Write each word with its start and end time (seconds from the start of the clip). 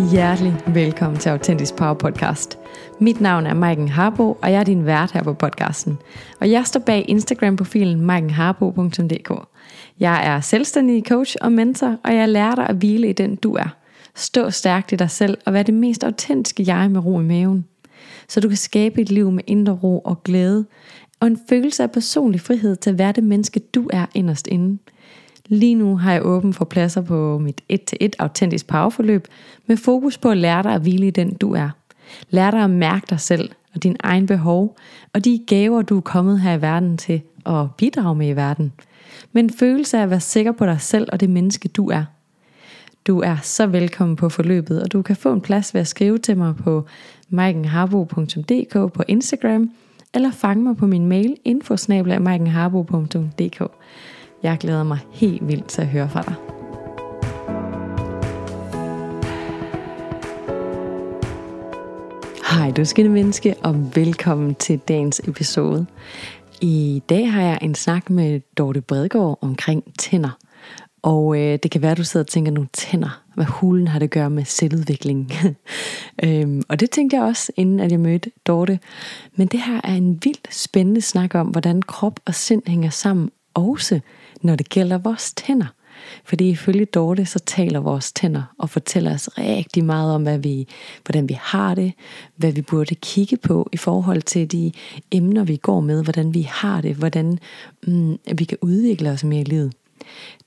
Hjertelig 0.00 0.54
velkommen 0.66 1.20
til 1.20 1.28
Autentisk 1.28 1.76
Power 1.76 1.94
Podcast. 1.94 2.58
Mit 3.00 3.20
navn 3.20 3.46
er 3.46 3.54
Maiken 3.54 3.88
Harbo, 3.88 4.38
og 4.42 4.52
jeg 4.52 4.60
er 4.60 4.64
din 4.64 4.86
vært 4.86 5.12
her 5.12 5.22
på 5.22 5.34
podcasten. 5.34 5.98
Og 6.40 6.50
jeg 6.50 6.66
står 6.66 6.80
bag 6.80 7.04
Instagram-profilen 7.08 8.00
maikenharbo.dk. 8.00 9.30
Jeg 10.00 10.26
er 10.26 10.40
selvstændig 10.40 11.04
coach 11.08 11.36
og 11.40 11.52
mentor, 11.52 11.96
og 12.04 12.14
jeg 12.14 12.28
lærer 12.28 12.54
dig 12.54 12.68
at 12.68 12.76
hvile 12.76 13.08
i 13.08 13.12
den 13.12 13.36
du 13.36 13.54
er. 13.54 13.76
Stå 14.14 14.50
stærkt 14.50 14.92
i 14.92 14.96
dig 14.96 15.10
selv 15.10 15.38
og 15.46 15.52
være 15.52 15.62
det 15.62 15.74
mest 15.74 16.04
autentiske 16.04 16.64
jeg 16.66 16.90
med 16.90 17.04
ro 17.04 17.20
i 17.20 17.24
maven. 17.24 17.64
Så 18.28 18.40
du 18.40 18.48
kan 18.48 18.56
skabe 18.56 19.00
et 19.00 19.10
liv 19.10 19.30
med 19.30 19.42
indre 19.46 19.72
ro 19.72 19.98
og 19.98 20.22
glæde, 20.22 20.66
og 21.20 21.26
en 21.26 21.38
følelse 21.48 21.82
af 21.82 21.90
personlig 21.90 22.40
frihed 22.40 22.76
til 22.76 22.90
at 22.90 22.98
være 22.98 23.12
det 23.12 23.24
menneske 23.24 23.60
du 23.60 23.90
er 23.92 24.06
inderst 24.14 24.46
inde. 24.46 24.78
Lige 25.48 25.74
nu 25.74 25.96
har 25.96 26.12
jeg 26.12 26.26
åben 26.26 26.52
for 26.52 26.64
pladser 26.64 27.00
på 27.00 27.38
mit 27.38 27.60
1-1 27.72 28.08
autentisk 28.18 28.66
powerforløb 28.66 29.28
med 29.66 29.76
fokus 29.76 30.18
på 30.18 30.30
at 30.30 30.36
lære 30.36 30.62
dig 30.62 30.72
at 30.72 30.80
hvile 30.80 31.06
i 31.06 31.10
den 31.10 31.34
du 31.34 31.54
er. 31.54 31.70
Lær 32.30 32.50
dig 32.50 32.64
at 32.64 32.70
mærke 32.70 33.06
dig 33.10 33.20
selv 33.20 33.50
og 33.74 33.82
din 33.82 33.96
egen 34.00 34.26
behov 34.26 34.76
og 35.12 35.24
de 35.24 35.40
gaver 35.46 35.82
du 35.82 35.96
er 35.96 36.00
kommet 36.00 36.40
her 36.40 36.54
i 36.54 36.62
verden 36.62 36.96
til 36.96 37.22
at 37.46 37.66
bidrage 37.78 38.14
med 38.14 38.28
i 38.28 38.36
verden. 38.36 38.72
Men 39.32 39.50
følelse 39.50 39.98
af 39.98 40.02
at 40.02 40.10
være 40.10 40.20
sikker 40.20 40.52
på 40.52 40.66
dig 40.66 40.80
selv 40.80 41.08
og 41.12 41.20
det 41.20 41.30
menneske 41.30 41.68
du 41.68 41.90
er. 41.90 42.04
Du 43.06 43.20
er 43.20 43.36
så 43.42 43.66
velkommen 43.66 44.16
på 44.16 44.28
forløbet, 44.28 44.82
og 44.82 44.92
du 44.92 45.02
kan 45.02 45.16
få 45.16 45.32
en 45.32 45.40
plads 45.40 45.74
ved 45.74 45.80
at 45.80 45.86
skrive 45.86 46.18
til 46.18 46.36
mig 46.36 46.56
på 46.56 46.86
maikenharbo.dk 47.28 48.92
på 48.92 49.02
Instagram, 49.08 49.70
eller 50.14 50.30
fange 50.30 50.64
mig 50.64 50.76
på 50.76 50.86
min 50.86 51.06
mail 51.06 51.36
infosnabla.maikenharbo.dk. 51.44 53.62
Jeg 54.44 54.58
glæder 54.58 54.82
mig 54.82 54.98
helt 55.10 55.48
vildt 55.48 55.66
til 55.66 55.82
at 55.82 55.88
høre 55.88 56.08
fra 56.08 56.22
dig. 56.22 56.34
Hej 62.50 62.70
du 62.70 62.84
skønne 62.84 63.08
menneske, 63.08 63.54
og 63.62 63.96
velkommen 63.96 64.54
til 64.54 64.78
dagens 64.78 65.20
episode. 65.28 65.86
I 66.60 67.02
dag 67.08 67.32
har 67.32 67.42
jeg 67.42 67.58
en 67.62 67.74
snak 67.74 68.10
med 68.10 68.40
Dorte 68.58 68.80
Bredgaard 68.80 69.38
omkring 69.40 69.84
tænder. 69.98 70.38
Og 71.02 71.38
øh, 71.38 71.58
det 71.62 71.70
kan 71.70 71.82
være, 71.82 71.92
at 71.92 71.98
du 71.98 72.04
sidder 72.04 72.24
og 72.24 72.28
tænker 72.28 72.52
nogle 72.52 72.68
tænder. 72.72 73.22
Hvad 73.34 73.44
hulen 73.44 73.88
har 73.88 73.98
det 73.98 74.06
at 74.06 74.10
gøre 74.10 74.30
med 74.30 74.44
selvudvikling? 74.44 75.32
øhm, 76.24 76.62
og 76.68 76.80
det 76.80 76.90
tænkte 76.90 77.16
jeg 77.16 77.24
også, 77.24 77.52
inden 77.56 77.80
at 77.80 77.90
jeg 77.90 78.00
mødte 78.00 78.30
Dorte. 78.46 78.78
Men 79.36 79.48
det 79.48 79.60
her 79.60 79.80
er 79.84 79.94
en 79.94 80.20
vildt 80.24 80.54
spændende 80.54 81.00
snak 81.00 81.34
om, 81.34 81.46
hvordan 81.46 81.82
krop 81.82 82.20
og 82.24 82.34
sind 82.34 82.62
hænger 82.66 82.90
sammen, 82.90 83.30
også 83.54 84.00
når 84.44 84.56
det 84.56 84.68
gælder 84.68 84.98
vores 84.98 85.32
tænder. 85.32 85.66
Fordi 86.24 86.50
ifølge 86.50 86.84
Dorte, 86.84 87.26
så 87.26 87.38
taler 87.38 87.80
vores 87.80 88.12
tænder 88.12 88.42
og 88.58 88.70
fortæller 88.70 89.14
os 89.14 89.28
rigtig 89.38 89.84
meget 89.84 90.14
om, 90.14 90.22
hvad 90.22 90.38
vi, 90.38 90.68
hvordan 91.04 91.28
vi 91.28 91.38
har 91.40 91.74
det, 91.74 91.92
hvad 92.36 92.52
vi 92.52 92.62
burde 92.62 92.94
kigge 92.94 93.36
på 93.36 93.68
i 93.72 93.76
forhold 93.76 94.22
til 94.22 94.52
de 94.52 94.72
emner, 95.10 95.44
vi 95.44 95.56
går 95.56 95.80
med, 95.80 96.02
hvordan 96.02 96.34
vi 96.34 96.42
har 96.42 96.80
det, 96.80 96.94
hvordan 96.96 97.38
mm, 97.86 98.18
vi 98.34 98.44
kan 98.44 98.58
udvikle 98.60 99.10
os 99.10 99.24
mere 99.24 99.40
i 99.40 99.44
livet. 99.44 99.72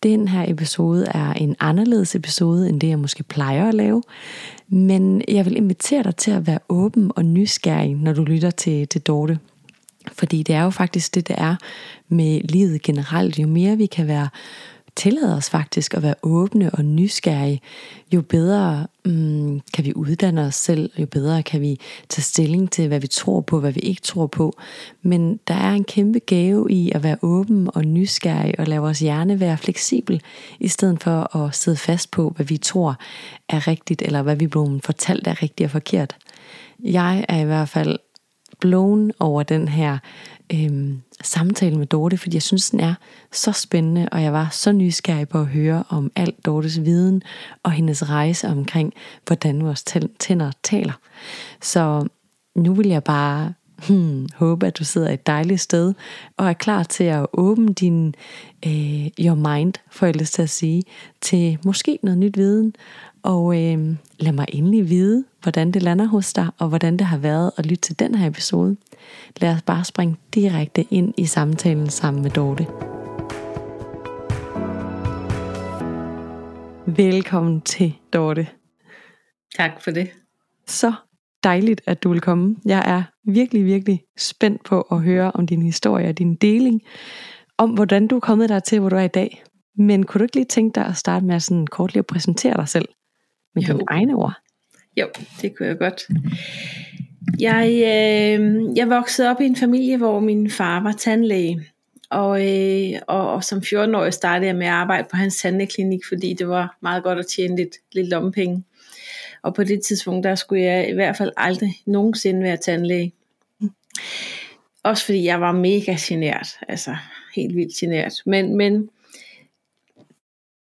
Den 0.03 0.27
her 0.27 0.45
episode 0.47 1.05
er 1.05 1.33
en 1.33 1.55
anderledes 1.59 2.15
episode, 2.15 2.69
end 2.69 2.81
det 2.81 2.89
jeg 2.89 2.99
måske 2.99 3.23
plejer 3.23 3.67
at 3.67 3.73
lave. 3.73 4.03
Men 4.67 5.21
jeg 5.27 5.45
vil 5.45 5.57
invitere 5.57 6.03
dig 6.03 6.15
til 6.15 6.31
at 6.31 6.47
være 6.47 6.59
åben 6.69 7.11
og 7.15 7.25
nysgerrig, 7.25 7.95
når 7.95 8.13
du 8.13 8.23
lytter 8.23 8.51
til, 8.51 8.87
til 8.87 9.01
Dorte. 9.01 9.39
Fordi 10.13 10.43
det 10.43 10.55
er 10.55 10.63
jo 10.63 10.69
faktisk 10.69 11.15
det, 11.15 11.27
det 11.27 11.35
er 11.39 11.55
med 12.09 12.41
livet 12.41 12.81
generelt. 12.81 13.39
Jo 13.39 13.47
mere 13.47 13.77
vi 13.77 13.85
kan 13.85 14.07
være 14.07 14.29
tillade 14.97 15.35
os 15.35 15.49
faktisk 15.49 15.93
at 15.93 16.03
være 16.03 16.15
åbne 16.23 16.71
og 16.71 16.85
nysgerrige, 16.85 17.61
jo 18.13 18.21
bedre 18.21 18.87
mm, 19.05 19.61
kan 19.73 19.85
vi 19.85 19.93
uddanne 19.95 20.41
os 20.41 20.55
selv, 20.55 20.91
jo 20.99 21.05
bedre 21.05 21.43
kan 21.43 21.61
vi 21.61 21.79
tage 22.09 22.23
stilling 22.23 22.71
til, 22.71 22.87
hvad 22.87 22.99
vi 22.99 23.07
tror 23.07 23.41
på, 23.41 23.59
hvad 23.59 23.71
vi 23.71 23.79
ikke 23.79 24.01
tror 24.01 24.27
på. 24.27 24.57
Men 25.01 25.39
der 25.47 25.53
er 25.53 25.71
en 25.71 25.83
kæmpe 25.83 26.19
gave 26.19 26.71
i 26.71 26.91
at 26.91 27.03
være 27.03 27.17
åben 27.21 27.69
og 27.73 27.85
nysgerrig 27.85 28.59
og 28.59 28.67
lade 28.67 28.81
vores 28.81 28.99
hjerne 28.99 29.39
være 29.39 29.57
fleksibel, 29.57 30.21
i 30.59 30.67
stedet 30.67 31.03
for 31.03 31.35
at 31.35 31.55
sidde 31.55 31.77
fast 31.77 32.11
på, 32.11 32.33
hvad 32.35 32.45
vi 32.45 32.57
tror 32.57 32.95
er 33.49 33.67
rigtigt, 33.67 34.01
eller 34.01 34.21
hvad 34.21 34.35
vi 34.35 34.47
blev 34.47 34.65
blevet 34.65 34.85
fortalt 34.85 35.27
er 35.27 35.41
rigtigt 35.41 35.67
og 35.67 35.71
forkert. 35.71 36.15
Jeg 36.83 37.25
er 37.29 37.41
i 37.41 37.45
hvert 37.45 37.69
fald 37.69 37.99
blown 38.59 39.11
over 39.19 39.43
den 39.43 39.67
her 39.67 39.97
øhm, 40.53 41.01
samtale 41.21 41.77
med 41.77 41.85
Dorte, 41.85 42.17
fordi 42.17 42.35
jeg 42.35 42.41
synes, 42.41 42.69
den 42.69 42.79
er 42.79 42.93
så 43.31 43.51
spændende, 43.51 44.09
og 44.11 44.23
jeg 44.23 44.33
var 44.33 44.49
så 44.51 44.71
nysgerrig 44.71 45.29
på 45.29 45.39
at 45.39 45.47
høre 45.47 45.83
om 45.89 46.11
alt 46.15 46.45
Dortes 46.45 46.81
viden 46.85 47.21
og 47.63 47.71
hendes 47.71 48.09
rejse 48.09 48.47
omkring, 48.47 48.93
hvordan 49.25 49.63
vores 49.63 49.83
tænder 50.19 50.51
taler. 50.63 50.93
Så 51.61 52.07
nu 52.55 52.73
vil 52.73 52.87
jeg 52.87 53.03
bare 53.03 53.53
hmm, 53.87 54.27
håbe, 54.35 54.67
at 54.67 54.79
du 54.79 54.83
sidder 54.83 55.11
et 55.11 55.27
dejligt 55.27 55.61
sted 55.61 55.93
og 56.37 56.49
er 56.49 56.53
klar 56.53 56.83
til 56.83 57.03
at 57.03 57.25
åbne 57.33 57.73
din 57.73 58.15
øh, 58.65 59.07
your 59.19 59.35
mind, 59.35 59.73
for 59.91 60.05
ellers 60.05 60.31
til 60.31 60.41
at 60.41 60.49
sige, 60.49 60.83
til 61.21 61.57
måske 61.65 61.99
noget 62.03 62.17
nyt 62.17 62.37
viden. 62.37 62.73
Og 63.27 63.63
øh, 63.63 63.95
lad 64.19 64.31
mig 64.31 64.45
endelig 64.49 64.89
vide, 64.89 65.25
hvordan 65.41 65.71
det 65.71 65.83
lander 65.83 66.05
hos 66.05 66.33
dig, 66.33 66.47
og 66.59 66.69
hvordan 66.69 66.97
det 66.97 67.07
har 67.07 67.17
været 67.17 67.51
at 67.57 67.65
lytte 67.65 67.81
til 67.81 67.99
den 67.99 68.15
her 68.15 68.27
episode. 68.27 68.77
Lad 69.41 69.53
os 69.53 69.61
bare 69.61 69.83
springe 69.83 70.15
direkte 70.33 70.85
ind 70.89 71.13
i 71.17 71.25
samtalen 71.25 71.89
sammen 71.89 72.23
med 72.23 72.31
Dorte. 72.31 72.67
Velkommen 76.97 77.61
til, 77.61 77.93
Dorte. 78.13 78.47
Tak 79.57 79.81
for 79.83 79.91
det. 79.91 80.09
Så 80.67 80.93
dejligt, 81.43 81.81
at 81.85 82.03
du 82.03 82.09
vil 82.09 82.21
komme. 82.21 82.55
Jeg 82.65 82.83
er 82.85 83.03
virkelig, 83.31 83.65
virkelig 83.65 84.01
spændt 84.17 84.63
på 84.63 84.81
at 84.81 85.01
høre 85.01 85.31
om 85.31 85.47
din 85.47 85.61
historie 85.61 86.09
og 86.09 86.17
din 86.17 86.35
deling, 86.35 86.81
om 87.57 87.69
hvordan 87.69 88.07
du 88.07 88.15
er 88.15 88.19
kommet 88.19 88.49
der 88.49 88.59
til, 88.59 88.79
hvor 88.79 88.89
du 88.89 88.95
er 88.95 89.01
i 89.01 89.07
dag. 89.07 89.43
Men 89.77 90.03
kunne 90.03 90.19
du 90.19 90.23
ikke 90.23 90.35
lige 90.35 90.45
tænke 90.45 90.75
dig 90.75 90.85
at 90.85 90.97
starte 90.97 91.25
med 91.25 91.35
at 91.35 91.43
sådan 91.43 91.67
kort 91.67 91.93
lige 91.93 91.99
at 91.99 92.07
præsentere 92.07 92.57
dig 92.57 92.67
selv 92.67 92.87
med 93.57 93.67
jo. 93.67 93.73
dine 93.73 93.85
egne 93.87 94.15
ord? 94.15 94.33
Jo, 94.97 95.07
det 95.41 95.55
kunne 95.55 95.67
jeg 95.67 95.77
godt. 95.77 96.07
Jeg, 97.39 97.67
øh, 97.69 98.77
jeg 98.77 98.89
voksede 98.89 99.29
op 99.29 99.41
i 99.41 99.45
en 99.45 99.55
familie, 99.55 99.97
hvor 99.97 100.19
min 100.19 100.49
far 100.49 100.83
var 100.83 100.91
tandlæge. 100.91 101.61
Og, 102.09 102.47
øh, 102.47 102.99
og, 103.07 103.31
og 103.31 103.43
som 103.43 103.59
14-årig 103.59 104.13
startede 104.13 104.47
jeg 104.47 104.55
med 104.55 104.67
at 104.67 104.73
arbejde 104.73 105.07
på 105.11 105.17
hans 105.17 105.37
tandlægeklinik, 105.37 106.05
fordi 106.07 106.33
det 106.33 106.47
var 106.47 106.77
meget 106.81 107.03
godt 107.03 107.19
at 107.19 107.27
tjene 107.27 107.55
lidt, 107.55 107.75
lidt 107.91 108.07
lommepenge. 108.07 108.63
Og 109.41 109.53
på 109.53 109.63
det 109.63 109.81
tidspunkt, 109.81 110.23
der 110.23 110.35
skulle 110.35 110.63
jeg 110.63 110.89
i 110.89 110.93
hvert 110.93 111.17
fald 111.17 111.31
aldrig 111.37 111.75
nogensinde 111.85 112.43
være 112.43 112.57
tandlæge. 112.57 113.13
Også 114.83 115.05
fordi 115.05 115.25
jeg 115.25 115.41
var 115.41 115.51
mega 115.51 115.95
genert, 115.99 116.47
altså 116.67 116.95
helt 117.35 117.55
vildt 117.55 117.75
genert. 117.75 118.13
Men, 118.25 118.55
men 118.55 118.89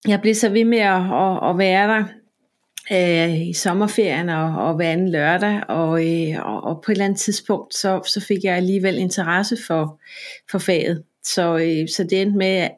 jeg 0.09 0.21
blev 0.21 0.34
så 0.34 0.49
ved 0.49 0.65
med 0.65 0.78
at, 0.78 1.03
at, 1.12 1.50
at 1.50 1.59
være 1.59 1.89
der 1.89 2.05
øh, 2.93 3.41
i 3.41 3.53
sommerferien 3.53 4.28
og, 4.28 4.67
og 4.67 4.75
hver 4.75 4.91
anden 4.91 5.09
lørdag, 5.09 5.62
og, 5.69 6.06
øh, 6.06 6.47
og, 6.47 6.65
og 6.65 6.83
på 6.84 6.93
et 6.93 6.95
eller 6.95 7.05
andet 7.05 7.21
tidspunkt, 7.21 7.75
så, 7.75 8.03
så 8.06 8.21
fik 8.21 8.45
jeg 8.45 8.56
alligevel 8.56 8.99
interesse 8.99 9.56
for, 9.67 10.00
for 10.50 10.59
faget. 10.59 11.05
Så, 11.23 11.56
øh, 11.56 11.89
så 11.89 12.05
det 12.11 12.23
endte 12.23 12.39
med, 12.39 12.69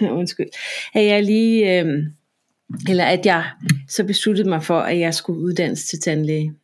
undskyld, 0.18 0.48
at 0.94 1.04
jeg 1.04 1.24
lige, 1.24 1.80
øh, 1.80 1.86
eller 2.88 3.04
at 3.04 3.26
jeg 3.26 3.50
så 3.88 4.04
besluttede 4.04 4.48
mig 4.48 4.62
for, 4.62 4.80
at 4.80 4.98
jeg 4.98 5.14
skulle 5.14 5.40
uddannes 5.40 5.84
til 5.84 6.00
tandlæge. 6.00 6.54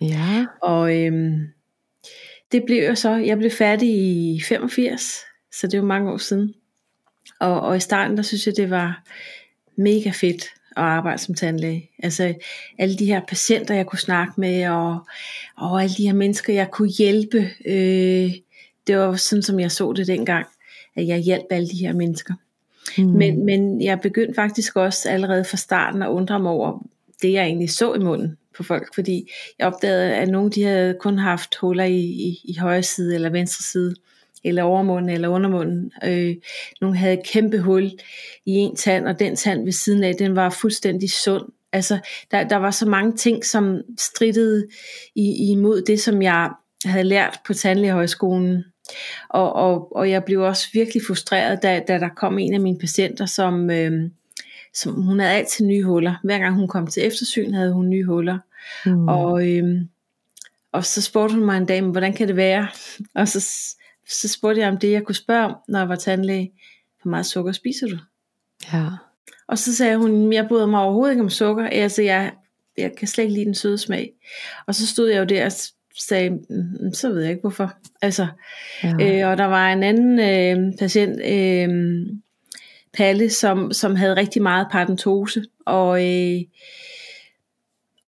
Ja. 0.00 0.46
Og 0.62 0.96
øh, 0.96 1.12
det 2.52 2.62
blev 2.66 2.82
jeg 2.82 2.98
så, 2.98 3.10
jeg 3.10 3.38
blev 3.38 3.50
færdig 3.50 3.88
i 3.88 4.40
85, 4.48 5.18
så 5.52 5.66
det 5.66 5.80
var 5.80 5.86
mange 5.86 6.12
år 6.12 6.16
siden. 6.16 6.54
Og, 7.40 7.60
og 7.60 7.76
i 7.76 7.80
starten, 7.80 8.16
der 8.16 8.22
synes 8.22 8.46
jeg, 8.46 8.56
det 8.56 8.70
var 8.70 9.02
mega 9.76 10.10
fedt 10.10 10.44
at 10.76 10.82
arbejde 10.82 11.18
som 11.18 11.34
tandlæge. 11.34 11.90
Altså 11.98 12.34
alle 12.78 12.96
de 12.96 13.06
her 13.06 13.20
patienter, 13.28 13.74
jeg 13.74 13.86
kunne 13.86 13.98
snakke 13.98 14.32
med, 14.36 14.68
og, 14.68 14.98
og 15.56 15.82
alle 15.82 15.94
de 15.94 16.06
her 16.06 16.12
mennesker, 16.12 16.52
jeg 16.52 16.70
kunne 16.70 16.88
hjælpe. 16.88 17.50
Øh, 17.66 18.32
det 18.86 18.98
var 18.98 19.16
sådan, 19.16 19.42
som 19.42 19.60
jeg 19.60 19.70
så 19.70 19.92
det 19.92 20.06
dengang, 20.06 20.46
at 20.96 21.06
jeg 21.06 21.18
hjalp 21.18 21.46
alle 21.50 21.68
de 21.68 21.86
her 21.86 21.92
mennesker. 21.92 22.34
Mm. 22.98 23.04
Men, 23.04 23.44
men 23.46 23.82
jeg 23.82 24.00
begyndte 24.00 24.34
faktisk 24.34 24.76
også 24.76 25.10
allerede 25.10 25.44
fra 25.44 25.56
starten 25.56 26.02
at 26.02 26.08
undre 26.08 26.40
mig 26.40 26.52
over 26.52 26.86
det, 27.22 27.32
jeg 27.32 27.44
egentlig 27.44 27.70
så 27.70 27.94
i 27.94 27.98
munden 27.98 28.38
på 28.56 28.62
folk, 28.62 28.94
fordi 28.94 29.30
jeg 29.58 29.66
opdagede, 29.66 30.14
at 30.14 30.28
nogle 30.28 30.50
de 30.50 30.62
havde 30.62 30.96
kun 31.00 31.18
haft 31.18 31.56
huller 31.56 31.84
i, 31.84 32.00
i, 32.00 32.40
i 32.44 32.56
højre 32.56 32.82
side 32.82 33.14
eller 33.14 33.30
venstre 33.30 33.62
side 33.62 33.94
eller 34.44 34.62
overmunden 34.62 35.10
eller 35.10 35.28
undermunden. 35.28 35.92
Øh, 36.04 36.34
nogle 36.80 36.96
havde 36.96 37.14
et 37.14 37.26
kæmpe 37.26 37.58
hul 37.58 37.90
i 38.46 38.52
en 38.52 38.76
tand, 38.76 39.08
og 39.08 39.18
den 39.18 39.36
tand 39.36 39.64
ved 39.64 39.72
siden 39.72 40.04
af, 40.04 40.14
den 40.14 40.36
var 40.36 40.50
fuldstændig 40.50 41.10
sund. 41.10 41.44
Altså, 41.72 41.98
der, 42.30 42.48
der 42.48 42.56
var 42.56 42.70
så 42.70 42.86
mange 42.88 43.16
ting, 43.16 43.44
som 43.44 43.80
strittede 43.98 44.66
i, 45.14 45.50
imod 45.50 45.82
det, 45.82 46.00
som 46.00 46.22
jeg 46.22 46.50
havde 46.84 47.04
lært 47.04 47.38
på 47.46 47.54
tandlægehøjskolen. 47.54 48.64
Og, 49.30 49.52
og, 49.52 49.96
og 49.96 50.10
jeg 50.10 50.24
blev 50.24 50.40
også 50.40 50.68
virkelig 50.72 51.02
frustreret, 51.06 51.62
da, 51.62 51.82
da 51.88 51.98
der 51.98 52.08
kom 52.08 52.38
en 52.38 52.54
af 52.54 52.60
mine 52.60 52.78
patienter, 52.78 53.26
som, 53.26 53.70
øh, 53.70 54.10
som 54.74 55.02
hun 55.02 55.20
havde 55.20 55.32
altid 55.32 55.66
nye 55.66 55.84
huller. 55.84 56.14
Hver 56.24 56.38
gang 56.38 56.54
hun 56.54 56.68
kom 56.68 56.86
til 56.86 57.06
eftersyn, 57.06 57.54
havde 57.54 57.72
hun 57.72 57.88
nye 57.88 58.04
huller. 58.04 58.38
Mm. 58.86 59.08
Og, 59.08 59.48
øhm, 59.48 59.88
og 60.72 60.84
så 60.84 61.02
spurgte 61.02 61.34
hun 61.34 61.44
mig 61.44 61.56
en 61.56 61.66
dag, 61.66 61.82
hvordan 61.82 62.12
kan 62.12 62.28
det 62.28 62.36
være? 62.36 62.68
Og 63.20 63.28
så, 63.28 63.40
så 64.08 64.28
spurgte 64.28 64.60
jeg 64.60 64.68
om 64.68 64.78
det, 64.78 64.90
jeg 64.90 65.02
kunne 65.02 65.14
spørge 65.14 65.44
om, 65.44 65.56
når 65.68 65.78
jeg 65.78 65.88
var 65.88 65.96
tandlæge. 65.96 66.52
Hvor 67.02 67.10
meget 67.10 67.26
sukker 67.26 67.52
spiser 67.52 67.86
du? 67.86 67.98
Ja. 68.72 68.86
Og 69.48 69.58
så 69.58 69.74
sagde 69.74 69.96
hun, 69.96 70.32
jeg 70.32 70.48
bryder 70.48 70.66
mig 70.66 70.80
overhovedet 70.80 71.12
ikke 71.12 71.22
om 71.22 71.30
sukker. 71.30 71.66
Altså, 71.66 72.02
jeg, 72.02 72.32
jeg 72.78 72.92
kan 72.96 73.08
slet 73.08 73.24
ikke 73.24 73.34
lide 73.34 73.44
den 73.44 73.54
søde 73.54 73.78
smag. 73.78 74.12
Og 74.66 74.74
så 74.74 74.86
stod 74.86 75.08
jeg 75.08 75.18
jo 75.18 75.24
der 75.24 75.44
og 75.44 75.52
sagde, 75.98 76.30
mm, 76.30 76.92
så 76.92 77.08
ved 77.08 77.20
jeg 77.20 77.30
ikke 77.30 77.40
hvorfor. 77.40 77.72
Altså, 78.02 78.26
ja. 78.82 79.22
øh, 79.22 79.30
og 79.30 79.38
der 79.38 79.44
var 79.44 79.72
en 79.72 79.82
anden 79.82 80.18
øh, 80.18 80.72
patient, 80.78 81.20
øh, 81.24 82.06
Palle, 82.96 83.30
som, 83.30 83.72
som 83.72 83.96
havde 83.96 84.16
rigtig 84.16 84.42
meget 84.42 84.66
paradentose, 84.72 85.44
og, 85.66 86.04
øh, 86.04 86.40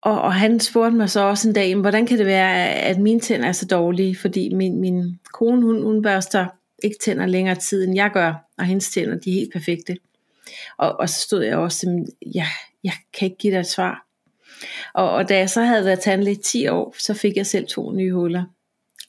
og, 0.04 0.20
og 0.20 0.34
han 0.34 0.60
spurgte 0.60 0.96
mig 0.96 1.10
så 1.10 1.20
også 1.20 1.48
en 1.48 1.54
dag, 1.54 1.74
hvordan 1.74 2.06
kan 2.06 2.18
det 2.18 2.26
være, 2.26 2.68
at 2.68 2.98
mine 2.98 3.20
tænder 3.20 3.48
er 3.48 3.52
så 3.52 3.66
dårlige, 3.66 4.16
fordi 4.16 4.54
min, 4.54 4.80
min 4.80 5.20
kone, 5.32 5.62
hun, 5.62 5.82
hun 5.82 6.02
børster 6.02 6.46
ikke 6.82 6.96
tænder 7.02 7.26
længere 7.26 7.54
tid, 7.54 7.84
end 7.84 7.94
jeg 7.94 8.10
gør, 8.10 8.34
og 8.58 8.64
hendes 8.64 8.90
tænder, 8.90 9.18
de 9.18 9.30
er 9.30 9.34
helt 9.34 9.52
perfekte. 9.52 9.96
Og, 10.78 11.00
og 11.00 11.08
så 11.08 11.20
stod 11.20 11.42
jeg 11.42 11.56
også, 11.56 12.06
ja, 12.34 12.46
jeg 12.84 12.92
kan 13.18 13.26
ikke 13.26 13.38
give 13.38 13.52
dig 13.52 13.60
et 13.60 13.66
svar. 13.66 14.06
Og, 14.94 15.10
og 15.10 15.28
da 15.28 15.38
jeg 15.38 15.50
så 15.50 15.62
havde 15.62 15.84
været 15.84 16.00
tandlæge 16.00 16.36
10 16.36 16.68
år, 16.68 16.94
så 16.98 17.14
fik 17.14 17.36
jeg 17.36 17.46
selv 17.46 17.66
to 17.66 17.92
nye 17.92 18.12
huller. 18.12 18.44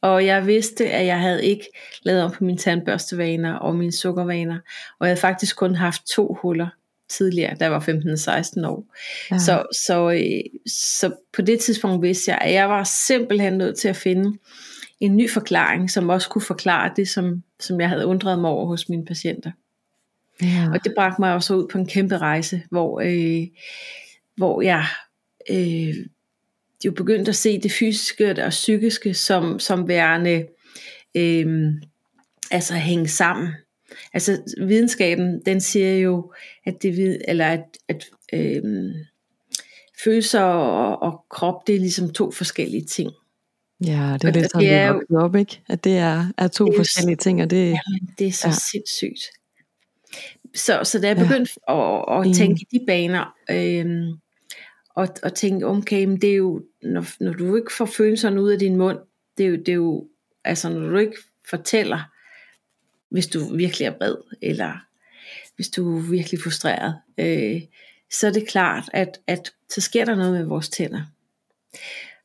Og 0.02 0.26
jeg 0.26 0.48
vidste, 0.48 0.90
at 0.90 1.06
jeg 1.06 1.20
havde 1.20 1.46
ikke 1.46 1.66
lavet 2.04 2.24
om 2.24 2.32
på 2.32 2.44
mine 2.44 2.58
tandbørstevaner 2.58 3.54
og 3.54 3.76
mine 3.76 3.92
sukkervaner. 3.92 4.60
Og 5.00 5.08
jeg 5.08 5.10
havde 5.10 5.22
faktisk 5.22 5.58
kun 5.58 5.76
haft 5.76 6.08
to 6.08 6.38
huller 6.42 6.68
tidligere, 7.10 7.56
da 7.56 7.64
jeg 7.64 7.72
var 7.72 7.80
15-16 7.80 8.68
år. 8.68 8.96
Ja. 9.32 9.38
Så, 9.38 9.64
så, 9.86 10.12
øh, 10.12 10.62
så 10.68 11.16
på 11.34 11.42
det 11.42 11.60
tidspunkt 11.60 12.02
vidste 12.02 12.32
jeg, 12.32 12.40
at 12.42 12.54
jeg 12.54 12.70
var 12.70 12.84
simpelthen 12.84 13.54
nødt 13.54 13.78
til 13.78 13.88
at 13.88 13.96
finde 13.96 14.38
en 15.00 15.18
ny 15.18 15.30
forklaring, 15.30 15.92
som 15.92 16.10
også 16.10 16.30
kunne 16.30 16.42
forklare 16.42 16.92
det, 16.96 17.10
som, 17.10 17.44
som 17.60 17.82
jeg 17.82 17.90
havde 17.90 18.06
undret 18.06 18.40
mig 18.40 18.50
over 18.50 18.68
hos 18.68 18.90
mine 18.90 19.06
patienter. 19.06 19.52
Ja. 20.42 20.70
Og 20.74 20.84
det 20.84 20.94
bragte 20.96 21.22
mig 21.22 21.34
også 21.34 21.56
ud 21.56 21.68
på 21.72 21.78
en 21.78 21.88
kæmpe 21.88 22.18
rejse, 22.18 22.64
hvor, 22.72 23.02
øh, 23.02 23.48
hvor 24.38 24.62
jeg 24.62 24.86
øh, 25.50 25.96
jo 26.86 26.92
begyndte 26.92 27.30
at 27.30 27.36
se 27.36 27.62
det 27.62 27.72
fysiske 27.72 28.44
og 28.44 28.50
psykiske 28.50 29.14
som, 29.14 29.60
som 29.60 29.88
værende 29.88 30.48
øh, 31.16 31.74
altså 32.52 32.74
hænge 32.74 33.08
sammen. 33.08 33.50
Altså 34.14 34.56
videnskaben, 34.58 35.42
den 35.46 35.62
siger 35.62 35.98
jo, 35.98 36.34
at 36.66 36.82
det 36.82 37.22
eller 37.28 37.46
at, 37.48 37.78
at 37.88 38.06
øh, 38.34 38.64
følelser 40.04 40.42
og, 40.42 41.02
og 41.02 41.26
krop, 41.30 41.68
det 41.68 41.76
er 41.76 41.80
ligesom 41.80 42.10
to 42.10 42.32
forskellige 42.32 42.86
ting. 42.86 43.12
Ja, 43.86 44.18
det 44.22 44.28
er 44.28 44.32
lidt 44.32 44.52
sådan, 44.52 44.68
det 44.68 44.74
er 44.74 44.88
jo, 44.88 45.04
op, 45.18 45.36
ikke? 45.36 45.62
At 45.70 45.84
det 45.84 45.98
er, 45.98 46.26
er 46.38 46.48
to 46.48 46.66
det 46.66 46.74
er, 46.74 46.78
forskellige 46.78 47.16
ting, 47.16 47.42
og 47.42 47.50
det, 47.50 47.66
jamen, 47.66 48.16
det 48.20 48.28
er 48.28 48.32
så 48.32 48.48
ja. 48.48 48.54
sindssygt. 48.72 49.22
Så, 50.56 50.80
så 50.84 51.00
da 51.00 51.08
jeg 51.08 51.18
begyndte 51.18 51.52
ja. 51.70 52.20
at, 52.20 52.30
at 52.30 52.36
tænke 52.36 52.62
i 52.62 52.78
de 52.78 52.86
baner, 52.88 53.34
øh, 53.50 54.16
og, 54.96 55.08
og 55.24 55.34
tænke, 55.34 55.66
okay, 55.68 56.06
men 56.06 56.22
det 56.22 56.32
er 56.32 56.36
jo, 56.36 56.62
når, 56.82 57.24
når 57.24 57.34
du 57.34 57.56
ikke 57.56 57.74
får 57.74 57.86
følelserne 57.86 58.42
ud 58.42 58.52
af 58.52 58.60
din 58.60 58.76
mund, 58.76 58.98
det 59.38 59.46
er 59.46 59.50
jo, 59.50 59.56
det 59.56 59.70
er 59.70 59.74
jo 59.74 60.08
altså 60.46 60.70
når 60.70 60.90
du 60.90 60.98
ikke 60.98 61.18
fortæller, 61.50 62.12
hvis 63.16 63.28
du 63.28 63.56
virkelig 63.56 63.86
er 63.86 63.92
bred, 63.92 64.16
eller 64.42 64.86
hvis 65.56 65.70
du 65.70 65.98
er 65.98 66.02
virkelig 66.02 66.40
frustreret, 66.42 66.96
øh, 67.18 67.62
så 68.12 68.28
er 68.28 68.32
det 68.32 68.48
klart, 68.48 68.90
at, 68.94 69.20
at 69.28 69.52
så 69.70 69.82
sker 69.82 70.06
der 70.06 70.16
noget 70.16 70.34
med 70.34 70.44
vores 70.44 70.70
tænder. 70.70 71.02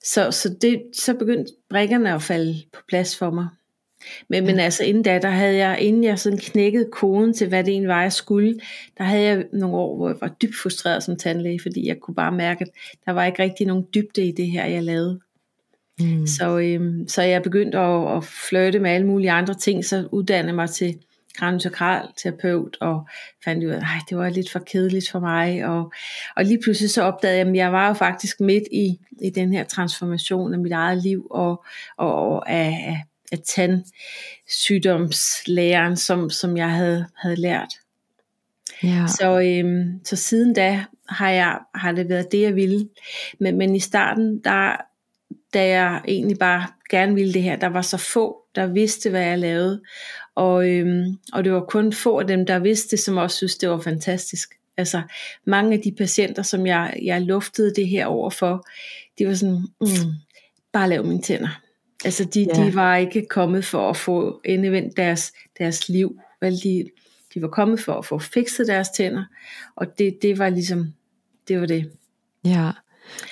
Så, 0.05 0.31
så, 0.31 0.57
det, 0.63 0.83
så 0.95 1.15
begyndte 1.15 1.53
brækkerne 1.69 2.15
at 2.15 2.23
falde 2.23 2.63
på 2.73 2.81
plads 2.89 3.17
for 3.17 3.31
mig. 3.31 3.49
Men, 4.29 4.47
men 4.47 4.61
altså 4.61 4.85
inden 4.85 5.03
da, 5.03 5.19
der 5.19 5.31
havde 5.31 5.57
jeg, 5.57 5.81
inden 5.81 6.05
jeg 6.05 6.19
sådan 6.19 6.39
knækkede 6.39 6.89
koden 6.93 7.35
til, 7.35 7.49
hvad 7.49 7.65
det 7.65 7.73
egentlig 7.73 7.89
var, 7.89 8.03
jeg 8.03 8.13
skulle, 8.13 8.61
der 8.99 9.05
havde 9.05 9.23
jeg 9.23 9.47
nogle 9.53 9.77
år, 9.77 9.97
hvor 9.97 10.09
jeg 10.09 10.21
var 10.21 10.29
dybt 10.43 10.57
frustreret 10.63 11.03
som 11.03 11.17
tandlæge, 11.17 11.61
fordi 11.63 11.89
jeg 11.89 12.01
kunne 12.01 12.15
bare 12.15 12.33
mærke, 12.33 12.65
at 12.65 12.71
der 13.07 13.13
var 13.13 13.25
ikke 13.25 13.43
rigtig 13.43 13.67
nogen 13.67 13.87
dybde 13.95 14.27
i 14.27 14.33
det 14.33 14.47
her, 14.51 14.67
jeg 14.67 14.83
lavede. 14.83 15.21
Mm. 16.01 16.27
Så, 16.27 16.59
øhm, 16.59 17.09
så 17.09 17.23
jeg 17.23 17.43
begyndte 17.43 17.79
at, 17.79 18.17
at 18.17 18.25
flirte 18.25 18.79
med 18.79 18.91
alle 18.91 19.07
mulige 19.07 19.31
andre 19.31 19.55
ting, 19.55 19.85
så 19.85 20.09
uddannede 20.13 20.53
mig 20.53 20.71
til 20.71 20.99
kraniosakral 21.39 22.09
terapeut, 22.23 22.77
og 22.81 23.09
fandt 23.45 23.65
ud 23.65 23.71
af, 23.71 23.77
at 23.77 23.85
det 24.09 24.19
var 24.19 24.29
lidt 24.29 24.51
for 24.51 24.59
kedeligt 24.59 25.11
for 25.11 25.21
mig, 25.21 25.67
og, 25.67 25.93
og 26.37 26.45
lige 26.45 26.61
pludselig 26.65 26.91
så 26.91 27.03
opdagede 27.03 27.39
jeg, 27.39 27.49
at 27.49 27.57
jeg 27.57 27.73
var 27.73 27.89
jo 27.89 27.95
faktisk 27.95 28.41
midt 28.41 28.65
i, 28.73 28.99
i 29.23 29.31
den 29.31 29.53
her 29.53 29.65
transformation 29.65 30.55
af 30.55 30.61
mit 30.61 30.73
eget 30.73 31.03
liv, 31.03 31.27
og, 31.31 31.65
og, 31.97 32.15
og 32.15 32.51
af, 32.51 33.03
af 33.33 33.39
tandsygdomslæren, 33.39 35.97
som, 35.97 36.31
som 36.31 36.57
jeg 36.57 36.71
havde, 36.71 37.07
havde 37.17 37.37
lært. 37.37 37.71
Ja. 38.83 39.07
Så, 39.07 39.41
øhm, 39.41 40.05
så 40.05 40.17
siden 40.17 40.55
da 40.55 40.85
har, 41.09 41.31
jeg, 41.31 41.59
har 41.75 41.93
det 41.93 42.09
været 42.09 42.33
det, 42.33 42.43
jeg 42.43 42.55
ville. 42.55 42.89
Men, 43.41 43.59
men 43.59 43.77
i 43.77 43.81
starten, 43.81 44.41
der, 44.45 44.77
da 45.55 45.69
jeg 45.69 46.03
egentlig 46.09 46.39
bare 46.39 46.67
gerne 46.91 47.15
ville 47.15 47.35
det 47.35 47.43
her, 47.43 47.57
der 47.57 47.67
var 47.67 47.83
så 47.83 47.97
få, 47.97 48.37
der 48.55 48.67
vidste, 48.67 49.11
hvad 49.11 49.23
jeg 49.23 49.39
lavede. 49.39 49.83
Og, 50.35 50.71
øhm, 50.71 51.19
og 51.33 51.45
det 51.45 51.53
var 51.53 51.61
kun 51.61 51.93
få 51.93 52.19
af 52.19 52.27
dem, 52.27 52.47
der 52.47 52.59
vidste 52.59 52.97
som 52.97 53.17
også 53.17 53.37
synes, 53.37 53.57
det 53.57 53.69
var 53.69 53.81
fantastisk. 53.81 54.55
Altså 54.77 55.03
mange 55.47 55.75
af 55.77 55.81
de 55.81 55.93
patienter, 55.93 56.43
som 56.43 56.67
jeg, 56.67 56.99
jeg 57.03 57.23
luftede 57.23 57.75
det 57.75 57.89
her 57.89 58.07
over 58.07 58.31
for, 58.31 58.67
de 59.19 59.27
var 59.27 59.35
sådan, 59.35 59.67
mm, 59.81 60.13
bare 60.73 60.89
lav 60.89 61.05
mine 61.05 61.23
tænder. 61.23 61.61
Altså 62.05 62.25
de, 62.25 62.47
ja. 62.57 62.65
de 62.65 62.75
var 62.75 62.97
ikke 62.97 63.27
kommet 63.31 63.65
for 63.65 63.91
at 63.91 63.97
få 63.97 64.41
endevendt 64.45 64.97
deres, 64.97 65.33
deres 65.59 65.89
liv. 65.89 66.21
Vel, 66.41 66.63
de, 66.63 66.91
de 67.35 67.43
var 67.43 67.49
kommet 67.49 67.81
for 67.81 67.93
at 67.93 68.05
få 68.05 68.19
fikset 68.19 68.67
deres 68.67 68.89
tænder. 68.89 69.25
Og 69.77 69.99
det, 69.99 70.19
det 70.23 70.39
var 70.39 70.49
ligesom, 70.49 70.95
det 71.49 71.61
var 71.61 71.67
det. 71.67 71.91
Ja, 72.45 72.71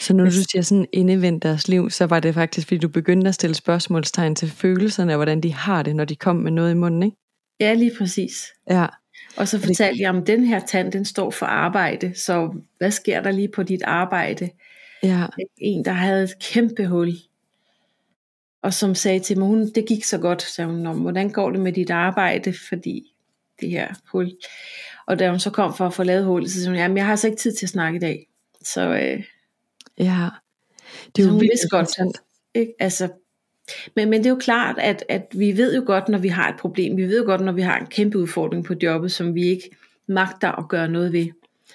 så 0.01 0.15
når 0.15 0.25
du 0.25 0.31
siger 0.31 0.63
sådan 0.63 0.87
indevendt 0.93 1.43
deres 1.43 1.69
liv, 1.69 1.91
så 1.91 2.07
var 2.07 2.21
det 2.21 2.35
faktisk, 2.35 2.67
fordi 2.67 2.79
du 2.79 2.89
begyndte 2.89 3.29
at 3.29 3.35
stille 3.35 3.55
spørgsmålstegn 3.55 4.35
til 4.35 4.51
følelserne, 4.51 5.13
og 5.13 5.17
hvordan 5.17 5.41
de 5.41 5.53
har 5.53 5.83
det, 5.83 5.97
når 5.97 6.05
de 6.05 6.17
kom 6.17 6.37
med 6.37 6.51
noget 6.51 6.71
i 6.71 6.75
munden, 6.75 7.03
ikke? 7.03 7.17
Ja, 7.61 7.75
lige 7.75 7.93
præcis. 7.99 8.47
Ja. 8.71 8.87
Og 9.37 9.49
så 9.49 9.59
fortalte 9.59 10.03
jeg 10.03 10.11
om, 10.11 10.25
den 10.25 10.45
her 10.45 10.61
tand, 10.67 10.93
den 10.93 11.05
står 11.05 11.31
for 11.31 11.47
arbejde, 11.47 12.13
så 12.15 12.55
hvad 12.79 12.91
sker 12.91 13.23
der 13.23 13.31
lige 13.31 13.49
på 13.49 13.63
dit 13.63 13.83
arbejde? 13.83 14.51
Ja. 15.03 15.27
En, 15.59 15.85
der 15.85 15.93
havde 15.93 16.25
et 16.25 16.39
kæmpe 16.41 16.87
hul 16.87 17.13
og 18.63 18.75
som 18.75 18.95
sagde 18.95 19.21
til 19.21 19.39
mig, 19.39 19.49
hun, 19.49 19.73
det 19.75 19.87
gik 19.89 20.05
så 20.05 20.19
godt, 20.19 20.43
sagde 20.43 20.71
hun, 20.71 21.01
hvordan 21.01 21.31
går 21.31 21.51
det 21.51 21.61
med 21.61 21.73
dit 21.73 21.91
arbejde, 21.91 22.55
fordi 22.69 23.15
det 23.61 23.71
her 23.71 23.95
hul. 24.13 24.33
Og 25.07 25.19
da 25.19 25.31
hun 25.31 25.41
så 25.41 25.51
kom 25.51 25.75
for 25.75 25.87
at 25.87 25.95
få 25.95 26.03
lavet 26.03 26.25
hullet, 26.25 26.51
så 26.51 26.57
sagde 26.57 26.69
hun, 26.69 26.79
jamen 26.79 26.97
jeg 26.97 27.05
har 27.05 27.11
altså 27.11 27.27
ikke 27.27 27.39
tid 27.39 27.53
til 27.53 27.67
at 27.67 27.71
snakke 27.71 27.97
i 27.97 28.01
dag. 28.01 28.27
Så 28.63 28.89
øh, 28.89 29.23
ja, 30.01 30.29
det 31.17 31.25
er 31.25 31.29
jo 31.29 31.35
vildt 31.35 31.71
godt. 31.71 31.89
Ikke? 32.55 32.73
Altså, 32.79 33.09
men, 33.97 34.11
men 34.11 34.21
det 34.21 34.27
er 34.27 34.31
jo 34.31 34.39
klart, 34.41 34.79
at, 34.79 35.05
at 35.09 35.27
vi 35.33 35.57
ved 35.57 35.75
jo 35.75 35.83
godt, 35.87 36.09
når 36.09 36.19
vi 36.19 36.29
har 36.29 36.49
et 36.49 36.57
problem, 36.61 36.97
vi 36.97 37.05
ved 37.05 37.19
jo 37.19 37.25
godt, 37.25 37.41
når 37.41 37.53
vi 37.53 37.63
har 37.63 37.79
en 37.79 37.87
kæmpe 37.87 38.19
udfordring 38.19 38.65
på 38.65 38.75
jobbet, 38.83 39.13
som 39.13 39.35
vi 39.35 39.43
ikke 39.43 39.71
magter 40.09 40.53
at 40.53 40.69
gøre 40.69 40.89
noget 40.89 41.13
ved. 41.13 41.27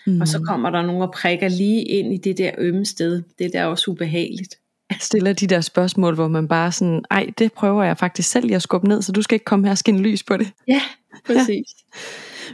Mm. 0.08 0.22
Og 0.22 0.28
så 0.28 0.40
kommer 0.48 0.70
der 0.70 0.82
nogen 0.82 1.02
og 1.02 1.12
prikker 1.12 1.48
lige 1.48 1.84
ind 1.84 2.14
i 2.14 2.18
det 2.18 2.38
der 2.38 2.52
ømme 2.58 2.86
sted. 2.86 3.24
Det 3.40 3.46
er 3.46 3.50
der 3.50 3.66
også 3.66 3.92
ubehageligt 3.92 4.56
stiller 5.00 5.34
de 5.34 5.48
der 5.48 5.62
spørgsmål, 5.62 6.16
hvor 6.16 6.28
man 6.28 6.48
bare 6.48 6.72
sådan, 6.72 7.04
ej, 7.12 7.30
det 7.38 7.54
prøver 7.54 7.84
jeg 7.84 7.98
faktisk 7.98 8.30
selv 8.30 8.54
at 8.54 8.62
skubbe 8.62 8.88
ned, 8.88 9.02
så 9.02 9.12
du 9.12 9.22
skal 9.22 9.36
ikke 9.36 9.46
komme 9.46 9.66
her 9.66 9.72
og 9.72 9.78
skinne 9.78 10.02
lys 10.02 10.24
på 10.24 10.38
det. 10.38 10.52
Ja, 10.68 10.82
præcis. 11.26 11.48
Ja. 11.48 12.00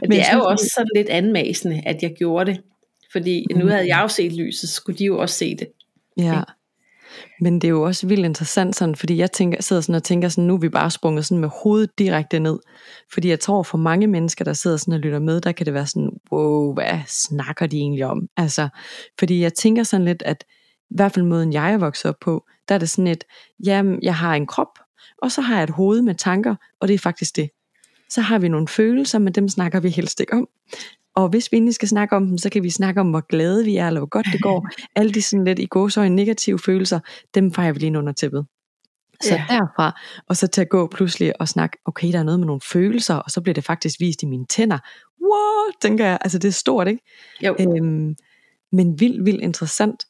Men 0.00 0.10
det 0.10 0.20
er 0.20 0.36
jo 0.36 0.44
også 0.44 0.72
sådan 0.74 0.90
lidt 0.96 1.08
anmasende, 1.08 1.82
at 1.86 2.02
jeg 2.02 2.14
gjorde 2.18 2.52
det. 2.52 2.60
Fordi 3.12 3.46
nu 3.56 3.66
havde 3.66 3.86
jeg 3.86 4.00
jo 4.02 4.08
set 4.08 4.32
lyset, 4.32 4.68
så 4.68 4.74
skulle 4.74 4.98
de 4.98 5.04
jo 5.04 5.18
også 5.18 5.34
se 5.34 5.56
det. 5.56 5.68
Ja. 6.16 6.42
Men 7.40 7.54
det 7.54 7.64
er 7.64 7.70
jo 7.70 7.82
også 7.82 8.06
vildt 8.06 8.24
interessant 8.24 8.76
sådan, 8.76 8.94
fordi 8.94 9.16
jeg 9.16 9.32
tænker, 9.32 9.62
sidder 9.62 9.82
sådan 9.82 9.94
og 9.94 10.02
tænker 10.02 10.28
sådan, 10.28 10.44
nu 10.44 10.54
er 10.54 10.58
vi 10.58 10.68
bare 10.68 10.90
sprunget 10.90 11.26
sådan 11.26 11.40
med 11.40 11.48
hovedet 11.62 11.98
direkte 11.98 12.38
ned. 12.38 12.58
Fordi 13.12 13.28
jeg 13.28 13.40
tror 13.40 13.62
for 13.62 13.78
mange 13.78 14.06
mennesker, 14.06 14.44
der 14.44 14.52
sidder 14.52 14.76
sådan 14.76 14.94
og 14.94 15.00
lytter 15.00 15.18
med, 15.18 15.40
der 15.40 15.52
kan 15.52 15.66
det 15.66 15.74
være 15.74 15.86
sådan, 15.86 16.10
wow, 16.32 16.74
hvad 16.74 16.98
snakker 17.06 17.66
de 17.66 17.76
egentlig 17.76 18.04
om? 18.04 18.28
Altså, 18.36 18.68
fordi 19.18 19.40
jeg 19.40 19.54
tænker 19.54 19.82
sådan 19.82 20.06
lidt, 20.06 20.22
at 20.26 20.44
i 20.90 20.94
hvert 20.96 21.12
fald 21.12 21.26
måden 21.26 21.52
jeg 21.52 21.72
er 21.72 21.78
vokset 21.78 22.08
op 22.08 22.16
på, 22.20 22.44
der 22.68 22.74
er 22.74 22.78
det 22.78 22.88
sådan 22.88 23.06
et, 23.06 23.24
jamen 23.64 23.98
jeg 24.02 24.14
har 24.14 24.34
en 24.34 24.46
krop, 24.46 24.78
og 25.22 25.32
så 25.32 25.40
har 25.40 25.54
jeg 25.54 25.64
et 25.64 25.70
hoved 25.70 26.02
med 26.02 26.14
tanker, 26.14 26.54
og 26.80 26.88
det 26.88 26.94
er 26.94 26.98
faktisk 26.98 27.36
det. 27.36 27.50
Så 28.10 28.20
har 28.20 28.38
vi 28.38 28.48
nogle 28.48 28.68
følelser, 28.68 29.18
men 29.18 29.32
dem 29.32 29.48
snakker 29.48 29.80
vi 29.80 29.88
helst 29.88 30.20
ikke 30.20 30.32
om. 30.32 30.48
Og 31.22 31.28
hvis 31.28 31.52
vi 31.52 31.56
egentlig 31.56 31.74
skal 31.74 31.88
snakke 31.88 32.16
om 32.16 32.26
dem, 32.26 32.38
så 32.38 32.50
kan 32.50 32.62
vi 32.62 32.70
snakke 32.70 33.00
om, 33.00 33.10
hvor 33.10 33.26
glade 33.28 33.64
vi 33.64 33.76
er, 33.76 33.86
eller 33.86 34.00
hvor 34.00 34.08
godt 34.08 34.26
det 34.32 34.42
går. 34.42 34.68
Alle 34.98 35.12
de 35.12 35.22
sådan 35.22 35.44
lidt 35.44 35.58
i 35.58 35.66
gåsøjne 35.66 36.16
negative 36.16 36.58
følelser, 36.58 37.00
dem 37.34 37.52
fejrer 37.52 37.72
vi 37.72 37.78
lige 37.78 37.98
under 37.98 38.12
tæppet. 38.12 38.46
Så 39.22 39.34
ja. 39.34 39.44
derfra, 39.48 40.00
og 40.28 40.36
så 40.36 40.46
til 40.46 40.60
at 40.60 40.68
gå 40.68 40.86
pludselig 40.86 41.40
og 41.40 41.48
snakke, 41.48 41.78
okay, 41.84 42.12
der 42.12 42.18
er 42.18 42.22
noget 42.22 42.40
med 42.40 42.46
nogle 42.46 42.60
følelser, 42.72 43.14
og 43.14 43.30
så 43.30 43.40
bliver 43.40 43.54
det 43.54 43.64
faktisk 43.64 44.00
vist 44.00 44.22
i 44.22 44.26
mine 44.26 44.46
tænder. 44.46 44.78
wow, 45.22 45.72
tænker 45.82 46.06
jeg. 46.06 46.18
Altså 46.20 46.38
det 46.38 46.48
er 46.48 46.52
stort, 46.52 46.88
ikke? 46.88 47.02
Jo. 47.42 47.56
Øhm, 47.60 48.14
men 48.72 49.00
vildt, 49.00 49.24
vildt 49.24 49.40
interessant. 49.40 50.04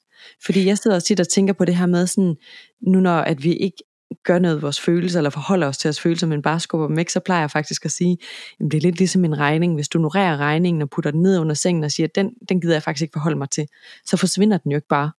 Fordi 0.45 0.67
jeg 0.67 0.79
sidder 0.79 0.97
og 0.97 1.05
tit 1.05 1.21
og 1.21 1.29
tænker 1.29 1.52
på 1.52 1.64
det 1.64 1.76
her 1.76 1.87
med 1.87 2.07
sådan, 2.07 2.37
nu 2.81 3.00
når 3.00 3.19
at 3.19 3.45
vi 3.45 3.55
ikke 3.55 3.83
gør 4.25 4.38
noget 4.38 4.57
af 4.57 4.62
vores 4.62 4.81
følelser, 4.81 5.19
eller 5.19 5.31
forholder 5.31 5.67
os 5.67 5.79
til 5.79 5.88
vores 5.88 6.00
følelser, 6.00 6.26
men 6.26 6.43
bare 6.43 6.61
skubber 6.61 6.87
dem 6.87 6.97
væk, 6.97 7.11
så 7.11 7.21
plejer 7.21 7.40
jeg 7.40 7.50
faktisk 7.50 7.85
at 7.85 7.90
sige, 7.90 8.19
jamen 8.61 8.71
det 8.71 8.76
er 8.76 8.81
lidt 8.81 8.99
ligesom 8.99 9.25
en 9.25 9.38
regning. 9.38 9.75
Hvis 9.75 9.88
du 9.88 9.99
ignorerer 9.99 10.37
regningen 10.37 10.83
og 10.83 10.90
putter 10.90 11.11
den 11.11 11.23
ned 11.23 11.38
under 11.38 11.55
sengen 11.55 11.85
og 11.85 11.90
siger, 11.90 12.07
den, 12.07 12.35
den 12.49 12.61
gider 12.61 12.75
jeg 12.75 12.83
faktisk 12.83 13.02
ikke 13.02 13.12
forholde 13.12 13.38
mig 13.38 13.50
til, 13.50 13.67
så 14.07 14.17
forsvinder 14.17 14.59
den 14.59 14.73
jo 14.73 14.76
ikke 14.76 14.88
bare. 14.88 15.11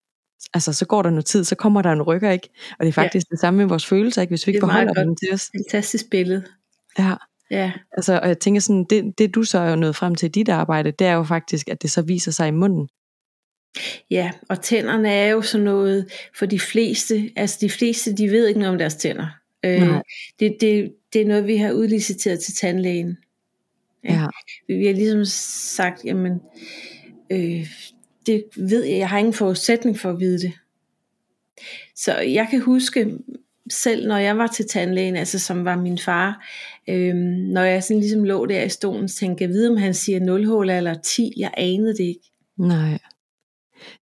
Altså, 0.53 0.73
så 0.73 0.85
går 0.85 1.01
der 1.01 1.09
noget 1.09 1.25
tid, 1.25 1.43
så 1.43 1.55
kommer 1.55 1.81
der 1.81 1.91
en 1.91 2.01
rykker, 2.01 2.31
ikke? 2.31 2.49
Og 2.71 2.85
det 2.85 2.87
er 2.87 2.93
faktisk 2.93 3.27
ja. 3.31 3.33
det 3.33 3.39
samme 3.39 3.57
med 3.57 3.65
vores 3.65 3.85
følelser, 3.85 4.21
ikke? 4.21 4.31
Hvis 4.31 4.47
vi 4.47 4.49
ikke 4.49 4.59
forholder 4.59 4.93
dem 4.93 5.15
til 5.15 5.33
os. 5.33 5.49
Fantastisk 5.57 6.09
billede. 6.09 6.43
Ja. 6.99 7.15
Ja. 7.51 7.71
Altså, 7.97 8.19
og 8.19 8.27
jeg 8.27 8.39
tænker 8.39 8.61
sådan, 8.61 8.85
det, 8.89 9.13
det 9.17 9.35
du 9.35 9.43
så 9.43 9.59
er 9.59 9.69
jo 9.69 9.75
nået 9.75 9.95
frem 9.95 10.15
til 10.15 10.25
i 10.25 10.29
dit 10.29 10.49
arbejde, 10.49 10.91
det 10.91 11.07
er 11.07 11.13
jo 11.13 11.23
faktisk, 11.23 11.69
at 11.69 11.81
det 11.81 11.91
så 11.91 12.01
viser 12.01 12.31
sig 12.31 12.47
i 12.47 12.51
munden. 12.51 12.89
Ja, 14.11 14.31
og 14.49 14.61
tænderne 14.61 15.09
er 15.09 15.27
jo 15.27 15.41
sådan 15.41 15.65
noget 15.65 16.11
for 16.35 16.45
de 16.45 16.59
fleste, 16.59 17.31
altså 17.35 17.57
de 17.61 17.69
fleste, 17.69 18.13
de 18.13 18.31
ved 18.31 18.47
ikke 18.47 18.59
noget 18.59 18.71
om 18.71 18.77
deres 18.77 18.95
tænder. 18.95 19.27
Øh, 19.65 19.89
det, 20.39 20.57
det, 20.61 20.93
det 21.13 21.21
er 21.21 21.25
noget, 21.25 21.47
vi 21.47 21.57
har 21.57 21.71
udliciteret 21.71 22.39
til 22.39 22.53
tandlægen. 22.53 23.17
Ja. 24.03 24.25
Vi 24.67 24.85
har 24.85 24.93
ligesom 24.93 25.25
sagt, 25.75 26.05
jamen, 26.05 26.39
øh, 27.31 27.67
det 28.25 28.43
ved 28.57 28.83
jeg, 28.83 28.97
jeg 28.97 29.09
har 29.09 29.17
ingen 29.17 29.33
forudsætning 29.33 29.99
for 29.99 30.09
at 30.09 30.19
vide 30.19 30.39
det. 30.39 30.53
Så 31.95 32.17
jeg 32.17 32.47
kan 32.49 32.61
huske 32.61 33.17
selv, 33.69 34.07
når 34.07 34.17
jeg 34.17 34.37
var 34.37 34.47
til 34.47 34.67
tandlægen, 34.67 35.15
altså 35.15 35.39
som 35.39 35.65
var 35.65 35.75
min 35.75 35.97
far, 35.97 36.45
øh, 36.89 37.15
når 37.15 37.61
jeg 37.61 37.83
sådan 37.83 37.99
ligesom 37.99 38.23
lå 38.23 38.45
der 38.45 38.63
i 38.63 38.69
stolen, 38.69 39.07
tænkte 39.07 39.43
jeg 39.43 39.49
vide, 39.49 39.69
om 39.69 39.77
han 39.77 39.93
siger 39.93 40.19
0 40.19 40.69
eller 40.69 40.93
10, 40.93 41.33
jeg 41.37 41.51
anede 41.57 41.93
det 41.97 42.03
ikke. 42.03 42.31
Nej 42.57 42.99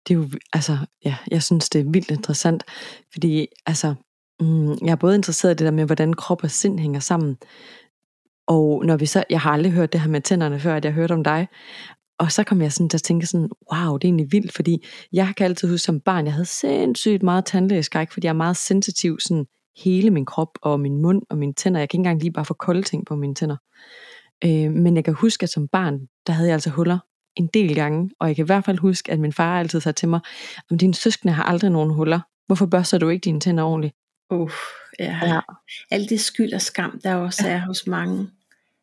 det 0.07 0.13
er 0.13 0.17
jo, 0.17 0.29
altså, 0.53 0.77
ja, 1.05 1.15
jeg 1.31 1.43
synes, 1.43 1.69
det 1.69 1.81
er 1.81 1.91
vildt 1.91 2.12
interessant, 2.12 2.63
fordi, 3.13 3.48
altså, 3.65 3.96
mm, 4.39 4.72
jeg 4.72 4.91
er 4.91 4.96
både 4.96 5.15
interesseret 5.15 5.51
i 5.51 5.55
det 5.55 5.65
der 5.65 5.72
med, 5.72 5.86
hvordan 5.86 6.13
krop 6.13 6.43
og 6.43 6.51
sind 6.51 6.79
hænger 6.79 7.00
sammen, 7.00 7.38
og 8.48 8.86
når 8.86 8.98
vi 8.98 9.05
så, 9.05 9.24
jeg 9.29 9.41
har 9.41 9.51
aldrig 9.51 9.72
hørt 9.72 9.93
det 9.93 10.01
her 10.01 10.10
med 10.10 10.22
tænderne 10.22 10.60
før, 10.60 10.75
at 10.75 10.86
jeg 10.86 10.93
hørte 10.93 11.13
om 11.13 11.24
dig, 11.24 11.48
og 12.19 12.31
så 12.31 12.43
kom 12.43 12.62
jeg 12.62 12.74
sådan 12.74 12.89
til 12.89 12.98
at 12.98 13.03
tænke 13.03 13.25
sådan, 13.25 13.50
wow, 13.74 13.98
det 13.98 14.07
er 14.07 14.10
egentlig 14.10 14.31
vildt, 14.31 14.53
fordi 14.53 14.86
jeg 15.13 15.34
kan 15.38 15.46
altid 15.46 15.69
huske 15.69 15.86
som 15.86 16.00
barn, 16.00 16.25
jeg 16.25 16.34
havde 16.34 16.46
sindssygt 16.46 17.24
meget 17.24 17.46
tandlægeskræk, 17.46 18.12
fordi 18.12 18.25
jeg 18.25 18.31
er 18.31 18.38
meget 18.38 18.57
sensitiv 18.57 19.19
sådan 19.19 19.46
hele 19.84 20.10
min 20.10 20.25
krop 20.25 20.57
og 20.62 20.79
min 20.79 21.01
mund 21.01 21.22
og 21.29 21.38
mine 21.38 21.53
tænder. 21.53 21.79
Jeg 21.79 21.89
kan 21.89 22.00
ikke 22.00 22.00
engang 22.00 22.22
lige 22.22 22.31
bare 22.31 22.46
få 22.46 22.53
kolde 22.53 22.81
ting 22.81 23.05
på 23.05 23.15
mine 23.15 23.36
tænder. 23.36 23.57
Øh, 24.43 24.72
men 24.72 24.96
jeg 24.96 25.05
kan 25.05 25.13
huske, 25.13 25.43
at 25.43 25.50
som 25.50 25.67
barn, 25.67 26.00
der 26.27 26.34
havde 26.34 26.48
jeg 26.48 26.53
altså 26.53 26.69
huller 26.69 27.00
en 27.38 27.48
del 27.53 27.75
gange, 27.75 28.10
og 28.20 28.27
jeg 28.27 28.36
kan 28.36 28.46
i 28.46 28.46
hvert 28.46 28.65
fald 28.65 28.77
huske, 28.77 29.12
at 29.12 29.20
min 29.20 29.34
far 29.34 29.60
altid 29.60 29.79
sagde 29.79 29.96
til 29.96 30.10
mig, 30.10 30.20
om 30.72 30.77
dine 30.77 30.94
søskende 30.94 31.34
har 31.34 31.44
aldrig 31.44 31.72
nogen 31.72 31.94
huller. 31.94 32.20
Hvorfor 32.48 32.65
børster 32.65 32.98
du 32.98 33.10
ikke 33.10 33.24
dine 33.24 33.39
tænder 33.39 33.63
ordentligt? 33.63 33.96
Uh, 34.29 34.51
ja. 35.00 35.20
ja. 35.24 35.39
Alt 35.91 36.10
det 36.10 36.20
skyld 36.20 36.53
og 36.53 36.62
skam, 36.62 37.00
der 37.03 37.15
også 37.15 37.48
ja. 37.48 37.53
er 37.53 37.60
hos 37.60 37.88
mange 37.88 38.27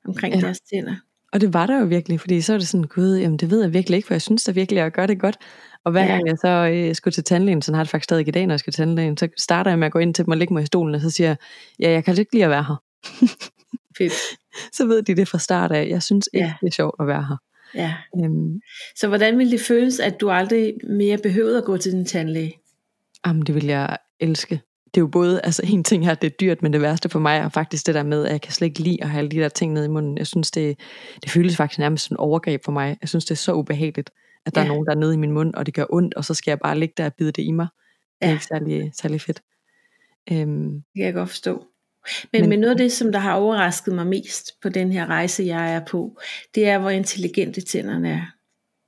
omkring 0.06 0.34
ja. 0.34 0.40
deres 0.40 0.60
tænder. 0.60 0.94
Og 1.32 1.40
det 1.40 1.54
var 1.54 1.66
der 1.66 1.78
jo 1.78 1.84
virkelig, 1.84 2.20
fordi 2.20 2.40
så 2.40 2.54
er 2.54 2.58
det 2.58 2.68
sådan, 2.68 2.84
gud, 2.84 3.16
jamen 3.16 3.36
det 3.36 3.50
ved 3.50 3.62
jeg 3.62 3.72
virkelig 3.72 3.96
ikke, 3.96 4.06
for 4.06 4.14
jeg 4.14 4.22
synes 4.22 4.44
da 4.44 4.52
virkelig, 4.52 4.80
at 4.80 4.84
jeg 4.84 4.92
gør 4.92 5.06
det 5.06 5.20
godt. 5.20 5.36
Og 5.84 5.92
hver 5.92 6.02
ja. 6.02 6.06
gang 6.06 6.26
jeg 6.26 6.36
så 6.38 6.48
øh, 6.48 6.94
skulle 6.94 7.12
til 7.12 7.24
tandlægen, 7.24 7.62
så 7.62 7.74
har 7.74 7.82
det 7.82 7.90
faktisk 7.90 8.04
stadig 8.04 8.28
i 8.28 8.30
dag, 8.30 8.46
når 8.46 8.52
jeg 8.52 8.60
skal 8.60 8.72
til 8.72 8.82
tandlægen, 8.82 9.16
så 9.16 9.28
starter 9.38 9.70
jeg 9.70 9.78
med 9.78 9.86
at 9.86 9.92
gå 9.92 9.98
ind 9.98 10.14
til 10.14 10.24
dem 10.24 10.32
og 10.32 10.36
lægge 10.36 10.54
mig 10.54 10.62
i 10.62 10.66
stolen, 10.66 10.94
og 10.94 11.00
så 11.00 11.10
siger 11.10 11.28
jeg, 11.28 11.36
ja, 11.78 11.90
jeg 11.90 12.04
kan 12.04 12.18
ikke 12.18 12.32
lide 12.32 12.44
at 12.44 12.50
være 12.50 12.64
her. 12.64 12.82
Fedt. 13.98 14.12
så 14.76 14.86
ved 14.86 15.02
de 15.02 15.16
det 15.16 15.28
fra 15.28 15.38
start 15.38 15.72
af. 15.72 15.88
Jeg 15.88 16.02
synes 16.02 16.28
ikke, 16.32 16.46
ja. 16.46 16.54
det 16.60 16.66
er 16.66 16.72
sjovt 16.72 16.94
at 17.00 17.06
være 17.06 17.26
her. 17.28 17.36
Ja. 17.74 17.94
Øhm, 18.22 18.60
så 18.96 19.08
hvordan 19.08 19.38
ville 19.38 19.52
det 19.52 19.60
føles, 19.60 20.00
at 20.00 20.20
du 20.20 20.30
aldrig 20.30 20.74
mere 20.88 21.18
behøvede 21.18 21.58
at 21.58 21.64
gå 21.64 21.76
til 21.76 21.92
din 21.92 22.04
tandlæge? 22.04 22.54
Jamen, 23.26 23.42
det 23.42 23.54
vil 23.54 23.64
jeg 23.64 23.96
elske. 24.20 24.60
Det 24.84 25.00
er 25.00 25.02
jo 25.02 25.06
både, 25.06 25.40
altså 25.44 25.62
en 25.64 25.84
ting 25.84 26.04
her, 26.04 26.14
det 26.14 26.26
er 26.26 26.36
dyrt, 26.40 26.62
men 26.62 26.72
det 26.72 26.80
værste 26.80 27.08
for 27.08 27.18
mig 27.18 27.38
er 27.38 27.48
faktisk 27.48 27.86
det 27.86 27.94
der 27.94 28.02
med, 28.02 28.26
at 28.26 28.32
jeg 28.32 28.40
kan 28.40 28.52
slet 28.52 28.66
ikke 28.66 28.80
lide 28.80 29.02
at 29.02 29.10
have 29.10 29.18
alle 29.18 29.30
de 29.30 29.36
der 29.36 29.48
ting 29.48 29.72
nede 29.72 29.84
i 29.84 29.88
munden. 29.88 30.18
Jeg 30.18 30.26
synes, 30.26 30.50
det, 30.50 30.78
det 31.22 31.30
føles 31.30 31.56
faktisk 31.56 31.78
nærmest 31.78 32.04
som 32.04 32.14
en 32.14 32.18
overgreb 32.18 32.64
for 32.64 32.72
mig. 32.72 32.96
Jeg 33.00 33.08
synes, 33.08 33.24
det 33.24 33.30
er 33.30 33.36
så 33.36 33.52
ubehageligt, 33.52 34.10
at 34.46 34.54
der 34.54 34.60
ja. 34.60 34.66
er 34.66 34.68
nogen, 34.68 34.86
der 34.86 34.92
er 34.92 34.96
nede 34.96 35.14
i 35.14 35.16
min 35.16 35.32
mund, 35.32 35.54
og 35.54 35.66
det 35.66 35.74
gør 35.74 35.84
ondt, 35.90 36.14
og 36.14 36.24
så 36.24 36.34
skal 36.34 36.50
jeg 36.50 36.58
bare 36.58 36.78
ligge 36.78 36.94
der 36.96 37.04
og 37.04 37.14
bide 37.14 37.32
det 37.32 37.42
i 37.42 37.50
mig. 37.50 37.66
Det 38.20 38.26
er 38.26 38.28
ja. 38.28 38.32
ikke 38.32 38.44
særlig, 38.44 38.92
særlig 38.94 39.20
fedt. 39.20 39.42
Øhm, 40.32 40.72
det 40.72 40.82
kan 40.96 41.04
jeg 41.04 41.14
godt 41.14 41.28
forstå. 41.28 41.64
Men, 42.32 42.40
men, 42.40 42.50
men 42.50 42.60
noget 42.60 42.70
af 42.70 42.78
det, 42.78 42.92
som 42.92 43.12
der 43.12 43.18
har 43.18 43.34
overrasket 43.34 43.94
mig 43.94 44.06
mest 44.06 44.52
på 44.62 44.68
den 44.68 44.92
her 44.92 45.06
rejse, 45.06 45.44
jeg 45.46 45.74
er 45.74 45.80
på, 45.80 46.18
det 46.54 46.68
er, 46.68 46.78
hvor 46.78 46.90
intelligente 46.90 47.60
tænderne 47.60 48.10
er. 48.10 48.26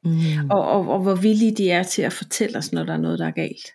Mm. 0.04 0.50
Og, 0.50 0.68
og, 0.68 0.88
og 0.88 1.02
hvor 1.02 1.14
villige 1.14 1.54
de 1.56 1.70
er 1.70 1.82
til 1.82 2.02
at 2.02 2.12
fortælle 2.12 2.58
os, 2.58 2.73
når 2.73 2.85
der 2.85 2.92
er 2.92 2.99
noget, 2.99 3.18
der 3.18 3.26
er 3.26 3.30
galt. 3.30 3.66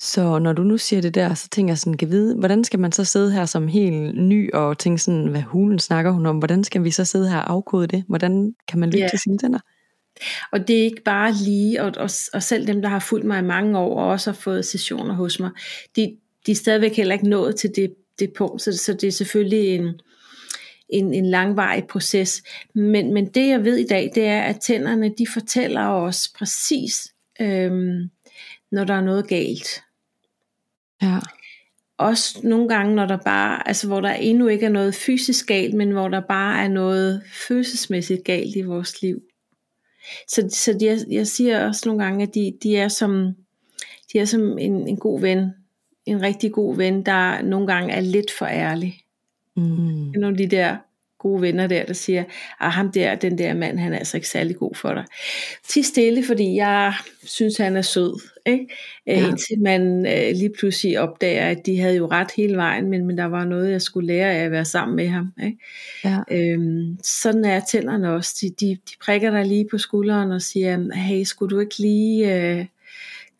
Så 0.00 0.38
når 0.38 0.52
du 0.52 0.62
nu 0.62 0.78
siger 0.78 1.02
det 1.02 1.14
der, 1.14 1.34
så 1.34 1.48
tænker 1.48 1.70
jeg 1.70 1.78
sådan, 1.78 1.96
kan 1.96 2.10
vide, 2.10 2.36
hvordan 2.38 2.64
skal 2.64 2.80
man 2.80 2.92
så 2.92 3.04
sidde 3.04 3.32
her 3.32 3.44
som 3.44 3.68
helt 3.68 4.14
ny 4.14 4.52
og 4.54 4.78
tænke 4.78 5.02
sådan, 5.02 5.26
hvad 5.26 5.42
hulen 5.42 5.78
snakker 5.78 6.10
hun 6.10 6.26
om? 6.26 6.38
Hvordan 6.38 6.64
skal 6.64 6.84
vi 6.84 6.90
så 6.90 7.04
sidde 7.04 7.30
her 7.30 7.38
og 7.38 7.52
afkode 7.52 7.86
det? 7.86 8.04
Hvordan 8.08 8.54
kan 8.68 8.78
man 8.78 8.88
lytte 8.88 8.98
yeah. 8.98 9.10
til 9.10 9.18
sine 9.18 9.38
tænder? 9.38 9.58
Og 10.52 10.68
det 10.68 10.78
er 10.78 10.84
ikke 10.84 11.02
bare 11.04 11.32
lige, 11.32 11.82
og, 11.82 11.92
og, 11.96 12.10
og 12.32 12.42
selv 12.42 12.66
dem, 12.66 12.82
der 12.82 12.88
har 12.88 12.98
fulgt 12.98 13.26
mig 13.26 13.38
i 13.38 13.42
mange 13.42 13.78
år, 13.78 14.00
og 14.00 14.08
også 14.08 14.30
har 14.30 14.36
fået 14.36 14.64
sessioner 14.64 15.14
hos 15.14 15.40
mig, 15.40 15.50
de, 15.96 16.16
de 16.46 16.50
er 16.50 16.56
stadigvæk 16.56 16.96
heller 16.96 17.14
ikke 17.14 17.28
nået 17.28 17.56
til 17.56 17.70
det, 17.76 17.94
det 18.18 18.32
punkt, 18.32 18.62
så, 18.62 18.76
så 18.76 18.92
det 18.92 19.04
er 19.04 19.12
selvfølgelig 19.12 19.74
en, 19.74 20.00
en, 20.88 21.14
en 21.14 21.26
langvarig 21.26 21.86
proces. 21.86 22.42
Men, 22.74 23.14
men 23.14 23.26
det 23.26 23.48
jeg 23.48 23.64
ved 23.64 23.76
i 23.76 23.86
dag, 23.86 24.10
det 24.14 24.26
er, 24.26 24.42
at 24.42 24.60
tænderne 24.60 25.14
de 25.18 25.26
fortæller 25.26 25.86
os 25.86 26.28
præcis, 26.38 27.14
øhm, 27.40 28.10
når 28.72 28.84
der 28.84 28.94
er 28.94 29.00
noget 29.00 29.28
galt. 29.28 29.82
Ja. 31.02 31.18
Også 31.98 32.40
nogle 32.42 32.68
gange, 32.68 32.94
når 32.94 33.06
der 33.06 33.16
bare, 33.16 33.68
altså 33.68 33.86
hvor 33.86 34.00
der 34.00 34.12
endnu 34.12 34.46
ikke 34.46 34.66
er 34.66 34.70
noget 34.70 34.94
fysisk 34.94 35.46
galt, 35.46 35.74
men 35.74 35.90
hvor 35.90 36.08
der 36.08 36.20
bare 36.20 36.64
er 36.64 36.68
noget 36.68 37.22
følelsesmæssigt 37.48 38.24
galt 38.24 38.56
i 38.56 38.62
vores 38.62 39.02
liv. 39.02 39.22
Så, 40.28 40.48
så 40.50 40.72
de, 40.80 40.86
jeg, 40.86 40.98
jeg 41.10 41.26
siger 41.26 41.66
også 41.66 41.82
nogle 41.86 42.04
gange, 42.04 42.22
at 42.22 42.34
de, 42.34 42.52
de 42.62 42.76
er 42.76 42.88
som, 42.88 43.34
de 44.12 44.18
er 44.18 44.24
som 44.24 44.58
en, 44.58 44.88
en 44.88 44.96
god 44.96 45.20
ven, 45.20 45.50
en 46.06 46.22
rigtig 46.22 46.52
god 46.52 46.76
ven, 46.76 47.02
der 47.02 47.42
nogle 47.42 47.66
gange 47.66 47.94
er 47.94 48.00
lidt 48.00 48.32
for 48.38 48.46
ærlig. 48.46 49.00
Mm. 49.56 49.62
Nogle 50.14 50.28
af 50.28 50.36
de 50.36 50.56
der 50.56 50.76
gode 51.18 51.42
venner 51.42 51.66
der, 51.66 51.84
der 51.84 51.92
siger, 51.92 52.24
at 52.60 52.72
ham 52.72 52.92
der, 52.92 53.14
den 53.14 53.38
der 53.38 53.54
mand, 53.54 53.78
han 53.78 53.92
er 53.92 53.98
altså 53.98 54.16
ikke 54.16 54.28
særlig 54.28 54.56
god 54.56 54.74
for 54.74 54.94
dig. 54.94 55.04
Til 55.68 55.84
stille, 55.84 56.24
fordi 56.24 56.54
jeg 56.54 56.94
synes, 57.24 57.56
han 57.56 57.76
er 57.76 57.82
sød. 57.82 58.20
Ikke? 58.46 58.66
Ja. 59.06 59.26
Indtil 59.26 59.60
man 59.60 60.06
øh, 60.06 60.36
lige 60.36 60.52
pludselig 60.58 61.00
opdager, 61.00 61.50
at 61.50 61.66
de 61.66 61.80
havde 61.80 61.96
jo 61.96 62.06
ret 62.06 62.30
hele 62.36 62.56
vejen, 62.56 62.90
men, 62.90 63.06
men 63.06 63.18
der 63.18 63.24
var 63.24 63.44
noget, 63.44 63.70
jeg 63.70 63.82
skulle 63.82 64.06
lære 64.06 64.34
af 64.34 64.44
at 64.44 64.50
være 64.50 64.64
sammen 64.64 64.96
med 64.96 65.08
ham. 65.08 65.32
Ikke? 65.44 65.58
Ja. 66.04 66.18
Øhm, 66.30 66.98
sådan 67.02 67.44
er 67.44 67.60
tænderne 67.60 68.12
også. 68.12 68.38
De, 68.40 68.50
de, 68.60 68.74
de 68.74 68.94
prikker 69.04 69.30
dig 69.30 69.46
lige 69.46 69.66
på 69.70 69.78
skulderen 69.78 70.32
og 70.32 70.42
siger, 70.42 70.94
hey, 70.94 71.22
skulle 71.24 71.56
du 71.56 71.60
ikke 71.60 71.78
lige... 71.78 72.34
Øh, 72.34 72.66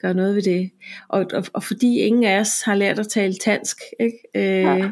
gøre 0.02 0.14
noget 0.14 0.34
ved 0.34 0.42
det. 0.42 0.70
Og, 1.08 1.26
og, 1.32 1.44
og 1.52 1.62
fordi 1.62 2.00
ingen 2.00 2.24
af 2.24 2.40
os 2.40 2.62
har 2.62 2.74
lært 2.74 2.98
at 2.98 3.08
tale 3.08 3.34
dansk, 3.34 3.76
ikke? 4.00 4.18
Øh, 4.34 4.62
ja. 4.62 4.90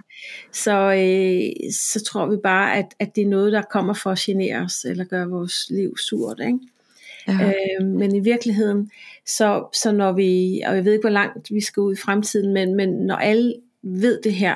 så, 0.52 0.92
øh, 0.92 1.72
så 1.72 2.04
tror 2.04 2.26
vi 2.26 2.36
bare, 2.36 2.76
at, 2.76 2.94
at 2.98 3.16
det 3.16 3.22
er 3.22 3.28
noget, 3.28 3.52
der 3.52 3.62
kommer 3.62 3.94
for 3.94 4.10
at 4.10 4.18
genere 4.18 4.56
os, 4.56 4.84
eller 4.84 5.04
gøre 5.04 5.28
vores 5.28 5.66
liv 5.70 5.96
surt. 5.98 6.40
Ikke? 6.46 6.58
Ja. 7.28 7.52
Øh, 7.80 7.86
men 7.86 8.16
i 8.16 8.20
virkeligheden, 8.20 8.90
så, 9.26 9.64
så 9.72 9.92
når 9.92 10.12
vi, 10.12 10.62
og 10.66 10.76
jeg 10.76 10.84
ved 10.84 10.92
ikke, 10.92 11.02
hvor 11.02 11.10
langt 11.10 11.50
vi 11.50 11.60
skal 11.60 11.80
ud 11.80 11.92
i 11.92 12.00
fremtiden, 12.04 12.52
men, 12.52 12.74
men 12.74 12.88
når 12.88 13.16
alle 13.16 13.54
ved 13.82 14.22
det 14.22 14.34
her, 14.34 14.54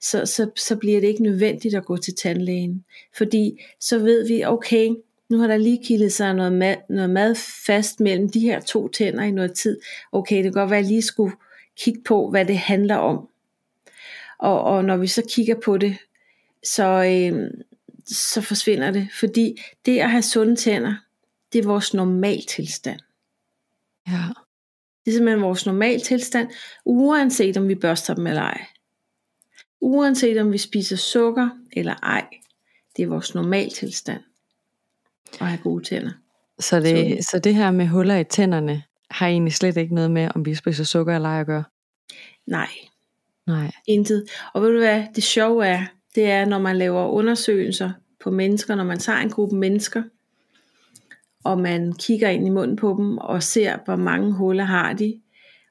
så, 0.00 0.26
så, 0.26 0.50
så 0.56 0.76
bliver 0.76 1.00
det 1.00 1.08
ikke 1.08 1.22
nødvendigt 1.22 1.74
at 1.74 1.84
gå 1.84 1.96
til 1.96 2.14
tandlægen. 2.14 2.84
Fordi 3.16 3.60
så 3.80 3.98
ved 3.98 4.28
vi, 4.28 4.44
okay, 4.44 4.88
nu 5.32 5.38
har 5.38 5.46
der 5.46 5.56
lige 5.56 5.84
kildet 5.84 6.12
sig 6.12 6.34
noget 6.34 6.52
mad, 6.52 6.76
noget 6.88 7.10
mad 7.10 7.34
fast 7.66 8.00
mellem 8.00 8.30
de 8.30 8.40
her 8.40 8.60
to 8.60 8.88
tænder 8.88 9.22
i 9.22 9.30
noget 9.30 9.52
tid. 9.52 9.80
Okay, 10.12 10.36
det 10.36 10.44
kan 10.44 10.52
godt 10.52 10.70
være, 10.70 10.78
at 10.78 10.84
jeg 10.84 10.90
lige 10.90 11.02
skulle 11.02 11.36
kigge 11.76 12.02
på, 12.02 12.30
hvad 12.30 12.44
det 12.44 12.58
handler 12.58 12.96
om. 12.96 13.28
Og, 14.38 14.60
og 14.62 14.84
når 14.84 14.96
vi 14.96 15.06
så 15.06 15.22
kigger 15.28 15.54
på 15.64 15.78
det, 15.78 15.96
så, 16.64 16.84
øh, 16.84 17.50
så 18.06 18.40
forsvinder 18.40 18.90
det. 18.90 19.08
Fordi 19.20 19.60
det 19.86 19.98
at 19.98 20.10
have 20.10 20.22
sunde 20.22 20.56
tænder, 20.56 20.94
det 21.52 21.58
er 21.58 21.66
vores 21.66 21.94
normaltilstand. 21.94 23.00
Ja. 24.08 24.22
Det 25.04 25.10
er 25.10 25.14
simpelthen 25.14 25.42
vores 25.42 25.66
normaltilstand, 25.66 26.48
uanset 26.84 27.56
om 27.56 27.68
vi 27.68 27.74
børster 27.74 28.14
dem 28.14 28.26
eller 28.26 28.42
ej. 28.42 28.66
Uanset 29.80 30.38
om 30.38 30.52
vi 30.52 30.58
spiser 30.58 30.96
sukker 30.96 31.48
eller 31.72 31.94
ej. 31.94 32.26
Det 32.96 33.02
er 33.02 33.06
vores 33.06 33.34
normaltilstand 33.34 34.22
og 35.40 35.46
have 35.46 35.60
gode 35.62 35.84
tænder. 35.84 36.10
Så 36.60 36.80
det, 36.80 37.24
så. 37.24 37.28
så 37.30 37.38
det 37.38 37.54
her 37.54 37.70
med 37.70 37.86
huller 37.86 38.16
i 38.16 38.24
tænderne, 38.24 38.82
har 39.10 39.26
egentlig 39.26 39.52
slet 39.52 39.76
ikke 39.76 39.94
noget 39.94 40.10
med, 40.10 40.28
om 40.34 40.46
vi 40.46 40.54
spiser 40.54 40.84
sukker 40.84 41.14
eller 41.14 41.28
ej 41.28 41.40
at 41.40 41.46
gøre? 41.46 41.64
Nej. 42.46 42.68
Nej. 43.46 43.72
Intet. 43.86 44.24
Og 44.54 44.62
ved 44.62 44.72
du 44.72 44.78
hvad, 44.78 45.04
det 45.14 45.22
sjove 45.22 45.66
er, 45.66 45.86
det 46.14 46.30
er, 46.30 46.44
når 46.44 46.58
man 46.58 46.76
laver 46.76 47.06
undersøgelser 47.06 47.92
på 48.24 48.30
mennesker, 48.30 48.74
når 48.74 48.84
man 48.84 48.98
tager 48.98 49.18
en 49.18 49.30
gruppe 49.30 49.56
mennesker, 49.56 50.02
og 51.44 51.60
man 51.60 51.92
kigger 51.92 52.28
ind 52.28 52.46
i 52.46 52.50
munden 52.50 52.76
på 52.76 52.94
dem, 52.98 53.18
og 53.18 53.42
ser, 53.42 53.78
hvor 53.84 53.96
mange 53.96 54.32
huller 54.32 54.64
har 54.64 54.92
de, 54.92 55.20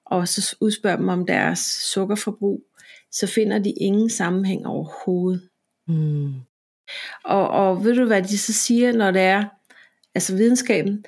og 0.06 0.28
så 0.28 0.56
udspørger 0.62 0.98
dem 0.98 1.08
om 1.10 1.26
deres 1.26 1.60
sukkerforbrug, 1.94 2.64
så 3.12 3.28
finder 3.28 3.60
de 3.60 3.72
ingen 3.72 4.10
sammenhæng 4.10 4.68
overhovedet. 4.68 5.50
Mm. 5.88 6.34
Og, 7.24 7.50
og 7.50 7.84
ved 7.84 7.96
du 7.96 8.06
hvad 8.06 8.24
de 8.24 8.38
så 8.38 8.54
siger, 8.54 8.92
når 8.92 9.12
det 9.12 9.22
er, 9.22 9.46
altså 10.16 10.36
videnskaben 10.36 11.06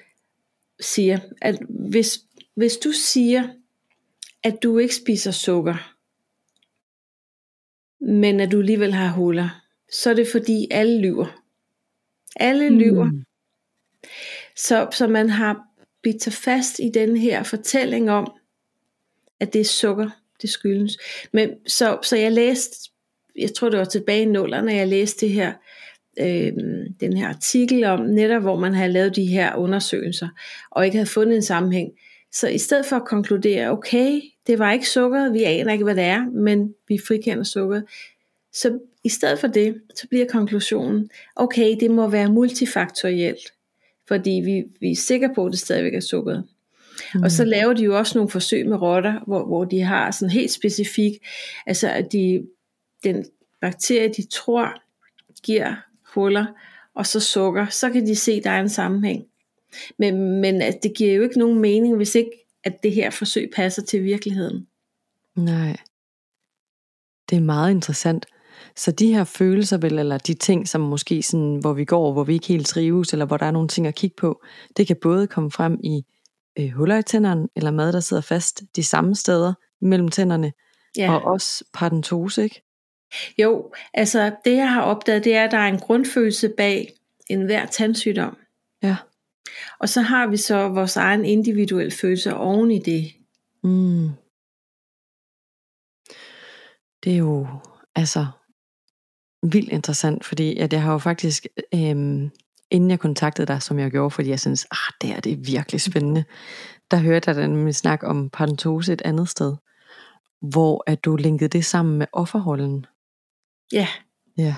siger, 0.79 1.19
at 1.41 1.57
hvis, 1.69 2.19
hvis 2.55 2.77
du 2.77 2.91
siger, 2.91 3.47
at 4.43 4.63
du 4.63 4.77
ikke 4.77 4.95
spiser 4.95 5.31
sukker, 5.31 5.95
men 8.05 8.39
at 8.39 8.51
du 8.51 8.59
alligevel 8.59 8.93
har 8.93 9.11
huller, 9.11 9.63
så 9.91 10.09
er 10.09 10.13
det 10.13 10.27
fordi 10.31 10.67
alle 10.71 11.01
lyver. 11.01 11.43
Alle 12.35 12.69
lyver. 12.69 13.05
Mm. 13.05 13.23
Så, 14.55 14.87
så 14.91 15.07
man 15.07 15.29
har 15.29 15.63
bidt 16.01 16.23
sig 16.23 16.33
fast 16.33 16.79
i 16.79 16.89
den 16.93 17.17
her 17.17 17.43
fortælling 17.43 18.11
om, 18.11 18.31
at 19.39 19.53
det 19.53 19.61
er 19.61 19.65
sukker, 19.65 20.09
det 20.41 20.49
skyldes. 20.49 20.97
Men 21.33 21.49
så, 21.67 21.99
så 22.03 22.17
jeg 22.17 22.31
læste, 22.31 22.91
jeg 23.35 23.53
tror 23.53 23.69
det 23.69 23.79
var 23.79 23.85
tilbage 23.85 24.21
i 24.21 24.25
nullerne, 24.25 24.73
jeg 24.73 24.87
læste 24.87 25.25
det 25.25 25.33
her, 25.33 25.53
øh, 26.19 26.53
den 26.99 27.17
her 27.17 27.27
artikel 27.27 27.83
om 27.83 27.99
netop, 27.99 28.41
hvor 28.41 28.59
man 28.59 28.73
havde 28.73 28.91
lavet 28.91 29.15
de 29.15 29.25
her 29.25 29.55
undersøgelser, 29.55 30.27
og 30.71 30.85
ikke 30.85 30.97
havde 30.97 31.09
fundet 31.09 31.35
en 31.35 31.41
sammenhæng. 31.41 31.91
Så 32.31 32.47
i 32.47 32.57
stedet 32.57 32.85
for 32.85 32.95
at 32.95 33.05
konkludere, 33.05 33.69
okay, 33.69 34.21
det 34.47 34.59
var 34.59 34.71
ikke 34.71 34.89
sukkeret, 34.89 35.33
vi 35.33 35.43
aner 35.43 35.71
ikke, 35.71 35.83
hvad 35.83 35.95
det 35.95 36.03
er, 36.03 36.25
men 36.29 36.73
vi 36.87 36.97
frikender 37.07 37.43
sukkeret, 37.43 37.83
så 38.53 38.79
i 39.03 39.09
stedet 39.09 39.39
for 39.39 39.47
det, 39.47 39.81
så 39.95 40.07
bliver 40.07 40.25
konklusionen, 40.25 41.09
okay, 41.35 41.75
det 41.79 41.91
må 41.91 42.07
være 42.07 42.31
multifaktorielt, 42.31 43.53
fordi 44.07 44.41
vi, 44.45 44.63
vi 44.79 44.91
er 44.91 44.95
sikre 44.95 45.29
på, 45.35 45.45
at 45.45 45.51
det 45.51 45.59
stadigvæk 45.59 45.93
er 45.93 45.99
sukkeret. 45.99 46.43
Mm. 47.15 47.23
Og 47.23 47.31
så 47.31 47.45
laver 47.45 47.73
de 47.73 47.83
jo 47.83 47.97
også 47.97 48.17
nogle 48.17 48.29
forsøg 48.29 48.67
med 48.67 48.81
rotter, 48.81 49.19
hvor, 49.27 49.45
hvor 49.45 49.63
de 49.63 49.81
har 49.81 50.11
sådan 50.11 50.31
helt 50.31 50.51
specifik, 50.51 51.13
altså 51.65 51.89
at 51.89 52.11
de, 52.11 52.43
den 53.03 53.25
bakterie, 53.61 54.13
de 54.17 54.27
tror 54.27 54.73
giver 55.43 55.75
huller, 56.13 56.45
og 56.95 57.05
så 57.05 57.19
sukker, 57.19 57.65
så 57.65 57.89
kan 57.89 58.05
de 58.05 58.15
se, 58.15 58.31
at 58.31 58.43
der 58.43 58.49
er 58.49 58.61
en 58.61 58.69
sammenhæng. 58.69 59.25
Men, 59.99 60.41
men 60.41 60.61
at 60.61 60.83
det 60.83 60.93
giver 60.97 61.13
jo 61.13 61.23
ikke 61.23 61.39
nogen 61.39 61.59
mening, 61.59 61.95
hvis 61.95 62.15
ikke 62.15 62.31
at 62.63 62.83
det 62.83 62.91
her 62.91 63.09
forsøg 63.09 63.51
passer 63.55 63.81
til 63.81 64.03
virkeligheden. 64.03 64.67
Nej. 65.35 65.77
Det 67.29 67.35
er 67.35 67.41
meget 67.41 67.71
interessant. 67.71 68.25
Så 68.75 68.91
de 68.91 69.13
her 69.13 69.23
følelser 69.23 69.77
vel, 69.77 69.99
eller 69.99 70.17
de 70.17 70.33
ting, 70.33 70.67
som 70.67 70.81
måske 70.81 71.23
sådan, 71.23 71.57
hvor 71.61 71.73
vi 71.73 71.85
går, 71.85 72.13
hvor 72.13 72.23
vi 72.23 72.33
ikke 72.33 72.47
helt 72.47 72.67
trives, 72.67 73.13
eller 73.13 73.25
hvor 73.25 73.37
der 73.37 73.45
er 73.45 73.51
nogle 73.51 73.67
ting 73.67 73.87
at 73.87 73.95
kigge 73.95 74.15
på, 74.19 74.43
det 74.77 74.87
kan 74.87 74.95
både 75.01 75.27
komme 75.27 75.51
frem 75.51 75.79
i 75.83 76.05
øh, 76.59 76.69
huller 76.69 76.97
i 76.97 77.03
tænderne, 77.03 77.47
eller 77.55 77.71
mad, 77.71 77.93
der 77.93 77.99
sidder 77.99 78.21
fast 78.21 78.63
de 78.75 78.83
samme 78.83 79.15
steder 79.15 79.53
mellem 79.81 80.07
tænderne, 80.07 80.53
ja. 80.97 81.13
og 81.13 81.31
også 81.31 81.63
paradentose, 81.73 82.43
ikke? 82.43 82.61
Jo, 83.37 83.73
altså 83.93 84.35
det 84.45 84.55
jeg 84.55 84.73
har 84.73 84.81
opdaget, 84.81 85.23
det 85.23 85.35
er, 85.35 85.43
at 85.43 85.51
der 85.51 85.57
er 85.57 85.67
en 85.67 85.79
grundfølelse 85.79 86.49
bag 86.57 86.93
enhver 87.29 87.65
tandsygdom. 87.65 88.37
Ja. 88.83 88.95
Og 89.79 89.89
så 89.89 90.01
har 90.01 90.27
vi 90.27 90.37
så 90.37 90.69
vores 90.69 90.97
egen 90.97 91.25
individuelle 91.25 91.91
følelse 91.91 92.35
oven 92.35 92.71
i 92.71 92.79
det. 92.79 93.13
Mm. 93.63 94.09
Det 97.03 97.13
er 97.13 97.17
jo, 97.17 97.47
altså, 97.95 98.25
vildt 99.43 99.69
interessant, 99.69 100.25
fordi 100.25 100.57
at 100.57 100.73
jeg 100.73 100.81
har 100.81 100.91
jo 100.91 100.97
faktisk, 100.97 101.47
øhm, 101.73 102.31
inden 102.71 102.89
jeg 102.89 102.99
kontaktede 102.99 103.47
dig, 103.47 103.61
som 103.61 103.79
jeg 103.79 103.91
gjorde, 103.91 104.11
fordi 104.11 104.29
jeg 104.29 104.39
synes, 104.39 104.67
ah, 104.71 104.93
det 105.01 105.09
er, 105.09 105.19
det 105.19 105.31
er 105.31 105.37
virkelig 105.37 105.81
spændende, 105.81 106.25
der 106.91 106.97
hørte 106.97 107.31
jeg 107.31 107.47
nemlig 107.47 107.75
snak 107.75 108.03
om 108.03 108.29
parentose 108.29 108.93
et 108.93 109.01
andet 109.01 109.29
sted, 109.29 109.55
hvor 110.41 110.83
at 110.87 111.05
du 111.05 111.15
linkede 111.15 111.49
det 111.49 111.65
sammen 111.65 111.97
med 111.97 112.07
offerholden. 112.13 112.85
Ja. 113.73 113.87
Ja. 114.37 114.55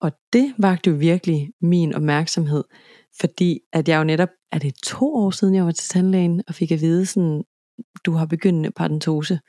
Og 0.00 0.12
det 0.32 0.54
vagte 0.58 0.90
jo 0.90 0.96
virkelig 0.96 1.52
min 1.60 1.94
opmærksomhed, 1.94 2.64
fordi 3.20 3.60
at 3.72 3.88
jeg 3.88 3.98
jo 3.98 4.04
netop, 4.04 4.28
er 4.52 4.58
det 4.58 4.74
to 4.84 5.14
år 5.14 5.30
siden, 5.30 5.54
jeg 5.54 5.64
var 5.64 5.72
til 5.72 5.88
tandlægen, 5.88 6.42
og 6.48 6.54
fik 6.54 6.72
at 6.72 6.80
vide 6.80 7.06
sådan, 7.06 7.44
du 8.04 8.12
har 8.12 8.26
begyndende 8.26 8.70
parentose. 8.70 9.40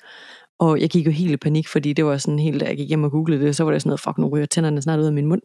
Og 0.60 0.82
jeg 0.82 0.90
gik 0.90 1.06
jo 1.06 1.12
helt 1.12 1.32
i 1.32 1.38
panik, 1.38 1.68
fordi 1.68 1.94
det 1.94 2.06
var 2.06 2.18
sådan 2.18 2.40
helt, 2.40 2.62
da 2.62 2.66
jeg 2.66 2.78
gik 2.78 2.88
hjem 2.88 3.04
og 3.04 3.12
googlede 3.12 3.46
det, 3.46 3.56
så 3.56 3.64
var 3.64 3.72
det 3.72 3.82
sådan 3.82 3.90
noget, 3.90 4.00
fuck, 4.00 4.18
nu 4.18 4.28
ryger 4.28 4.46
tænderne 4.46 4.82
snart 4.82 5.00
ud 5.00 5.06
af 5.06 5.14
min 5.14 5.26
mund. 5.26 5.42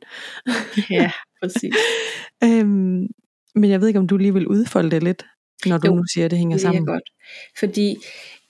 ja, 0.91 1.11
præcis. 1.43 1.75
øhm, 2.45 3.07
men 3.55 3.71
jeg 3.71 3.81
ved 3.81 3.89
ikke, 3.89 4.01
om 4.01 4.07
du 4.07 4.17
lige 4.17 4.35
vil 4.35 4.47
udfolde 4.47 4.91
det 4.91 5.03
lidt, 5.03 5.25
når 5.67 5.79
du 5.79 5.87
jo, 5.87 5.95
nu 5.95 6.05
siger, 6.15 6.25
at 6.25 6.31
det 6.31 6.39
hænger 6.39 6.57
det 6.57 6.63
sammen. 6.63 6.83
Det 6.83 6.89
godt. 6.89 7.11
Fordi 7.59 7.97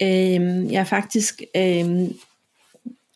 øhm, 0.03 0.71
jeg 0.71 0.87
faktisk 0.87 1.43
øhm, 1.57 2.15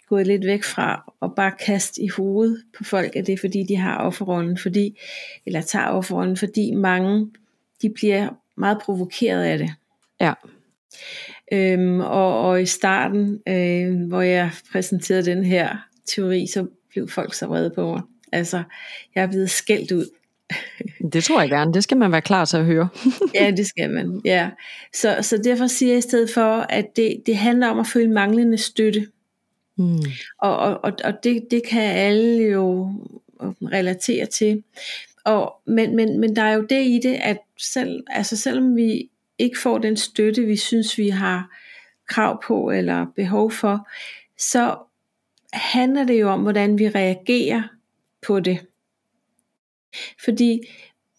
gået 0.09 0.27
lidt 0.27 0.47
væk 0.47 0.65
fra 0.65 1.13
at 1.23 1.31
bare 1.37 1.53
kaste 1.67 2.03
i 2.03 2.09
hovedet 2.09 2.63
på 2.79 2.85
folk, 2.85 3.17
at 3.17 3.27
det 3.27 3.33
er 3.33 3.39
fordi, 3.39 3.63
de 3.63 3.77
har 3.77 3.99
offerrollen, 3.99 4.59
fordi, 4.59 4.99
eller 5.47 5.61
tager 5.61 5.87
offerrollen, 5.87 6.37
fordi 6.37 6.75
mange, 6.75 7.31
de 7.83 7.91
bliver 7.91 8.29
meget 8.57 8.79
provokeret 8.79 9.45
af 9.45 9.59
det. 9.59 9.71
Ja. 10.21 10.33
Øhm, 11.53 12.01
og, 12.01 12.41
og 12.41 12.63
i 12.63 12.67
starten, 12.67 13.41
øh, 13.49 14.09
hvor 14.09 14.21
jeg 14.21 14.51
præsenterede 14.73 15.25
den 15.25 15.45
her 15.45 15.77
teori, 16.07 16.47
så 16.47 16.67
blev 16.91 17.09
folk 17.09 17.35
så 17.35 17.47
vrede 17.47 17.71
på 17.71 17.93
mig. 17.93 18.03
Altså, 18.33 18.63
jeg 19.15 19.23
er 19.23 19.27
blevet 19.27 19.51
skældt 19.51 19.93
ud. 19.93 20.07
det 21.13 21.25
tror 21.25 21.41
jeg 21.41 21.51
gerne. 21.51 21.75
Det 21.75 21.83
skal 21.83 21.97
man 21.97 22.13
være 22.13 22.21
klar 22.21 22.45
til 22.45 22.57
at 22.57 22.65
høre. 22.65 22.89
ja, 23.41 23.51
det 23.51 23.67
skal 23.67 23.91
man. 23.91 24.21
Ja. 24.25 24.51
Så, 24.95 25.19
så 25.21 25.39
derfor 25.45 25.67
siger 25.67 25.93
jeg 25.93 25.99
i 25.99 26.01
stedet 26.01 26.31
for, 26.31 26.67
at 26.69 26.97
det, 26.97 27.23
det 27.27 27.37
handler 27.37 27.69
om 27.69 27.79
at 27.79 27.87
føle 27.87 28.11
manglende 28.11 28.59
støtte. 28.59 29.07
Mm. 29.77 29.99
Og, 30.39 30.57
og, 30.59 30.93
og, 31.05 31.25
det, 31.25 31.47
det 31.51 31.67
kan 31.67 31.83
alle 31.83 32.45
jo 32.45 32.93
øh, 33.43 33.49
relatere 33.49 34.27
til. 34.27 34.63
Og, 35.25 35.61
men, 35.67 35.97
men, 35.97 36.21
men 36.21 36.37
der 36.37 36.43
er 36.43 36.53
jo 36.55 36.63
det 36.63 36.87
i 36.87 37.01
det, 37.03 37.15
at 37.15 37.39
selv, 37.59 38.05
altså 38.07 38.37
selvom 38.37 38.77
vi 38.77 39.11
ikke 39.39 39.59
får 39.59 39.79
den 39.79 39.97
støtte, 39.97 40.43
vi 40.43 40.57
synes, 40.57 40.99
vi 40.99 41.09
har 41.09 41.51
krav 42.09 42.43
på 42.47 42.71
eller 42.71 43.07
behov 43.17 43.51
for, 43.51 43.89
så 44.39 44.77
handler 45.53 46.05
det 46.05 46.21
jo 46.21 46.29
om, 46.29 46.43
hvordan 46.43 46.79
vi 46.79 46.89
reagerer 46.89 47.63
på 48.27 48.41
det. 48.41 48.59
Fordi 50.25 50.61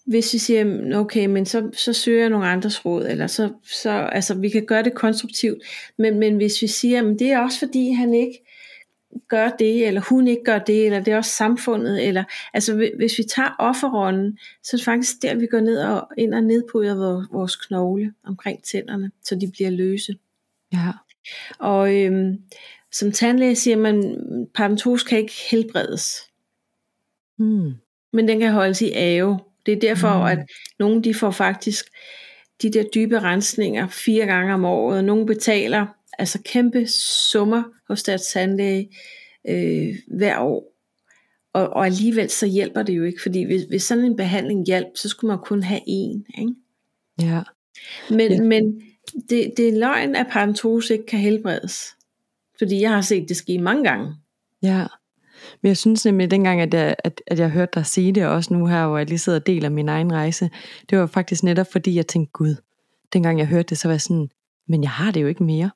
hvis 0.06 0.34
vi 0.34 0.38
siger, 0.38 0.96
okay, 0.96 1.26
men 1.26 1.46
så, 1.46 1.70
så 1.74 1.94
søger 1.94 2.22
jeg 2.22 2.30
nogle 2.30 2.48
andres 2.48 2.86
råd, 2.86 3.08
eller 3.08 3.28
så, 3.28 3.54
så 3.64 3.90
altså 3.90 4.34
vi 4.34 4.50
kan 4.50 4.66
gøre 4.66 4.84
det 4.84 4.94
konstruktivt, 4.94 5.64
men, 5.98 6.20
men 6.20 6.36
hvis 6.36 6.62
vi 6.62 6.68
siger, 6.68 7.02
men 7.02 7.20
det 7.20 7.32
er 7.32 7.40
også 7.40 7.60
fordi 7.60 7.92
han 7.92 8.14
ikke 8.14 8.47
gør 9.28 9.50
det, 9.50 9.88
eller 9.88 10.02
hun 10.02 10.28
ikke 10.28 10.44
gør 10.44 10.60
det, 10.60 10.86
eller 10.86 11.00
det 11.00 11.14
er 11.14 11.18
også 11.18 11.32
samfundet, 11.32 12.08
eller 12.08 12.24
altså 12.54 12.92
hvis 12.98 13.18
vi 13.18 13.24
tager 13.24 13.56
offerrollen, 13.60 14.38
så 14.64 14.70
er 14.74 14.78
det 14.78 14.86
faktisk 14.86 15.22
der, 15.22 15.36
vi 15.36 15.48
går 15.48 15.60
ned 15.60 15.84
og 15.84 16.08
ind 16.18 16.34
og 16.34 16.44
nedbryder 16.44 17.28
vores 17.32 17.56
knogle 17.56 18.14
omkring 18.24 18.64
tænderne, 18.64 19.12
så 19.24 19.36
de 19.36 19.52
bliver 19.52 19.70
løse. 19.70 20.16
Ja. 20.74 20.92
Og 21.60 21.96
øhm, 21.96 22.38
som 22.92 23.12
tandlæge 23.12 23.56
siger 23.56 23.78
man, 23.78 24.18
parentos 24.56 25.04
kan 25.04 25.18
ikke 25.18 25.34
helbredes. 25.52 26.16
Mm. 27.38 27.74
Men 28.14 28.28
den 28.28 28.40
kan 28.40 28.52
holdes 28.52 28.82
i 28.82 28.92
ave. 28.96 29.40
Det 29.66 29.72
er 29.72 29.80
derfor, 29.80 30.18
mm. 30.18 30.26
at 30.26 30.40
nogle 30.80 31.04
de 31.04 31.14
får 31.14 31.32
faktisk 31.32 31.86
de 32.62 32.74
der 32.74 32.84
dybe 32.96 33.20
rensninger 33.20 33.88
fire 33.88 34.26
gange 34.26 34.54
om 34.54 34.66
året. 34.66 35.04
Nogle 35.04 35.26
betaler 35.26 35.86
altså 36.20 36.42
kæmpe 36.46 36.88
summer 37.32 37.64
hos 37.88 38.04
deres 38.04 38.22
tandlæge 38.22 38.90
øh, 39.50 39.96
hver 40.08 40.40
år. 40.40 40.74
Og, 41.54 41.70
og 41.70 41.86
alligevel 41.86 42.30
så 42.30 42.48
hjælper 42.48 42.84
det 42.84 42.94
jo 42.94 43.04
ikke, 43.04 43.22
fordi 43.22 43.44
hvis, 43.44 43.64
hvis 43.64 43.84
sådan 43.84 44.04
en 44.04 44.16
behandling 44.16 44.66
hjælp, 44.66 44.88
så 44.96 45.10
skulle 45.10 45.30
man 45.30 45.44
kun 45.46 45.64
have 45.64 45.82
én. 45.82 46.40
Ikke? 46.42 46.54
Ja. 47.22 47.42
Men, 48.10 48.32
ja. 48.32 48.42
men 48.42 48.82
det, 49.30 49.54
det 49.58 49.68
er 49.70 49.80
løgn, 49.80 50.16
at 50.16 50.28
parentose 50.32 50.94
ikke 50.94 51.06
kan 51.06 51.20
helbredes. 51.20 51.84
Fordi 52.58 52.82
jeg 52.82 52.90
har 52.90 53.02
set 53.02 53.30
det 53.30 53.38
ske 53.38 53.58
mange 53.58 53.84
gange. 53.84 54.16
Ja. 54.64 54.86
Men 55.62 55.68
jeg 55.68 55.78
synes 55.78 56.06
nemlig, 56.06 56.26
at 56.26 56.32
dengang, 56.32 56.62
at 56.62 56.74
jeg, 56.74 56.96
at, 57.04 57.22
at 57.28 57.40
jeg 57.40 57.50
hørte 57.50 57.72
dig 57.76 57.86
sige 57.86 58.12
det, 58.12 58.26
og 58.26 58.32
også 58.32 58.54
nu 58.54 58.66
her, 58.66 58.88
hvor 58.88 58.98
jeg 58.98 59.08
lige 59.08 59.20
sidder 59.20 59.40
og 59.40 59.48
deler 59.48 59.70
min 59.70 59.90
egen 59.90 60.14
rejse, 60.14 60.50
det 60.90 60.98
var 60.98 61.08
faktisk 61.08 61.44
netop 61.44 61.68
fordi, 61.72 61.96
jeg 61.96 62.08
tænkte, 62.08 62.32
Gud, 62.32 62.56
dengang 63.14 63.40
jeg 63.40 63.48
hørte 63.48 63.70
det, 63.70 63.78
så 63.78 63.88
var 63.88 63.94
jeg 63.94 64.02
sådan, 64.02 64.30
men 64.68 64.84
jeg 64.84 64.92
har 64.92 65.12
det 65.12 65.22
jo 65.22 65.28
ikke 65.28 65.44
mere. 65.44 65.72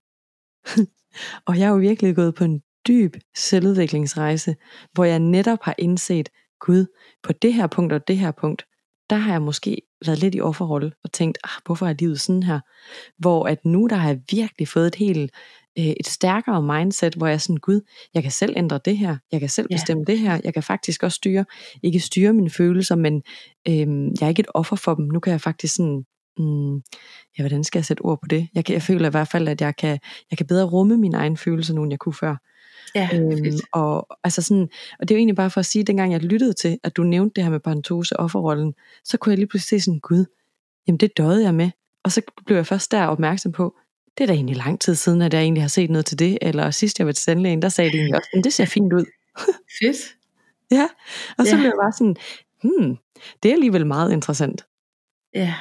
og 1.48 1.58
jeg 1.60 1.68
har 1.68 1.74
jo 1.74 1.80
virkelig 1.80 2.16
gået 2.16 2.36
på 2.36 2.44
en 2.44 2.62
dyb 2.88 3.16
selvudviklingsrejse, 3.36 4.56
hvor 4.94 5.04
jeg 5.04 5.20
netop 5.20 5.60
har 5.62 5.76
indset, 5.78 6.30
Gud, 6.60 6.86
på 7.24 7.34
det 7.34 7.54
her 7.54 7.68
punkt 7.68 7.94
og 7.94 8.08
det 8.08 8.18
her 8.18 8.32
punkt, 8.32 8.66
der 9.10 9.16
har 9.16 9.32
jeg 9.32 9.42
måske 9.42 9.82
været 10.06 10.20
lidt 10.20 10.36
i 10.36 10.42
offerrolle 10.42 10.92
og 11.04 11.12
tænkt, 11.12 11.38
ah, 11.44 11.62
hvorfor 11.66 11.88
er 11.88 11.94
livet 12.00 12.22
sådan 12.22 12.44
her? 12.44 12.60
Hvor 13.18 13.46
at 13.48 13.66
nu 13.66 13.88
der 13.88 13.96
har 13.96 14.08
jeg 14.08 14.20
virkelig 14.32 14.68
fået 14.68 14.88
et 14.88 14.96
helt 14.96 15.32
øh, 15.80 15.86
et 15.86 16.08
stærkere 16.08 16.64
mindset, 16.64 17.14
hvor 17.16 17.28
jeg 17.28 17.34
er 17.34 17.38
sådan, 17.38 17.58
gud, 17.58 17.82
jeg 18.14 18.24
kan 18.24 18.32
selv 18.32 18.54
ændre 18.58 18.80
det 18.86 18.98
her, 18.98 19.18
jeg 19.32 19.40
kan 19.40 19.50
selv 19.50 19.68
Ja. 19.70 19.76
bestemme 19.76 20.04
det 20.06 20.20
her, 20.20 20.40
jeg 20.44 20.54
kan 20.54 20.64
faktisk 20.64 21.04
også 21.04 21.16
styre, 21.16 21.46
ikke 21.84 22.00
styre 22.00 22.34
mine 22.34 22.50
følelser, 22.50 22.96
men 22.96 23.22
øh, 23.68 24.12
jeg 24.20 24.26
er 24.26 24.28
ikke 24.28 24.40
et 24.40 24.48
offer 24.54 24.76
for 24.76 24.96
dem. 24.96 25.06
Nu 25.06 25.20
kan 25.20 25.32
jeg 25.32 25.42
faktisk 25.42 25.76
sådan, 25.76 26.06
mm, 26.38 26.76
ja, 27.38 27.42
hvordan 27.44 27.64
skal 27.64 27.80
jeg 27.80 27.86
sætte 27.86 28.02
ord 28.02 28.20
på 28.22 28.28
det? 28.28 28.48
Jeg, 28.56 28.66
kan, 28.66 28.74
jeg 28.74 28.82
føler 28.82 29.08
i 29.08 29.12
hvert 29.12 29.28
fald, 29.28 29.48
at 29.48 29.62
jeg 29.62 29.76
kan, 29.76 30.00
jeg 30.32 30.38
kan 30.38 30.48
bedre 30.48 30.66
rumme 30.66 30.98
mine 30.98 31.18
egne 31.18 31.38
følelser 31.38 31.74
nu, 31.74 31.84
end 31.84 31.92
jeg 31.92 32.00
kunne 32.00 32.14
før. 32.14 32.36
Ja, 32.96 33.10
Øhm, 33.14 33.60
og, 33.74 34.08
altså 34.24 34.42
sådan, 34.42 34.70
og 35.00 35.08
det 35.08 35.12
er 35.12 35.16
jo 35.16 35.20
egentlig 35.20 35.36
bare 35.36 35.50
for 35.50 35.60
at 35.60 35.66
sige, 35.66 35.82
at 35.82 35.88
dengang 35.88 36.12
jeg 36.12 36.22
lyttede 36.24 36.54
til, 36.54 36.78
at 36.84 36.98
du 36.98 37.04
nævnte 37.04 37.34
det 37.36 37.44
her 37.44 37.52
med 37.52 37.60
parentose 37.60 38.20
offerrollen, 38.20 38.74
så 39.04 39.18
kunne 39.18 39.32
jeg 39.32 39.38
lige 39.38 39.48
pludselig 39.48 39.82
se 39.82 39.86
sådan, 39.86 40.00
gud, 40.00 40.26
jamen 40.88 40.98
det 40.98 41.18
døde 41.18 41.44
jeg 41.44 41.56
med. 41.56 41.70
Og 42.04 42.12
så 42.12 42.22
blev 42.46 42.58
jeg 42.58 42.68
først 42.68 42.92
der 42.92 43.06
opmærksom 43.06 43.52
på, 43.52 43.76
det 44.18 44.24
er 44.24 44.28
da 44.28 44.34
egentlig 44.34 44.56
lang 44.58 44.80
tid 44.82 44.96
siden, 44.96 45.22
at 45.22 45.34
jeg 45.34 45.42
egentlig 45.42 45.64
har 45.64 45.68
set 45.68 45.90
noget 45.90 46.06
til 46.06 46.20
det, 46.20 46.38
eller 46.42 46.72
sidst 46.72 47.00
jeg 47.00 47.08
var 47.08 47.14
til 47.14 47.26
tandlægen, 47.26 47.62
der 47.62 47.70
sagde 47.70 47.92
de 47.92 47.96
egentlig 47.98 48.16
også, 48.16 48.30
men 48.34 48.44
det 48.44 48.54
ser 48.54 48.66
fint 48.66 48.94
ud. 48.94 49.06
Fedt. 49.82 49.98
Ja, 50.72 50.88
og 51.38 51.46
så 51.46 51.56
Ja. 51.56 51.62
blev 51.62 51.66
jeg 51.66 51.78
bare 51.84 51.92
sådan, 51.92 52.16
hmm, 52.64 52.98
det 53.44 53.50
er 53.50 53.54
alligevel 53.54 53.88
meget 53.88 54.12
interessant. 54.12 54.66
Ja. 55.36 55.54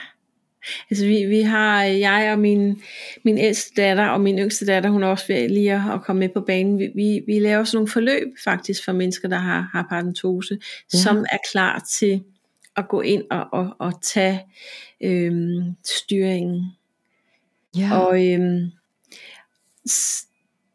Altså 0.90 1.06
vi, 1.06 1.24
vi 1.24 1.40
har, 1.40 1.82
jeg 1.84 2.30
og 2.32 2.38
min, 2.38 2.82
min 3.24 3.38
ældste 3.38 3.82
datter 3.82 4.06
og 4.06 4.20
min 4.20 4.38
yngste 4.38 4.66
datter, 4.66 4.90
hun 4.90 5.02
er 5.02 5.08
også 5.08 5.24
ved 5.28 5.48
lige 5.48 5.72
at, 5.72 5.80
at 5.94 6.02
komme 6.02 6.20
med 6.20 6.28
på 6.28 6.40
banen. 6.40 6.78
Vi, 6.78 6.88
vi, 6.94 7.22
vi 7.26 7.38
laver 7.38 7.64
sådan 7.64 7.76
nogle 7.76 7.88
forløb 7.88 8.28
faktisk 8.44 8.84
for 8.84 8.92
mennesker, 8.92 9.28
der 9.28 9.38
har, 9.38 9.70
har 9.72 9.86
paradentose, 9.88 10.54
Ja. 10.54 10.98
ja. 10.98 11.02
som 11.02 11.16
er 11.32 11.38
klar 11.52 11.84
til 11.90 12.22
at 12.76 12.88
gå 12.88 13.00
ind 13.00 13.24
og, 13.30 13.46
og, 13.52 13.76
og 13.78 14.02
tage 14.02 14.40
øhm, 15.00 15.62
styringen. 15.84 16.64
Ja, 17.76 17.98
Og 17.98 18.26
øhm, 18.32 18.70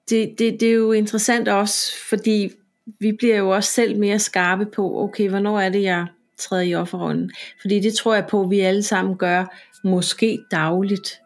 det, 0.09 0.39
det, 0.39 0.59
det 0.59 0.63
er 0.63 0.73
jo 0.73 0.91
interessant 0.91 1.47
også, 1.47 1.91
fordi 2.09 2.51
vi 2.99 3.11
bliver 3.11 3.37
jo 3.37 3.49
også 3.49 3.71
selv 3.71 3.99
mere 3.99 4.19
skarpe 4.19 4.65
på, 4.65 5.03
okay, 5.03 5.29
hvornår 5.29 5.59
er 5.59 5.69
det, 5.69 5.83
jeg 5.83 6.05
træder 6.37 6.63
i 6.63 6.75
offerrollen? 6.75 7.31
Fordi 7.61 7.79
det 7.79 7.93
tror 7.93 8.13
jeg 8.13 8.25
på, 8.29 8.41
at 8.41 8.49
vi 8.49 8.59
alle 8.59 8.83
sammen 8.83 9.17
gør, 9.17 9.45
måske 9.85 10.39
dagligt. 10.51 11.19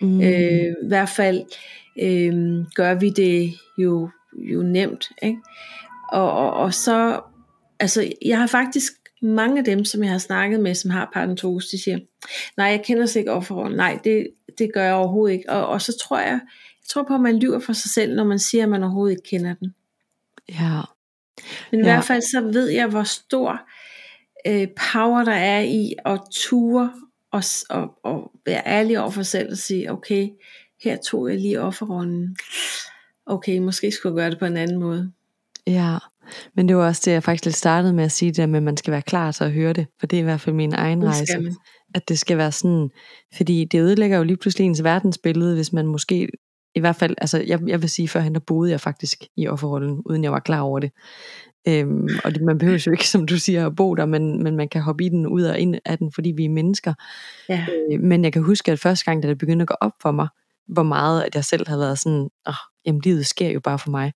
mm, 0.00 0.20
Øh, 0.20 0.64
I 0.84 0.86
hvert 0.88 1.08
fald 1.08 1.42
øh, 2.02 2.64
gør 2.74 2.94
vi 2.94 3.10
det 3.10 3.54
jo, 3.78 4.10
jo 4.36 4.62
nemt. 4.62 5.08
Ikke? 5.22 5.38
Og, 6.12 6.32
og, 6.32 6.52
og 6.52 6.74
så, 6.74 7.20
altså 7.80 8.12
jeg 8.24 8.38
har 8.38 8.46
faktisk 8.46 8.92
mange 9.22 9.58
af 9.58 9.64
dem, 9.64 9.84
som 9.84 10.02
jeg 10.02 10.10
har 10.12 10.18
snakket 10.18 10.60
med, 10.60 10.74
som 10.74 10.90
har 10.90 11.10
parentose, 11.14 11.76
de 11.76 11.82
siger, 11.82 11.98
nej, 12.56 12.66
jeg 12.66 12.82
kender 12.84 13.06
sig 13.06 13.20
ikke 13.20 13.32
offerrollen. 13.32 13.76
Nej, 13.76 13.98
det, 14.04 14.26
det 14.58 14.70
gør 14.74 14.84
jeg 14.84 14.94
overhovedet 14.94 15.34
ikke. 15.36 15.50
Og, 15.50 15.66
og 15.66 15.82
så 15.82 15.98
tror 15.98 16.18
jeg, 16.18 16.28
jeg 16.82 16.88
tror 16.88 17.02
på, 17.02 17.14
at 17.14 17.20
man 17.20 17.38
lyver 17.38 17.58
for 17.58 17.72
sig 17.72 17.90
selv, 17.90 18.14
når 18.16 18.24
man 18.24 18.38
siger, 18.38 18.62
at 18.64 18.70
man 18.70 18.82
overhovedet 18.82 19.12
ikke 19.16 19.28
kender 19.28 19.54
den. 19.54 19.74
ja, 20.48 20.80
Men 21.70 21.80
i 21.80 21.82
Ja. 21.86 21.92
hvert 21.94 22.04
fald 22.04 22.22
så 22.22 22.50
ved 22.52 22.68
jeg, 22.68 22.86
hvor 22.86 23.02
stor 23.02 23.60
øh, 24.46 24.68
power 24.92 25.24
der 25.24 25.32
er 25.32 25.60
i 25.60 25.92
at 26.06 26.20
ture 26.32 26.92
og, 27.34 27.42
og, 27.70 27.98
og 28.04 28.30
være 28.46 28.62
ærlig 28.66 29.00
over 29.00 29.10
for 29.10 29.22
selv 29.22 29.50
og 29.50 29.58
sige, 29.58 29.92
okay, 29.92 30.28
her 30.84 30.96
tog 30.96 31.30
jeg 31.30 31.38
lige 31.38 31.60
offerrollen. 31.60 32.36
Okay, 33.26 33.58
måske 33.58 33.90
skulle 33.90 34.12
jeg 34.14 34.16
gøre 34.22 34.30
det 34.30 34.38
på 34.38 34.44
en 34.44 34.56
anden 34.56 34.78
måde. 34.80 35.12
ja. 35.66 35.98
Men 36.56 36.68
det 36.68 36.76
var 36.76 36.86
også 36.86 37.02
det, 37.04 37.12
jeg 37.12 37.22
faktisk 37.22 37.44
lidt 37.44 37.56
startede 37.56 37.92
med 37.92 38.04
at 38.04 38.12
sige, 38.12 38.28
det 38.30 38.36
der 38.36 38.46
med, 38.46 38.56
at 38.56 38.62
man 38.62 38.76
skal 38.76 38.92
være 38.92 39.02
klar 39.02 39.32
til 39.32 39.44
at 39.44 39.52
høre 39.52 39.72
det, 39.72 39.86
for 40.00 40.06
det 40.06 40.16
er 40.16 40.20
i 40.20 40.24
hvert 40.24 40.40
fald 40.40 40.56
min 40.56 40.72
egen 40.74 41.00
Det 41.00 41.08
rejse. 41.08 41.40
man. 41.40 41.56
at 41.94 42.08
det 42.08 42.18
skal 42.18 42.36
være 42.38 42.52
sådan, 42.52 42.90
fordi 43.36 43.64
det 43.64 43.80
ødelægger 43.80 44.16
jo 44.18 44.24
lige 44.24 44.36
pludselig 44.36 44.64
ens 44.66 44.84
verdensbillede, 44.84 45.54
hvis 45.54 45.72
man 45.72 45.86
måske, 45.86 46.28
i 46.74 46.80
hvert 46.80 46.96
fald, 46.96 47.14
altså 47.18 47.42
jeg, 47.46 47.60
jeg 47.66 47.82
vil 47.82 47.90
sige, 47.90 48.08
førhen 48.08 48.34
der 48.34 48.40
boede 48.40 48.70
jeg 48.70 48.80
faktisk 48.80 49.24
i 49.36 49.48
offerrollen, 49.48 50.02
uden 50.06 50.24
jeg 50.24 50.32
var 50.32 50.40
klar 50.40 50.60
over 50.60 50.78
det. 50.80 50.90
Øhm, 51.68 52.08
og 52.24 52.34
det, 52.34 52.42
man 52.42 52.58
behøver 52.58 52.82
jo 52.86 52.92
ikke, 52.92 53.08
som 53.08 53.26
du 53.26 53.38
siger, 53.38 53.66
at 53.66 53.76
bo 53.76 53.94
der, 53.94 54.06
men, 54.06 54.42
men 54.42 54.56
man 54.56 54.68
kan 54.68 54.82
hoppe 54.82 55.04
i 55.04 55.08
den, 55.08 55.26
ud 55.26 55.42
og 55.42 55.58
ind 55.58 55.74
af 55.84 55.98
den, 55.98 56.12
fordi 56.12 56.32
vi 56.36 56.44
er 56.44 56.48
mennesker. 56.48 56.94
Ja, 57.48 57.66
Øh, 57.92 58.00
men 58.00 58.24
jeg 58.24 58.32
kan 58.32 58.42
huske, 58.42 58.72
at 58.72 58.78
første 58.78 59.04
gang, 59.04 59.22
da 59.22 59.28
det 59.28 59.38
begyndte 59.38 59.62
at 59.62 59.68
gå 59.68 59.74
op 59.80 59.92
for 60.02 60.10
mig, 60.10 60.28
hvor 60.68 60.82
meget 60.82 61.22
at 61.22 61.34
jeg 61.34 61.44
selv 61.44 61.68
havde 61.68 61.80
været 61.80 61.98
sådan, 61.98 62.30
åh, 62.48 62.54
jamen 62.86 63.00
livet 63.04 63.26
sker 63.26 63.48
jo 63.48 63.60
bare 63.60 63.78
for 63.78 63.90
mig. 63.90 64.12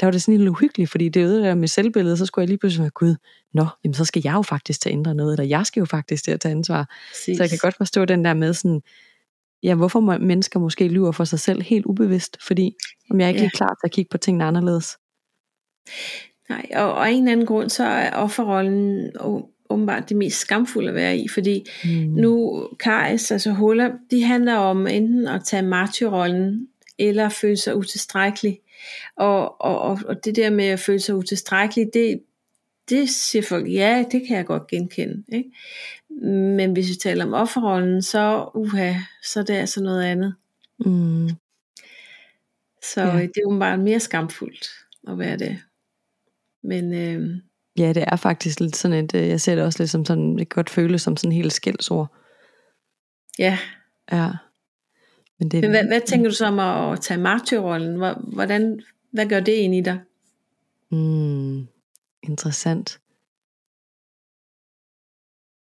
Der 0.00 0.06
var 0.06 0.10
det 0.10 0.22
sådan 0.22 0.38
lidt 0.38 0.48
uhyggeligt, 0.48 0.90
fordi 0.90 1.08
det 1.08 1.24
ødelagde 1.24 1.56
mit 1.56 1.70
selvbillede, 1.70 2.16
så 2.16 2.26
skulle 2.26 2.42
jeg 2.42 2.48
lige 2.48 2.58
pludselig 2.58 2.82
være, 2.82 2.90
gud, 2.90 3.16
nå, 3.54 3.66
jamen 3.84 3.94
så 3.94 4.04
skal 4.04 4.22
jeg 4.24 4.34
jo 4.34 4.42
faktisk 4.42 4.80
til 4.80 4.88
at 4.88 4.92
ændre 4.92 5.14
noget, 5.14 5.32
eller 5.32 5.44
jeg 5.44 5.66
skal 5.66 5.80
jo 5.80 5.86
faktisk 5.86 6.24
til 6.24 6.30
at 6.30 6.40
tage 6.40 6.52
ansvar. 6.52 6.96
præcis. 7.10 7.36
Så 7.36 7.42
jeg 7.42 7.50
kan 7.50 7.58
godt 7.62 7.76
forstå 7.76 8.04
den 8.04 8.24
der 8.24 8.34
med 8.34 8.54
sådan, 8.54 8.82
ja, 9.62 9.74
hvorfor 9.74 10.00
mennesker 10.00 10.60
måske 10.60 10.88
lyver 10.88 11.12
for 11.12 11.24
sig 11.24 11.40
selv 11.40 11.62
helt 11.62 11.86
ubevidst, 11.86 12.36
fordi 12.46 12.74
om 13.10 13.20
jeg 13.20 13.28
ikke 13.28 13.40
ja. 13.40 13.46
er 13.46 13.50
klar 13.50 13.68
til 13.68 13.84
at 13.84 13.90
kigge 13.90 14.08
på 14.10 14.18
tingene 14.18 14.44
anderledes. 14.44 14.96
Nej, 16.48 16.66
og, 16.74 16.92
og 16.92 17.06
af 17.08 17.10
en 17.12 17.18
eller 17.22 17.32
anden 17.32 17.46
grund, 17.46 17.70
så 17.70 17.84
er 17.84 18.10
offerrollen 18.10 19.10
åbenbart 19.70 20.08
det 20.08 20.16
mest 20.16 20.38
skamfulde 20.40 20.88
at 20.88 20.94
være 20.94 21.16
i, 21.16 21.28
fordi 21.28 21.64
Mm. 21.84 21.90
Nu, 21.90 22.68
Karis, 22.80 23.30
altså 23.30 23.50
huller, 23.50 23.90
de 24.10 24.24
handler 24.24 24.54
om 24.54 24.86
enten 24.86 25.26
at 25.26 25.44
tage 25.44 25.62
martyrrollen, 25.62 26.68
eller 26.98 27.28
føle 27.28 27.56
sig 27.56 27.76
utilstrækkelig. 27.76 28.60
Og, 29.16 29.60
og, 29.60 29.80
og, 29.80 29.98
og 30.06 30.24
det 30.24 30.36
der 30.36 30.50
med 30.50 30.64
at 30.64 30.80
føle 30.80 31.00
sig 31.00 31.14
utilstrækkelig, 31.14 31.90
det, 31.94 32.20
det 32.88 33.10
siger 33.10 33.42
folk, 33.42 33.72
ja, 33.72 34.04
det 34.10 34.22
kan 34.28 34.36
jeg 34.36 34.46
godt 34.46 34.66
genkende. 34.66 35.24
Ikke? 35.32 35.50
Men 36.56 36.72
hvis 36.72 36.88
vi 36.88 36.94
taler 36.94 37.24
om 37.24 37.34
offerrollen, 37.34 38.02
så, 38.02 38.50
uha, 38.54 38.94
så 39.24 39.40
er 39.40 39.44
det 39.44 39.54
altså 39.54 39.82
noget 39.82 40.02
andet. 40.04 40.34
Mm. 40.78 41.28
Så 42.82 43.00
Ja. 43.00 43.06
det 43.16 43.22
er 43.36 43.52
jo 43.52 43.58
bare 43.58 43.78
mere 43.78 44.00
skamfuldt 44.00 44.68
at 45.08 45.18
være 45.18 45.36
det. 45.36 45.58
Men 46.62 46.92
øh, 46.92 47.36
Ja, 47.78 47.92
det 47.92 48.04
er 48.06 48.16
faktisk 48.16 48.60
lidt 48.60 48.76
sådan 48.76 49.04
et, 49.04 49.14
øh, 49.14 49.28
jeg 49.28 49.40
ser 49.40 49.54
det 49.54 49.64
også 49.64 49.82
lidt 49.82 49.90
som 49.90 50.04
sådan, 50.04 50.30
det 50.38 50.48
kan 50.48 50.54
godt 50.54 50.70
føles 50.70 51.02
som 51.02 51.16
sådan 51.16 51.32
helt 51.32 51.52
skældsord. 51.52 52.14
ja, 53.38 53.58
Ja. 54.12 54.30
Men 55.38 55.48
det, 55.48 55.60
men 55.60 55.70
hvad, 55.70 55.86
hvad 55.86 56.00
tænker 56.06 56.30
du 56.30 56.34
så 56.34 56.46
om 56.46 56.58
at, 56.58 57.00
tage 57.00 57.20
martyrrollen? 57.20 57.96
Hvor- 57.96 58.32
Hvordan, 58.34 58.80
hvad 59.12 59.26
gør 59.28 59.40
det 59.40 59.52
ind 59.52 59.74
i 59.74 59.80
dig? 59.80 60.00
Mm, 60.90 61.66
interessant. 62.22 63.00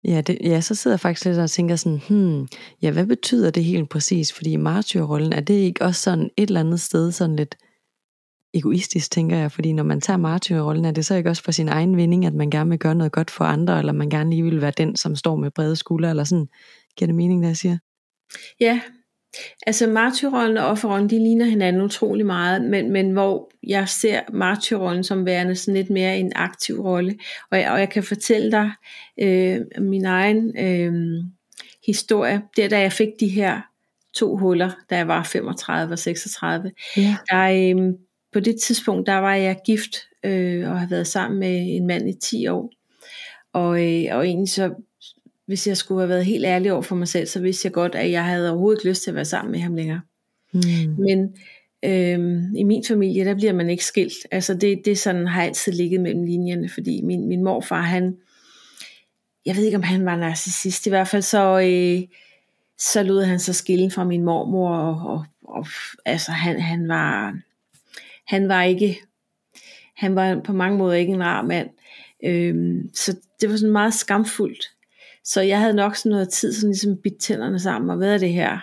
Ja, 0.05 0.21
det, 0.21 0.39
ja, 0.41 0.61
så 0.61 0.75
sidder 0.75 0.95
jeg 0.95 1.01
faktisk 1.01 1.25
lidt 1.25 1.39
og 1.39 1.51
tænker 1.51 1.77
sådan, 1.77 2.01
hmm, 2.09 2.49
ja, 2.83 2.91
hvad 2.91 3.07
betyder 3.07 3.51
det 3.51 3.65
helt 3.65 3.89
præcis? 3.89 4.33
Fordi 4.33 4.57
martyrrollen, 4.57 5.33
er 5.33 5.41
det 5.41 5.55
ikke 5.55 5.85
også 5.85 6.01
sådan 6.01 6.31
et 6.37 6.47
eller 6.49 6.61
andet 6.61 6.81
sted 6.81 7.13
sådan 7.13 7.37
lidt 7.37 7.57
egoistisk, 8.57 9.11
tænker 9.11 9.37
jeg? 9.37 9.53
Fordi 9.53 9.73
når 9.73 9.83
man 9.83 10.01
tager 10.01 10.17
martyrrollen, 10.17 10.85
er 10.85 10.91
det 10.91 11.07
så 11.07 11.15
ikke 11.15 11.31
også 11.31 11.43
for 11.43 11.53
sin 11.53 11.69
egen 11.69 11.97
vinding, 11.97 12.27
at 12.27 12.35
man 12.35 12.51
gerne 12.51 12.71
vil 12.71 12.79
gøre 12.79 12.95
noget 12.95 13.13
godt 13.13 13.31
for 13.31 13.45
andre, 13.45 13.79
eller 13.79 13.93
man 13.93 14.11
gerne 14.11 14.31
lige 14.31 14.43
vil 14.43 14.61
være 14.63 14.73
den, 14.77 14.97
som 14.97 15.17
står 15.17 15.37
med 15.37 15.51
brede 15.51 15.77
skuldre, 15.77 16.11
eller 16.11 16.25
sådan? 16.25 16.49
Giver 16.97 17.07
det 17.07 17.15
mening, 17.15 17.43
det 17.43 17.49
jeg 17.49 17.57
siger? 17.57 17.79
Ja, 18.61 18.81
altså 19.67 19.87
martyrrollen 19.87 20.57
og 20.57 20.67
offerrollen, 20.67 21.11
de 21.11 21.19
ligner 21.19 21.45
hinanden 21.45 21.83
utrolig 21.83 22.27
meget, 22.27 22.63
men, 22.65 22.93
men 22.93 23.11
hvor 23.11 23.51
jeg 23.67 23.89
ser 23.89 24.21
martyrrollen 24.33 25.05
som 25.05 25.27
værende 25.27 25.55
sådan 25.55 25.75
lidt 25.75 25.91
mere 25.91 26.19
en 26.19 26.33
aktiv 26.35 26.81
rolle. 26.81 27.19
Og 27.51 27.59
jeg, 27.59 27.71
og 27.71 27.79
jeg 27.81 27.91
kan 27.91 28.03
fortælle 28.03 28.51
dig 28.51 28.71
øh, 29.21 29.61
min 29.79 30.05
egen 30.05 30.59
øh, 30.59 31.25
historie. 31.87 32.43
Der 32.57 32.69
da 32.69 32.81
jeg 32.81 32.93
fik 32.93 33.09
de 33.21 33.29
her 33.29 33.61
to 34.15 34.37
huller, 34.37 34.71
da 34.91 34.97
jeg 34.97 35.09
var 35.09 35.23
35 35.23 35.93
og 35.93 35.99
36, 35.99 36.73
Ja. 36.97 37.17
der, 37.31 37.43
øh, 37.43 37.93
på 38.33 38.41
det 38.41 38.61
tidspunkt, 38.61 39.07
der 39.07 39.17
var 39.17 39.35
jeg 39.35 39.59
gift 39.67 39.97
øh, 40.25 40.71
og 40.71 40.81
har 40.81 40.89
været 40.89 41.07
sammen 41.07 41.41
med 41.41 41.77
en 41.77 41.87
mand 41.87 42.09
i 42.09 42.13
10 42.13 42.47
år. 42.47 42.73
Og, 43.53 43.85
øh, 43.85 44.17
og 44.17 44.27
egentlig 44.27 44.49
så, 44.49 44.75
hvis 45.47 45.67
jeg 45.67 45.77
skulle 45.77 46.01
have 46.01 46.09
været 46.09 46.25
helt 46.25 46.45
ærlig 46.45 46.73
over 46.73 46.83
for 46.83 46.97
mig 46.97 47.09
selv, 47.09 47.27
så 47.27 47.41
vidste 47.41 47.67
jeg 47.67 47.73
godt, 47.73 47.95
at 47.95 48.11
jeg 48.11 48.25
havde 48.25 48.51
overhovedet 48.51 48.79
ikke 48.79 48.89
lyst 48.89 49.03
til 49.03 49.11
at 49.11 49.15
være 49.15 49.25
sammen 49.25 49.53
med 49.53 49.61
ham 49.61 49.75
længere. 49.75 50.01
Mm. 50.53 50.61
Men 50.99 51.37
øh, 51.85 52.43
i 52.57 52.63
min 52.63 52.85
familie, 52.89 53.25
der 53.25 53.35
bliver 53.35 53.53
man 53.53 53.71
ikke 53.71 53.85
skilt. 53.85 54.27
Altså 54.31 54.55
det, 54.55 54.81
det 54.85 54.99
sådan 54.99 55.27
har 55.27 55.43
altid 55.43 55.73
ligget 55.73 56.01
mellem 56.01 56.25
linjerne, 56.25 56.69
fordi 56.69 57.03
min, 57.03 57.29
min 57.29 57.45
morfar, 57.45 57.81
han, 57.81 58.17
jeg 59.47 59.57
ved 59.57 59.65
ikke 59.65 59.77
om 59.77 59.83
han 59.83 60.05
var 60.05 60.17
narcissist, 60.17 60.87
i 60.87 60.91
hvert 60.91 61.09
fald 61.09 61.23
så, 61.23 61.61
øh, 61.61 62.09
så 62.79 63.03
lod 63.03 63.25
han 63.25 63.39
sig 63.39 63.55
skille 63.55 63.91
fra 63.91 64.05
min 64.05 64.25
mormor, 64.25 64.77
og, 64.77 65.13
og, 65.13 65.25
og 65.43 65.67
altså 66.05 66.33
han, 66.33 66.61
han 66.61 66.89
var, 66.89 67.39
han 68.27 68.49
var 68.49 68.63
ikke, 68.63 69.01
han 69.97 70.15
var 70.15 70.41
på 70.45 70.53
mange 70.53 70.79
måder 70.79 70.95
ikke 70.95 71.13
en 71.13 71.25
rar 71.25 71.43
mand. 71.43 71.71
Øhm, 72.25 72.91
så 72.95 73.17
det 73.41 73.51
var 73.51 73.57
sådan 73.57 73.73
meget 73.73 73.95
skamfuldt. 73.95 74.65
Så 75.25 75.41
jeg 75.41 75.61
havde 75.61 75.75
nok 75.75 75.97
sådan 75.97 76.11
noget 76.11 76.29
tid, 76.29 76.53
sådan 76.53 76.71
ligesom 76.71 76.97
bidt 77.03 77.21
tænderne 77.21 77.61
sammen, 77.61 77.91
og 77.91 77.97
hvad 77.97 78.15
er 78.15 78.19
det 78.19 78.33
her 78.33 78.59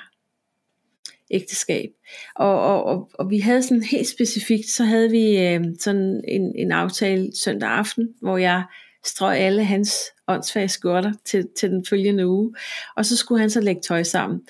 ægteskab? 1.32 1.89
Og, 2.36 2.62
og, 2.62 2.84
og, 2.84 3.10
og 3.13 3.30
vi 3.30 3.39
havde 3.39 3.63
sådan 3.63 3.84
helt 3.84 4.08
specifikt, 4.08 4.69
så 4.69 4.84
havde 4.84 5.12
vi 5.12 5.39
øh, 5.39 5.63
sådan 5.80 6.23
en, 6.28 6.56
en 6.56 6.71
aftale 6.71 7.32
søndag 7.36 7.69
aften, 7.69 8.10
hvor 8.21 8.38
jeg 8.38 8.63
strøg 9.06 9.38
alle 9.38 9.63
hans 9.63 9.93
åndsfag 10.28 10.69
skjorter 10.69 11.13
til, 11.26 11.47
til 11.60 11.69
den 11.69 11.86
følgende 11.86 12.28
uge, 12.28 12.56
og 12.95 13.06
så 13.06 13.17
skulle 13.17 13.41
han 13.41 13.49
så 13.49 13.62
lægge 13.62 13.82
tøj 13.82 14.04
sammen. 14.04 14.41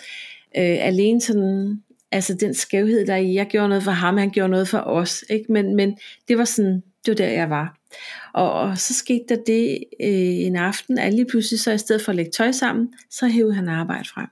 Øh, 0.57 0.87
alene 0.87 1.21
sådan 1.21 1.83
Altså 2.13 2.33
den 2.33 2.53
skævhed 2.53 3.07
der 3.07 3.15
i, 3.15 3.33
jeg 3.33 3.47
gjorde 3.47 3.69
noget 3.69 3.83
for 3.83 3.91
ham, 3.91 4.17
han 4.17 4.29
gjorde 4.29 4.49
noget 4.49 4.67
for 4.67 4.77
os. 4.77 5.25
Ikke? 5.29 5.51
Men, 5.51 5.75
men 5.75 5.97
det 6.27 6.37
var 6.37 6.45
sådan, 6.45 6.83
det 7.05 7.11
var 7.11 7.15
der 7.15 7.27
jeg 7.27 7.49
var. 7.49 7.77
Og, 8.33 8.53
og 8.53 8.77
så 8.77 8.93
skete 8.93 9.23
der 9.29 9.35
det 9.35 9.83
øh, 9.99 10.45
en 10.45 10.55
aften, 10.55 10.97
at 10.97 11.13
lige 11.13 11.25
pludselig 11.25 11.59
så 11.59 11.71
i 11.71 11.77
stedet 11.77 12.01
for 12.01 12.09
at 12.11 12.15
lægge 12.15 12.31
tøj 12.31 12.51
sammen, 12.51 12.93
så 13.09 13.27
hævde 13.27 13.53
han 13.53 13.69
arbejde 13.69 14.09
frem. 14.09 14.27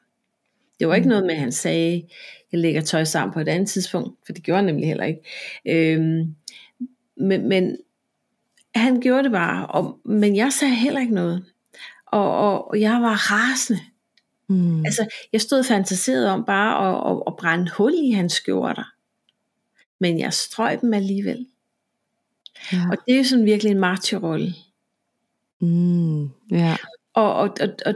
Det 0.80 0.88
var 0.88 0.96
ikke 0.96 1.08
noget 1.08 1.26
med, 1.26 1.34
at 1.34 1.40
han 1.40 1.52
sagde, 1.52 2.04
jeg 2.52 2.60
lægger 2.60 2.82
tøj 2.82 3.04
sammen 3.04 3.34
på 3.34 3.40
et 3.40 3.48
andet 3.48 3.70
tidspunkt, 3.70 4.18
for 4.26 4.34
det 4.34 4.44
gjorde 4.44 4.58
han 4.58 4.66
nemlig 4.66 4.88
heller 4.88 5.06
ikke. 5.06 5.22
Øhm, 5.68 6.36
men, 7.18 7.50
men 7.50 7.78
han 8.76 9.02
gjorde 9.02 9.24
det 9.24 9.32
bare, 9.32 9.68
og, 9.68 10.00
men 10.06 10.36
jeg 10.36 10.54
sagde 10.54 10.76
heller 10.76 11.00
ikke 11.00 11.14
noget. 11.14 11.46
Og, 12.06 12.38
og, 12.38 12.70
og 12.70 12.82
jeg 12.82 13.02
var 13.02 13.32
rasende. 13.32 13.80
Mm. 14.52 14.86
Altså, 14.86 15.08
jeg 15.34 15.42
stod 15.42 15.64
fantaseret 15.64 16.30
om 16.30 16.46
bare 16.46 16.90
at, 16.90 17.12
at, 17.12 17.24
at 17.28 17.36
brænde 17.38 17.72
hul 17.72 17.94
i 17.94 18.12
hans 18.12 18.34
skjorter. 18.34 18.94
Men 20.00 20.20
jeg 20.20 20.34
strøg 20.34 20.82
dem 20.82 20.94
alligevel. 20.94 21.48
Ja. 22.74 22.82
Og 22.92 22.98
det 23.06 23.14
er 23.14 23.18
jo 23.18 23.24
sådan 23.24 23.46
virkelig 23.46 23.72
en 23.72 23.80
martyrrolle. 23.80 24.54
Mm. 25.62 26.24
Ja. 26.52 26.78
Og, 27.14 27.34
og, 27.34 27.50
og, 27.62 27.70
og 27.86 27.94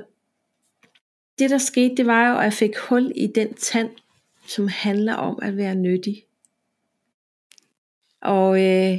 det 1.39 1.49
der 1.49 1.57
skete, 1.57 1.95
det 1.95 2.05
var 2.05 2.29
jo, 2.29 2.37
at 2.37 2.43
jeg 2.43 2.53
fik 2.53 2.77
hul 2.77 3.11
i 3.15 3.27
den 3.27 3.53
tand, 3.53 3.89
som 4.47 4.67
handler 4.67 5.13
om 5.13 5.39
at 5.41 5.57
være 5.57 5.75
nyttig. 5.75 6.23
Og, 8.21 8.63
øh, 8.63 8.97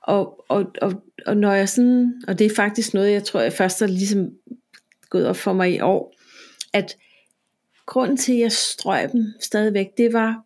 og, 0.00 0.44
og, 0.48 0.72
og, 0.82 1.02
og 1.26 1.36
når 1.36 1.52
jeg 1.52 1.68
sådan, 1.68 2.22
og 2.28 2.38
det 2.38 2.46
er 2.46 2.54
faktisk 2.56 2.94
noget, 2.94 3.12
jeg 3.12 3.24
tror, 3.24 3.40
jeg 3.40 3.52
først 3.52 3.80
har 3.80 3.86
ligesom 3.86 4.30
gået 5.10 5.26
op 5.26 5.36
for 5.36 5.52
mig 5.52 5.74
i 5.74 5.80
år, 5.80 6.15
at 6.76 6.96
grunden 7.86 8.16
til, 8.16 8.32
at 8.32 8.38
jeg 8.38 8.52
strøg 8.52 9.12
dem 9.12 9.24
stadigvæk, 9.40 9.86
det 9.98 10.12
var, 10.12 10.42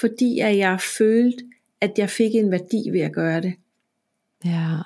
fordi 0.00 0.38
at 0.38 0.56
jeg 0.56 0.80
følte, 0.80 1.44
at 1.80 1.98
jeg 1.98 2.10
fik 2.10 2.34
en 2.34 2.50
værdi 2.50 2.90
ved 2.92 3.00
at 3.00 3.12
gøre 3.12 3.40
det. 3.40 3.54
Ja. 4.44 4.76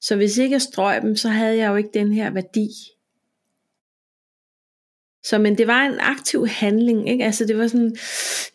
Så 0.00 0.16
hvis 0.16 0.38
ikke 0.38 0.52
jeg 0.52 0.62
strøg 0.62 1.02
dem, 1.02 1.16
så 1.16 1.28
havde 1.28 1.56
jeg 1.56 1.68
jo 1.68 1.76
ikke 1.76 1.90
den 1.94 2.12
her 2.12 2.30
værdi. 2.30 2.68
Så 5.24 5.38
men 5.38 5.58
det 5.58 5.66
var 5.66 5.82
en 5.82 6.00
aktiv 6.00 6.46
handling, 6.46 7.08
ikke? 7.08 7.24
Altså 7.24 7.44
det 7.44 7.58
var 7.58 7.66
sådan, 7.66 7.96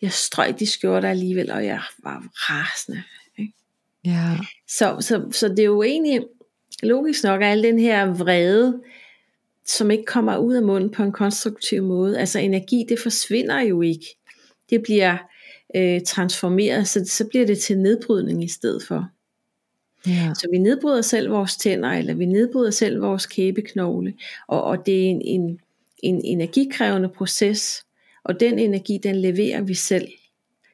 jeg 0.02 0.12
strøg 0.12 0.58
de 0.58 0.66
skjorter 0.66 1.10
alligevel, 1.10 1.50
og 1.50 1.64
jeg 1.64 1.80
var 2.02 2.24
rasende. 2.32 3.02
Ikke? 3.38 3.52
Ja. 4.04 4.36
Så, 4.68 4.96
så, 5.00 5.28
så 5.32 5.48
det 5.48 5.58
er 5.58 5.64
jo 5.64 5.82
egentlig 5.82 6.26
logisk 6.82 7.24
nok, 7.24 7.42
at 7.42 7.48
al 7.48 7.62
den 7.62 7.78
her 7.78 8.06
vrede, 8.06 8.82
som 9.68 9.90
ikke 9.90 10.04
kommer 10.04 10.36
ud 10.36 10.54
af 10.54 10.62
munden 10.62 10.90
på 10.90 11.02
en 11.02 11.12
konstruktiv 11.12 11.82
måde, 11.82 12.18
altså 12.18 12.38
energi, 12.38 12.86
det 12.88 12.98
forsvinder 12.98 13.60
jo 13.60 13.82
ikke. 13.82 14.16
Det 14.70 14.82
bliver 14.82 15.18
øh, 15.76 16.00
transformeret, 16.06 16.88
så, 16.88 17.04
så 17.04 17.24
bliver 17.24 17.46
det 17.46 17.58
til 17.58 17.78
nedbrydning 17.78 18.44
i 18.44 18.48
stedet 18.48 18.82
for. 18.82 19.08
Ja. 20.06 20.32
Så 20.34 20.48
vi 20.52 20.58
nedbryder 20.58 21.02
selv 21.02 21.30
vores 21.30 21.56
tænder, 21.56 21.88
eller 21.88 22.14
vi 22.14 22.26
nedbryder 22.26 22.70
selv 22.70 23.02
vores 23.02 23.26
kæbeknogle, 23.26 24.14
og, 24.46 24.62
og 24.62 24.86
det 24.86 25.06
er 25.06 25.10
en, 25.10 25.22
en, 25.22 25.60
en 26.02 26.24
energikrævende 26.24 27.08
proces, 27.08 27.84
og 28.24 28.40
den 28.40 28.58
energi, 28.58 28.98
den 29.02 29.16
leverer 29.16 29.62
vi 29.62 29.74
selv. 29.74 30.08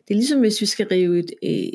Det 0.09 0.15
er 0.15 0.19
ligesom 0.19 0.41
hvis 0.41 0.61
vi 0.61 0.67
skal 0.67 0.89
rive 0.89 1.19
et, 1.19 1.33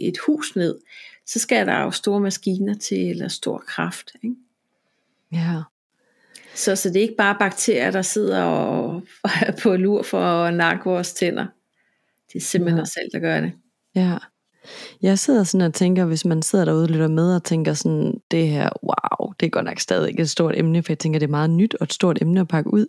et 0.08 0.18
hus 0.28 0.56
ned, 0.56 0.78
så 1.26 1.40
skal 1.40 1.68
der 1.68 1.82
jo 1.82 1.92
store 1.92 2.20
maskiner 2.20 2.74
til, 2.74 3.10
eller 3.10 3.28
stor 3.28 3.64
kraft. 3.68 4.12
Ikke? 4.24 4.36
Ja. 5.32 5.62
Så, 6.56 6.76
så 6.76 6.90
det 6.90 6.98
er 6.98 7.02
ikke 7.02 7.16
bare 7.18 7.36
bakterier, 7.40 7.92
der 7.92 8.02
sidder 8.02 8.44
og, 8.44 8.86
og 9.24 9.30
er 9.42 9.52
på 9.64 9.76
lur 9.76 10.04
for 10.04 10.22
at 10.22 10.54
nakke 10.54 10.84
vores 10.86 11.14
tænder. 11.14 11.46
Det 12.34 12.40
er 12.40 12.44
simpelthen 12.44 12.78
ja. 12.78 12.82
os 12.82 12.90
selv, 12.90 13.10
der 13.14 13.20
gør 13.20 13.42
det. 13.42 13.52
Ja. 13.96 14.18
Jeg 15.02 15.20
sidder 15.20 15.44
sådan 15.44 15.68
og 15.68 15.74
tænker, 15.74 16.06
hvis 16.06 16.26
man 16.26 16.42
sidder 16.42 16.66
derude 16.66 16.84
og 16.84 16.90
lytter 16.90 17.08
med 17.08 17.36
og 17.36 17.44
tænker 17.44 17.74
sådan, 17.74 18.22
det 18.32 18.48
her, 18.48 18.70
wow, 18.84 19.34
det 19.40 19.46
er 19.46 19.50
godt 19.50 19.66
nok 19.66 19.80
stadig 19.80 20.20
et 20.20 20.30
stort 20.30 20.58
emne, 20.58 20.84
for 20.84 20.92
jeg 20.92 21.00
tænker, 21.00 21.20
det 21.20 21.26
er 21.26 21.32
meget 21.32 21.50
nyt 21.50 21.76
og 21.80 21.84
et 21.84 21.94
stort 21.94 22.22
emne 22.22 22.40
at 22.40 22.48
pakke 22.48 22.74
ud. 22.74 22.86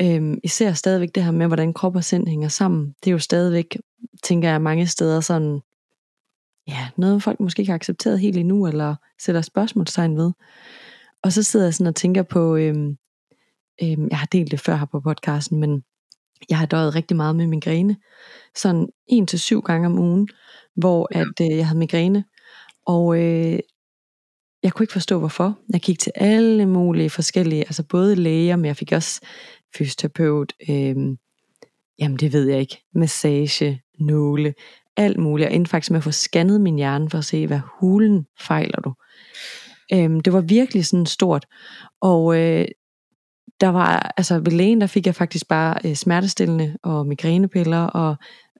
Øhm, 0.00 0.38
især 0.44 0.72
stadigvæk 0.72 1.14
det 1.14 1.24
her 1.24 1.30
med, 1.30 1.46
hvordan 1.46 1.72
krop 1.72 1.96
og 1.96 2.04
sind 2.04 2.28
hænger 2.28 2.48
sammen. 2.48 2.94
Det 3.04 3.10
er 3.10 3.12
jo 3.12 3.18
stadigvæk, 3.18 3.78
tænker 4.22 4.50
jeg, 4.50 4.60
mange 4.60 4.86
steder 4.86 5.20
sådan, 5.20 5.60
ja, 6.68 6.88
noget 6.96 7.22
folk 7.22 7.40
måske 7.40 7.60
ikke 7.60 7.70
har 7.70 7.78
accepteret 7.78 8.20
helt 8.20 8.36
endnu, 8.36 8.66
eller 8.66 8.94
sætter 9.20 9.40
spørgsmålstegn 9.40 10.16
ved. 10.16 10.32
Og 11.24 11.32
så 11.32 11.42
sidder 11.42 11.66
jeg 11.66 11.74
sådan 11.74 11.86
og 11.86 11.94
tænker 11.94 12.22
på, 12.22 12.56
øhm, 12.56 12.96
øhm, 13.82 14.08
jeg 14.10 14.18
har 14.18 14.26
delt 14.26 14.50
det 14.50 14.60
før 14.60 14.76
her 14.76 14.86
på 14.86 15.00
podcasten, 15.00 15.60
men 15.60 15.82
jeg 16.48 16.58
har 16.58 16.66
døjet 16.66 16.94
rigtig 16.94 17.16
meget 17.16 17.36
med 17.36 17.46
migræne. 17.46 17.96
Sådan 18.56 18.88
en 19.06 19.26
til 19.26 19.40
syv 19.40 19.62
gange 19.62 19.86
om 19.86 19.98
ugen, 19.98 20.28
hvor 20.76 21.08
ja. 21.14 21.20
at 21.20 21.50
øh, 21.50 21.56
jeg 21.58 21.66
havde 21.66 21.78
migræne. 21.78 22.24
Og 22.86 23.18
øh, 23.18 23.58
jeg 24.62 24.72
kunne 24.72 24.84
ikke 24.84 24.92
forstå 24.92 25.18
hvorfor. 25.18 25.58
Jeg 25.72 25.80
gik 25.80 25.98
til 25.98 26.12
alle 26.14 26.66
mulige 26.66 27.10
forskellige, 27.10 27.62
altså 27.62 27.82
både 27.82 28.16
læger, 28.16 28.56
men 28.56 28.64
jeg 28.64 28.76
fik 28.76 28.92
også 28.92 29.20
fysioterapeut, 29.76 30.52
øh, 30.68 30.96
jamen 31.98 32.16
det 32.20 32.32
ved 32.32 32.48
jeg 32.48 32.60
ikke, 32.60 32.84
massage, 32.94 33.82
nåle, 33.98 34.54
alt 34.96 35.18
muligt. 35.18 35.48
Jeg 35.48 35.56
endte 35.56 35.68
faktisk 35.68 35.90
med 35.90 35.98
at 35.98 36.04
få 36.04 36.10
scannet 36.10 36.60
min 36.60 36.76
hjerne 36.76 37.10
for 37.10 37.18
at 37.18 37.24
se, 37.24 37.46
hvad 37.46 37.60
hulen 37.80 38.26
fejler 38.40 38.80
du. 38.80 38.94
Øhm, 39.92 40.20
det 40.20 40.32
var 40.32 40.40
virkelig 40.40 40.86
sådan 40.86 41.06
stort. 41.06 41.46
Og 42.00 42.40
øh, 42.40 42.64
der 43.60 43.68
var, 43.68 44.12
altså 44.16 44.38
ved 44.38 44.52
lægen, 44.52 44.80
der 44.80 44.86
fik 44.86 45.06
jeg 45.06 45.14
faktisk 45.14 45.48
bare 45.48 45.76
øh, 45.84 45.94
smertestillende 45.94 46.76
og 46.82 47.06
migrænepiller, 47.06 47.86
og 47.86 48.16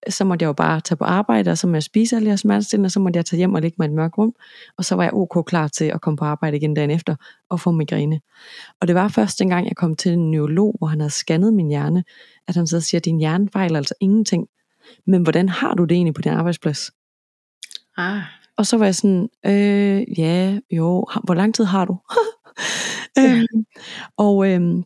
så 0.08 0.24
måtte 0.24 0.42
jeg 0.42 0.48
jo 0.48 0.52
bare 0.52 0.80
tage 0.80 0.96
på 0.96 1.04
arbejde, 1.04 1.50
og 1.50 1.58
så 1.58 1.66
måtte 1.66 1.76
jeg 1.76 1.82
spise 1.82 2.16
alle 2.16 2.26
de 2.26 2.30
her 2.30 2.36
smertestillende, 2.36 2.86
og 2.86 2.90
så 2.90 3.00
måtte 3.00 3.16
jeg 3.16 3.24
tage 3.24 3.38
hjem 3.38 3.54
og 3.54 3.62
ligge 3.62 3.76
mig 3.78 3.86
i 3.86 3.88
et 3.88 3.94
mørkt 3.94 4.18
rum, 4.18 4.34
og 4.78 4.84
så 4.84 4.94
var 4.94 5.02
jeg 5.02 5.12
ok 5.14 5.46
klar 5.46 5.68
til 5.68 5.84
at 5.84 6.00
komme 6.00 6.16
på 6.16 6.24
arbejde 6.24 6.56
igen 6.56 6.74
dagen 6.74 6.90
efter 6.90 7.16
og 7.50 7.60
få 7.60 7.70
migræne. 7.70 8.20
Og 8.80 8.88
det 8.88 8.94
var 8.94 9.08
først 9.08 9.38
dengang, 9.38 9.66
jeg 9.66 9.76
kom 9.76 9.96
til 9.96 10.12
en 10.12 10.30
neurolog, 10.30 10.74
hvor 10.78 10.86
han 10.86 11.00
havde 11.00 11.10
scannet 11.10 11.54
min 11.54 11.68
hjerne, 11.68 12.04
at 12.48 12.56
han 12.56 12.66
så 12.66 12.80
siger, 12.80 12.98
at 12.98 13.04
din 13.04 13.18
hjerne 13.18 13.48
fejler 13.52 13.76
altså 13.76 13.94
ingenting. 14.00 14.46
Men 15.06 15.22
hvordan 15.22 15.48
har 15.48 15.74
du 15.74 15.84
det 15.84 15.94
egentlig 15.94 16.14
på 16.14 16.22
din 16.22 16.32
arbejdsplads? 16.32 16.90
Ah. 17.96 18.22
Og 18.56 18.66
så 18.66 18.76
var 18.76 18.84
jeg 18.84 18.94
sådan, 18.94 19.28
øh, 19.46 20.18
ja, 20.18 20.58
jo, 20.70 21.06
hvor 21.24 21.34
lang 21.34 21.54
tid 21.54 21.64
har 21.64 21.84
du? 21.84 21.96
Ja. 23.16 23.34
øhm, 23.34 23.64
og 24.16 24.50
øhm, 24.50 24.84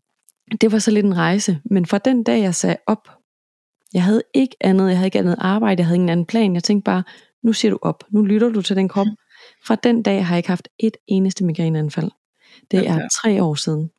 det 0.60 0.72
var 0.72 0.78
så 0.78 0.90
lidt 0.90 1.06
en 1.06 1.16
rejse, 1.16 1.60
men 1.64 1.86
fra 1.86 1.98
den 1.98 2.22
dag 2.22 2.42
jeg 2.42 2.54
sagde 2.54 2.76
op, 2.86 3.08
jeg 3.94 4.02
havde 4.02 4.22
ikke 4.34 4.56
andet, 4.60 4.88
jeg 4.88 4.96
havde 4.96 5.06
ikke 5.06 5.18
andet 5.18 5.36
arbejde, 5.38 5.80
jeg 5.80 5.86
havde 5.86 5.96
ingen 5.96 6.08
anden 6.08 6.26
plan, 6.26 6.54
jeg 6.54 6.64
tænkte 6.64 6.84
bare, 6.84 7.02
nu 7.42 7.52
siger 7.52 7.70
du 7.70 7.78
op, 7.82 8.04
nu 8.10 8.22
lytter 8.22 8.48
du 8.48 8.62
til 8.62 8.76
den 8.76 8.88
krop. 8.88 9.06
Fra 9.66 9.74
den 9.74 10.02
dag 10.02 10.26
har 10.26 10.34
jeg 10.34 10.38
ikke 10.38 10.48
haft 10.48 10.68
et 10.78 10.96
eneste 11.06 11.44
migræneanfald. 11.44 12.10
Det 12.70 12.80
Okay. 12.80 12.90
er 12.98 13.08
tre 13.22 13.42
år 13.42 13.54
siden. 13.54 13.90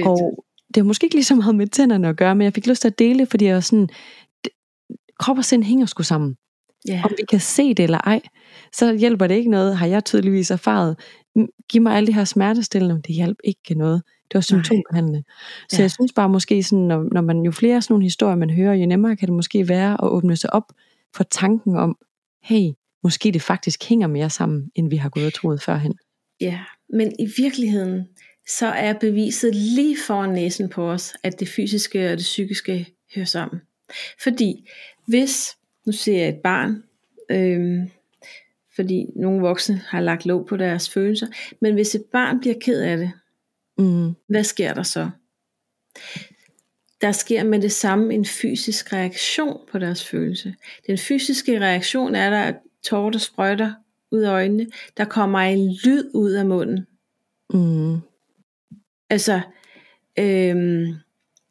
Fedt. 0.00 0.08
Og 0.08 0.44
det 0.68 0.76
har 0.76 0.84
måske 0.84 1.04
ikke 1.04 1.16
lige 1.16 1.24
så 1.24 1.34
meget 1.34 1.54
med 1.54 1.66
tænderne 1.66 2.08
at 2.08 2.16
gøre, 2.16 2.34
men 2.34 2.44
jeg 2.44 2.54
fik 2.54 2.66
lyst 2.66 2.80
til 2.80 2.88
at 2.88 2.98
dele, 2.98 3.26
fordi 3.26 3.44
jeg 3.44 3.54
var 3.54 3.60
sådan, 3.60 3.88
krop 5.18 5.38
og 5.38 5.44
sind 5.44 5.62
hænger 5.64 5.86
sgu 5.86 6.02
sammen. 6.02 6.36
Ja. 6.88 7.02
Om 7.04 7.10
vi 7.18 7.22
kan 7.30 7.40
se 7.40 7.74
det 7.74 7.82
eller 7.82 7.98
ej, 7.98 8.20
så 8.72 8.94
hjælper 8.94 9.26
det 9.26 9.34
ikke 9.34 9.50
noget, 9.50 9.76
har 9.76 9.86
jeg 9.86 10.04
tydeligvis 10.04 10.50
erfaret. 10.50 10.96
Giv 11.68 11.82
mig 11.82 11.96
alle 11.96 12.06
de 12.06 12.12
her 12.14 12.24
smertestillende, 12.24 13.02
det 13.06 13.14
hjælper 13.14 13.40
ikke 13.44 13.74
noget. 13.74 14.02
Det 14.06 14.34
var 14.34 14.40
symptombehandlende. 14.40 15.24
Så 15.68 15.76
Ja. 15.76 15.82
jeg 15.82 15.90
synes 15.90 16.12
bare 16.12 16.28
måske, 16.28 16.62
sådan, 16.62 16.84
når, 16.84 17.08
når 17.12 17.20
man 17.20 17.42
jo 17.42 17.50
flere 17.52 17.82
sådan 17.82 17.92
nogle 17.92 18.04
historier, 18.04 18.36
man 18.36 18.50
hører, 18.50 18.74
jo 18.74 18.86
nemmere 18.86 19.16
kan 19.16 19.28
det 19.28 19.34
måske 19.36 19.68
være 19.68 19.92
at 19.92 20.08
åbne 20.08 20.36
sig 20.36 20.52
op 20.52 20.72
for 21.16 21.24
tanken 21.24 21.76
om, 21.76 21.96
hey, 22.42 22.70
måske 23.02 23.32
det 23.32 23.42
faktisk 23.42 23.88
hænger 23.88 24.06
mere 24.06 24.30
sammen, 24.30 24.70
end 24.74 24.90
vi 24.90 24.96
har 24.96 25.08
gået 25.08 25.26
og 25.26 25.32
troet 25.34 25.62
førhen. 25.62 25.94
Ja, 26.40 26.58
men 26.92 27.12
i 27.18 27.28
virkeligheden, 27.36 28.08
så 28.48 28.66
er 28.66 28.92
beviset 28.92 29.54
lige 29.54 29.96
foran 30.06 30.30
næsen 30.30 30.68
på 30.68 30.90
os, 30.90 31.12
at 31.22 31.40
det 31.40 31.48
fysiske 31.48 32.04
og 32.06 32.16
det 32.16 32.24
psykiske 32.24 32.86
hører 33.14 33.26
sammen. 33.26 33.60
Fordi 34.22 34.68
hvis, 35.06 35.56
nu 35.88 35.92
ser 35.92 36.18
jeg 36.18 36.28
et 36.28 36.40
barn, 36.44 36.82
øhm, 37.30 37.90
fordi 38.76 39.06
nogle 39.16 39.40
voksne 39.40 39.76
har 39.86 40.00
lagt 40.00 40.26
låg 40.26 40.46
på 40.46 40.56
deres 40.56 40.90
følelser, 40.90 41.26
men 41.60 41.74
hvis 41.74 41.94
et 41.94 42.04
barn 42.12 42.40
bliver 42.40 42.56
ked 42.60 42.80
af 42.80 42.96
det, 42.96 43.12
Mm, 43.78 44.14
hvad 44.26 44.44
sker 44.44 44.74
der 44.74 44.82
så? 44.82 45.10
Der 47.00 47.12
sker 47.12 47.44
med 47.44 47.60
det 47.60 47.72
samme 47.72 48.14
en 48.14 48.24
fysisk 48.24 48.92
reaktion 48.92 49.60
på 49.72 49.78
deres 49.78 50.04
følelse. 50.04 50.54
Den 50.86 50.98
fysiske 50.98 51.60
reaktion 51.60 52.14
er 52.14 52.30
der, 52.30 52.42
at 52.42 52.56
tårer 52.82 53.10
der 53.10 53.18
sprøjter 53.18 53.72
ud 54.10 54.20
af 54.20 54.30
øjnene. 54.30 54.66
Der 54.96 55.04
kommer 55.04 55.38
en 55.38 55.78
lyd 55.84 56.10
ud 56.14 56.30
af 56.30 56.46
munden. 56.46 56.86
mm, 57.54 58.00
Altså, 59.10 59.40
øhm, 60.18 60.94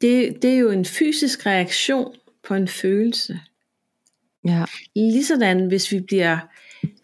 det, 0.00 0.42
det 0.42 0.54
er 0.54 0.58
jo 0.58 0.70
en 0.70 0.84
fysisk 0.84 1.46
reaktion 1.46 2.14
på 2.48 2.54
en 2.54 2.68
følelse. 2.68 3.40
Ja, 4.44 4.64
Ligesådan, 4.94 5.66
hvis 5.66 5.92
vi 5.92 6.00
bliver 6.00 6.38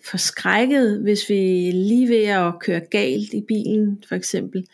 forskrækket, 0.05 1.01
hvis 1.01 1.29
vi 1.29 1.69
er 1.69 1.73
lige 1.73 2.09
ved 2.09 2.25
at 2.25 2.55
køre 2.61 2.81
galt 2.81 3.33
i 3.33 3.45
bilen, 3.49 4.05
for 4.09 4.15
eksempel, 4.15 4.67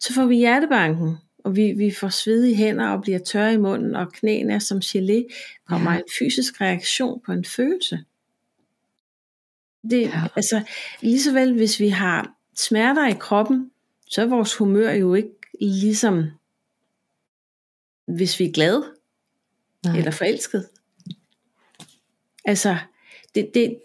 så 0.00 0.14
får 0.14 0.26
vi 0.26 0.36
hjertebanken. 0.36 1.16
og 1.44 1.56
vi, 1.56 1.72
vi 1.72 1.90
får 1.90 2.08
svedige 2.08 2.56
hænder 2.56 2.88
og 2.88 3.02
bliver 3.02 3.18
tørre 3.18 3.54
i 3.54 3.56
munden, 3.56 3.96
og 3.96 4.12
knæene 4.12 4.54
er 4.54 4.58
som 4.58 4.78
gelé, 4.78 5.24
kommer 5.66 5.92
ja. 5.92 5.98
en 5.98 6.04
fysisk 6.18 6.60
reaktion 6.60 7.20
på 7.26 7.32
en 7.32 7.44
følelse. 7.44 7.98
Det, 9.90 10.00
ja. 10.00 10.22
altså, 10.36 10.62
lige 11.00 11.22
så 11.22 11.32
vel, 11.32 11.54
hvis 11.54 11.80
vi 11.80 11.88
har 11.88 12.34
smerter 12.56 13.08
i 13.08 13.16
kroppen, 13.20 13.70
så 14.06 14.22
er 14.22 14.26
vores 14.26 14.56
humør 14.56 14.92
jo 14.92 15.14
ikke 15.14 15.30
ligesom, 15.60 16.24
hvis 18.06 18.40
vi 18.40 18.44
er 18.44 18.52
glade, 18.52 18.84
Nej. 19.84 19.98
eller 19.98 20.10
forelsket. 20.10 20.68
Altså, 22.48 22.76
det, 23.34 23.50
det, 23.54 23.78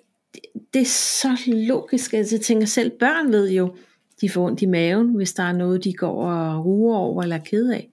det 0.74 0.82
er 0.82 0.86
så 0.86 1.38
logisk, 1.48 2.14
at 2.14 2.32
jeg 2.32 2.42
tænker 2.42 2.68
selv, 2.68 2.92
børn 3.00 3.32
ved 3.32 3.52
jo, 3.52 3.76
de 4.22 4.30
får 4.30 4.46
ondt 4.46 4.62
i 4.62 4.66
maven, 4.66 5.16
hvis 5.16 5.34
der 5.34 5.44
er 5.44 5.52
noget, 5.52 5.84
de 5.84 5.94
går 5.94 6.26
og 6.26 6.66
ruer 6.66 6.98
over 6.98 7.24
eller 7.24 7.36
er 7.36 7.44
ked 7.44 7.70
af. 7.70 7.90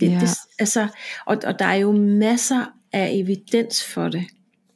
Det, 0.00 0.10
ja. 0.10 0.18
det, 0.20 0.28
altså, 0.58 0.88
og, 1.26 1.38
og 1.44 1.58
der 1.58 1.64
er 1.64 1.74
jo 1.74 1.92
masser 1.92 2.64
af 2.92 3.10
evidens 3.12 3.84
for 3.84 4.08
det. 4.08 4.24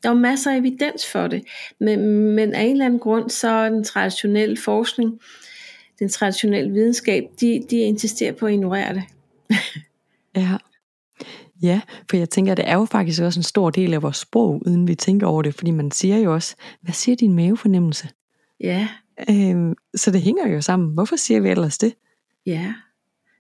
Der 0.03 0.09
er 0.09 0.15
jo 0.15 0.21
masser 0.21 0.53
af 0.53 0.57
evidens 0.57 1.07
for 1.07 1.27
det. 1.27 1.45
Men, 1.81 2.01
men 2.35 2.55
af 2.55 2.63
en 2.63 2.73
eller 2.73 2.85
anden 2.85 3.01
grund, 3.01 3.31
så 3.31 3.49
er 3.49 3.69
den 3.69 3.85
traditionelle 3.85 4.57
forskning, 4.57 5.21
den 5.99 6.09
traditionelle 6.09 6.73
videnskab, 6.73 7.25
de, 7.41 7.67
de 7.71 7.77
insisterer 7.77 8.33
på 8.33 8.47
at 8.47 8.53
ignorere 8.53 8.95
det. 8.95 9.03
ja. 10.37 10.57
Ja, 11.63 11.81
for 12.11 12.17
jeg 12.17 12.31
tænker, 12.31 12.53
at 12.53 12.57
det 12.57 12.69
er 12.69 12.75
jo 12.75 12.85
faktisk 12.85 13.23
også 13.23 13.41
en 13.41 13.45
stor 13.45 13.71
del 13.71 13.95
af 13.95 14.03
vores 14.03 14.17
sprog, 14.17 14.63
uden 14.67 14.89
vi 14.89 14.95
tænker 14.95 15.27
over 15.27 15.43
det, 15.43 15.55
fordi 15.55 15.71
man 15.71 15.91
siger 15.91 16.19
jo 16.19 16.35
også, 16.35 16.57
hvad 16.81 16.95
siger 16.95 17.17
din 17.17 17.35
mavefornemmelse? 17.35 18.09
Ja. 18.61 18.89
Øhm, 19.31 19.75
så 19.95 20.11
det 20.11 20.23
hænger 20.23 20.49
jo 20.49 20.61
sammen. 20.61 20.95
Hvorfor 20.95 21.17
siger 21.17 21.41
vi 21.41 21.49
ellers 21.49 21.79
det? 21.79 21.95
Ja. 22.47 22.75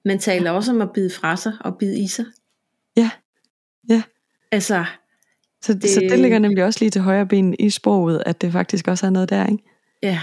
Man 0.05 0.19
taler 0.19 0.51
også 0.51 0.73
om 0.73 0.81
at 0.81 0.93
bide 0.95 1.11
fra 1.11 1.37
sig 1.37 1.53
og 1.61 1.79
bide 1.79 2.01
i 2.01 2.07
sig. 2.07 2.25
Ja. 2.97 3.11
Ja. 3.89 4.03
Altså. 4.53 4.85
Så 5.63 5.75
det, 5.75 5.91
så 5.91 6.01
det 6.01 6.19
ligger 6.19 6.39
nemlig 6.39 6.65
også 6.65 6.79
lige 6.81 6.91
til 6.91 7.03
højre 7.03 7.27
ben 7.27 7.55
i 7.59 7.71
sproget, 7.71 8.23
at 8.27 8.41
det 8.41 8.53
faktisk 8.53 8.89
også 8.89 9.07
er 9.07 9.11
noget 9.11 9.31
der, 9.31 9.47
ikke? 9.47 9.65
Ja. 10.03 10.21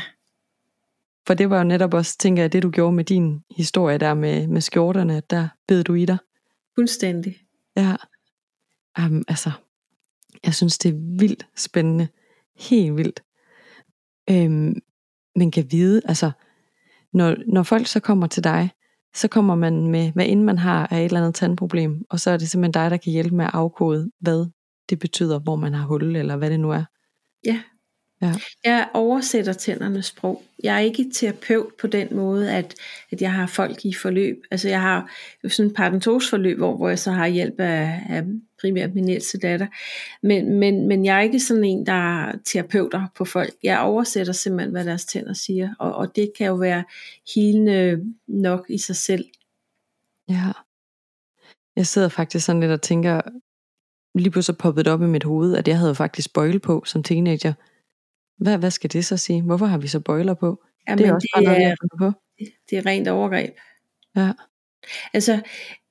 For 1.27 1.34
det 1.34 1.49
var 1.49 1.58
jo 1.58 1.63
netop 1.63 1.93
også, 1.93 2.17
tænker 2.17 2.43
jeg, 2.43 2.53
det 2.53 2.63
du 2.63 2.69
gjorde 2.69 2.95
med 2.95 3.03
din 3.03 3.39
historie 3.58 3.97
der 3.97 4.13
med, 4.13 4.47
med 4.47 4.62
skjorterne, 4.62 5.21
der 5.29 5.47
bed 5.67 5.84
du 5.84 5.93
i 5.93 6.06
dig. 6.06 6.17
Fuldstændig. 6.75 7.38
Ja. 7.76 7.96
Um, 9.00 9.24
altså, 9.28 9.52
jeg 10.46 10.54
synes, 10.54 10.78
det 10.78 10.90
er 10.90 11.18
vildt 11.20 11.48
spændende. 11.56 12.08
Helt 12.56 12.98
vildt. 12.98 13.24
Øhm, 14.30 14.82
man 15.36 15.52
kan 15.52 15.68
vide, 15.72 16.02
altså, 16.06 16.32
når, 17.14 17.36
når 17.48 17.64
folk 17.64 17.88
så 17.88 18.00
kommer 18.00 18.28
til 18.28 18.44
dig, 18.44 18.70
så 19.16 19.28
kommer 19.28 19.56
man 19.56 19.88
med, 19.88 20.12
hvad 20.12 20.26
end 20.28 20.44
man 20.44 20.58
har 20.58 20.88
af 20.88 21.00
et 21.00 21.06
eller 21.06 21.20
andet 21.20 21.36
tandproblem, 21.36 22.06
og 22.10 22.20
så 22.20 22.32
er 22.32 22.38
det 22.38 22.50
simpelthen 22.50 22.84
dig, 22.84 22.92
der 22.92 22.98
kan 22.98 23.12
hjælpe 23.12 23.36
med 23.36 23.46
at 23.46 23.52
afkode, 23.54 24.12
hvad 24.20 24.46
det 24.90 25.00
betyder, 25.00 25.40
hvor 25.40 25.56
man 25.56 25.74
har 25.74 25.86
hul, 25.86 26.16
eller 26.16 26.36
hvad 26.36 26.50
det 26.50 26.60
nu 26.60 26.72
er. 26.72 26.84
Ja, 27.46 27.62
Ja. 28.24 28.34
Jeg 28.64 28.88
oversætter 28.94 29.54
tændernes 29.54 30.06
sprog. 30.06 30.44
Jeg 30.64 30.76
er 30.76 30.80
ikke 30.80 31.12
terapeut 31.14 31.74
på 31.82 31.88
den 31.88 32.08
måde, 32.12 32.52
at, 32.52 32.76
at 33.12 33.22
jeg 33.22 33.34
har 33.34 33.48
folk 33.48 33.86
i 33.86 33.94
forløb. 33.94 34.44
Altså 34.52 34.70
jeg 34.70 34.82
har 34.82 35.12
jo 35.44 35.50
sådan 35.50 35.70
en 35.70 35.76
parentosforløb, 35.76 36.58
hvor, 36.58 36.78
hvor 36.78 36.90
jeg 36.90 37.00
så 37.00 37.12
har 37.12 37.28
hjælp 37.28 37.60
af, 37.60 38.02
af 38.10 38.24
primært 38.62 38.96
min 38.96 39.10
ældste 39.10 39.38
datter. 39.38 39.68
Men, 40.22 40.60
men, 40.60 40.88
men 40.88 41.06
jeg 41.06 41.18
er 41.18 41.22
ikke 41.22 41.40
sådan 41.40 41.64
en, 41.64 41.86
der 41.86 41.94
er 41.94 42.34
terapeuter 42.46 43.08
på 43.16 43.26
folk. 43.26 43.54
Jeg 43.64 43.80
oversætter 43.80 44.34
simpelthen, 44.34 44.72
hvad 44.72 44.86
deres 44.86 45.06
tænder 45.06 45.34
siger. 45.34 45.74
Og, 45.80 45.96
og 45.96 46.16
det 46.16 46.32
kan 46.38 46.48
jo 46.48 46.56
være 46.56 46.84
helende 47.36 48.04
nok 48.28 48.66
i 48.70 48.78
sig 48.78 48.96
selv. 48.96 49.26
Ja. 50.30 50.52
Jeg 51.76 51.88
sidder 51.88 52.10
faktisk 52.10 52.46
sådan 52.46 52.60
lidt 52.60 52.72
og 52.72 52.82
tænker, 52.82 53.22
lige 54.16 54.32
pludselig 54.32 54.58
poppet 54.58 54.88
op 54.88 55.02
i 55.02 55.06
mit 55.06 55.24
hoved, 55.24 55.56
at 55.56 55.68
jeg 55.68 55.78
havde 55.78 55.96
faktisk 55.96 56.34
bøjle 56.34 56.60
på 56.60 56.84
som 56.86 57.04
teenager. 57.04 57.54
Hvad, 58.38 58.58
hvad 58.58 58.72
skal 58.72 58.93
det 58.93 59.06
så 59.06 59.17
sige? 59.17 59.41
Hvorfor 59.41 59.65
har 59.65 59.78
vi 59.78 59.88
så 59.88 60.00
bøjler 60.00 60.34
på? 60.34 60.63
Jamen, 60.88 60.98
det 60.98 61.08
er 61.08 61.13
også 61.13 61.28
det 61.38 61.46
bare 61.46 61.60
noget, 61.60 61.72
er, 61.72 61.98
på. 62.00 62.12
Det 62.69 62.78
er 62.78 62.86
rent 62.86 63.08
overgreb. 63.08 63.54
Ja. 64.15 64.32
Altså, 65.13 65.41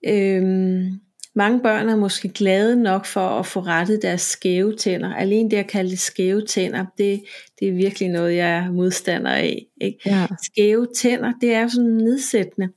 øhm, 0.06 1.00
mange 1.34 1.60
børn 1.60 1.88
er 1.88 1.96
måske 1.96 2.28
glade 2.28 2.82
nok 2.82 3.06
for 3.06 3.28
at 3.28 3.46
få 3.46 3.60
rettet 3.60 4.02
deres 4.02 4.20
skæve 4.20 4.76
tænder. 4.76 5.14
Alene 5.14 5.50
det 5.50 5.56
at 5.56 5.66
kalde 5.66 5.90
det 5.90 5.98
skæve 5.98 6.46
tænder, 6.46 6.84
det, 6.98 7.22
det 7.60 7.68
er 7.68 7.72
virkelig 7.72 8.08
noget, 8.08 8.36
jeg 8.36 8.50
er 8.50 8.70
modstander 8.72 9.30
af. 9.30 9.66
Ikke? 9.80 9.98
Ja. 10.06 10.26
Skæve 10.42 10.86
tænder, 10.96 11.32
det 11.40 11.54
er 11.54 11.68
sådan 11.68 11.90
nedsættende. 11.90 12.68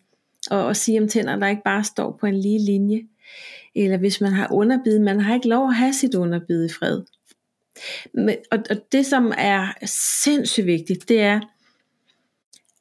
Og 0.51 0.69
at 0.69 0.77
sige 0.77 1.01
om 1.01 1.07
tænder, 1.07 1.35
der 1.35 1.47
ikke 1.47 1.61
bare 1.65 1.83
står 1.83 2.17
på 2.19 2.25
en 2.25 2.39
lige 2.39 2.65
linje. 2.65 3.01
Eller 3.75 3.97
hvis 3.97 4.21
man 4.21 4.33
har 4.33 4.47
underbid, 4.51 4.99
man 4.99 5.19
har 5.19 5.35
ikke 5.35 5.47
lov 5.47 5.67
at 5.67 5.75
have 5.75 5.93
sit 5.93 6.15
underbid 6.15 6.65
i 6.65 6.69
fred. 6.69 7.01
Men, 8.13 8.35
og, 8.51 8.59
og 8.69 8.77
det 8.91 9.05
som 9.05 9.33
er 9.37 9.73
sindssygt 10.23 10.65
vigtigt, 10.65 11.09
det 11.09 11.21
er, 11.21 11.39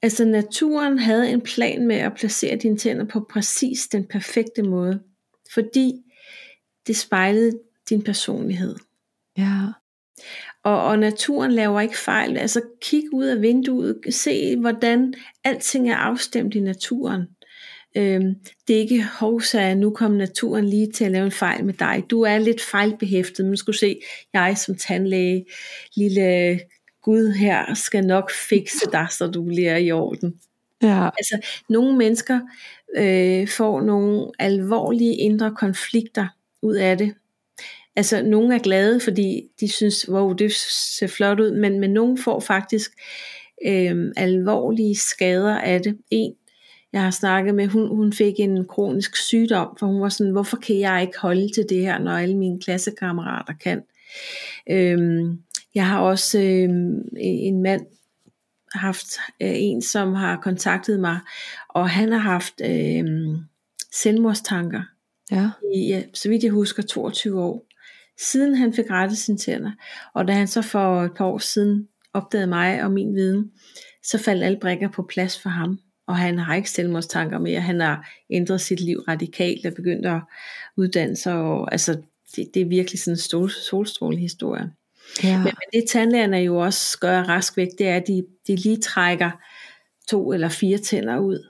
altså 0.02 0.24
naturen 0.24 0.98
havde 0.98 1.30
en 1.30 1.40
plan 1.40 1.86
med 1.86 1.96
at 1.96 2.14
placere 2.14 2.56
dine 2.56 2.76
tænder 2.76 3.04
på 3.04 3.26
præcis 3.30 3.86
den 3.86 4.04
perfekte 4.04 4.62
måde, 4.62 5.02
fordi 5.54 5.92
det 6.86 6.96
spejlede 6.96 7.58
din 7.88 8.02
personlighed. 8.02 8.76
Ja. 9.38 9.60
Og, 10.62 10.84
og 10.84 10.98
naturen 10.98 11.52
laver 11.52 11.80
ikke 11.80 11.98
fejl. 11.98 12.36
Altså 12.36 12.60
kig 12.80 13.04
ud 13.12 13.24
af 13.24 13.42
vinduet, 13.42 14.00
se 14.10 14.56
hvordan 14.56 15.14
alting 15.44 15.90
er 15.90 15.96
afstemt 15.96 16.54
i 16.54 16.60
naturen. 16.60 17.22
Øhm, 17.96 18.34
det 18.68 18.76
er 18.76 18.80
ikke 18.80 19.04
hovsa, 19.04 19.74
nu 19.74 19.90
kom 19.90 20.10
naturen 20.10 20.64
lige 20.64 20.92
til 20.92 21.04
at 21.04 21.10
lave 21.10 21.24
en 21.24 21.32
fejl 21.32 21.64
med 21.64 21.74
dig. 21.74 22.04
Du 22.10 22.22
er 22.22 22.38
lidt 22.38 22.60
fejlbehæftet, 22.60 23.46
men 23.46 23.56
skulle 23.56 23.78
se, 23.78 24.00
jeg 24.32 24.58
som 24.58 24.74
tandlæge, 24.74 25.44
lille 25.96 26.60
Gud 27.02 27.32
her, 27.32 27.74
skal 27.74 28.06
nok 28.06 28.30
fikse 28.48 28.86
dig, 28.92 29.06
så 29.10 29.26
du 29.26 29.44
bliver 29.44 29.76
i 29.76 29.90
orden. 29.90 30.34
Ja. 30.82 31.04
Altså, 31.18 31.46
nogle 31.68 31.96
mennesker 31.98 32.40
øh, 32.96 33.48
får 33.48 33.80
nogle 33.80 34.30
alvorlige 34.38 35.16
indre 35.16 35.54
konflikter 35.56 36.26
ud 36.62 36.74
af 36.74 36.98
det. 36.98 37.14
Altså, 37.96 38.22
nogle 38.22 38.54
er 38.54 38.58
glade, 38.58 39.00
fordi 39.00 39.42
de 39.60 39.68
synes, 39.68 40.08
wow, 40.08 40.32
det 40.32 40.52
ser 40.52 41.06
flot 41.06 41.40
ud, 41.40 41.50
men, 41.50 41.80
men 41.80 41.90
nogle 41.90 42.18
får 42.18 42.40
faktisk 42.40 42.90
øh, 43.66 44.12
alvorlige 44.16 44.96
skader 44.96 45.58
af 45.58 45.82
det. 45.82 45.98
En 46.10 46.34
jeg 46.94 47.02
har 47.02 47.10
snakket 47.10 47.54
med, 47.54 47.66
hun, 47.66 47.96
hun 47.96 48.12
fik 48.12 48.40
en 48.40 48.68
kronisk 48.68 49.16
sygdom, 49.16 49.76
for 49.78 49.86
hun 49.86 50.00
var 50.00 50.08
sådan, 50.08 50.32
hvorfor 50.32 50.56
kan 50.56 50.78
jeg 50.78 51.02
ikke 51.02 51.18
holde 51.18 51.48
til 51.54 51.66
det 51.68 51.80
her, 51.80 51.98
når 51.98 52.12
alle 52.12 52.36
mine 52.36 52.60
klassekammerater 52.60 53.52
kan. 53.52 53.82
Øhm, 54.70 55.38
jeg 55.74 55.86
har 55.86 56.00
også 56.00 56.40
øhm, 56.40 57.08
en 57.16 57.62
mand 57.62 57.86
haft 58.74 59.06
øh, 59.42 59.52
en, 59.54 59.82
som 59.82 60.14
har 60.14 60.36
kontaktet 60.36 61.00
mig, 61.00 61.20
og 61.68 61.90
han 61.90 62.12
har 62.12 62.18
haft 62.18 62.60
øhm, 62.64 63.36
selvmordstanker. 63.92 64.82
Ja. 65.30 65.50
I, 65.74 66.02
så 66.14 66.28
vidt 66.28 66.42
jeg 66.42 66.52
husker, 66.52 66.82
22 66.82 67.40
år. 67.40 67.66
Siden 68.20 68.54
han 68.54 68.72
fik 68.72 68.90
rettet 68.90 69.18
sine 69.18 69.38
tænder. 69.38 69.72
Og 70.14 70.28
da 70.28 70.32
han 70.32 70.48
så 70.48 70.62
for 70.62 71.02
et 71.02 71.12
par 71.16 71.24
år 71.24 71.38
siden 71.38 71.88
opdagede 72.12 72.46
mig 72.46 72.82
og 72.82 72.90
min 72.90 73.14
viden, 73.14 73.50
så 74.02 74.18
faldt 74.18 74.44
alle 74.44 74.58
brækker 74.60 74.88
på 74.88 75.02
plads 75.02 75.42
for 75.42 75.48
ham 75.48 75.78
og 76.06 76.16
han 76.16 76.38
har 76.38 76.54
ikke 76.54 76.70
selvmordstanker 76.70 77.38
mere. 77.38 77.60
Han 77.60 77.80
har 77.80 78.10
ændret 78.30 78.60
sit 78.60 78.80
liv 78.80 78.98
radikalt 79.08 79.66
og 79.66 79.74
begyndt 79.74 80.06
at 80.06 80.20
uddanne 80.76 81.16
sig. 81.16 81.34
Og, 81.34 81.72
altså, 81.72 82.02
det, 82.36 82.50
det 82.54 82.62
er 82.62 82.66
virkelig 82.66 83.00
sådan 83.00 83.12
en 83.12 83.18
stol, 83.18 83.50
solstråle 83.50 84.18
historie. 84.18 84.72
Ja. 85.22 85.36
Men, 85.36 85.44
men 85.44 85.82
det 85.82 85.88
tandlægerne 85.88 86.36
jo 86.36 86.56
også 86.56 86.98
gør 86.98 87.22
rask 87.22 87.56
væk, 87.56 87.68
det 87.78 87.88
er, 87.88 87.96
at 87.96 88.06
de, 88.06 88.26
de 88.46 88.56
lige 88.56 88.76
trækker 88.76 89.30
to 90.08 90.32
eller 90.32 90.48
fire 90.48 90.78
tænder 90.78 91.18
ud 91.18 91.46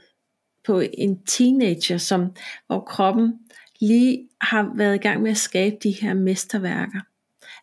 på 0.67 0.83
en 0.95 1.25
teenager, 1.27 1.99
som, 1.99 2.35
hvor 2.67 2.81
kroppen 2.81 3.33
lige 3.81 4.29
har 4.41 4.73
været 4.77 4.95
i 4.95 4.99
gang 4.99 5.23
med 5.23 5.31
at 5.31 5.37
skabe 5.37 5.77
de 5.83 5.91
her 5.91 6.15
mesterværker. 6.15 7.01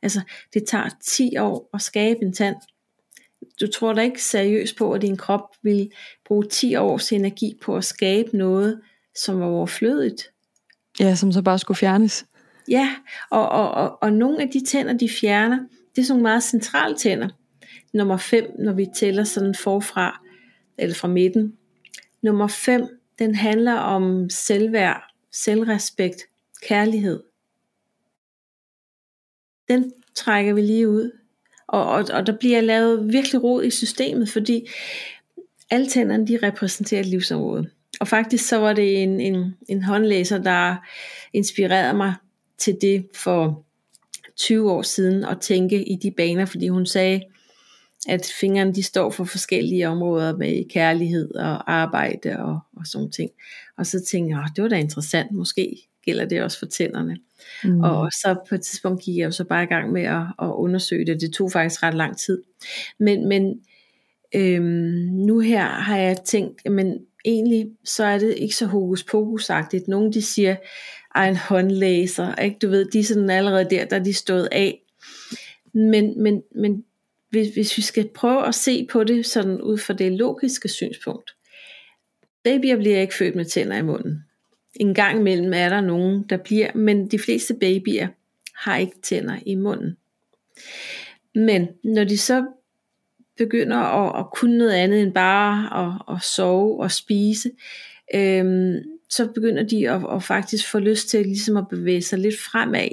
Altså, 0.02 0.22
det 0.54 0.64
tager 0.68 0.90
10 1.04 1.38
år 1.38 1.70
at 1.74 1.82
skabe 1.82 2.20
en 2.22 2.34
tand, 2.34 2.56
du 3.62 3.68
tror 3.68 3.94
da 3.94 4.02
ikke 4.02 4.24
seriøst 4.24 4.76
på, 4.78 4.94
at 4.94 5.02
din 5.02 5.18
krop 5.18 5.56
vil 5.64 5.92
bruge 6.26 6.46
10 6.48 6.76
års 6.76 7.12
energi 7.12 7.58
på 7.62 7.76
at 7.76 7.84
skabe 7.84 8.38
noget, 8.38 8.82
som 9.16 9.40
var 9.40 9.46
overflødigt. 9.46 10.32
Ja, 11.00 11.16
som 11.16 11.32
så 11.32 11.42
bare 11.42 11.60
skulle 11.60 11.78
fjernes. 11.78 12.26
Ja, 12.70 12.96
og, 13.30 13.50
og, 13.50 13.72
og, 13.72 14.04
og 14.04 14.14
nogle 14.14 14.42
af 14.42 14.50
de 14.50 14.66
tænder, 14.66 14.94
de 14.94 15.10
fjerner, 15.10 15.60
det 15.96 16.02
er 16.02 16.06
sådan 16.06 16.14
nogle 16.14 16.24
meget 16.24 16.44
centrale 16.44 16.96
tænder. 16.98 17.30
Nummer 17.94 18.18
5, 18.18 18.52
når 18.60 18.74
vi 18.74 18.88
tæller 18.96 19.24
sådan 19.24 19.56
forfra, 19.56 20.22
eller 20.78 20.96
fra 20.96 21.08
midten. 21.08 21.58
Nummer 22.22 22.48
5, 22.48 22.88
den 23.20 23.36
handler 23.36 23.74
om 23.74 24.30
selvværd, 24.30 25.14
selvrespekt, 25.32 26.22
kærlighed. 26.68 27.24
Den 29.68 29.94
trækker 30.16 30.54
vi 30.54 30.62
lige 30.62 30.90
ud. 30.90 31.21
Og, 31.72 31.86
og, 31.86 32.06
og 32.14 32.28
der 32.28 32.38
bliver 32.38 32.62
lavet 32.62 33.14
virkelig 33.14 33.44
rod 33.44 33.64
i 33.64 33.70
systemet, 33.70 34.30
fordi 34.30 34.68
alle 35.70 35.88
tænderne 35.88 36.28
de 36.28 36.40
repræsenterer 36.44 37.02
et 37.02 37.08
livsområde. 37.08 37.70
og 38.00 38.08
faktisk 38.08 38.48
så 38.48 38.58
var 38.58 38.74
det 38.74 39.04
en, 39.04 39.20
en, 39.20 39.56
en 39.70 39.84
håndlæser, 39.84 40.38
der 40.38 40.76
inspirerede 41.34 41.98
mig 41.98 42.14
til 42.58 42.78
det 42.82 43.08
for 43.16 43.66
20 44.38 44.72
år 44.72 44.82
siden 44.82 45.26
at 45.26 45.42
tænke 45.42 45.84
i 45.84 45.96
de 45.96 46.12
baner, 46.12 46.46
fordi 46.46 46.68
hun 46.68 46.86
sagde, 46.86 47.22
at 48.08 48.32
fingrene 48.40 48.74
de 48.74 48.84
står 48.84 49.10
for 49.10 49.24
forskellige 49.24 49.88
områder 49.88 50.38
med 50.38 50.70
kærlighed 50.70 51.36
og 51.36 51.74
arbejde 51.74 52.40
og, 52.40 52.60
og 52.78 52.88
sådan 52.88 53.12
ting. 53.12 53.32
Og 53.78 53.86
så 53.86 54.06
tænkte 54.12 54.36
jeg, 54.36 54.46
det 54.56 54.64
var 54.64 54.70
da 54.70 54.76
interessant, 54.76 55.32
måske 55.32 55.91
gælder 56.06 56.26
det 56.26 56.44
også 56.44 56.60
for 56.60 56.66
tænderne. 56.66 57.18
Mm. 57.64 57.82
Og 57.82 58.12
så 58.12 58.36
på 58.50 58.56
et 58.56 58.62
tidspunkt 58.62 59.04
gik 59.04 59.18
jeg 59.18 59.26
jo 59.26 59.32
så 59.32 59.44
bare 59.44 59.64
i 59.64 59.68
gang 59.68 59.92
med 59.92 60.04
at, 60.04 60.22
at 60.42 60.48
undersøge 60.48 61.06
det. 61.06 61.22
Det 61.22 61.34
tog 61.34 61.52
faktisk 61.52 61.84
ret 61.84 61.94
lang 61.94 62.18
tid. 62.18 62.42
Men, 63.00 63.28
men 63.28 63.60
øhm, 64.36 64.64
nu 65.12 65.40
her 65.40 65.66
har 65.66 65.98
jeg 65.98 66.18
tænkt, 66.26 66.72
men 66.72 66.98
egentlig 67.26 67.68
så 67.84 68.04
er 68.04 68.18
det 68.18 68.36
ikke 68.38 68.56
så 68.56 68.66
hokus 68.66 69.04
pokus-agtigt. 69.04 69.88
Nogle 69.88 70.14
de 70.14 70.22
siger, 70.22 70.56
ej 71.16 71.30
en 71.30 71.36
håndlæser, 71.36 72.36
ikke? 72.36 72.58
du 72.62 72.70
ved, 72.70 72.86
de 72.86 73.00
er 73.00 73.04
sådan 73.04 73.30
allerede 73.30 73.70
der, 73.70 73.86
der 73.86 73.96
er 73.96 74.04
de 74.04 74.14
stået 74.14 74.48
af. 74.52 74.82
Men, 75.74 76.24
men, 76.24 76.44
men 76.56 76.84
hvis, 77.30 77.54
hvis 77.54 77.78
vi 77.78 77.82
skal 77.82 78.10
prøve 78.16 78.48
at 78.48 78.56
se 78.56 78.88
på 78.92 79.04
det 79.04 79.26
sådan 79.26 79.62
ud 79.62 79.78
fra 79.78 79.94
det 79.94 80.12
logiske 80.12 80.70
synspunkt. 80.70 81.32
Babyer 82.44 82.78
bliver 82.78 83.02
ikke 83.02 83.16
født 83.16 83.36
med 83.36 83.46
tænder 83.46 83.78
i 83.78 83.82
munden. 83.82 84.24
En 84.82 84.94
gang 84.94 85.20
imellem 85.20 85.54
er 85.54 85.70
der 85.70 85.82
nogen, 85.82 86.24
der 86.30 86.38
bliver, 86.38 86.72
men 86.76 87.08
de 87.08 87.20
fleste 87.20 87.54
babyer 87.54 88.08
har 88.56 88.78
ikke 88.78 89.02
tænder 89.04 89.40
i 89.46 89.56
munden. 89.56 89.98
Men 91.36 91.68
når 91.84 92.04
de 92.04 92.18
så 92.18 92.46
begynder 93.38 93.78
at, 93.78 94.20
at 94.20 94.26
kunne 94.34 94.58
noget 94.58 94.72
andet 94.72 95.02
end 95.02 95.14
bare 95.14 95.86
at, 95.86 96.16
at 96.16 96.24
sove 96.24 96.84
og 96.84 96.92
spise, 96.92 97.52
øhm, 98.16 98.76
så 99.10 99.28
begynder 99.36 99.64
de 99.64 99.90
at, 99.90 100.02
at 100.16 100.24
faktisk 100.24 100.68
få 100.72 100.80
lyst 100.80 101.10
til 101.10 101.26
ligesom 101.26 101.58
at 101.58 101.68
bevæge 101.70 102.02
sig 102.02 102.20
lidt 102.20 102.40
fremad. 102.40 102.90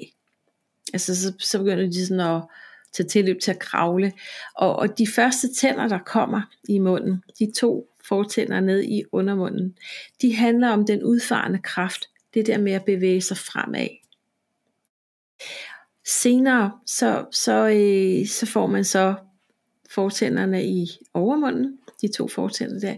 Altså 0.92 1.22
så, 1.22 1.32
så 1.38 1.58
begynder 1.58 1.86
de 1.86 2.06
sådan 2.06 2.36
at 2.36 2.42
tage 2.92 3.08
tilløb 3.08 3.40
til 3.40 3.50
at 3.50 3.58
kravle. 3.58 4.12
Og, 4.54 4.76
og 4.76 4.98
de 4.98 5.06
første 5.06 5.54
tænder, 5.54 5.88
der 5.88 5.98
kommer 5.98 6.42
i 6.68 6.78
munden, 6.78 7.22
de 7.38 7.52
to 7.56 7.88
fortænder 8.08 8.60
ned 8.60 8.82
i 8.82 9.02
undermunden, 9.12 9.74
de 10.22 10.34
handler 10.34 10.68
om 10.68 10.86
den 10.86 11.02
udfarende 11.02 11.58
kraft. 11.58 12.08
Det 12.34 12.46
der 12.46 12.58
med 12.58 12.72
at 12.72 12.84
bevæge 12.84 13.20
sig 13.20 13.36
fremad. 13.36 13.88
Senere, 16.06 16.72
så, 16.86 17.24
så, 17.32 17.68
øh, 17.68 18.26
så 18.26 18.46
får 18.46 18.66
man 18.66 18.84
så 18.84 19.14
fortænderne 19.90 20.64
i 20.64 20.86
overmunden, 21.14 21.78
de 22.02 22.08
to 22.08 22.28
fortænder 22.28 22.80
der. 22.80 22.96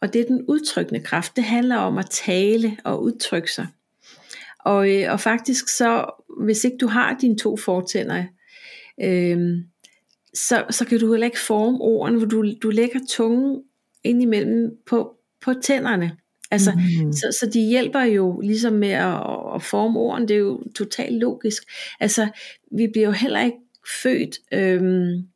Og 0.00 0.12
det 0.12 0.20
er 0.20 0.24
den 0.24 0.44
udtrykkende 0.48 1.00
kraft. 1.00 1.36
Det 1.36 1.44
handler 1.44 1.76
om 1.76 1.98
at 1.98 2.10
tale 2.10 2.76
og 2.84 3.02
udtrykke 3.02 3.52
sig. 3.52 3.66
Og, 4.64 4.90
øh, 4.90 5.12
og 5.12 5.20
faktisk 5.20 5.68
så, 5.68 6.04
hvis 6.40 6.64
ikke 6.64 6.76
du 6.76 6.86
har 6.86 7.16
dine 7.20 7.38
to 7.38 7.56
fortænder, 7.56 8.24
øh, 9.02 9.58
så, 10.34 10.64
så 10.70 10.84
kan 10.84 11.00
du 11.00 11.12
heller 11.12 11.26
ikke 11.26 11.40
forme 11.40 11.80
ordene, 11.80 12.18
hvor 12.18 12.26
du, 12.26 12.44
du 12.62 12.70
lægger 12.70 13.00
tungen 13.08 13.62
ind 14.06 14.22
imellem 14.22 14.78
på, 14.86 15.14
på 15.44 15.54
tænderne. 15.62 16.16
Altså, 16.50 16.72
mm. 16.72 17.12
så, 17.12 17.36
så 17.40 17.50
de 17.52 17.60
hjælper 17.60 18.00
jo 18.00 18.40
ligesom 18.40 18.72
med 18.72 18.90
at, 18.90 19.20
at 19.54 19.62
forme 19.62 19.98
ordene, 19.98 20.28
det 20.28 20.34
er 20.34 20.38
jo 20.38 20.62
totalt 20.74 21.18
logisk. 21.18 21.62
Altså, 22.00 22.28
vi 22.72 22.86
bliver 22.92 23.06
jo 23.06 23.12
heller 23.12 23.42
ikke 23.42 23.58
født 24.02 24.38
øhm, 24.52 25.28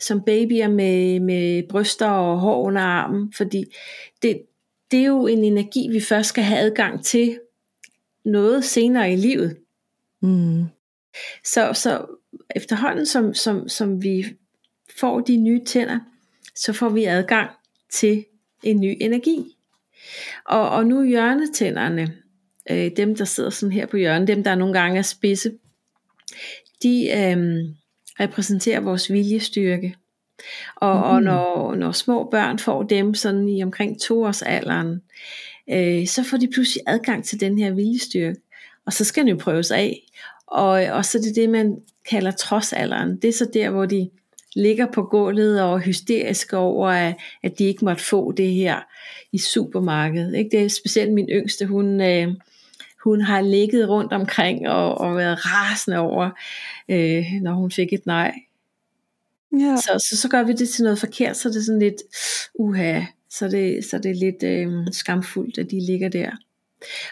som 0.00 0.22
babyer 0.22 0.68
med, 0.68 1.20
med 1.20 1.62
bryster 1.68 2.08
og 2.08 2.38
hår 2.38 2.62
under 2.62 2.82
armen, 2.82 3.32
fordi 3.36 3.64
det, 4.22 4.42
det 4.90 5.00
er 5.00 5.06
jo 5.06 5.26
en 5.26 5.44
energi, 5.44 5.88
vi 5.92 6.00
først 6.00 6.28
skal 6.28 6.44
have 6.44 6.60
adgang 6.60 7.04
til 7.04 7.38
noget 8.24 8.64
senere 8.64 9.12
i 9.12 9.16
livet. 9.16 9.56
Mm. 10.22 10.64
Så, 11.44 11.72
så 11.72 12.06
efterhånden 12.56 13.06
som, 13.06 13.34
som, 13.34 13.68
som 13.68 14.02
vi 14.02 14.24
får 15.00 15.20
de 15.20 15.36
nye 15.36 15.64
tænder, 15.64 15.98
så 16.54 16.72
får 16.72 16.88
vi 16.88 17.04
adgang 17.04 17.50
til 17.96 18.24
en 18.62 18.80
ny 18.80 18.96
energi. 19.00 19.56
Og, 20.44 20.70
og 20.70 20.86
nu 20.86 21.04
hjørnetænderne, 21.04 22.12
øh, 22.70 22.90
dem 22.96 23.16
der 23.16 23.24
sidder 23.24 23.50
sådan 23.50 23.72
her 23.72 23.86
på 23.86 23.96
hjørnet, 23.96 24.28
dem 24.28 24.44
der 24.44 24.54
nogle 24.54 24.78
gange 24.80 24.98
er 24.98 25.02
spidse, 25.02 25.52
de 26.82 27.08
øh, 27.10 27.64
repræsenterer 28.20 28.80
vores 28.80 29.12
viljestyrke. 29.12 29.96
Og, 30.76 30.96
mm. 30.96 31.02
og 31.02 31.22
når, 31.22 31.74
når 31.74 31.92
små 31.92 32.28
børn 32.30 32.58
får 32.58 32.82
dem 32.82 33.14
sådan 33.14 33.48
i 33.48 33.62
omkring 33.62 34.00
to 34.00 34.22
års 34.22 34.42
alderen, 34.42 35.02
øh, 35.70 36.06
så 36.06 36.24
får 36.24 36.36
de 36.36 36.48
pludselig 36.48 36.82
adgang 36.86 37.24
til 37.24 37.40
den 37.40 37.58
her 37.58 37.70
viljestyrke. 37.70 38.40
Og 38.86 38.92
så 38.92 39.04
skal 39.04 39.20
den 39.20 39.28
jo 39.28 39.36
prøves 39.36 39.70
af. 39.70 40.02
Og, 40.46 40.70
og 40.70 41.04
så 41.04 41.18
er 41.18 41.22
det 41.22 41.36
det, 41.36 41.50
man 41.50 41.76
kalder 42.10 42.30
trodsalderen. 42.30 43.16
Det 43.16 43.28
er 43.28 43.32
så 43.32 43.50
der, 43.54 43.70
hvor 43.70 43.86
de 43.86 44.10
ligger 44.56 44.86
på 44.86 45.02
gulvet 45.02 45.62
og 45.62 45.74
er 45.74 45.78
hysteriske 45.78 46.56
over, 46.56 46.88
at, 46.88 47.14
at 47.42 47.58
de 47.58 47.64
ikke 47.64 47.84
måtte 47.84 48.04
få 48.04 48.32
det 48.32 48.50
her 48.50 48.80
i 49.32 49.38
supermarkedet. 49.38 50.34
Ikke? 50.34 50.50
Det 50.50 50.64
er 50.64 50.68
specielt 50.68 51.12
min 51.12 51.28
yngste, 51.28 51.66
hun, 51.66 52.00
øh, 52.00 52.28
hun 53.04 53.20
har 53.20 53.40
ligget 53.40 53.88
rundt 53.88 54.12
omkring 54.12 54.68
og, 54.68 54.98
og 54.98 55.16
været 55.16 55.38
rasende 55.46 55.98
over, 55.98 56.30
øh, 56.88 57.24
når 57.42 57.52
hun 57.52 57.70
fik 57.70 57.92
et 57.92 58.06
nej. 58.06 58.34
Ja. 59.52 59.76
Så, 59.76 60.06
så, 60.10 60.16
så 60.16 60.28
gør 60.28 60.42
vi 60.42 60.52
det 60.52 60.68
til 60.68 60.84
noget 60.84 60.98
forkert, 60.98 61.36
så 61.36 61.48
det 61.48 61.56
er 61.56 61.62
sådan 61.62 61.78
lidt, 61.78 62.02
uha, 62.54 63.02
så 63.30 63.48
det, 63.48 63.84
så 63.84 63.98
det 63.98 64.10
er 64.10 64.14
lidt 64.14 64.42
øh, 64.42 64.86
skamfuldt, 64.92 65.58
at 65.58 65.70
de 65.70 65.86
ligger 65.86 66.08
der. 66.08 66.30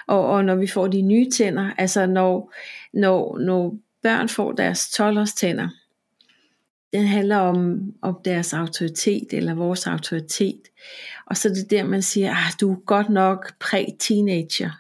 Og, 0.07 0.27
og 0.27 0.45
når 0.45 0.55
vi 0.55 0.67
får 0.67 0.87
de 0.87 1.03
nye 1.03 1.31
tænder, 1.31 1.71
altså 1.79 2.07
når, 2.07 2.53
når, 2.93 3.39
når 3.39 3.77
børn 4.03 4.29
får 4.29 4.53
deres 4.53 4.91
12 4.91 5.27
tænder, 5.37 5.69
den 6.95 7.07
handler 7.07 7.37
om, 7.37 7.81
om 8.03 8.17
deres 8.25 8.53
autoritet, 8.53 9.33
eller 9.33 9.55
vores 9.55 9.87
autoritet. 9.87 10.61
Og 11.27 11.37
så 11.37 11.49
er 11.49 11.53
det 11.53 11.71
der, 11.71 11.85
man 11.85 12.03
siger, 12.03 12.31
ah, 12.31 12.53
du 12.61 12.73
er 12.73 12.77
godt 12.87 13.11
nok 13.11 13.59
præ-teenager. 13.61 14.71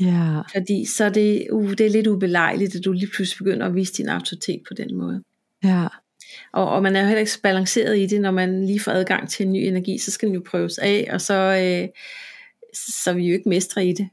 Ja. 0.00 0.40
Fordi 0.54 0.84
så 0.84 1.04
er 1.04 1.08
det, 1.08 1.46
uh, 1.52 1.70
det 1.70 1.80
er 1.80 1.90
lidt 1.90 2.06
ubelejligt, 2.06 2.74
at 2.74 2.84
du 2.84 2.92
lige 2.92 3.10
pludselig 3.14 3.38
begynder 3.38 3.66
at 3.66 3.74
vise 3.74 3.92
din 3.92 4.08
autoritet 4.08 4.62
på 4.68 4.74
den 4.74 4.94
måde. 4.94 5.22
Ja. 5.64 5.86
Og, 6.52 6.68
og 6.68 6.82
man 6.82 6.96
er 6.96 7.00
jo 7.00 7.06
heller 7.06 7.20
ikke 7.20 7.32
så 7.32 7.42
balanceret 7.42 7.98
i 7.98 8.06
det, 8.06 8.20
når 8.20 8.30
man 8.30 8.66
lige 8.66 8.80
får 8.80 8.92
adgang 8.92 9.28
til 9.28 9.46
en 9.46 9.52
ny 9.52 9.58
energi, 9.58 9.98
så 9.98 10.10
skal 10.10 10.26
den 10.26 10.34
jo 10.34 10.42
prøves 10.46 10.78
af, 10.78 11.08
og 11.12 11.20
så, 11.20 11.34
øh, 11.34 11.88
så 12.74 13.10
er 13.10 13.14
vi 13.14 13.26
jo 13.26 13.32
ikke 13.32 13.48
mestre 13.48 13.86
i 13.86 13.92
det. 13.92 14.08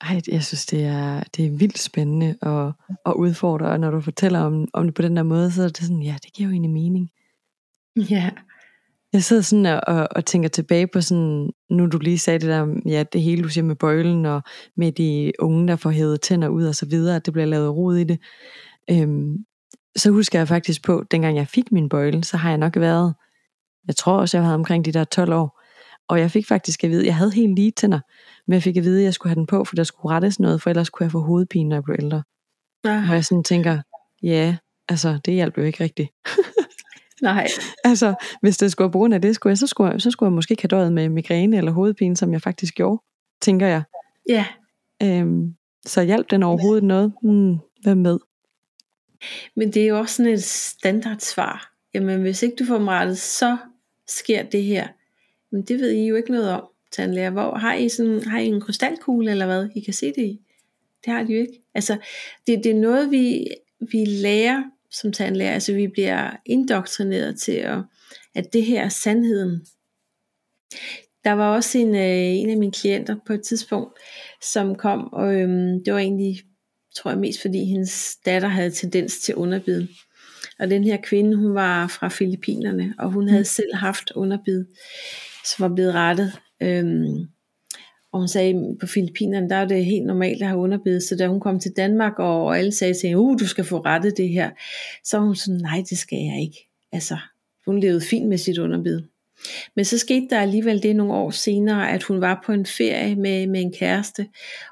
Ej, 0.00 0.20
jeg 0.28 0.44
synes, 0.44 0.66
det 0.66 0.84
er, 0.84 1.22
det 1.36 1.46
er 1.46 1.50
vildt 1.50 1.78
spændende 1.78 2.36
at, 2.42 2.72
at 3.06 3.12
udfordre, 3.12 3.66
og 3.66 3.80
når 3.80 3.90
du 3.90 4.00
fortæller 4.00 4.40
om, 4.40 4.68
om 4.72 4.84
det 4.84 4.94
på 4.94 5.02
den 5.02 5.16
der 5.16 5.22
måde, 5.22 5.52
så 5.52 5.62
er 5.62 5.68
det 5.68 5.76
sådan, 5.76 6.02
ja, 6.02 6.16
det 6.22 6.32
giver 6.32 6.48
jo 6.48 6.52
egentlig 6.52 6.70
mening. 6.70 7.10
Ja. 7.96 8.30
Jeg 9.12 9.24
sidder 9.24 9.42
sådan 9.42 9.66
og, 9.66 9.80
og, 9.86 10.08
og 10.10 10.24
tænker 10.24 10.48
tilbage 10.48 10.86
på 10.86 11.00
sådan, 11.00 11.50
nu 11.70 11.86
du 11.86 11.98
lige 11.98 12.18
sagde 12.18 12.38
det 12.38 12.48
der, 12.48 12.80
ja, 12.86 13.02
det 13.02 13.22
hele 13.22 13.42
du 13.42 13.48
siger 13.48 13.64
med 13.64 13.76
bøjlen, 13.76 14.26
og 14.26 14.42
med 14.76 14.92
de 14.92 15.32
unge, 15.38 15.68
der 15.68 15.76
får 15.76 15.90
hævet 15.90 16.20
tænder 16.20 16.48
ud 16.48 16.66
og 16.66 16.74
så 16.74 16.86
videre, 16.86 17.16
at 17.16 17.26
det 17.26 17.32
bliver 17.32 17.46
lavet 17.46 17.76
rod 17.76 17.96
i 17.96 18.04
det. 18.04 18.18
Øhm, 18.90 19.36
så 19.96 20.10
husker 20.10 20.38
jeg 20.38 20.48
faktisk 20.48 20.84
på, 20.84 21.04
dengang 21.10 21.36
jeg 21.36 21.48
fik 21.48 21.72
min 21.72 21.88
bøjle, 21.88 22.24
så 22.24 22.36
har 22.36 22.48
jeg 22.48 22.58
nok 22.58 22.76
været, 22.76 23.14
jeg 23.86 23.96
tror 23.96 24.18
også, 24.18 24.36
jeg 24.36 24.44
havde 24.44 24.54
omkring 24.54 24.84
de 24.84 24.92
der 24.92 25.04
12 25.04 25.32
år, 25.32 25.60
og 26.08 26.20
jeg 26.20 26.30
fik 26.30 26.46
faktisk 26.46 26.84
at 26.84 26.90
vide, 26.90 27.06
jeg 27.06 27.16
havde 27.16 27.32
helt 27.32 27.54
lige 27.54 27.70
tænder, 27.70 28.00
men 28.46 28.54
jeg 28.54 28.62
fik 28.62 28.76
at 28.76 28.84
vide, 28.84 28.98
at 28.98 29.04
jeg 29.04 29.14
skulle 29.14 29.30
have 29.30 29.38
den 29.38 29.46
på, 29.46 29.64
for 29.64 29.74
der 29.74 29.84
skulle 29.84 30.14
rettes 30.14 30.40
noget, 30.40 30.62
for 30.62 30.70
ellers 30.70 30.90
kunne 30.90 31.04
jeg 31.04 31.12
få 31.12 31.20
hovedpine, 31.20 31.68
når 31.68 31.76
jeg 31.76 31.84
blev 31.84 31.96
ældre. 31.98 32.22
Ja. 32.84 33.04
Og 33.08 33.14
jeg 33.14 33.24
sådan 33.24 33.44
tænker, 33.44 33.78
ja, 34.22 34.56
altså 34.88 35.18
det 35.24 35.34
hjælper 35.34 35.62
jo 35.62 35.66
ikke 35.66 35.84
rigtigt. 35.84 36.10
Nej. 37.22 37.46
altså, 37.84 38.14
hvis 38.40 38.56
det 38.56 38.72
skulle 38.72 38.92
bruge 38.92 39.14
af 39.14 39.22
det, 39.22 39.34
skulle 39.34 39.50
jeg, 39.50 39.58
så, 39.58 39.66
skulle 39.66 39.92
jeg, 39.92 40.00
så 40.00 40.10
skulle 40.10 40.28
jeg 40.28 40.34
måske 40.34 40.56
have 40.62 40.68
døjet 40.68 40.92
med 40.92 41.08
migræne 41.08 41.56
eller 41.56 41.72
hovedpine, 41.72 42.16
som 42.16 42.32
jeg 42.32 42.42
faktisk 42.42 42.74
gjorde, 42.74 43.02
tænker 43.40 43.66
jeg. 43.66 43.82
Ja. 44.28 44.46
Øhm, 45.02 45.54
så 45.86 46.02
hjælp 46.02 46.30
den 46.30 46.42
overhovedet 46.42 46.82
ja. 46.82 46.86
noget? 46.86 47.12
Hmm, 47.22 47.58
hvem 47.82 47.98
med? 47.98 48.18
Men 49.56 49.72
det 49.72 49.82
er 49.82 49.86
jo 49.86 49.98
også 49.98 50.16
sådan 50.16 50.32
et 50.32 50.44
standardsvar. 50.44 51.72
Jamen, 51.94 52.20
hvis 52.20 52.42
ikke 52.42 52.56
du 52.56 52.64
får 52.64 52.88
rettet, 52.88 53.18
så 53.18 53.56
sker 54.08 54.42
det 54.42 54.64
her. 54.64 54.88
Men 55.54 55.62
det 55.62 55.80
ved 55.80 55.90
I 55.90 56.06
jo 56.06 56.16
ikke 56.16 56.32
noget 56.32 56.50
om, 56.50 56.64
tandlæger. 56.92 57.30
Hvor, 57.30 57.54
har, 57.54 57.74
I 57.74 57.88
sådan, 57.88 58.22
har 58.22 58.38
I 58.38 58.46
en 58.46 58.60
krystalkugle 58.60 59.30
eller 59.30 59.46
hvad, 59.46 59.68
I 59.74 59.80
kan 59.80 59.94
se 59.94 60.06
det 60.06 60.22
i? 60.22 60.40
Det 61.04 61.12
har 61.12 61.22
de 61.22 61.32
jo 61.32 61.40
ikke. 61.40 61.62
Altså, 61.74 61.98
det, 62.46 62.64
det 62.64 62.70
er 62.70 62.80
noget, 62.80 63.10
vi, 63.10 63.46
vi 63.92 64.04
lærer 64.04 64.62
som 64.90 65.12
tandlæger. 65.12 65.52
Altså, 65.52 65.74
vi 65.74 65.88
bliver 65.88 66.30
indoktrineret 66.46 67.40
til, 67.40 67.52
at, 67.52 67.78
at 68.34 68.52
det 68.52 68.64
her 68.64 68.84
er 68.84 68.88
sandheden. 68.88 69.66
Der 71.24 71.32
var 71.32 71.54
også 71.54 71.78
en, 71.78 71.94
øh, 71.94 72.40
en 72.40 72.50
af 72.50 72.56
mine 72.56 72.72
klienter 72.72 73.16
på 73.26 73.32
et 73.32 73.42
tidspunkt, 73.42 73.98
som 74.42 74.74
kom, 74.74 75.12
og 75.12 75.34
øhm, 75.34 75.84
det 75.84 75.92
var 75.94 76.00
egentlig, 76.00 76.42
tror 76.96 77.10
jeg 77.10 77.20
mest 77.20 77.42
fordi 77.42 77.64
hendes 77.64 78.16
datter 78.24 78.48
havde 78.48 78.70
tendens 78.70 79.20
til 79.20 79.34
underbid. 79.34 79.86
Og 80.58 80.70
den 80.70 80.84
her 80.84 80.96
kvinde, 81.02 81.36
hun 81.36 81.54
var 81.54 81.86
fra 81.86 82.08
Filippinerne, 82.08 82.94
og 82.98 83.10
hun 83.10 83.28
havde 83.28 83.40
mm. 83.40 83.44
selv 83.44 83.74
haft 83.74 84.12
underbid 84.14 84.64
som 85.44 85.62
var 85.62 85.74
blevet 85.74 85.94
rettet 85.94 86.32
Øhm, 86.62 87.26
og 88.12 88.20
hun 88.20 88.28
sagde, 88.28 88.76
på 88.80 88.86
Filippinerne, 88.86 89.48
der 89.48 89.56
er 89.56 89.64
det 89.64 89.84
helt 89.84 90.06
normalt 90.06 90.42
at 90.42 90.48
have 90.48 90.60
underbid, 90.60 91.00
så 91.00 91.16
da 91.16 91.26
hun 91.26 91.40
kom 91.40 91.60
til 91.60 91.72
Danmark, 91.76 92.18
og, 92.18 92.44
og 92.44 92.58
alle 92.58 92.72
sagde 92.72 92.94
til 92.94 93.08
hende, 93.08 93.20
uh, 93.20 93.38
du 93.38 93.46
skal 93.46 93.64
få 93.64 93.78
rettet 93.78 94.16
det 94.16 94.28
her, 94.28 94.50
så 95.04 95.18
var 95.18 95.24
hun 95.24 95.36
sådan, 95.36 95.60
nej, 95.60 95.82
det 95.90 95.98
skal 95.98 96.18
jeg 96.18 96.40
ikke. 96.42 96.68
Altså, 96.92 97.18
hun 97.66 97.80
levede 97.80 98.00
fint 98.00 98.28
med 98.28 98.38
sit 98.38 98.58
underbid. 98.58 99.00
Men 99.76 99.84
så 99.84 99.98
skete 99.98 100.26
der 100.30 100.40
alligevel 100.40 100.82
det 100.82 100.96
nogle 100.96 101.12
år 101.12 101.30
senere, 101.30 101.90
at 101.90 102.02
hun 102.02 102.20
var 102.20 102.42
på 102.46 102.52
en 102.52 102.66
ferie 102.66 103.16
med, 103.16 103.46
med 103.46 103.60
en 103.60 103.72
kæreste, 103.72 104.26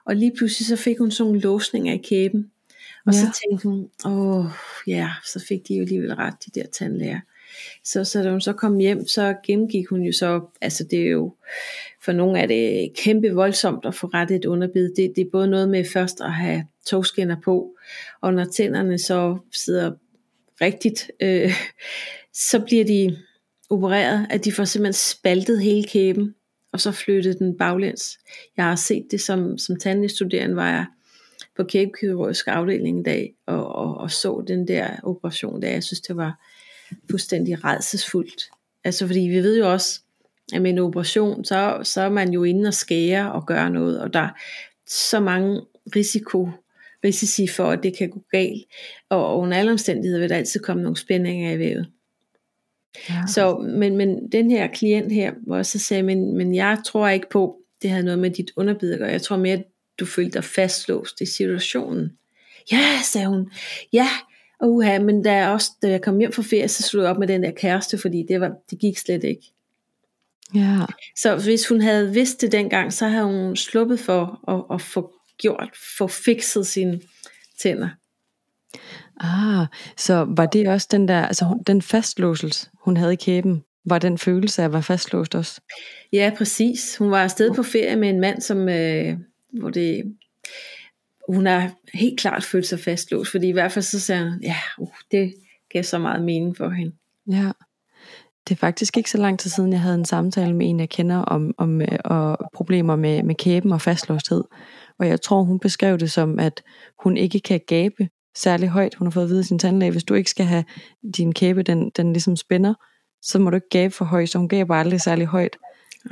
og 0.07 0.17
lige 0.17 0.33
pludselig 0.37 0.67
så 0.67 0.77
fik 0.77 0.99
hun 0.99 1.11
sådan 1.11 1.29
nogle 1.29 1.41
låsninger 1.41 1.95
i 1.95 2.01
kæben. 2.05 2.51
Og 3.07 3.13
ja. 3.13 3.19
så 3.19 3.41
tænkte 3.43 3.69
hun, 3.69 3.89
åh 4.05 4.47
ja, 4.87 5.11
så 5.27 5.45
fik 5.49 5.69
de 5.69 5.75
jo 5.75 5.83
alligevel 5.83 6.15
ret, 6.15 6.35
de 6.47 6.61
der 6.61 6.67
tandlæger. 6.67 7.21
Så, 7.85 8.05
så 8.05 8.23
da 8.23 8.31
hun 8.31 8.41
så 8.41 8.53
kom 8.53 8.79
hjem, 8.79 9.07
så 9.07 9.35
gennemgik 9.47 9.89
hun 9.89 10.03
jo 10.03 10.13
så, 10.13 10.41
altså 10.61 10.85
det 10.91 10.99
er 10.99 11.11
jo, 11.11 11.35
for 12.05 12.13
nogle 12.13 12.41
er 12.41 12.47
det 12.47 12.93
kæmpe 12.97 13.31
voldsomt 13.31 13.85
at 13.85 13.95
få 13.95 14.07
rettet 14.07 14.37
et 14.37 14.45
underbid. 14.45 14.95
Det, 14.95 15.13
det 15.17 15.27
er 15.27 15.31
både 15.33 15.49
noget 15.49 15.69
med 15.69 15.85
først 15.85 16.21
at 16.21 16.33
have 16.33 16.65
togskinner 16.87 17.37
på, 17.45 17.77
og 18.21 18.35
når 18.35 18.45
tænderne 18.45 18.99
så 18.99 19.39
sidder 19.53 19.93
rigtigt, 20.61 21.11
øh, 21.21 21.53
så 22.33 22.61
bliver 22.61 22.85
de 22.85 23.17
opereret, 23.71 24.27
at 24.31 24.45
de 24.45 24.53
får 24.53 24.65
simpelthen 24.65 24.93
spaltet 24.93 25.63
hele 25.63 25.85
kæben, 25.85 26.35
og 26.73 26.81
så 26.81 26.93
flyttet 26.93 27.39
den 27.39 27.59
baglæns. 27.59 28.19
Jeg 28.57 28.65
har 28.65 28.77
set 28.77 29.07
det 29.11 29.21
som, 29.21 29.59
som 29.59 29.77
tandlægestuderende, 29.77 30.57
var 30.57 30.71
jeg 30.71 30.87
på 31.57 31.65
kæbekirurgisk 31.65 32.49
afdeling 32.49 33.01
i 33.01 33.03
dag, 33.03 33.35
og, 33.47 33.75
og, 33.75 33.99
og 33.99 34.11
så 34.11 34.45
den 34.47 34.69
der 34.69 34.89
operation 35.03 35.63
der. 35.63 35.69
Jeg 35.69 35.83
synes, 35.83 36.01
det 36.01 36.17
var 36.17 36.41
fuldstændig 37.11 37.65
redselsfuldt. 37.65 38.51
Altså 38.85 39.07
fordi 39.07 39.21
vi 39.21 39.37
ved 39.37 39.59
jo 39.59 39.73
også, 39.73 40.01
at 40.53 40.63
med 40.63 40.71
en 40.71 40.79
operation, 40.79 41.45
så, 41.45 41.81
så 41.83 42.01
er 42.01 42.09
man 42.09 42.33
jo 42.33 42.45
inde 42.45 42.69
og 42.69 42.75
skære 42.75 43.33
og 43.33 43.47
gøre 43.47 43.71
noget, 43.71 44.01
og 44.01 44.13
der 44.13 44.21
er 44.21 44.31
så 44.87 45.21
mange 45.21 45.61
risiko, 45.97 46.49
risici 47.05 47.49
for, 47.49 47.71
at 47.71 47.83
det 47.83 47.97
kan 47.97 48.11
gå 48.11 48.23
galt. 48.31 48.65
Og 49.09 49.39
under 49.39 49.57
alle 49.57 49.73
omstændigheder 49.73 50.21
vil 50.21 50.29
der 50.29 50.37
altid 50.37 50.61
komme 50.61 50.83
nogle 50.83 50.97
spændinger 50.97 51.53
i 51.53 51.59
vævet. 51.59 51.87
Ja. 53.09 53.27
Så, 53.29 53.59
men, 53.59 53.97
men 53.97 54.33
den 54.33 54.51
her 54.51 54.67
klient 54.67 55.13
her, 55.13 55.33
hvor 55.47 55.57
jeg 55.57 55.67
så 55.67 55.79
sagde, 55.79 56.03
men, 56.03 56.37
men 56.37 56.55
jeg 56.55 56.79
tror 56.87 57.09
ikke 57.09 57.29
på, 57.31 57.57
det 57.83 57.91
havde 57.91 58.05
noget 58.05 58.19
med 58.19 58.31
dit 58.31 58.51
underbid 58.57 58.93
at 58.93 58.99
gøre. 58.99 59.11
Jeg 59.11 59.23
tror 59.23 59.37
mere, 59.37 59.55
at 59.55 59.65
du 60.01 60.07
følte 60.07 60.33
dig 60.33 60.45
fastlåst 60.45 61.21
i 61.21 61.27
situationen. 61.27 62.13
Ja, 62.73 63.01
sagde 63.05 63.27
hun. 63.27 63.51
Ja, 63.93 64.09
uha, 64.63 64.99
men 64.99 65.23
da 65.23 65.33
jeg, 65.35 65.49
også, 65.49 65.71
da 65.83 65.89
jeg 65.91 66.03
kom 66.03 66.19
hjem 66.19 66.33
fra 66.33 66.43
ferie, 66.43 66.69
så 66.69 66.83
slog 66.83 67.03
jeg 67.03 67.11
op 67.11 67.19
med 67.19 67.29
den 67.29 67.43
der 67.43 67.51
kæreste, 67.51 67.99
fordi 67.99 68.25
det, 68.29 68.41
var, 68.41 68.51
det 68.71 68.79
gik 68.79 68.99
slet 68.99 69.25
ikke. 69.25 69.53
Ja. 70.55 70.79
Så 71.17 71.37
hvis 71.37 71.69
hun 71.69 71.81
havde 71.81 72.13
vidst 72.13 72.41
det 72.41 72.53
dengang, 72.53 72.93
så 72.93 73.09
havde 73.09 73.25
hun 73.25 73.57
sluppet 73.57 74.01
for 74.01 74.51
at, 74.51 74.75
at 74.75 74.83
få 74.83 75.13
gjort, 75.39 75.71
få 75.99 76.07
fikset 76.07 76.67
sine 76.67 77.01
tænder. 77.63 77.89
Ah, 79.21 79.67
så 79.97 80.27
var 80.37 80.47
det 80.47 80.69
også 80.69 80.89
den 80.91 81.09
der, 81.09 81.27
altså 81.27 81.63
den 81.67 81.83
fastlåselse, 81.83 82.69
hun 82.85 82.97
havde 82.97 83.13
i 83.13 83.17
kæben, 83.17 83.65
var 83.85 83.99
den 83.99 84.19
følelse 84.19 84.63
af 84.63 84.67
at 84.67 84.73
være 84.73 84.83
fastlåst 84.83 85.35
også? 85.35 85.61
Ja, 86.13 86.33
præcis. 86.39 86.97
Hun 86.97 87.11
var 87.11 87.23
afsted 87.23 87.55
på 87.55 87.63
ferie 87.63 87.97
med 87.97 88.09
en 88.09 88.21
mand, 88.21 88.41
som, 88.41 88.69
øh, 88.69 89.17
hvor 89.53 89.71
det, 89.71 90.17
hun 91.29 91.47
har 91.47 91.71
helt 91.95 92.21
klart 92.21 92.45
følt 92.45 92.67
sig 92.67 92.81
fastlåst, 92.81 93.31
fordi 93.31 93.49
i 93.49 93.53
hvert 93.53 93.73
fald 93.73 93.83
så 93.83 94.01
sagde 94.01 94.31
hun, 94.31 94.41
ja, 94.43 94.57
uh, 94.79 94.95
det 95.11 95.35
gav 95.73 95.83
så 95.83 95.99
meget 95.99 96.25
mening 96.25 96.57
for 96.57 96.69
hende. 96.69 96.93
Ja, 97.31 97.53
det 98.49 98.55
er 98.55 98.59
faktisk 98.59 98.97
ikke 98.97 99.11
så 99.11 99.19
lang 99.19 99.39
tid 99.39 99.51
siden, 99.51 99.73
jeg 99.73 99.81
havde 99.81 99.95
en 99.95 100.05
samtale 100.05 100.57
med 100.57 100.71
en, 100.71 100.81
jeg 100.81 100.89
kender 100.89 101.17
om, 101.17 101.55
om 101.59 101.81
øh, 101.81 101.99
og 102.05 102.39
problemer 102.55 102.97
med, 102.97 103.23
med 103.23 103.35
kæben 103.35 103.73
og 103.73 103.81
fastlåsthed. 103.81 104.45
Og 104.99 105.09
jeg 105.09 105.21
tror, 105.21 105.43
hun 105.43 105.59
beskrev 105.59 105.99
det 105.99 106.11
som, 106.11 106.39
at 106.39 106.63
hun 107.03 107.17
ikke 107.17 107.41
kan 107.41 107.61
gabe 107.67 108.09
særlig 108.37 108.69
højt. 108.69 108.95
Hun 108.95 109.07
har 109.07 109.11
fået 109.11 109.25
at 109.25 109.31
vide 109.31 109.39
af 109.39 109.45
sin 109.45 109.59
tandlæge, 109.59 109.93
hvis 109.93 110.05
du 110.05 110.15
ikke 110.15 110.31
skal 110.31 110.47
have 110.47 110.65
din 111.17 111.33
kæbe, 111.33 111.63
den, 111.63 111.91
den 111.91 112.13
ligesom 112.13 112.37
spænder, 112.37 112.75
så 113.23 113.39
må 113.39 113.51
du 113.51 113.55
ikke 113.55 113.69
gabe 113.69 113.95
for 113.95 114.05
højt, 114.05 114.29
så 114.29 114.39
hun 114.39 114.49
gaber 114.49 114.75
aldrig 114.75 115.01
særlig 115.01 115.27
højt. 115.27 115.57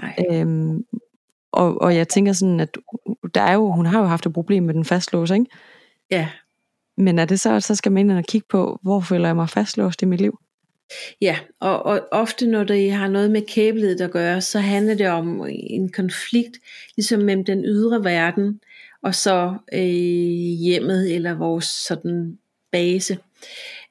Nej. 0.00 0.16
Øhm, 0.30 0.84
og, 1.52 1.80
og 1.80 1.96
jeg 1.96 2.08
tænker 2.08 2.32
sådan, 2.32 2.60
at 2.60 2.76
der 3.34 3.40
er 3.40 3.54
jo, 3.54 3.72
hun 3.72 3.86
har 3.86 4.00
jo 4.00 4.06
haft 4.06 4.26
et 4.26 4.32
problem 4.32 4.62
med 4.62 4.74
den 4.74 4.84
fastlås, 4.84 5.30
ikke? 5.30 5.46
Ja. 6.10 6.28
Men 6.96 7.18
er 7.18 7.24
det 7.24 7.40
så, 7.40 7.60
så 7.60 7.74
skal 7.74 7.92
man 7.92 8.10
ind 8.10 8.18
og 8.18 8.24
kigge 8.24 8.46
på, 8.50 8.78
hvor 8.82 9.00
føler 9.00 9.28
jeg 9.28 9.36
mig 9.36 9.48
fastlåst 9.48 10.02
i 10.02 10.04
mit 10.04 10.20
liv? 10.20 10.38
Ja, 11.20 11.38
og, 11.60 11.86
og 11.86 12.08
ofte 12.12 12.46
når 12.46 12.64
det 12.64 12.92
har 12.92 13.08
noget 13.08 13.30
med 13.30 13.42
kæbeledet 13.42 14.00
at 14.00 14.10
gøre, 14.10 14.40
så 14.40 14.58
handler 14.58 14.94
det 14.94 15.08
om 15.08 15.46
en 15.48 15.92
konflikt, 15.92 16.58
ligesom 16.96 17.20
mellem 17.20 17.44
den 17.44 17.64
ydre 17.64 18.04
verden, 18.04 18.60
og 19.02 19.14
så 19.14 19.54
øh, 19.72 19.80
hjemmet, 20.60 21.14
eller 21.14 21.34
vores 21.34 21.64
sådan 21.64 22.38
base. 22.72 23.18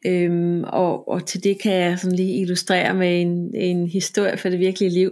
Øhm, 0.05 0.63
og, 0.63 1.09
og 1.09 1.25
til 1.25 1.43
det 1.43 1.61
kan 1.61 1.73
jeg 1.73 1.99
sådan 1.99 2.15
lige 2.15 2.41
illustrere 2.41 2.93
med 2.93 3.21
en, 3.21 3.55
en 3.55 3.87
historie 3.87 4.37
fra 4.37 4.49
det 4.49 4.59
virkelige 4.59 4.89
liv. 4.91 5.11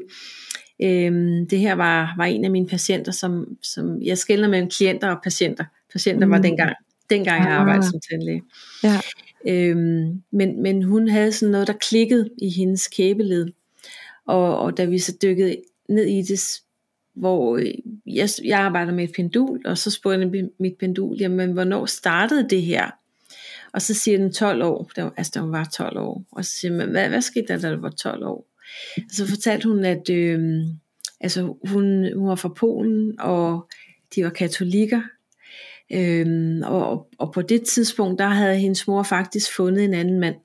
Øhm, 0.82 1.47
det 1.47 1.59
her 1.59 1.73
var, 1.73 2.13
var 2.17 2.25
en 2.25 2.45
af 2.45 2.51
mine 2.51 2.67
patienter, 2.67 3.11
som, 3.11 3.57
som 3.63 4.01
jeg 4.01 4.17
skældner 4.17 4.47
mellem 4.47 4.69
klienter 4.69 5.09
og 5.09 5.21
patienter. 5.23 5.65
Patienter 5.91 6.25
mm. 6.25 6.32
var 6.32 6.38
dengang, 6.38 6.75
dengang 7.09 7.43
jeg 7.43 7.53
arbejdede 7.53 7.86
som 7.86 7.99
tandlæge. 8.11 8.43
Ja. 8.84 8.99
Øhm, 9.47 10.21
men, 10.32 10.61
men 10.61 10.84
hun 10.84 11.07
havde 11.07 11.32
sådan 11.32 11.51
noget, 11.51 11.67
der 11.67 11.73
klikkede 11.73 12.30
i 12.41 12.49
hendes 12.49 12.88
kæbeled. 12.88 13.47
Og, 14.25 14.59
og 14.59 14.78
da 14.78 14.86
vi 14.86 14.99
så 14.99 15.17
dykkede 15.21 15.55
ned 15.89 16.05
i 16.05 16.21
det, 16.21 16.61
hvor 17.15 17.57
øh, 17.57 17.73
jeg, 18.05 18.30
jeg 18.43 18.59
arbejder 18.59 18.93
med 18.93 19.03
et 19.03 19.11
pendul, 19.15 19.61
og 19.65 19.78
så 19.78 19.91
spurgte 19.91 20.19
jeg 20.19 20.49
mit 20.59 20.75
pendul, 20.80 21.17
jamen 21.17 21.51
hvornår 21.51 21.86
startede 21.86 22.49
det 22.49 22.61
her? 22.61 22.91
Og 23.73 23.82
så 23.82 23.93
siger 23.93 24.17
den 24.17 24.34
12 24.34 24.63
år, 24.63 24.91
der, 24.95 25.09
altså 25.17 25.32
da 25.36 25.39
hun 25.39 25.51
var 25.51 25.69
12 25.73 25.97
år. 25.97 26.23
Og 26.32 26.45
så 26.45 26.51
siger 26.51 26.71
man, 26.71 26.89
hvad, 26.89 27.09
hvad 27.09 27.21
skete 27.21 27.47
der, 27.47 27.59
da 27.59 27.75
du 27.75 27.82
var 27.82 27.89
12 27.89 28.25
år? 28.25 28.45
Så 29.11 29.28
fortalte 29.28 29.70
hun, 29.70 29.86
at 29.86 30.09
øh, 30.09 30.39
altså, 31.22 31.57
hun, 31.68 32.13
hun 32.18 32.28
var 32.28 32.36
fra 32.36 32.49
Polen, 32.49 33.20
og 33.20 33.70
de 34.15 34.24
var 34.24 34.30
katolikker. 34.30 35.01
Øhm, 35.91 36.61
og, 36.65 37.09
og 37.18 37.34
på 37.34 37.41
det 37.41 37.63
tidspunkt, 37.63 38.20
der 38.20 38.28
havde 38.28 38.57
hendes 38.57 38.88
mor 38.88 39.03
faktisk 39.03 39.55
fundet 39.55 39.84
en 39.84 39.93
anden 39.93 40.20
mand. 40.20 40.36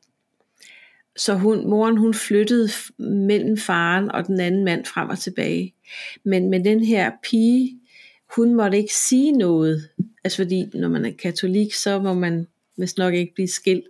Så 1.16 1.34
hun, 1.34 1.68
moren 1.68 1.96
hun 1.96 2.14
flyttede 2.14 2.68
mellem 2.98 3.56
faren 3.56 4.10
og 4.12 4.26
den 4.26 4.40
anden 4.40 4.64
mand 4.64 4.84
frem 4.84 5.08
og 5.08 5.18
tilbage. 5.18 5.74
Men 6.24 6.50
med 6.50 6.64
den 6.64 6.84
her 6.84 7.10
pige, 7.30 7.78
hun 8.36 8.54
måtte 8.54 8.78
ikke 8.78 8.94
sige 8.94 9.32
noget. 9.32 9.88
Altså 10.24 10.36
fordi 10.36 10.64
når 10.74 10.88
man 10.88 11.04
er 11.04 11.12
katolik, 11.22 11.74
så 11.74 11.98
må 11.98 12.14
man 12.14 12.46
vist 12.76 12.98
nok 12.98 13.14
ikke 13.14 13.34
blive 13.34 13.48
skilt. 13.48 13.84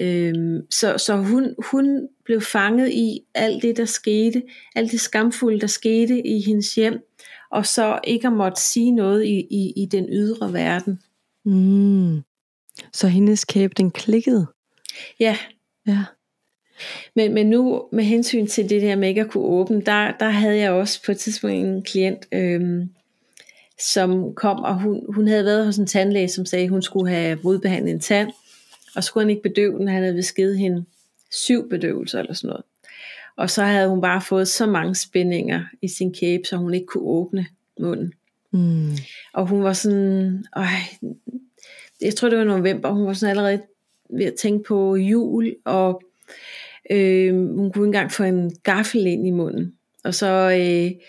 Øhm, 0.00 0.70
så 0.70 0.98
så 0.98 1.16
hun, 1.16 1.54
hun 1.58 2.08
blev 2.24 2.40
fanget 2.40 2.90
i 2.92 3.20
alt 3.34 3.62
det, 3.62 3.76
der 3.76 3.84
skete, 3.84 4.42
alt 4.74 4.92
det 4.92 5.00
skamfulde, 5.00 5.60
der 5.60 5.66
skete 5.66 6.26
i 6.26 6.40
hendes 6.40 6.74
hjem, 6.74 7.06
og 7.50 7.66
så 7.66 7.98
ikke 8.04 8.26
at 8.26 8.32
måtte 8.32 8.62
sige 8.62 8.90
noget 8.90 9.24
i, 9.24 9.46
i, 9.50 9.72
i 9.76 9.86
den 9.86 10.06
ydre 10.08 10.52
verden. 10.52 11.00
Mm. 11.44 12.20
Så 12.92 13.08
hendes 13.08 13.44
kæbe, 13.44 13.74
den 13.76 13.90
klikkede? 13.90 14.46
Ja. 15.20 15.36
Ja. 15.86 16.04
Men, 17.16 17.34
men 17.34 17.50
nu 17.50 17.88
med 17.92 18.04
hensyn 18.04 18.46
til 18.46 18.70
det 18.70 18.82
der 18.82 18.96
med 18.96 19.08
ikke 19.08 19.20
at 19.20 19.30
kunne 19.30 19.44
åbne, 19.44 19.80
der, 19.80 20.12
der 20.20 20.28
havde 20.28 20.56
jeg 20.56 20.70
også 20.70 21.02
på 21.06 21.12
et 21.12 21.18
tidspunkt 21.18 21.56
en 21.56 21.82
klient, 21.82 22.26
øhm, 22.32 22.90
som 23.92 24.34
kom, 24.34 24.62
og 24.62 24.80
hun, 24.80 25.14
hun 25.14 25.28
havde 25.28 25.44
været 25.44 25.66
hos 25.66 25.76
en 25.76 25.86
tandlæge, 25.86 26.28
som 26.28 26.46
sagde, 26.46 26.64
at 26.64 26.70
hun 26.70 26.82
skulle 26.82 27.10
have 27.10 27.38
rodbehandlet 27.44 27.92
en 27.92 28.00
tand, 28.00 28.32
og 28.96 29.04
skulle 29.04 29.24
han 29.24 29.30
ikke 29.30 29.42
bedøve 29.42 29.78
den, 29.78 29.88
han 29.88 30.02
havde 30.02 30.14
visket 30.14 30.58
hende 30.58 30.84
syv 31.30 31.68
bedøvelser 31.68 32.18
eller 32.18 32.34
sådan 32.34 32.48
noget. 32.48 32.64
Og 33.36 33.50
så 33.50 33.62
havde 33.62 33.88
hun 33.88 34.00
bare 34.00 34.22
fået 34.22 34.48
så 34.48 34.66
mange 34.66 34.94
spændinger 34.94 35.64
i 35.82 35.88
sin 35.88 36.14
kæbe, 36.14 36.44
så 36.44 36.56
hun 36.56 36.74
ikke 36.74 36.86
kunne 36.86 37.04
åbne 37.04 37.46
munden. 37.80 38.12
Mm. 38.52 38.96
Og 39.32 39.46
hun 39.46 39.62
var 39.62 39.72
sådan, 39.72 40.44
øj, 40.56 40.64
jeg 42.00 42.14
tror 42.14 42.28
det 42.28 42.38
var 42.38 42.44
november, 42.44 42.90
hun 42.90 43.06
var 43.06 43.12
sådan 43.12 43.30
allerede 43.30 43.62
ved 44.10 44.26
at 44.26 44.34
tænke 44.34 44.64
på 44.64 44.96
jul, 44.96 45.56
og 45.64 46.02
øh, 46.90 47.34
hun 47.34 47.56
kunne 47.56 47.68
ikke 47.68 47.84
engang 47.84 48.12
få 48.12 48.22
en 48.22 48.56
gaffel 48.62 49.06
ind 49.06 49.26
i 49.26 49.30
munden. 49.30 49.74
Og 50.04 50.14
så, 50.14 50.26
øh, 50.26 51.00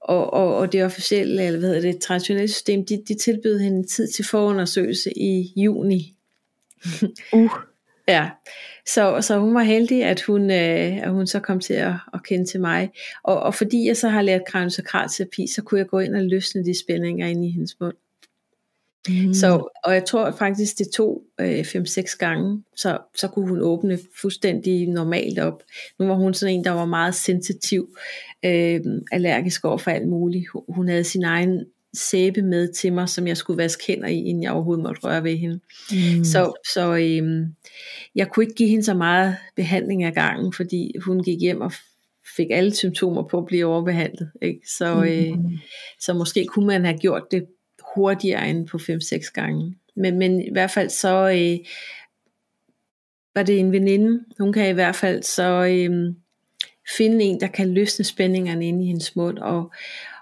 og, 0.00 0.32
og, 0.32 0.56
og 0.56 0.72
det 0.72 0.84
officielle, 0.84 1.42
eller 1.42 1.58
hvad 1.58 1.68
hedder 1.68 1.92
det, 1.92 2.00
traditionelle 2.00 2.48
system, 2.48 2.86
de, 2.86 3.02
de 3.08 3.14
tilbød 3.14 3.58
hende 3.58 3.86
tid 3.86 4.08
til 4.08 4.24
forundersøgelse 4.24 5.18
i 5.18 5.52
juni. 5.56 6.15
Uh. 7.32 7.50
Ja, 8.08 8.30
så, 8.86 9.18
så 9.20 9.38
hun 9.38 9.54
var 9.54 9.62
heldig, 9.62 10.04
at 10.04 10.22
hun, 10.22 10.50
øh, 10.50 11.02
at 11.02 11.10
hun 11.10 11.26
så 11.26 11.40
kom 11.40 11.60
til 11.60 11.74
at, 11.74 11.92
at 12.14 12.22
kende 12.24 12.44
til 12.44 12.60
mig. 12.60 12.90
Og, 13.24 13.40
og 13.40 13.54
fordi 13.54 13.86
jeg 13.86 13.96
så 13.96 14.08
har 14.08 14.22
lært 14.22 14.44
kraniosakralterapi, 14.46 15.46
så 15.46 15.62
kunne 15.62 15.78
jeg 15.78 15.86
gå 15.86 15.98
ind 15.98 16.14
og 16.14 16.22
løsne 16.22 16.64
de 16.64 16.78
spændinger 16.78 17.26
ind 17.26 17.44
i 17.44 17.50
hendes 17.50 17.80
mund. 17.80 17.94
Mm. 19.08 19.34
Så, 19.34 19.68
og 19.84 19.94
jeg 19.94 20.04
tror 20.04 20.30
faktisk, 20.30 20.78
det 20.78 20.86
tog 20.94 21.22
øh, 21.40 21.60
5-6 21.60 22.16
gange, 22.18 22.62
så, 22.76 22.98
så 23.16 23.28
kunne 23.28 23.48
hun 23.48 23.60
åbne 23.60 23.98
fuldstændig 24.20 24.88
normalt 24.88 25.38
op. 25.38 25.62
Nu 25.98 26.06
var 26.06 26.14
hun 26.14 26.34
sådan 26.34 26.54
en, 26.54 26.64
der 26.64 26.70
var 26.70 26.84
meget 26.84 27.14
sensitiv, 27.14 27.96
øh, 28.44 28.80
allergisk 29.12 29.64
over 29.64 29.78
for 29.78 29.90
alt 29.90 30.08
muligt. 30.08 30.46
Hun 30.68 30.88
havde 30.88 31.04
sin 31.04 31.24
egen 31.24 31.64
sæbe 31.96 32.42
med 32.42 32.72
til 32.72 32.92
mig, 32.92 33.08
som 33.08 33.26
jeg 33.26 33.36
skulle 33.36 33.62
vaske 33.62 33.84
hænder 33.86 34.08
i, 34.08 34.18
inden 34.18 34.42
jeg 34.42 34.52
overhovedet 34.52 34.82
måtte 34.82 35.00
røre 35.04 35.24
ved 35.24 35.36
hende. 35.36 35.60
Mm. 35.90 36.24
Så, 36.24 36.52
så 36.74 36.94
øh, 36.94 37.46
jeg 38.14 38.28
kunne 38.28 38.44
ikke 38.44 38.54
give 38.54 38.68
hende 38.68 38.84
så 38.84 38.94
meget 38.94 39.36
behandling 39.56 40.04
af 40.04 40.14
gangen, 40.14 40.52
fordi 40.52 40.92
hun 41.04 41.22
gik 41.22 41.40
hjem 41.40 41.60
og 41.60 41.72
fik 42.36 42.46
alle 42.50 42.74
symptomer 42.74 43.22
på 43.22 43.38
at 43.38 43.46
blive 43.46 43.66
overbehandlet. 43.66 44.30
Ikke? 44.42 44.60
Så, 44.68 45.04
øh, 45.04 45.38
mm. 45.38 45.58
så 46.00 46.14
måske 46.14 46.46
kunne 46.46 46.66
man 46.66 46.84
have 46.84 46.98
gjort 46.98 47.22
det 47.30 47.46
hurtigere 47.94 48.48
end 48.48 48.68
på 48.68 48.76
5-6 48.76 49.30
gange. 49.32 49.76
Men, 49.96 50.18
men 50.18 50.40
i 50.40 50.52
hvert 50.52 50.70
fald 50.70 50.90
så 50.90 51.28
øh, 51.28 51.58
var 53.34 53.42
det 53.42 53.58
en 53.58 53.72
veninde. 53.72 54.24
Hun 54.38 54.52
kan 54.52 54.68
i 54.68 54.72
hvert 54.72 54.96
fald 54.96 55.22
så 55.22 55.64
øh, 55.64 56.14
finde 56.96 57.24
en, 57.24 57.40
der 57.40 57.46
kan 57.46 57.74
løsne 57.74 58.04
spændingerne 58.04 58.68
inde 58.68 58.84
i 58.84 58.86
hendes 58.86 59.16
mund. 59.16 59.38
Og, 59.38 59.72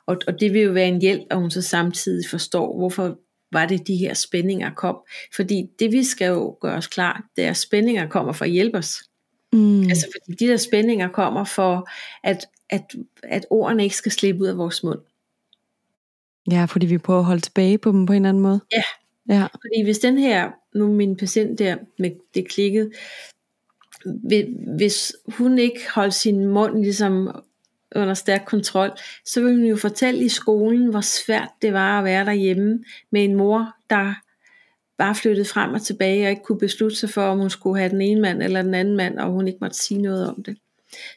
og, 0.06 0.16
og 0.26 0.40
det 0.40 0.52
vil 0.52 0.62
jo 0.62 0.72
være 0.72 0.88
en 0.88 1.00
hjælp, 1.00 1.22
at 1.30 1.36
hun 1.36 1.50
så 1.50 1.62
samtidig 1.62 2.30
forstår, 2.30 2.78
hvorfor 2.78 3.18
var 3.52 3.66
det 3.66 3.86
de 3.86 3.96
her 3.96 4.14
spændinger 4.14 4.70
kom. 4.74 4.96
Fordi 5.36 5.66
det 5.78 5.92
vi 5.92 6.04
skal 6.04 6.28
jo 6.28 6.56
gøre 6.60 6.76
os 6.76 6.86
klar, 6.86 7.24
det 7.36 7.44
er, 7.44 7.50
at 7.50 7.56
spændinger 7.56 8.08
kommer 8.08 8.32
for 8.32 8.44
at 8.44 8.50
hjælpe 8.50 8.78
os. 8.78 9.02
Mm. 9.52 9.82
Altså 9.82 10.06
fordi 10.12 10.44
de 10.44 10.50
der 10.50 10.56
spændinger 10.56 11.08
kommer 11.08 11.44
for, 11.44 11.88
at, 12.22 12.46
at, 12.70 12.94
at 13.22 13.46
ordene 13.50 13.82
ikke 13.82 13.96
skal 13.96 14.12
slippe 14.12 14.40
ud 14.40 14.46
af 14.46 14.56
vores 14.56 14.84
mund. 14.84 14.98
Ja, 16.50 16.64
fordi 16.64 16.86
vi 16.86 16.98
prøver 16.98 17.20
at 17.20 17.26
holde 17.26 17.40
tilbage 17.40 17.78
på 17.78 17.92
dem 17.92 18.06
på 18.06 18.12
en 18.12 18.16
eller 18.16 18.28
anden 18.28 18.42
måde. 18.42 18.60
Ja, 18.72 18.82
ja. 19.28 19.42
fordi 19.42 19.82
hvis 19.84 19.98
den 19.98 20.18
her, 20.18 20.50
nu 20.74 20.92
min 20.92 21.16
patient 21.16 21.58
der 21.58 21.76
med 21.98 22.10
det 22.34 22.48
klikket, 22.48 22.92
hvis 24.76 25.12
hun 25.28 25.58
ikke 25.58 25.80
holder 25.94 26.10
sin 26.10 26.46
mund 26.46 26.82
ligesom 26.82 27.44
under 27.94 28.14
stærk 28.14 28.44
kontrol, 28.46 28.90
så 29.26 29.40
vil 29.40 29.54
hun 29.54 29.64
jo 29.64 29.76
fortælle 29.76 30.24
i 30.24 30.28
skolen, 30.28 30.86
hvor 30.86 31.00
svært 31.00 31.50
det 31.62 31.72
var 31.72 31.98
at 31.98 32.04
være 32.04 32.24
derhjemme 32.24 32.84
med 33.10 33.24
en 33.24 33.34
mor, 33.34 33.74
der 33.90 34.14
bare 34.98 35.14
flyttede 35.14 35.48
frem 35.48 35.74
og 35.74 35.82
tilbage 35.82 36.26
og 36.26 36.30
ikke 36.30 36.42
kunne 36.42 36.58
beslutte 36.58 36.96
sig 36.96 37.10
for, 37.10 37.22
om 37.22 37.38
hun 37.38 37.50
skulle 37.50 37.78
have 37.78 37.90
den 37.90 38.00
ene 38.00 38.20
mand 38.20 38.42
eller 38.42 38.62
den 38.62 38.74
anden 38.74 38.96
mand, 38.96 39.18
og 39.18 39.30
hun 39.30 39.48
ikke 39.48 39.58
måtte 39.60 39.76
sige 39.76 40.02
noget 40.02 40.28
om 40.28 40.42
det. 40.42 40.58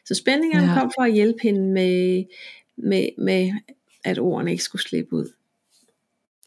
Så 0.04 0.14
spændingerne 0.14 0.66
ja. 0.66 0.78
kom 0.78 0.92
for 0.98 1.02
at 1.02 1.12
hjælpe 1.12 1.38
hende 1.42 1.60
med, 1.60 2.24
med, 2.76 3.08
med 3.18 3.52
at 4.04 4.18
ordene 4.18 4.50
ikke 4.50 4.64
skulle 4.64 4.82
slippe 4.82 5.12
ud. 5.12 5.32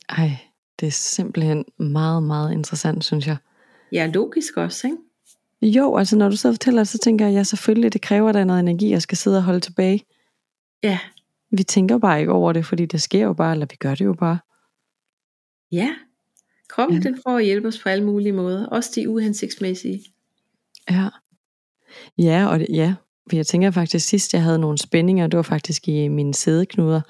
Ej, 0.10 0.32
det 0.80 0.88
er 0.88 0.92
simpelthen 0.92 1.66
meget, 1.78 2.24
meget 2.24 2.52
interessant, 2.52 3.06
synes 3.06 3.28
jeg. 3.28 3.38
Ja, 3.92 4.06
logisk 4.14 4.58
også, 4.58 4.88
ikke? 4.88 4.98
Jo, 5.62 5.98
altså 5.98 6.16
når 6.16 6.30
du 6.30 6.36
så 6.36 6.52
fortæller 6.52 6.84
så 6.84 6.98
tænker 6.98 7.26
jeg, 7.26 7.34
ja 7.34 7.44
selvfølgelig, 7.44 7.94
det 7.94 8.02
kræver 8.02 8.32
der 8.32 8.44
noget 8.44 8.60
energi, 8.60 8.90
jeg 8.90 9.02
skal 9.02 9.18
sidde 9.18 9.38
og 9.38 9.44
holde 9.44 9.60
tilbage. 9.60 10.06
Ja. 10.84 11.00
Vi 11.52 11.64
tænker 11.64 11.98
bare 11.98 12.20
ikke 12.20 12.32
over 12.32 12.54
det, 12.54 12.66
fordi 12.66 12.86
det 12.86 13.02
sker 13.02 13.24
jo 13.24 13.34
bare, 13.34 13.52
eller 13.52 13.66
vi 13.70 13.76
gør 13.76 13.96
det 13.96 14.06
jo 14.06 14.14
bare. 14.14 14.40
Ja, 15.72 15.96
kroppen 16.70 16.98
ja. 16.98 17.10
den 17.10 17.22
prøver 17.24 17.38
at 17.38 17.46
hjælpe 17.46 17.68
os 17.68 17.80
på 17.84 17.90
alle 17.90 18.06
mulige 18.06 18.32
måder, 18.32 18.68
også 18.68 18.92
de 18.96 19.10
uhensigtsmæssige. 19.10 20.02
Ja. 20.90 21.10
Ja, 22.18 22.48
og 22.48 22.60
det, 22.60 22.68
ja, 22.74 22.94
for 23.30 23.36
jeg 23.36 23.48
tænker 23.48 23.72
faktisk 23.72 24.08
sidst 24.08 24.34
jeg 24.34 24.44
havde 24.44 24.60
nogle 24.60 24.78
spændinger, 24.78 25.28
det 25.28 25.38
var 25.38 25.44
faktisk 25.44 25.88
i 25.88 26.08
mine 26.08 26.34
sædeknuder, 26.34 27.02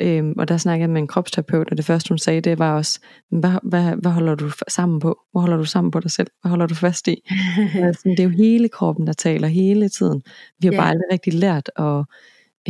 øhm, 0.00 0.34
og 0.38 0.48
der 0.48 0.56
snakkede 0.56 0.82
jeg 0.82 0.90
med 0.90 1.00
en 1.00 1.06
kropsterapeut, 1.06 1.70
og 1.70 1.76
det 1.76 1.84
første 1.84 2.08
hun 2.08 2.18
sagde, 2.18 2.40
det 2.40 2.58
var 2.58 2.76
også, 2.76 3.00
hvad, 3.30 3.58
hvad, 3.62 3.96
hvad 3.96 4.10
holder 4.10 4.34
du 4.34 4.50
sammen 4.68 5.00
på? 5.00 5.18
Hvor 5.32 5.40
holder 5.40 5.56
du 5.56 5.64
sammen 5.64 5.90
på 5.90 6.00
dig 6.00 6.10
selv? 6.10 6.28
Hvad 6.40 6.50
holder 6.50 6.66
du 6.66 6.74
fast 6.74 7.08
i? 7.08 7.30
altså, 7.86 8.02
det 8.04 8.20
er 8.20 8.24
jo 8.24 8.30
hele 8.30 8.68
kroppen, 8.68 9.06
der 9.06 9.12
taler 9.12 9.48
hele 9.48 9.88
tiden. 9.88 10.22
Vi 10.60 10.66
har 10.66 10.72
ja. 10.72 10.80
bare 10.80 10.88
aldrig 10.88 11.06
rigtig 11.12 11.34
lært, 11.34 11.70
og 11.76 12.04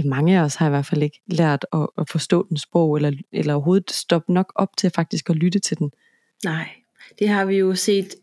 mange 0.05 0.39
af 0.39 0.43
os 0.43 0.55
har 0.55 0.67
i 0.67 0.71
hvert 0.71 0.87
fald 0.87 1.03
ikke 1.03 1.21
lært 1.27 1.67
at, 1.73 1.87
at 1.99 2.11
forstå 2.11 2.47
den 2.49 2.57
sprog, 2.57 2.97
eller, 2.97 3.13
eller 3.33 3.55
overhovedet 3.55 3.91
stoppe 3.91 4.33
nok 4.33 4.53
op 4.55 4.77
til 4.77 4.91
faktisk 4.91 5.31
at 5.31 5.37
lytte 5.37 5.59
til 5.59 5.79
den. 5.79 5.91
Nej, 6.45 6.69
det 7.19 7.29
har 7.29 7.45
vi 7.45 7.57
jo 7.57 7.75
set 7.75 8.15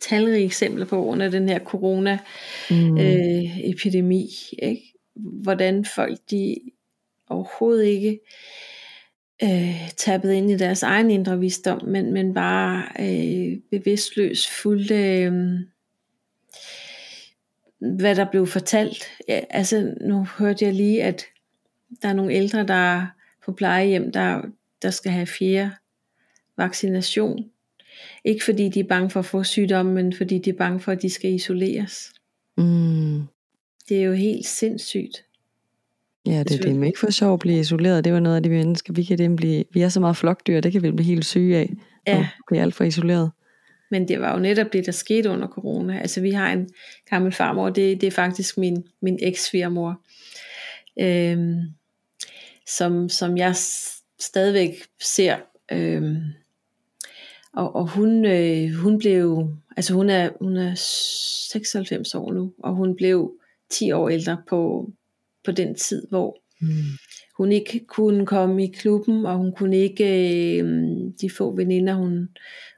talrige 0.00 0.44
eksempler 0.44 0.86
på 0.86 1.04
under 1.04 1.30
den 1.30 1.48
her 1.48 1.58
corona 1.58 2.18
mm. 2.70 2.98
øh, 2.98 3.58
ikke? 4.62 4.82
hvordan 5.14 5.84
folk 5.84 6.18
de 6.30 6.56
overhovedet 7.30 7.84
ikke 7.84 8.20
øh, 9.42 9.90
tappet 9.96 10.32
ind 10.32 10.50
i 10.50 10.56
deres 10.56 10.82
egen 10.82 11.10
indre 11.10 11.38
visdom, 11.38 11.84
men, 11.84 12.12
men 12.12 12.34
bare 12.34 12.84
øh, 13.00 13.58
bevidstløs 13.70 14.50
fuldt 14.62 14.90
øh, 14.90 15.32
hvad 17.82 18.14
der 18.14 18.30
blev 18.30 18.46
fortalt. 18.46 19.04
Ja, 19.28 19.40
altså 19.50 19.94
nu 20.00 20.26
hørte 20.38 20.64
jeg 20.64 20.74
lige, 20.74 21.02
at 21.02 21.24
der 22.02 22.08
er 22.08 22.12
nogle 22.12 22.34
ældre, 22.34 22.66
der 22.66 23.06
på 23.44 23.52
plejehjem, 23.52 24.12
der, 24.12 24.42
der 24.82 24.90
skal 24.90 25.12
have 25.12 25.26
fjerde 25.26 25.70
vaccination. 26.56 27.44
Ikke 28.24 28.44
fordi 28.44 28.68
de 28.68 28.80
er 28.80 28.84
bange 28.84 29.10
for 29.10 29.20
at 29.20 29.26
få 29.26 29.42
sygdommen, 29.42 29.94
men 29.94 30.12
fordi 30.12 30.38
de 30.38 30.50
er 30.50 30.54
bange 30.54 30.80
for, 30.80 30.92
at 30.92 31.02
de 31.02 31.10
skal 31.10 31.32
isoleres. 31.32 32.12
Mm. 32.56 33.22
Det 33.88 33.98
er 33.98 34.02
jo 34.02 34.12
helt 34.12 34.46
sindssygt. 34.46 35.24
Ja, 36.26 36.38
det, 36.38 36.62
det 36.62 36.76
er 36.76 36.86
ikke 36.86 36.98
for 36.98 37.10
sjov 37.10 37.32
at 37.32 37.40
blive 37.40 37.60
isoleret. 37.60 38.04
Det 38.04 38.12
var 38.12 38.20
noget 38.20 38.36
af 38.36 38.42
det, 38.42 38.52
vi 38.52 38.56
mennesker, 38.56 38.92
vi 38.92 39.02
kan 39.02 39.36
blive, 39.36 39.64
vi 39.72 39.80
er 39.80 39.88
så 39.88 40.00
meget 40.00 40.16
flokdyr, 40.16 40.60
det 40.60 40.72
kan 40.72 40.82
vi 40.82 40.90
blive 40.90 41.06
helt 41.06 41.24
syge 41.24 41.56
af. 41.56 41.72
Ja. 42.06 42.18
Og 42.18 42.44
blive 42.46 42.62
alt 42.62 42.74
for 42.74 42.84
isoleret. 42.84 43.30
Men 43.92 44.08
det 44.08 44.20
var 44.20 44.32
jo 44.32 44.38
netop 44.38 44.72
det, 44.72 44.86
der 44.86 44.92
skete 44.92 45.30
under 45.30 45.48
corona. 45.48 46.00
Altså 46.00 46.20
vi 46.20 46.30
har 46.30 46.52
en 46.52 46.68
gammel 47.10 47.32
farmor, 47.32 47.70
det, 47.70 48.00
det 48.00 48.06
er 48.06 48.10
faktisk 48.10 48.58
min, 48.58 48.84
min 49.02 49.18
eks-svigermor, 49.22 50.00
øhm, 51.00 51.60
som, 52.66 53.08
som 53.08 53.36
jeg 53.36 53.54
stadigvæk 54.18 54.82
ser 55.00 55.36
øhm, 55.72 56.22
og, 57.52 57.74
og 57.74 57.88
hun, 57.88 58.24
øh, 58.24 58.70
hun 58.74 58.98
blev, 58.98 59.48
altså 59.76 59.94
hun 59.94 60.10
er, 60.10 60.30
hun 60.40 60.56
er 60.56 60.74
96 60.74 62.14
år 62.14 62.32
nu, 62.32 62.52
og 62.58 62.74
hun 62.74 62.96
blev 62.96 63.32
10 63.70 63.92
år 63.92 64.08
ældre 64.08 64.42
på, 64.48 64.90
på 65.44 65.52
den 65.52 65.74
tid, 65.74 66.06
hvor 66.08 66.38
mm. 66.60 66.68
hun 67.36 67.52
ikke 67.52 67.86
kunne 67.86 68.26
komme 68.26 68.64
i 68.64 68.72
klubben, 68.72 69.26
og 69.26 69.36
hun 69.36 69.52
kunne 69.52 69.76
ikke, 69.76 70.04
øh, 70.60 70.90
de 71.20 71.30
få 71.30 71.56
veninder 71.56 71.94
hun, 71.94 72.28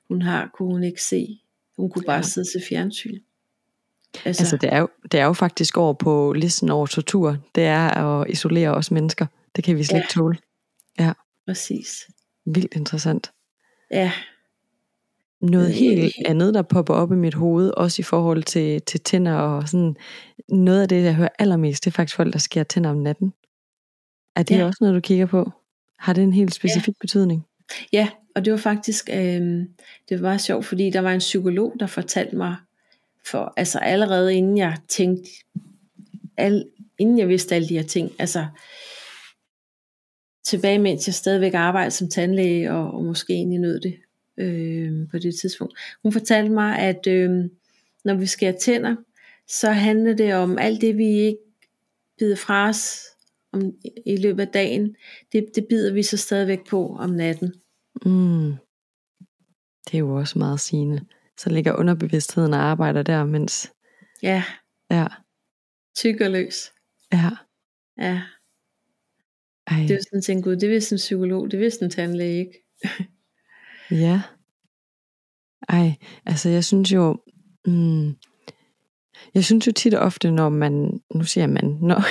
hun 0.09 0.23
har, 0.23 0.51
kunne 0.55 0.73
hun 0.73 0.85
ikke 0.85 1.03
se. 1.03 1.41
Hun 1.77 1.91
kunne 1.91 2.05
bare 2.05 2.17
ja. 2.17 2.23
sidde 2.23 2.51
til 2.53 2.63
fjernsyn. 2.69 3.21
Altså, 4.25 4.43
altså 4.43 4.57
det, 4.57 4.73
er 4.73 4.79
jo, 4.79 4.89
det 5.13 5.21
er 5.21 5.25
jo 5.25 5.33
faktisk 5.33 5.77
over 5.77 5.93
på 5.93 6.33
listen 6.33 6.71
over 6.71 6.87
tortur. 6.87 7.37
Det 7.55 7.65
er 7.65 7.89
at 7.89 8.31
isolere 8.31 8.75
os 8.75 8.91
mennesker. 8.91 9.27
Det 9.57 9.65
kan 9.65 9.77
vi 9.77 9.85
slet 9.85 9.97
ja. 9.97 10.03
ikke 10.03 10.13
tåle. 10.13 10.37
Ja. 10.99 11.13
Præcis. 11.47 12.09
Vildt 12.47 12.75
interessant. 12.75 13.33
Ja, 13.91 14.13
noget 15.51 15.69
øh, 15.69 15.75
helt 15.75 16.15
andet, 16.27 16.55
der 16.55 16.63
popper 16.63 16.95
op 16.95 17.13
i 17.13 17.15
mit 17.15 17.35
hoved, 17.35 17.71
også 17.77 18.01
i 18.01 18.03
forhold 18.03 18.43
til, 18.43 18.83
til 18.83 19.01
tænder 19.01 19.35
og 19.35 19.69
sådan. 19.69 19.97
Noget 20.49 20.83
af 20.83 20.89
det, 20.89 21.05
jeg 21.05 21.15
hører 21.15 21.29
allermest, 21.39 21.85
det 21.85 21.91
er 21.91 21.95
faktisk 21.95 22.17
folk, 22.17 22.33
der 22.33 22.39
skærer 22.39 22.65
tænder 22.65 22.91
om 22.91 22.97
natten. 22.97 23.33
Er 24.37 24.43
det 24.43 24.59
ja. 24.59 24.67
også 24.67 24.79
noget, 24.81 24.95
du 24.95 25.01
kigger 25.01 25.27
på? 25.27 25.51
Har 25.99 26.13
det 26.13 26.25
en 26.25 26.33
helt 26.33 26.55
specifik 26.55 26.95
ja. 26.95 26.99
betydning? 27.01 27.47
Ja, 27.93 28.09
og 28.35 28.45
det 28.45 28.51
var 28.51 28.57
faktisk, 28.57 29.11
øh, 29.13 29.67
det 30.09 30.23
var 30.23 30.37
sjovt, 30.37 30.67
fordi 30.67 30.91
der 30.91 31.01
var 31.01 31.13
en 31.13 31.19
psykolog, 31.19 31.77
der 31.81 31.87
fortalte 31.87 32.37
mig, 32.37 32.57
for 33.27 33.53
altså 33.57 33.79
allerede 33.79 34.35
inden 34.35 34.59
jeg 34.59 34.77
tænkte, 34.89 35.31
al, 36.37 36.65
inden 36.99 37.19
jeg 37.19 37.29
vidste 37.29 37.55
alle 37.55 37.69
de 37.69 37.77
her 37.77 37.83
ting, 37.83 38.13
altså 38.19 38.47
tilbage 40.45 40.79
mens 40.79 41.09
jeg 41.09 41.15
stadigvæk 41.15 41.55
arbejdede 41.55 41.91
som 41.91 42.09
tandlæge, 42.09 42.73
og, 42.73 42.91
og 42.91 43.05
måske 43.05 43.33
egentlig 43.33 43.59
nød 43.59 43.81
det, 43.81 43.97
øh, 44.37 45.11
på 45.11 45.19
det 45.19 45.35
tidspunkt. 45.35 45.79
Hun 46.03 46.13
fortalte 46.13 46.51
mig, 46.51 46.79
at 46.79 47.07
øh, 47.07 47.31
når 48.05 48.15
vi 48.15 48.27
skærer 48.27 48.59
tænder, 48.61 48.97
så 49.49 49.71
handler 49.71 50.15
det 50.15 50.35
om 50.35 50.59
alt 50.59 50.81
det, 50.81 50.99
vi 50.99 51.07
ikke 51.07 51.39
bider 52.19 52.37
fra 52.37 52.69
os 52.69 53.01
om, 53.53 53.73
i 54.07 54.17
løbet 54.17 54.43
af 54.43 54.49
dagen, 54.49 54.97
det, 55.33 55.47
det 55.55 55.67
bider 55.69 55.93
vi 55.93 56.03
så 56.03 56.17
stadigvæk 56.17 56.67
på 56.69 56.97
om 56.99 57.11
natten. 57.11 57.55
Mm. 58.05 58.55
Det 59.85 59.95
er 59.95 59.99
jo 59.99 60.15
også 60.15 60.39
meget 60.39 60.61
sigende. 60.61 61.07
Så 61.39 61.51
ligger 61.51 61.77
underbevidstheden 61.77 62.55
og 62.55 62.61
arbejder 62.61 63.03
der, 63.03 63.25
mens... 63.25 63.73
Ja. 64.23 64.45
Ja. 64.91 65.07
Tyk 65.97 66.21
og 66.21 66.31
løs. 66.31 66.73
Ja. 67.13 67.31
Ja. 67.99 68.23
Ej. 69.67 69.79
Det 69.89 69.91
er 69.91 70.01
sådan 70.03 70.23
tænkt, 70.23 70.45
gud, 70.45 70.57
det 70.57 70.71
vidste 70.71 70.95
en 70.95 70.97
psykolog, 70.97 71.51
det 71.51 71.61
vidste 71.61 71.85
en 71.85 71.91
tandlæge 71.91 72.39
ikke. 72.39 72.65
Ja. 73.91 74.23
Ej, 75.69 75.95
altså 76.27 76.49
jeg 76.49 76.65
synes 76.65 76.93
jo, 76.93 77.23
mm, 77.67 78.17
jeg 79.35 79.45
synes 79.45 79.67
jo 79.67 79.73
tit 79.73 79.95
og 79.95 80.01
ofte, 80.07 80.31
når 80.31 80.49
man, 80.49 81.01
nu 81.15 81.25
siger 81.25 81.47
man, 81.47 81.79
når, 81.81 82.05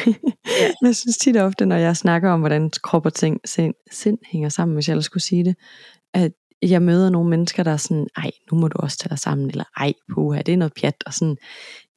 ja. 0.62 0.72
jeg 0.88 0.96
synes 0.96 1.18
tit 1.18 1.38
og 1.38 1.46
ofte, 1.46 1.66
når 1.66 1.76
jeg 1.76 1.98
snakker 1.98 2.30
om, 2.30 2.40
hvordan 2.40 2.72
krop 2.84 3.06
og 3.06 3.14
ting, 3.14 3.40
sind, 3.46 3.74
sind 3.92 4.18
hænger 4.32 4.50
sammen, 4.50 4.76
hvis 4.76 4.88
jeg 4.88 4.94
ellers 4.94 5.06
skulle 5.06 5.24
sige 5.24 5.46
det, 5.46 5.56
at 6.14 6.32
jeg 6.62 6.82
møder 6.82 7.10
nogle 7.10 7.30
mennesker, 7.30 7.64
der 7.64 7.72
er 7.72 7.78
sådan, 7.78 8.08
ej, 8.18 8.32
nu 8.52 8.58
må 8.58 8.68
du 8.68 8.78
også 8.80 8.98
tage 8.98 9.10
dig 9.10 9.20
sammen, 9.20 9.50
eller 9.50 9.64
ej, 9.78 9.94
puha, 10.14 10.42
det 10.42 10.54
er 10.54 10.58
noget 10.58 10.74
pjat, 10.82 11.04
og 11.06 11.14
sådan. 11.14 11.38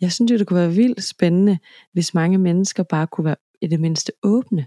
Jeg 0.00 0.12
synes 0.12 0.32
jo, 0.32 0.38
det 0.38 0.46
kunne 0.46 0.60
være 0.60 0.72
vildt 0.72 1.04
spændende, 1.04 1.58
hvis 1.92 2.14
mange 2.14 2.38
mennesker 2.38 2.82
bare 2.82 3.06
kunne 3.06 3.24
være 3.24 3.36
i 3.62 3.66
det 3.66 3.80
mindste 3.80 4.12
åbne 4.22 4.66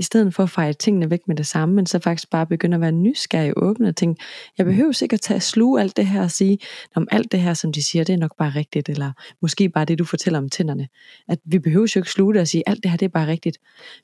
i 0.00 0.02
stedet 0.02 0.34
for 0.34 0.42
at 0.42 0.50
fejre 0.50 0.72
tingene 0.72 1.10
væk 1.10 1.20
med 1.26 1.36
det 1.36 1.46
samme, 1.46 1.74
men 1.74 1.86
så 1.86 1.98
faktisk 1.98 2.30
bare 2.30 2.46
begynde 2.46 2.74
at 2.74 2.80
være 2.80 2.92
nysgerrig 2.92 3.56
og 3.56 3.62
åbne 3.62 3.88
og 3.88 3.96
tænke, 3.96 4.22
jeg 4.58 4.66
behøver 4.66 4.92
sikkert 4.92 5.18
at 5.18 5.22
tage 5.22 5.36
at 5.36 5.42
sluge 5.42 5.80
alt 5.80 5.96
det 5.96 6.06
her 6.06 6.22
og 6.22 6.30
sige, 6.30 6.58
om 6.94 7.08
alt 7.10 7.32
det 7.32 7.40
her, 7.40 7.54
som 7.54 7.72
de 7.72 7.82
siger, 7.82 8.04
det 8.04 8.12
er 8.12 8.16
nok 8.16 8.36
bare 8.38 8.50
rigtigt, 8.50 8.88
eller 8.88 9.12
måske 9.42 9.68
bare 9.68 9.84
det, 9.84 9.98
du 9.98 10.04
fortæller 10.04 10.38
om 10.38 10.48
tænderne. 10.48 10.88
At 11.28 11.38
vi 11.44 11.58
behøver 11.58 11.92
jo 11.96 12.00
ikke 12.00 12.10
sluge 12.10 12.34
det 12.34 12.40
og 12.40 12.48
sige, 12.48 12.62
alt 12.66 12.82
det 12.82 12.90
her, 12.90 12.98
det 12.98 13.06
er 13.06 13.10
bare 13.10 13.26
rigtigt. 13.26 13.58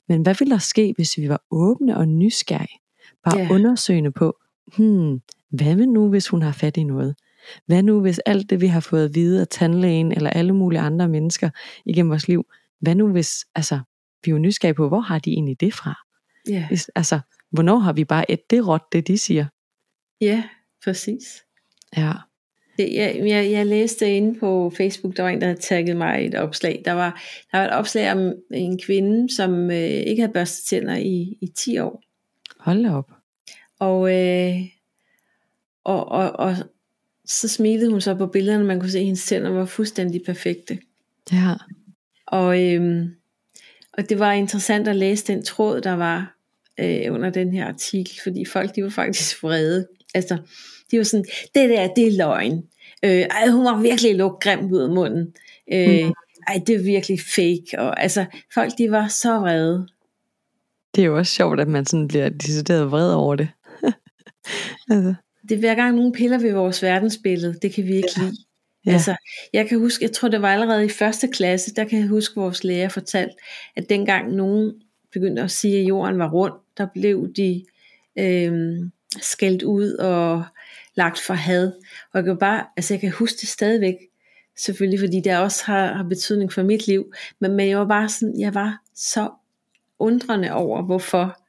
Men 0.07 0.21
hvad 0.21 0.35
ville 0.39 0.51
der 0.51 0.57
ske, 0.57 0.93
hvis 0.95 1.17
vi 1.17 1.29
var 1.29 1.41
åbne 1.51 1.97
og 1.97 2.07
nysgerrige? 2.07 2.79
Bare 3.23 3.39
yeah. 3.39 3.51
undersøgende 3.51 4.11
på, 4.11 4.37
hmm, 4.77 5.21
hvad 5.51 5.75
vil 5.75 5.89
nu, 5.89 6.09
hvis 6.09 6.27
hun 6.27 6.41
har 6.41 6.51
fat 6.51 6.77
i 6.77 6.83
noget? 6.83 7.15
Hvad 7.65 7.83
nu, 7.83 8.01
hvis 8.01 8.19
alt 8.19 8.49
det, 8.49 8.61
vi 8.61 8.67
har 8.67 8.79
fået 8.79 9.05
at 9.05 9.15
vide 9.15 9.41
af 9.41 9.47
tandlægen, 9.47 10.11
eller 10.11 10.29
alle 10.29 10.55
mulige 10.55 10.79
andre 10.79 11.07
mennesker 11.07 11.49
igennem 11.85 12.09
vores 12.09 12.27
liv, 12.27 12.45
hvad 12.81 12.95
nu 12.95 13.11
hvis, 13.11 13.45
altså, 13.55 13.79
vi 14.27 14.31
jo 14.31 14.37
nysgerrige 14.37 14.75
på, 14.75 14.87
hvor 14.87 14.99
har 14.99 15.19
de 15.19 15.31
egentlig 15.31 15.59
det 15.59 15.73
fra? 15.73 15.95
Ja. 16.49 16.67
Altså, 16.95 17.19
hvornår 17.51 17.77
har 17.77 17.93
vi 17.93 18.03
bare 18.03 18.31
et 18.31 18.49
det 18.49 18.67
råt, 18.67 18.81
det 18.91 19.07
de 19.07 19.17
siger? 19.17 19.45
Ja, 20.21 20.43
præcis. 20.83 21.43
Ja. 21.97 22.13
Det, 22.77 22.93
jeg, 22.93 23.21
jeg, 23.25 23.51
jeg 23.51 23.65
læste 23.65 24.11
inde 24.11 24.39
på 24.39 24.71
Facebook, 24.77 25.17
der 25.17 25.23
var 25.23 25.29
en, 25.29 25.41
der 25.41 25.47
havde 25.47 25.59
tagget 25.59 25.97
mig 25.97 26.25
et 26.25 26.35
opslag. 26.35 26.81
Der 26.85 26.91
var, 26.91 27.21
der 27.51 27.57
var 27.57 27.65
et 27.65 27.73
opslag 27.73 28.11
om 28.11 28.33
en 28.53 28.79
kvinde, 28.79 29.35
som 29.35 29.71
øh, 29.71 29.77
ikke 29.77 30.21
havde 30.21 30.33
børstet 30.33 30.65
tænder 30.65 30.95
i, 30.95 31.37
i 31.41 31.47
10 31.55 31.77
år. 31.79 32.03
Hold 32.59 32.85
op. 32.85 33.11
Og, 33.79 34.15
øh, 34.15 34.55
og, 35.83 36.07
og, 36.11 36.31
og 36.31 36.55
så 37.25 37.47
smilede 37.47 37.91
hun 37.91 38.01
så 38.01 38.15
på 38.15 38.27
billederne, 38.27 38.63
man 38.63 38.79
kunne 38.79 38.91
se, 38.91 38.97
at 38.99 39.05
hendes 39.05 39.25
tænder 39.25 39.49
var 39.49 39.65
fuldstændig 39.65 40.21
perfekte. 40.25 40.79
Ja. 41.31 41.53
Og, 42.27 42.63
øh, 42.63 43.07
og 43.97 44.09
det 44.09 44.19
var 44.19 44.31
interessant 44.31 44.87
at 44.87 44.95
læse 44.95 45.27
den 45.27 45.43
tråd, 45.43 45.81
der 45.81 45.93
var 45.93 46.37
øh, 46.79 47.13
under 47.13 47.29
den 47.29 47.53
her 47.53 47.65
artikel, 47.67 48.19
fordi 48.23 48.45
folk 48.45 48.75
de 48.75 48.83
var 48.83 48.89
faktisk 48.89 49.43
vrede. 49.43 49.87
Altså, 50.15 50.37
de 50.91 50.97
var 50.97 51.03
sådan, 51.03 51.25
det 51.55 51.69
der, 51.69 51.93
det 51.93 52.07
er 52.07 52.17
løgn. 52.17 52.63
Øh, 53.05 53.11
ej, 53.11 53.47
hun 53.47 53.65
var 53.65 53.81
virkelig 53.81 54.15
lukket 54.15 54.39
grimt 54.41 54.71
ud 54.71 54.79
af 54.79 54.89
munden. 54.89 55.33
Øh, 55.73 56.05
mm. 56.05 56.13
Ej, 56.47 56.61
det 56.67 56.75
er 56.75 56.83
virkelig 56.83 57.19
fake. 57.35 57.79
Og, 57.79 58.03
altså, 58.03 58.25
folk 58.53 58.71
de 58.77 58.91
var 58.91 59.07
så 59.07 59.39
vrede. 59.39 59.87
Det 60.95 61.01
er 61.01 61.05
jo 61.05 61.17
også 61.17 61.33
sjovt, 61.33 61.59
at 61.59 61.67
man 61.67 61.85
sådan 61.85 62.07
bliver 62.07 62.29
decideret 62.29 62.91
vred 62.91 63.13
over 63.13 63.35
det. 63.35 63.49
altså. 64.91 65.13
Det 65.49 65.55
er 65.55 65.59
hver 65.59 65.75
gang 65.75 65.95
nogen 65.95 66.13
piller 66.13 66.39
ved 66.39 66.53
vores 66.53 66.83
verdensbillede, 66.83 67.55
det 67.61 67.73
kan 67.73 67.87
vi 67.87 67.95
ikke 67.95 68.09
ja. 68.17 68.23
lide. 68.23 68.35
Ja. 68.87 68.93
Altså, 68.93 69.15
jeg 69.53 69.69
kan 69.69 69.79
huske, 69.79 70.03
jeg 70.03 70.11
tror 70.11 70.27
det 70.27 70.41
var 70.41 70.53
allerede 70.53 70.85
i 70.85 70.89
første 70.89 71.27
klasse, 71.27 71.73
der 71.75 71.83
kan 71.83 71.99
jeg 71.99 72.07
huske, 72.07 72.35
vores 72.35 72.63
lærer 72.63 72.89
fortalte, 72.89 73.35
at 73.75 73.89
dengang 73.89 74.35
nogen 74.35 74.73
begyndte 75.13 75.41
at 75.41 75.51
sige, 75.51 75.79
at 75.79 75.87
jorden 75.87 76.19
var 76.19 76.31
rund, 76.31 76.53
der 76.77 76.87
blev 76.93 77.33
de 77.33 77.65
øh, 78.19 78.79
skældt 79.21 79.63
ud 79.63 79.93
og 79.93 80.43
lagt 80.95 81.19
for 81.19 81.33
had. 81.33 81.71
Og 82.13 82.17
jeg 82.17 82.23
kan 82.23 82.37
bare, 82.37 82.65
altså 82.77 82.93
jeg 82.93 83.01
kan 83.01 83.11
huske 83.11 83.37
det 83.41 83.49
stadigvæk, 83.49 83.95
selvfølgelig 84.57 84.99
fordi 84.99 85.21
det 85.21 85.37
også 85.37 85.65
har, 85.65 85.93
har 85.93 86.03
betydning 86.03 86.53
for 86.53 86.63
mit 86.63 86.87
liv, 86.87 87.13
men, 87.39 87.51
men 87.51 87.69
jeg 87.69 87.79
var 87.79 87.87
bare 87.87 88.09
sådan, 88.09 88.39
jeg 88.39 88.53
var 88.53 88.81
så 88.95 89.29
undrende 89.99 90.51
over, 90.51 90.81
hvorfor, 90.81 91.41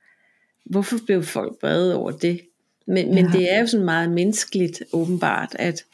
hvorfor 0.64 0.97
blev 1.07 1.22
folk 1.22 1.61
brede 1.61 1.97
over 1.97 2.11
det. 2.11 2.41
Men, 2.86 3.07
ja. 3.07 3.14
men 3.14 3.32
det 3.32 3.53
er 3.53 3.61
jo 3.61 3.66
sådan 3.66 3.84
meget 3.84 4.11
menneskeligt 4.11 4.82
åbenbart, 4.93 5.57
at, 5.59 5.84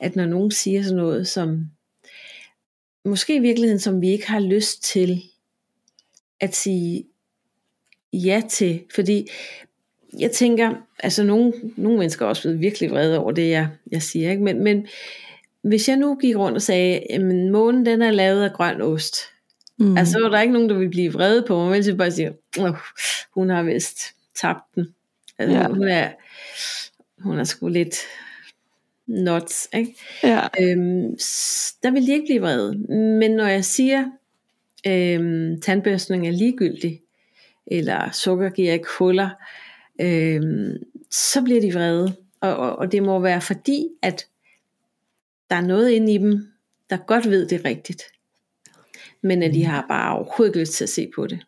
at 0.00 0.16
når 0.16 0.26
nogen 0.26 0.50
siger 0.50 0.82
sådan 0.82 0.96
noget, 0.96 1.28
som 1.28 1.66
måske 3.04 3.36
i 3.36 3.40
virkeligheden, 3.40 3.80
som 3.80 4.00
vi 4.00 4.08
ikke 4.08 4.28
har 4.28 4.40
lyst 4.40 4.84
til 4.84 5.22
at 6.40 6.54
sige 6.54 7.04
ja 8.12 8.42
til, 8.48 8.82
fordi 8.94 9.28
jeg 10.18 10.30
tænker, 10.30 10.74
altså 10.98 11.22
nogle, 11.22 11.52
nogle 11.76 11.98
mennesker 11.98 12.24
er 12.24 12.28
også 12.28 12.42
blevet 12.42 12.60
virkelig 12.60 12.90
vrede 12.90 13.18
over 13.18 13.32
det, 13.32 13.50
jeg, 13.50 13.68
jeg 13.92 14.02
siger, 14.02 14.30
ikke? 14.30 14.42
Men, 14.42 14.64
men 14.64 14.86
hvis 15.62 15.88
jeg 15.88 15.96
nu 15.96 16.14
gik 16.14 16.36
rundt 16.36 16.56
og 16.56 16.62
sagde, 16.62 17.00
at 17.10 17.20
månen 17.50 17.86
den 17.86 18.02
er 18.02 18.10
lavet 18.10 18.44
af 18.44 18.52
grøn 18.52 18.80
ost, 18.80 19.16
mm. 19.78 19.96
altså 19.96 20.12
så 20.12 20.20
var 20.20 20.28
der 20.28 20.40
ikke 20.40 20.52
nogen, 20.52 20.68
der 20.68 20.74
ville 20.74 20.90
blive 20.90 21.12
vrede 21.12 21.44
på 21.48 21.64
mig, 21.64 21.84
men 21.86 21.96
bare 21.96 22.10
sige, 22.10 22.32
oh, 22.58 22.76
hun 23.34 23.50
har 23.50 23.62
vist 23.62 23.98
tabt 24.40 24.74
den. 24.74 24.86
Altså, 25.38 25.56
ja. 25.56 25.68
hun, 25.68 25.88
er, 25.88 26.10
hun 27.18 27.38
er 27.38 27.44
sgu 27.44 27.68
lidt 27.68 27.96
nuts. 29.06 29.68
Ikke? 29.74 29.96
Ja. 30.22 30.40
Øhm, 30.60 31.16
der 31.82 31.90
vil 31.90 32.06
de 32.06 32.12
ikke 32.12 32.26
blive 32.26 32.40
vrede. 32.40 32.78
Men 33.18 33.30
når 33.30 33.46
jeg 33.46 33.64
siger, 33.64 34.04
øhm, 34.86 35.60
tandbørstning 35.60 36.26
er 36.28 36.32
ligegyldig, 36.32 37.02
eller 37.66 38.10
sukker 38.12 38.50
giver 38.50 38.72
ikke 38.72 38.88
huller, 38.98 39.30
øhm, 40.00 40.76
så 41.10 41.42
bliver 41.42 41.60
de 41.60 41.72
vrede. 41.74 42.16
Og, 42.40 42.56
og, 42.56 42.76
og 42.78 42.92
det 42.92 43.02
må 43.02 43.18
være 43.18 43.40
fordi, 43.40 43.88
at 44.02 44.26
der 45.50 45.56
er 45.56 45.66
noget 45.66 45.90
inde 45.90 46.14
i 46.14 46.18
dem, 46.18 46.48
der 46.90 46.96
godt 46.96 47.30
ved 47.30 47.48
det 47.48 47.64
rigtigt. 47.64 48.02
Men 49.22 49.42
at 49.42 49.54
de 49.54 49.58
mm. 49.58 49.64
har 49.64 49.86
bare 49.88 50.16
overhovedet 50.16 50.50
ikke 50.50 50.60
lyst 50.60 50.72
til 50.72 50.84
at 50.84 50.90
se 50.90 51.10
på 51.14 51.26
det. 51.26 51.38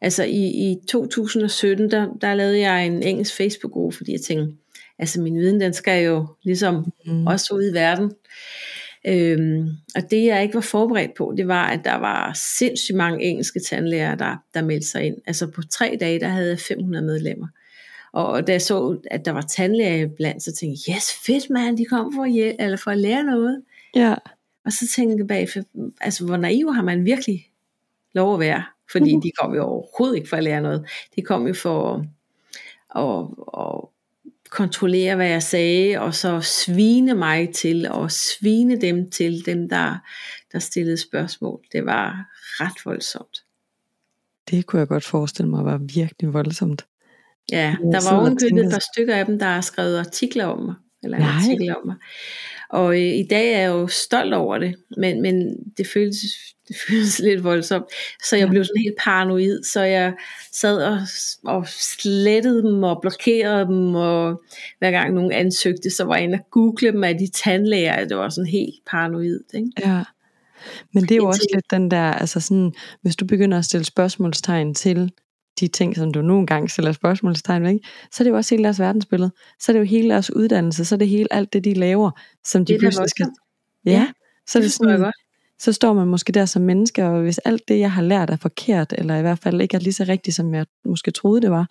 Altså 0.00 0.24
i, 0.24 0.70
i 0.70 0.76
2017, 0.88 1.90
der, 1.90 2.14
der 2.20 2.34
lavede 2.34 2.58
jeg 2.58 2.86
en 2.86 3.02
engelsk 3.02 3.36
Facebook-gruppe, 3.36 3.96
fordi 3.96 4.12
jeg 4.12 4.20
tænkte, 4.20 4.56
altså 4.98 5.20
min 5.20 5.34
viden, 5.34 5.60
den 5.60 5.72
skal 5.72 6.04
jo 6.04 6.26
ligesom 6.42 6.92
mm. 7.06 7.26
også 7.26 7.54
ud 7.54 7.70
i 7.70 7.74
verden. 7.74 8.12
Øhm, 9.06 9.68
og 9.94 10.10
det 10.10 10.24
jeg 10.24 10.42
ikke 10.42 10.54
var 10.54 10.60
forberedt 10.60 11.14
på, 11.14 11.34
det 11.36 11.48
var, 11.48 11.66
at 11.66 11.80
der 11.84 11.94
var 11.94 12.32
sindssygt 12.34 12.96
mange 12.96 13.24
engelske 13.24 13.60
tandlæger, 13.60 14.14
der, 14.14 14.36
der 14.54 14.62
meldte 14.62 14.86
sig 14.86 15.06
ind. 15.06 15.16
Altså 15.26 15.46
på 15.46 15.62
tre 15.62 15.96
dage, 16.00 16.20
der 16.20 16.28
havde 16.28 16.48
jeg 16.48 16.58
500 16.58 17.04
medlemmer. 17.04 17.46
Og 18.12 18.46
da 18.46 18.52
jeg 18.52 18.62
så, 18.62 18.98
at 19.10 19.24
der 19.24 19.30
var 19.30 19.40
tandlæger 19.40 20.06
blandt, 20.06 20.42
så 20.42 20.52
tænkte 20.52 20.82
jeg, 20.86 20.96
yes, 20.96 21.12
fedt 21.26 21.50
mand, 21.50 21.78
de 21.78 21.84
kom 21.84 22.12
for 22.14 22.22
at, 22.22 22.32
hjælpe, 22.32 22.62
eller 22.62 22.76
for 22.76 22.90
at 22.90 22.98
lære 22.98 23.24
noget. 23.24 23.62
Ja. 23.94 24.14
Og 24.64 24.72
så 24.72 24.88
tænkte 24.96 25.16
jeg 25.18 25.26
bagefter, 25.26 25.62
altså 26.00 26.24
hvor 26.24 26.36
naiv 26.36 26.74
har 26.74 26.82
man 26.82 27.04
virkelig 27.04 27.46
lov 28.14 28.34
at 28.34 28.40
være? 28.40 28.64
Fordi 28.92 29.14
uh-huh. 29.14 29.20
de 29.22 29.30
kom 29.40 29.54
jo 29.54 29.62
overhovedet 29.62 30.16
ikke 30.16 30.28
for 30.28 30.36
at 30.36 30.44
lære 30.44 30.62
noget. 30.62 30.86
De 31.16 31.22
kom 31.22 31.46
jo 31.46 31.54
for 31.54 31.94
at, 31.94 33.02
at, 33.04 33.26
at 33.60 33.93
kontrollere, 34.54 35.16
hvad 35.16 35.28
jeg 35.28 35.42
sagde, 35.42 36.00
og 36.00 36.14
så 36.14 36.40
svine 36.40 37.14
mig 37.14 37.54
til, 37.54 37.88
og 37.90 38.10
svine 38.10 38.80
dem 38.80 39.10
til, 39.10 39.46
dem 39.46 39.68
der, 39.68 39.98
der 40.52 40.58
stillede 40.58 40.96
spørgsmål. 40.96 41.60
Det 41.72 41.86
var 41.86 42.26
ret 42.60 42.84
voldsomt. 42.84 43.38
Det 44.50 44.66
kunne 44.66 44.80
jeg 44.80 44.88
godt 44.88 45.04
forestille 45.04 45.50
mig 45.50 45.64
var 45.64 45.80
virkelig 45.94 46.32
voldsomt. 46.32 46.86
Ja, 47.52 47.76
der 47.92 48.10
var 48.10 48.20
ovenkøbet 48.20 48.64
et 48.64 48.72
par 48.72 48.84
stykker 48.92 49.16
af 49.16 49.26
dem, 49.26 49.38
der 49.38 49.46
har 49.46 49.60
skrevet 49.60 49.98
artikler 49.98 50.44
om 50.44 50.64
mig. 50.64 50.74
Eller 51.02 51.16
en 51.18 51.24
artikel 51.24 51.76
om 51.76 51.86
mig. 51.86 51.96
Og 52.70 52.94
øh, 52.94 53.14
i 53.14 53.26
dag 53.30 53.52
er 53.52 53.58
jeg 53.58 53.68
jo 53.68 53.86
stolt 53.86 54.34
over 54.34 54.58
det, 54.58 54.74
men, 54.96 55.22
men 55.22 55.56
det, 55.76 55.86
føles, 55.86 56.16
det 56.68 56.76
føles 56.88 57.18
lidt 57.18 57.44
voldsomt. 57.44 57.84
Så 58.24 58.36
jeg 58.36 58.46
ja. 58.46 58.50
blev 58.50 58.64
sådan 58.64 58.82
helt 58.82 58.96
paranoid, 58.98 59.62
så 59.64 59.82
jeg 59.82 60.14
sad 60.52 60.82
og, 60.82 60.98
og 61.44 61.68
slettede 61.68 62.62
dem 62.62 62.82
og 62.82 62.98
blokerede 63.02 63.66
dem, 63.66 63.94
og 63.94 64.42
hver 64.78 64.90
gang 64.90 65.14
nogen 65.14 65.32
ansøgte, 65.32 65.90
så 65.90 66.04
var 66.04 66.14
jeg 66.14 66.24
inde 66.24 66.34
og 66.34 66.50
google 66.50 66.92
dem 66.92 67.04
af 67.04 67.18
de 67.18 67.30
tandlæger. 67.30 68.04
Det 68.04 68.16
var 68.16 68.28
sådan 68.28 68.50
helt 68.50 68.74
paranoid. 68.90 69.40
Ikke? 69.54 69.70
Ja. 69.78 70.02
Men 70.92 71.02
det 71.02 71.12
er 71.12 71.16
jo 71.16 71.26
også 71.26 71.48
lidt 71.54 71.70
den 71.70 71.90
der, 71.90 72.12
altså 72.12 72.40
sådan, 72.40 72.72
hvis 73.02 73.16
du 73.16 73.26
begynder 73.26 73.58
at 73.58 73.64
stille 73.64 73.84
spørgsmålstegn 73.84 74.74
til 74.74 75.12
de 75.60 75.68
ting, 75.68 75.96
som 75.96 76.12
du 76.12 76.22
nogle 76.22 76.46
gange 76.46 76.68
stiller 76.68 76.92
spørgsmålstegn 76.92 77.62
ved, 77.62 77.78
så 78.12 78.22
er 78.22 78.24
det 78.24 78.30
jo 78.30 78.36
også 78.36 78.54
hele 78.54 78.64
deres 78.64 78.80
verdensbillede. 78.80 79.30
Så 79.60 79.72
er 79.72 79.74
det 79.74 79.80
jo 79.80 79.84
hele 79.84 80.10
deres 80.10 80.32
uddannelse, 80.32 80.84
så 80.84 80.94
er 80.94 80.98
det 80.98 81.08
hele 81.08 81.32
alt 81.32 81.52
det, 81.52 81.64
de 81.64 81.74
laver, 81.74 82.10
som 82.44 82.64
de 82.64 82.72
det 82.72 82.80
pludselig 82.80 83.10
skal... 83.10 83.26
Ja, 83.86 83.90
ja, 83.90 84.06
så 84.46 84.58
er 84.58 84.62
det, 84.62 84.68
det 84.68 84.72
sådan, 84.72 85.00
godt. 85.00 85.14
Så 85.58 85.72
står 85.72 85.92
man 85.92 86.08
måske 86.08 86.32
der 86.32 86.46
som 86.46 86.62
menneske, 86.62 87.04
og 87.04 87.22
hvis 87.22 87.38
alt 87.38 87.68
det, 87.68 87.78
jeg 87.78 87.92
har 87.92 88.02
lært 88.02 88.30
er 88.30 88.36
forkert, 88.36 88.94
eller 88.98 89.16
i 89.16 89.20
hvert 89.20 89.38
fald 89.38 89.60
ikke 89.60 89.76
er 89.76 89.80
lige 89.80 89.92
så 89.92 90.04
rigtigt, 90.08 90.36
som 90.36 90.54
jeg 90.54 90.66
måske 90.84 91.10
troede, 91.10 91.42
det 91.42 91.50
var, 91.50 91.66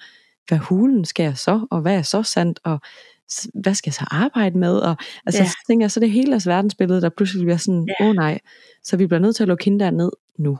hvad 0.48 0.58
hulen 0.58 1.06
skal 1.06 1.24
jeg 1.24 1.38
så, 1.38 1.68
og 1.72 1.82
hvad 1.82 1.98
er 1.98 2.02
så 2.02 2.24
sandt, 2.24 2.60
og 2.64 2.80
hvad 3.54 3.74
skal 3.74 3.90
jeg 3.90 3.94
så 3.94 4.06
arbejde 4.12 4.58
med? 4.58 4.76
Og, 4.76 4.96
altså, 5.26 5.42
ja. 5.42 5.48
så 5.48 5.58
tænker 5.68 5.84
jeg, 5.84 5.92
så 5.92 6.00
er 6.00 6.02
det 6.02 6.12
hele 6.12 6.32
deres 6.32 6.48
verdensbillede, 6.48 7.02
der 7.02 7.10
pludselig 7.18 7.46
bliver 7.46 7.58
sådan, 7.58 7.82
åh 7.82 7.88
ja. 8.00 8.10
oh, 8.10 8.16
nej, 8.16 8.40
så 8.84 8.98
vi 8.98 9.08
bliver 9.08 9.20
nødt 9.20 9.36
til 9.36 9.44
at 9.44 9.48
lukke 9.48 9.66
hende 9.66 9.92
ned 9.92 10.12
nu. 10.40 10.58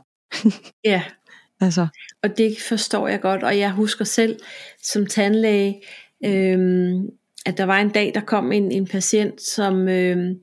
ja, 0.84 1.02
Altså. 1.60 1.86
Og 2.22 2.38
det 2.38 2.56
forstår 2.68 3.08
jeg 3.08 3.20
godt, 3.20 3.42
og 3.42 3.58
jeg 3.58 3.70
husker 3.70 4.04
selv 4.04 4.38
som 4.82 5.06
tandlæge, 5.06 5.82
øhm, 6.24 7.08
at 7.46 7.58
der 7.58 7.64
var 7.64 7.78
en 7.78 7.90
dag, 7.90 8.12
der 8.14 8.20
kom 8.20 8.52
en, 8.52 8.72
en 8.72 8.86
patient, 8.86 9.42
som 9.42 9.88
øhm, 9.88 10.34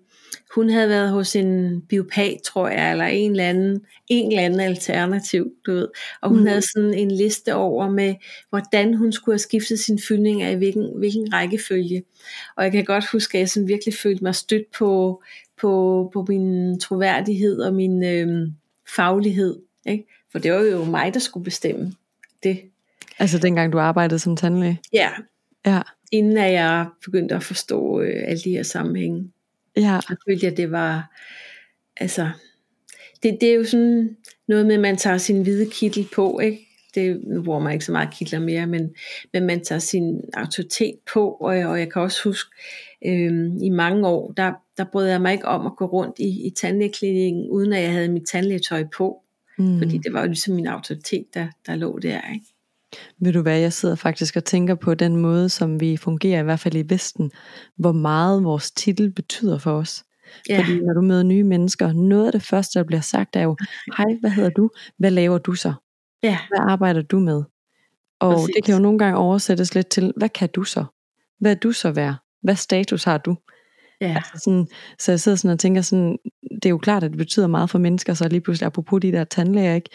hun 0.56 0.70
havde 0.70 0.90
været 0.90 1.10
hos 1.10 1.36
en 1.36 1.82
biopat, 1.82 2.38
tror 2.46 2.70
jeg, 2.70 2.92
eller 2.92 3.06
en 3.06 3.32
eller 3.32 3.50
anden, 3.50 3.82
en 4.08 4.32
eller 4.32 4.44
anden 4.44 4.60
alternativ, 4.60 5.52
du 5.66 5.72
ved. 5.72 5.88
Og 6.22 6.30
hun 6.30 6.40
mm. 6.40 6.46
havde 6.46 6.62
sådan 6.62 6.94
en 6.94 7.12
liste 7.12 7.56
over 7.56 7.90
med, 7.90 8.16
hvordan 8.50 8.94
hun 8.94 9.12
skulle 9.12 9.34
have 9.34 9.40
skiftet 9.40 9.80
sin 9.80 10.00
fyldning 10.00 10.42
af, 10.42 10.58
hvilken, 10.58 10.90
hvilken 10.98 11.34
rækkefølge. 11.34 12.04
Og 12.58 12.64
jeg 12.64 12.72
kan 12.72 12.86
godt 12.86 13.12
huske, 13.12 13.38
at 13.38 13.40
jeg 13.40 13.50
sådan 13.50 13.68
virkelig 13.68 13.94
følte 13.94 14.24
mig 14.24 14.36
stødt 14.36 14.72
på, 14.78 15.24
på, 15.62 16.10
på 16.14 16.26
min 16.30 16.80
troværdighed 16.80 17.60
og 17.60 17.74
min 17.74 18.04
øh, 18.04 18.48
faglighed. 18.96 19.60
Ikke? 19.86 20.06
For 20.32 20.40
det 20.40 20.52
var 20.52 20.62
jo 20.62 20.84
mig, 20.84 21.14
der 21.14 21.20
skulle 21.20 21.44
bestemme 21.44 21.94
det. 22.44 22.62
Altså 23.20 23.38
dengang 23.38 23.74
du 23.74 23.80
arbejdede 23.80 24.20
som 24.20 24.36
tandlæge? 24.36 24.80
Ja. 24.94 25.10
Ja. 25.66 25.82
Inden 26.12 26.38
at 26.38 26.54
jeg 26.54 26.88
begyndte 27.06 27.36
at 27.36 27.44
forstå 27.44 28.02
øh, 28.02 28.24
alle 28.26 28.42
de 28.44 28.50
her 28.50 28.64
sammenhænge. 28.64 29.32
Ja. 29.78 30.00
Så 30.02 30.16
følte 30.28 30.46
jeg, 30.46 30.58
det 30.58 30.72
var, 30.72 31.18
altså, 31.98 32.30
det, 33.24 33.38
det 33.42 33.50
er 33.50 33.54
jo 33.54 33.64
sådan 33.64 34.18
noget 34.48 34.66
med, 34.66 34.76
at 34.76 34.82
man 34.82 34.98
tager 34.98 35.18
sin 35.18 35.42
hvide 35.42 35.70
kittel 35.70 36.08
på, 36.16 36.40
ikke? 36.40 36.68
Det, 36.96 37.22
nu 37.28 37.44
bruger 37.44 37.60
man 37.60 37.74
ikke 37.74 37.86
så 37.86 37.92
meget 37.92 38.14
kitler 38.14 38.40
mere, 38.40 38.68
men, 38.68 38.96
men 39.34 39.46
man 39.46 39.64
tager 39.64 39.80
sin 39.80 40.22
autoritet 40.34 40.96
på, 41.14 41.32
og, 41.32 41.56
og 41.56 41.80
jeg 41.80 41.92
kan 41.92 42.02
også 42.02 42.24
huske, 42.24 42.50
øhm, 43.06 43.58
i 43.62 43.70
mange 43.70 44.08
år, 44.08 44.34
der, 44.38 44.54
der 44.78 44.84
brød 44.92 45.08
jeg 45.08 45.22
mig 45.22 45.34
ikke 45.34 45.46
om 45.46 45.66
at 45.66 45.76
gå 45.78 45.86
rundt 45.86 46.20
i, 46.20 46.48
i 46.48 46.50
tandlægeklinikken, 46.50 47.50
uden 47.50 47.74
at 47.74 47.82
jeg 47.82 47.92
havde 47.92 48.10
mit 48.10 48.28
tandlægetøj 48.28 48.84
på. 48.98 49.24
Mm. 49.58 49.78
Fordi 49.78 49.98
det 49.98 50.14
var 50.14 50.22
jo 50.22 50.28
ligesom 50.28 50.56
min 50.56 50.68
autoritet, 50.68 51.26
der, 51.34 51.48
der 51.66 51.76
lå 51.76 52.00
der. 52.00 52.22
Ikke? 52.34 52.46
Ved 53.20 53.34
du 53.34 53.42
hvad, 53.42 53.60
jeg 53.60 53.74
sidder 53.74 53.96
faktisk 53.96 54.36
og 54.36 54.46
tænker 54.46 54.76
på 54.76 54.94
den 54.94 55.16
måde, 55.16 55.50
som 55.50 55.80
vi 55.80 55.98
fungerer, 55.98 56.40
i 56.40 56.44
hvert 56.44 56.60
fald 56.60 56.76
i 56.76 56.84
Vesten, 56.90 57.32
hvor 57.78 57.92
meget 57.92 58.44
vores 58.44 58.72
titel 58.72 59.12
betyder 59.12 59.58
for 59.58 59.72
os. 59.72 60.04
Ja. 60.50 60.60
Fordi 60.60 60.80
når 60.80 60.94
du 60.94 61.02
møder 61.02 61.24
nye 61.24 61.44
mennesker, 61.44 61.94
noget 61.94 62.26
af 62.26 62.32
det 62.32 62.44
første, 62.44 62.80
der 62.80 62.86
bliver 62.86 63.02
sagt, 63.02 63.36
er 63.36 63.42
jo, 63.42 63.56
hej, 63.98 64.06
hvad 64.20 64.30
hedder 64.30 64.50
du? 64.50 64.70
Hvad 64.98 65.12
laver 65.12 65.38
du 65.38 65.54
så? 65.54 65.74
Ja. 66.24 66.38
Hvad 66.48 66.60
arbejder 66.60 67.02
du 67.02 67.20
med? 67.20 67.44
Og 68.20 68.34
Præcis. 68.34 68.56
det 68.56 68.64
kan 68.66 68.74
jo 68.74 68.82
nogle 68.82 69.00
gange 69.00 69.18
oversættes 69.18 69.76
lidt 69.76 69.88
til, 69.90 70.14
hvad 70.18 70.30
kan 70.30 70.50
du 70.56 70.64
så? 70.64 70.86
Hvad 71.40 71.52
er 71.52 71.56
du 71.56 71.72
så 71.72 71.92
værd? 71.92 72.16
Hvad 72.44 72.56
status 72.56 73.04
har 73.04 73.18
du? 73.18 73.36
Ja. 74.02 74.14
Altså 74.16 74.44
sådan, 74.44 74.68
så 75.00 75.12
jeg 75.12 75.20
sidder 75.20 75.36
sådan 75.36 75.54
og 75.54 75.60
tænker 75.60 75.82
sådan, 75.82 76.18
det 76.56 76.66
er 76.66 76.70
jo 76.70 76.78
klart, 76.78 77.04
at 77.04 77.12
det 77.12 77.18
betyder 77.18 77.48
meget 77.48 77.70
for 77.70 77.80
mennesker, 77.80 78.14
så 78.14 78.28
lige 78.28 78.42
pludselig, 78.42 78.66
apropos 78.66 79.02
de 79.02 79.12
der 79.12 79.24
tandlæger, 79.24 79.76
ikke? 79.76 79.90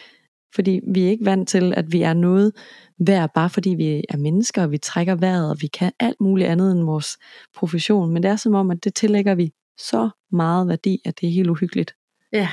Fordi 0.54 0.80
vi 0.94 1.04
er 1.04 1.10
ikke 1.10 1.24
vant 1.24 1.48
til, 1.48 1.74
at 1.76 1.92
vi 1.92 2.02
er 2.02 2.14
noget 2.14 2.52
værd, 2.98 3.30
bare 3.34 3.50
fordi 3.50 3.70
vi 3.70 4.04
er 4.08 4.16
mennesker, 4.16 4.62
og 4.62 4.70
vi 4.70 4.78
trækker 4.78 5.14
vejret, 5.14 5.50
og 5.50 5.56
vi 5.60 5.66
kan 5.66 5.92
alt 6.00 6.20
muligt 6.20 6.48
andet 6.48 6.72
end 6.72 6.84
vores 6.84 7.18
profession. 7.54 8.12
Men 8.12 8.22
det 8.22 8.30
er 8.30 8.36
som 8.36 8.54
om, 8.54 8.70
at 8.70 8.84
det 8.84 8.94
tillægger 8.94 9.34
vi 9.34 9.52
så 9.78 10.10
meget 10.32 10.68
værdi, 10.68 11.00
at 11.04 11.20
det 11.20 11.28
er 11.28 11.32
helt 11.32 11.50
uhyggeligt. 11.50 11.94
Ja, 12.32 12.48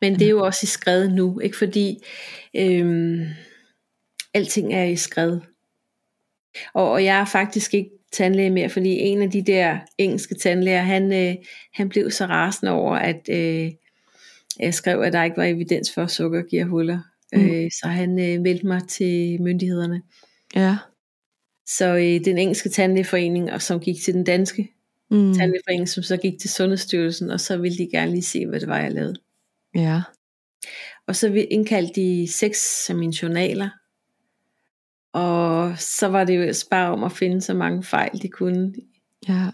men 0.00 0.14
det 0.14 0.22
er 0.22 0.30
jo 0.30 0.44
også 0.44 0.60
i 0.62 0.66
skred 0.66 1.08
nu, 1.08 1.40
ikke? 1.40 1.56
Fordi 1.56 1.98
øhm, 2.56 3.26
alting 4.34 4.74
er 4.74 4.84
i 4.84 4.96
skred. 4.96 5.40
Og, 6.74 6.90
og 6.90 7.04
jeg 7.04 7.20
er 7.20 7.24
faktisk 7.24 7.74
ikke 7.74 7.90
tandlæge 8.12 8.50
mere, 8.50 8.68
fordi 8.68 8.98
en 8.98 9.22
af 9.22 9.30
de 9.30 9.42
der 9.42 9.78
engelske 9.98 10.34
tandlæger, 10.34 10.82
han, 10.82 11.12
øh, 11.12 11.34
han 11.74 11.88
blev 11.88 12.10
så 12.10 12.26
rasende 12.26 12.72
over, 12.72 12.96
at 12.96 13.28
øh, 13.30 13.72
jeg 14.58 14.74
skrev, 14.74 15.00
at 15.00 15.12
der 15.12 15.24
ikke 15.24 15.36
var 15.36 15.44
evidens 15.44 15.94
for, 15.94 16.02
at 16.02 16.10
sukker 16.10 16.42
giver 16.42 16.64
huller. 16.64 17.00
Mm. 17.32 17.46
Øh, 17.46 17.70
så 17.70 17.88
han 17.88 18.10
øh, 18.18 18.40
meldte 18.40 18.66
mig 18.66 18.88
til 18.88 19.42
myndighederne. 19.42 20.02
Ja. 20.54 20.76
Så 21.66 21.96
øh, 21.96 22.24
den 22.24 22.38
engelske 22.38 22.68
tandlægeforening, 22.68 23.52
og 23.52 23.62
som 23.62 23.80
gik 23.80 23.96
til 24.02 24.14
den 24.14 24.24
danske 24.24 24.68
mm. 25.10 25.34
tandlægeforening, 25.34 25.88
som 25.88 26.02
så 26.02 26.16
gik 26.16 26.40
til 26.40 26.50
Sundhedsstyrelsen, 26.50 27.30
og 27.30 27.40
så 27.40 27.56
ville 27.56 27.78
de 27.78 27.90
gerne 27.90 28.10
lige 28.10 28.22
se, 28.22 28.46
hvad 28.46 28.60
det 28.60 28.68
var, 28.68 28.78
jeg 28.78 28.92
lavede. 28.92 29.14
Ja. 29.74 30.02
Og 31.06 31.16
så 31.16 31.46
indkaldte 31.50 32.00
de 32.00 32.32
seks 32.32 32.90
af 32.90 32.96
mine 32.96 33.12
journaler, 33.22 33.68
og 35.12 35.78
så 35.78 36.08
var 36.08 36.24
det 36.24 36.46
jo 36.46 36.54
bare 36.70 36.92
om 36.92 37.04
at 37.04 37.12
finde 37.12 37.40
så 37.40 37.54
mange 37.54 37.82
fejl, 37.82 38.22
de 38.22 38.28
kunne. 38.28 38.74
Ja. 39.28 39.46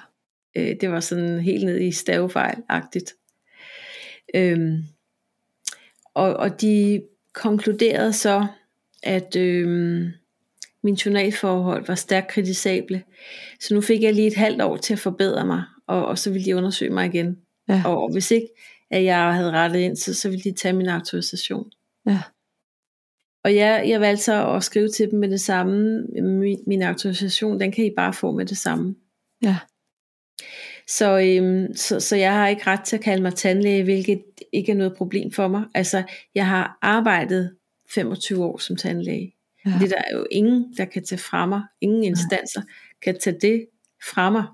Øh, 0.56 0.76
det 0.80 0.90
var 0.90 1.00
sådan 1.00 1.40
helt 1.40 1.64
ned 1.64 1.80
i 1.80 1.90
stavefejl-agtigt. 1.90 3.14
Øhm, 4.34 4.84
og, 6.14 6.36
og 6.36 6.60
de 6.60 7.02
konkluderede 7.34 8.12
så, 8.12 8.46
at 9.02 9.36
øhm, 9.36 10.10
min 10.82 10.94
journalforhold 10.94 11.86
var 11.86 11.94
stærkt 11.94 12.28
kritisable. 12.28 13.02
Så 13.60 13.74
nu 13.74 13.80
fik 13.80 14.02
jeg 14.02 14.14
lige 14.14 14.26
et 14.26 14.36
halvt 14.36 14.62
år 14.62 14.76
til 14.76 14.92
at 14.92 14.98
forbedre 14.98 15.46
mig, 15.46 15.64
og, 15.86 16.06
og 16.06 16.18
så 16.18 16.30
ville 16.30 16.44
de 16.44 16.56
undersøge 16.56 16.92
mig 16.92 17.06
igen. 17.06 17.38
Ja. 17.68 17.82
Og, 17.86 18.02
og 18.02 18.12
hvis 18.12 18.30
ikke, 18.30 18.48
at 18.90 19.04
jeg 19.04 19.34
havde 19.34 19.50
rettet 19.50 19.78
ind, 19.78 19.96
så, 19.96 20.14
så 20.14 20.28
ville 20.28 20.44
de 20.44 20.52
tage 20.52 20.72
min 20.72 20.88
autorisation. 20.88 21.70
Ja. 22.06 22.22
Og 23.44 23.54
jeg, 23.54 23.84
jeg 23.88 24.00
valgte 24.00 24.24
så 24.24 24.54
at 24.54 24.64
skrive 24.64 24.88
til 24.88 25.10
dem 25.10 25.18
med 25.18 25.30
det 25.30 25.40
samme. 25.40 26.02
Min, 26.22 26.58
min 26.66 26.82
autorisation, 26.82 27.60
den 27.60 27.72
kan 27.72 27.84
I 27.84 27.90
bare 27.96 28.12
få 28.12 28.32
med 28.32 28.46
det 28.46 28.56
samme. 28.56 28.94
Ja. 29.42 29.56
Så, 30.88 31.18
øhm, 31.18 31.76
så, 31.76 32.00
så 32.00 32.16
jeg 32.16 32.32
har 32.32 32.48
ikke 32.48 32.66
ret 32.66 32.84
til 32.84 32.96
at 32.96 33.02
kalde 33.02 33.22
mig 33.22 33.34
tandlæge, 33.34 33.84
hvilket 33.84 34.22
ikke 34.52 34.72
er 34.72 34.76
noget 34.76 34.96
problem 34.96 35.32
for 35.32 35.48
mig. 35.48 35.64
Altså, 35.74 36.02
jeg 36.34 36.46
har 36.46 36.78
arbejdet 36.82 37.56
25 37.94 38.44
år 38.44 38.58
som 38.58 38.76
tandlæge. 38.76 39.34
Ja. 39.66 39.72
Det 39.80 39.90
der 39.90 39.96
er 39.96 40.16
jo 40.16 40.26
ingen, 40.30 40.74
der 40.76 40.84
kan 40.84 41.04
tage 41.04 41.18
fra 41.18 41.46
mig. 41.46 41.62
Ingen 41.80 42.04
instanser 42.04 42.60
ja. 42.60 43.00
kan 43.02 43.20
tage 43.20 43.36
det 43.40 43.66
fra 44.12 44.30
mig. 44.30 44.44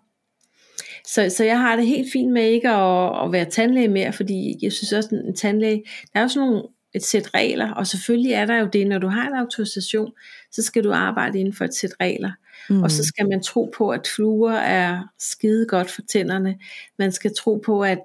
Så, 1.06 1.34
så 1.36 1.44
jeg 1.44 1.60
har 1.60 1.76
det 1.76 1.86
helt 1.86 2.12
fint 2.12 2.32
med 2.32 2.42
ikke 2.42 2.68
at, 2.68 3.24
at 3.24 3.32
være 3.32 3.44
tandlæge 3.44 3.88
mere, 3.88 4.12
fordi 4.12 4.56
jeg 4.62 4.72
synes 4.72 4.92
også, 4.92 5.08
at 5.16 5.26
en 5.26 5.36
tandlæge, 5.36 5.84
der 6.12 6.18
er 6.18 6.22
jo 6.22 6.28
sådan 6.28 6.48
nogle 6.48 6.62
et 6.94 7.04
sæt 7.04 7.34
regler, 7.34 7.70
og 7.70 7.86
selvfølgelig 7.86 8.32
er 8.32 8.46
der 8.46 8.58
jo 8.58 8.68
det, 8.72 8.86
når 8.86 8.98
du 8.98 9.08
har 9.08 9.26
en 9.28 9.34
autorisation, 9.34 10.12
så 10.52 10.62
skal 10.62 10.84
du 10.84 10.92
arbejde 10.92 11.38
inden 11.38 11.54
for 11.54 11.64
et 11.64 11.74
sæt 11.74 11.90
regler. 12.00 12.32
Mm. 12.70 12.82
Og 12.82 12.90
så 12.90 13.04
skal 13.04 13.28
man 13.28 13.42
tro 13.42 13.72
på, 13.76 13.90
at 13.90 14.08
fluer 14.16 14.52
er 14.52 15.02
skide 15.18 15.66
godt 15.66 15.90
for 15.90 16.02
tænderne. 16.02 16.58
Man 16.98 17.12
skal 17.12 17.34
tro 17.36 17.62
på, 17.66 17.82
at 17.82 17.98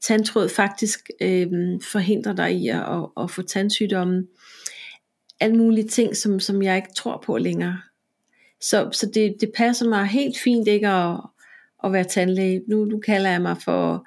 tandtråd 0.00 0.48
faktisk 0.48 1.10
øh, 1.20 1.48
forhindrer 1.92 2.32
dig 2.32 2.52
i 2.54 2.68
at, 2.68 2.80
at, 2.80 3.08
at 3.16 3.30
få 3.30 3.42
tandsygdomme. 3.42 4.26
Alle 5.40 5.56
mulige 5.56 5.88
ting, 5.88 6.16
som, 6.16 6.40
som 6.40 6.62
jeg 6.62 6.76
ikke 6.76 6.94
tror 6.96 7.22
på 7.26 7.38
længere. 7.38 7.80
Så, 8.60 8.88
så 8.92 9.10
det, 9.14 9.36
det 9.40 9.52
passer 9.56 9.88
mig 9.88 10.06
helt 10.06 10.38
fint 10.38 10.68
ikke 10.68 10.88
at, 10.88 11.20
at 11.84 11.92
være 11.92 12.04
tandlæge. 12.04 12.62
Nu, 12.68 12.84
nu 12.84 12.98
kalder 12.98 13.30
jeg 13.30 13.42
mig 13.42 13.56
for 13.64 14.06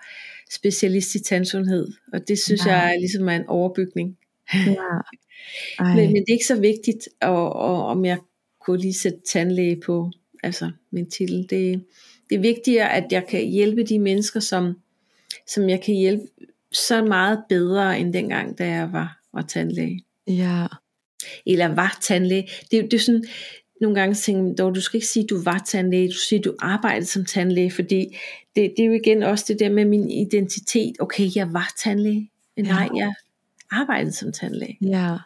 specialist 0.56 1.16
i 1.16 1.24
tandsundhed, 1.24 1.88
og 2.14 2.28
det 2.28 2.40
synes 2.40 2.66
ja. 2.66 2.76
jeg 2.76 2.94
er 2.94 3.00
ligesom 3.00 3.30
en 3.30 3.48
overbygning. 3.48 4.18
Ja. 4.54 4.64
men, 5.96 6.14
men 6.14 6.16
det 6.16 6.30
er 6.30 6.34
ikke 6.34 6.46
så 6.46 6.60
vigtigt, 6.60 7.10
og, 7.22 7.54
og, 7.54 7.86
om 7.86 8.06
jeg 8.06 8.18
kunne 8.62 8.82
lige 8.82 8.94
sætte 8.94 9.20
tandlæge 9.32 9.82
på 9.86 10.12
altså 10.44 10.72
min 10.92 11.12
titel. 11.12 11.48
Det, 11.50 11.86
det 12.30 12.36
er 12.36 12.40
vigtigere, 12.40 12.94
at 12.94 13.12
jeg 13.12 13.28
kan 13.28 13.48
hjælpe 13.48 13.84
de 13.84 14.00
mennesker, 14.00 14.40
som, 14.40 14.80
som 15.48 15.70
jeg 15.70 15.82
kan 15.82 15.96
hjælpe 15.96 16.24
så 16.72 17.04
meget 17.04 17.44
bedre, 17.50 18.00
end 18.00 18.14
dengang, 18.14 18.58
da 18.58 18.68
jeg 18.68 18.92
var, 18.92 19.20
var 19.34 19.42
tandlæge. 19.42 20.04
Ja. 20.28 20.68
Eller 21.46 21.68
var 21.68 21.98
tandlæge. 22.02 22.48
Det, 22.72 22.92
det 22.92 22.94
er 22.94 23.02
sådan, 23.02 23.26
nogle 23.82 24.00
gange 24.00 24.16
tænker 24.16 24.66
jeg, 24.66 24.76
du 24.76 24.82
skal 24.82 24.98
ikke 24.98 25.08
sige, 25.08 25.24
at 25.24 25.30
du 25.30 25.44
var 25.44 25.64
tandlæge, 25.66 26.08
du 26.08 26.18
siger, 26.30 26.40
at 26.40 26.46
du 26.46 26.56
arbejdede 26.60 27.06
som 27.06 27.26
tandlæge, 27.26 27.72
fordi 27.72 28.18
det, 28.56 28.74
det 28.78 28.84
er 28.84 28.88
jo 28.88 28.94
igen 28.94 29.24
også 29.24 29.46
det 29.48 29.60
der 29.60 29.70
med 29.70 29.86
min 29.86 30.12
identitet. 30.12 30.96
Okay, 31.00 31.30
jeg 31.36 31.54
var 31.54 31.74
tandlæge. 31.84 32.32
Nej, 32.58 32.90
jeg 32.96 33.14
arbejdede 33.72 34.12
som 34.12 34.32
tandlæge. 34.32 34.78
Ja, 34.82 35.18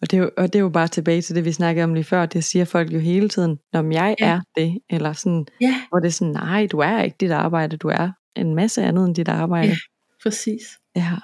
og 0.00 0.10
det, 0.10 0.16
er 0.16 0.18
jo, 0.22 0.30
og 0.36 0.52
det 0.52 0.58
er 0.58 0.62
jo 0.62 0.68
bare 0.68 0.88
tilbage 0.88 1.22
til 1.22 1.34
det, 1.34 1.44
vi 1.44 1.52
snakkede 1.52 1.84
om 1.84 1.94
lige 1.94 2.04
før. 2.04 2.26
Det 2.26 2.44
siger 2.44 2.64
folk 2.64 2.92
jo 2.92 2.98
hele 2.98 3.28
tiden, 3.28 3.58
når 3.72 3.92
jeg 3.92 4.16
ja. 4.20 4.26
er 4.26 4.40
det. 4.56 4.78
Eller 4.90 5.12
sådan, 5.12 5.46
ja. 5.60 5.82
hvor 5.88 5.98
det 5.98 6.06
er 6.06 6.12
sådan, 6.12 6.32
nej, 6.32 6.66
du 6.72 6.78
er 6.78 7.02
ikke 7.02 7.16
dit 7.20 7.30
arbejde, 7.30 7.76
du 7.76 7.88
er 7.88 8.10
en 8.36 8.54
masse 8.54 8.82
andet 8.82 9.06
end 9.06 9.14
dit 9.14 9.28
arbejde. 9.28 9.68
Ja, 9.68 9.76
præcis. 10.22 10.62
Ja, 10.96 11.16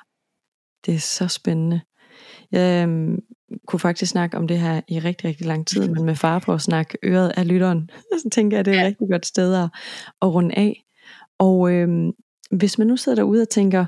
det 0.87 0.95
er 0.95 0.99
så 0.99 1.29
spændende. 1.29 1.81
Øhm, 2.55 3.19
kunne 3.67 3.81
faktisk 3.81 4.11
snakke 4.11 4.37
om 4.37 4.49
det 4.49 4.59
her 4.59 4.81
i 4.89 4.99
rigtig, 4.99 5.29
rigtig 5.29 5.47
lang 5.47 5.67
tid, 5.67 5.89
men 5.95 6.05
med 6.05 6.17
far 6.17 6.39
på 6.39 6.53
at 6.53 6.61
snakke 6.61 6.99
øret 7.05 7.33
af 7.37 7.49
lytteren, 7.49 7.91
så 8.23 8.29
tænker 8.33 8.57
jeg, 8.57 8.65
det 8.65 8.75
er 8.75 8.81
et 8.81 8.87
rigtig 8.87 9.09
godt 9.11 9.27
sted 9.27 9.55
at, 9.55 9.69
at 10.23 10.35
runde 10.35 10.55
af. 10.55 10.85
Og 11.39 11.73
øhm, 11.73 12.13
hvis 12.51 12.79
man 12.79 12.87
nu 12.87 12.97
sidder 12.97 13.17
derude 13.17 13.43
og 13.43 13.49
tænker, 13.49 13.87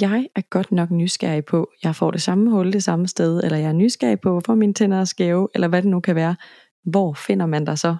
jeg 0.00 0.26
er 0.36 0.40
godt 0.50 0.72
nok 0.72 0.90
nysgerrig 0.90 1.44
på, 1.44 1.70
jeg 1.82 1.96
får 1.96 2.10
det 2.10 2.22
samme 2.22 2.50
hul 2.50 2.72
det 2.72 2.84
samme 2.84 3.08
sted, 3.08 3.44
eller 3.44 3.58
jeg 3.58 3.68
er 3.68 3.72
nysgerrig 3.72 4.20
på, 4.20 4.30
hvorfor 4.30 4.54
mine 4.54 4.74
tænder 4.74 5.00
er 5.00 5.04
skæve, 5.04 5.48
eller 5.54 5.68
hvad 5.68 5.82
det 5.82 5.90
nu 5.90 6.00
kan 6.00 6.14
være, 6.14 6.36
hvor 6.84 7.14
finder 7.14 7.46
man 7.46 7.64
dig 7.64 7.78
så? 7.78 7.96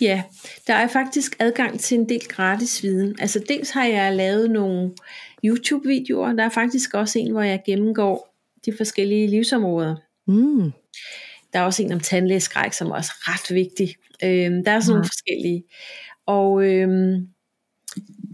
Ja, 0.00 0.22
der 0.66 0.74
er 0.74 0.88
faktisk 0.88 1.36
adgang 1.38 1.80
til 1.80 1.98
en 1.98 2.08
del 2.08 2.28
gratis 2.28 2.82
viden. 2.82 3.16
Altså 3.18 3.44
dels 3.48 3.70
har 3.70 3.84
jeg 3.84 4.14
lavet 4.14 4.50
nogle 4.50 4.92
YouTube-videoer, 5.44 6.32
der 6.32 6.44
er 6.44 6.48
faktisk 6.48 6.94
også 6.94 7.18
en, 7.18 7.32
hvor 7.32 7.42
jeg 7.42 7.62
gennemgår 7.66 8.35
de 8.66 8.72
forskellige 8.76 9.26
livsområder. 9.26 9.96
Mm. 10.26 10.72
Der 11.52 11.58
er 11.58 11.64
også 11.64 11.82
en 11.82 11.92
om 11.92 12.00
tandlægeskræk, 12.00 12.72
som 12.72 12.90
er 12.90 12.94
også 12.94 13.12
ret 13.16 13.54
vigtig. 13.54 13.94
Øhm, 14.24 14.64
der 14.64 14.70
er 14.72 14.80
sådan 14.80 14.90
ja. 14.90 14.92
nogle 14.92 15.04
forskellige. 15.04 15.64
Og 16.26 16.64
øhm, 16.64 17.28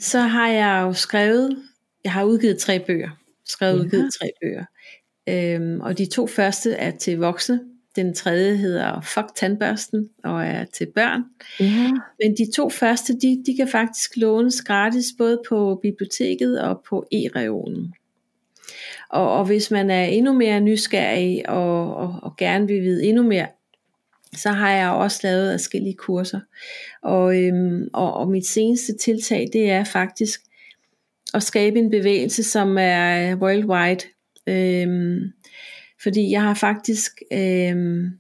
så 0.01 0.19
har 0.21 0.49
jeg 0.49 0.83
jo 0.83 0.93
skrevet, 0.93 1.57
jeg 2.05 2.13
har 2.13 2.25
udgivet 2.25 2.59
tre 2.59 2.81
bøger, 2.81 3.11
skrevet 3.47 3.79
Ja. 3.79 3.85
udgivet 3.85 4.11
tre 4.21 4.31
bøger. 4.43 4.65
Øhm, 5.29 5.81
og 5.81 5.99
de 5.99 6.07
to 6.07 6.27
første 6.27 6.73
er 6.73 6.91
til 6.91 7.19
voksne. 7.19 7.61
Den 7.97 8.15
tredje 8.15 8.57
hedder 8.57 9.01
Fuck 9.01 9.27
tandbørsten 9.37 10.09
og 10.25 10.45
er 10.45 10.65
til 10.65 10.87
børn. 10.95 11.23
Ja. 11.61 11.91
Men 12.23 12.37
de 12.37 12.53
to 12.53 12.71
første, 12.71 13.13
de, 13.13 13.43
de 13.47 13.57
kan 13.57 13.69
faktisk 13.69 14.17
lånes 14.17 14.63
gratis 14.63 15.07
både 15.19 15.43
på 15.49 15.79
biblioteket 15.83 16.61
og 16.61 16.83
på 16.89 17.05
e-reolen. 17.15 17.93
Og, 19.11 19.33
og 19.33 19.45
hvis 19.45 19.71
man 19.71 19.91
er 19.91 20.05
endnu 20.05 20.33
mere 20.33 20.61
nysgerrig 20.61 21.49
og, 21.49 21.97
og, 21.97 22.19
og 22.23 22.37
gerne 22.37 22.67
vil 22.67 22.83
vide 22.83 23.05
endnu 23.05 23.23
mere, 23.23 23.47
så 24.37 24.51
har 24.51 24.71
jeg 24.71 24.91
også 24.91 25.21
lavet 25.23 25.53
forskellige 25.53 25.95
kurser. 25.95 26.41
Og, 27.03 27.43
øhm, 27.43 27.89
og, 27.93 28.15
og 28.15 28.29
mit 28.29 28.47
seneste 28.47 28.97
tiltag, 28.97 29.49
det 29.53 29.71
er 29.71 29.85
faktisk 29.85 30.41
at 31.35 31.43
skabe 31.43 31.79
en 31.79 31.91
bevægelse, 31.91 32.43
som 32.43 32.77
er 32.79 33.35
worldwide. 33.35 34.05
Øhm, 34.47 35.33
fordi 36.03 36.31
jeg 36.31 36.43
har 36.43 36.55
faktisk 36.55 37.13
øhm, 37.33 38.11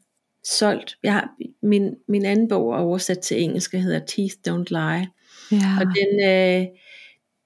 solgt, 0.44 0.98
jeg 1.02 1.12
har, 1.12 1.28
min, 1.62 1.94
min 2.08 2.24
anden 2.24 2.48
bog 2.48 2.74
er 2.74 2.78
oversat 2.78 3.18
til 3.18 3.42
engelsk, 3.42 3.72
hedder 3.72 4.00
Teeth 4.06 4.34
Don't 4.48 4.64
Lie. 4.70 5.08
Ja. 5.52 5.78
Og 5.80 5.86
den, 5.86 6.28
øh, 6.28 6.66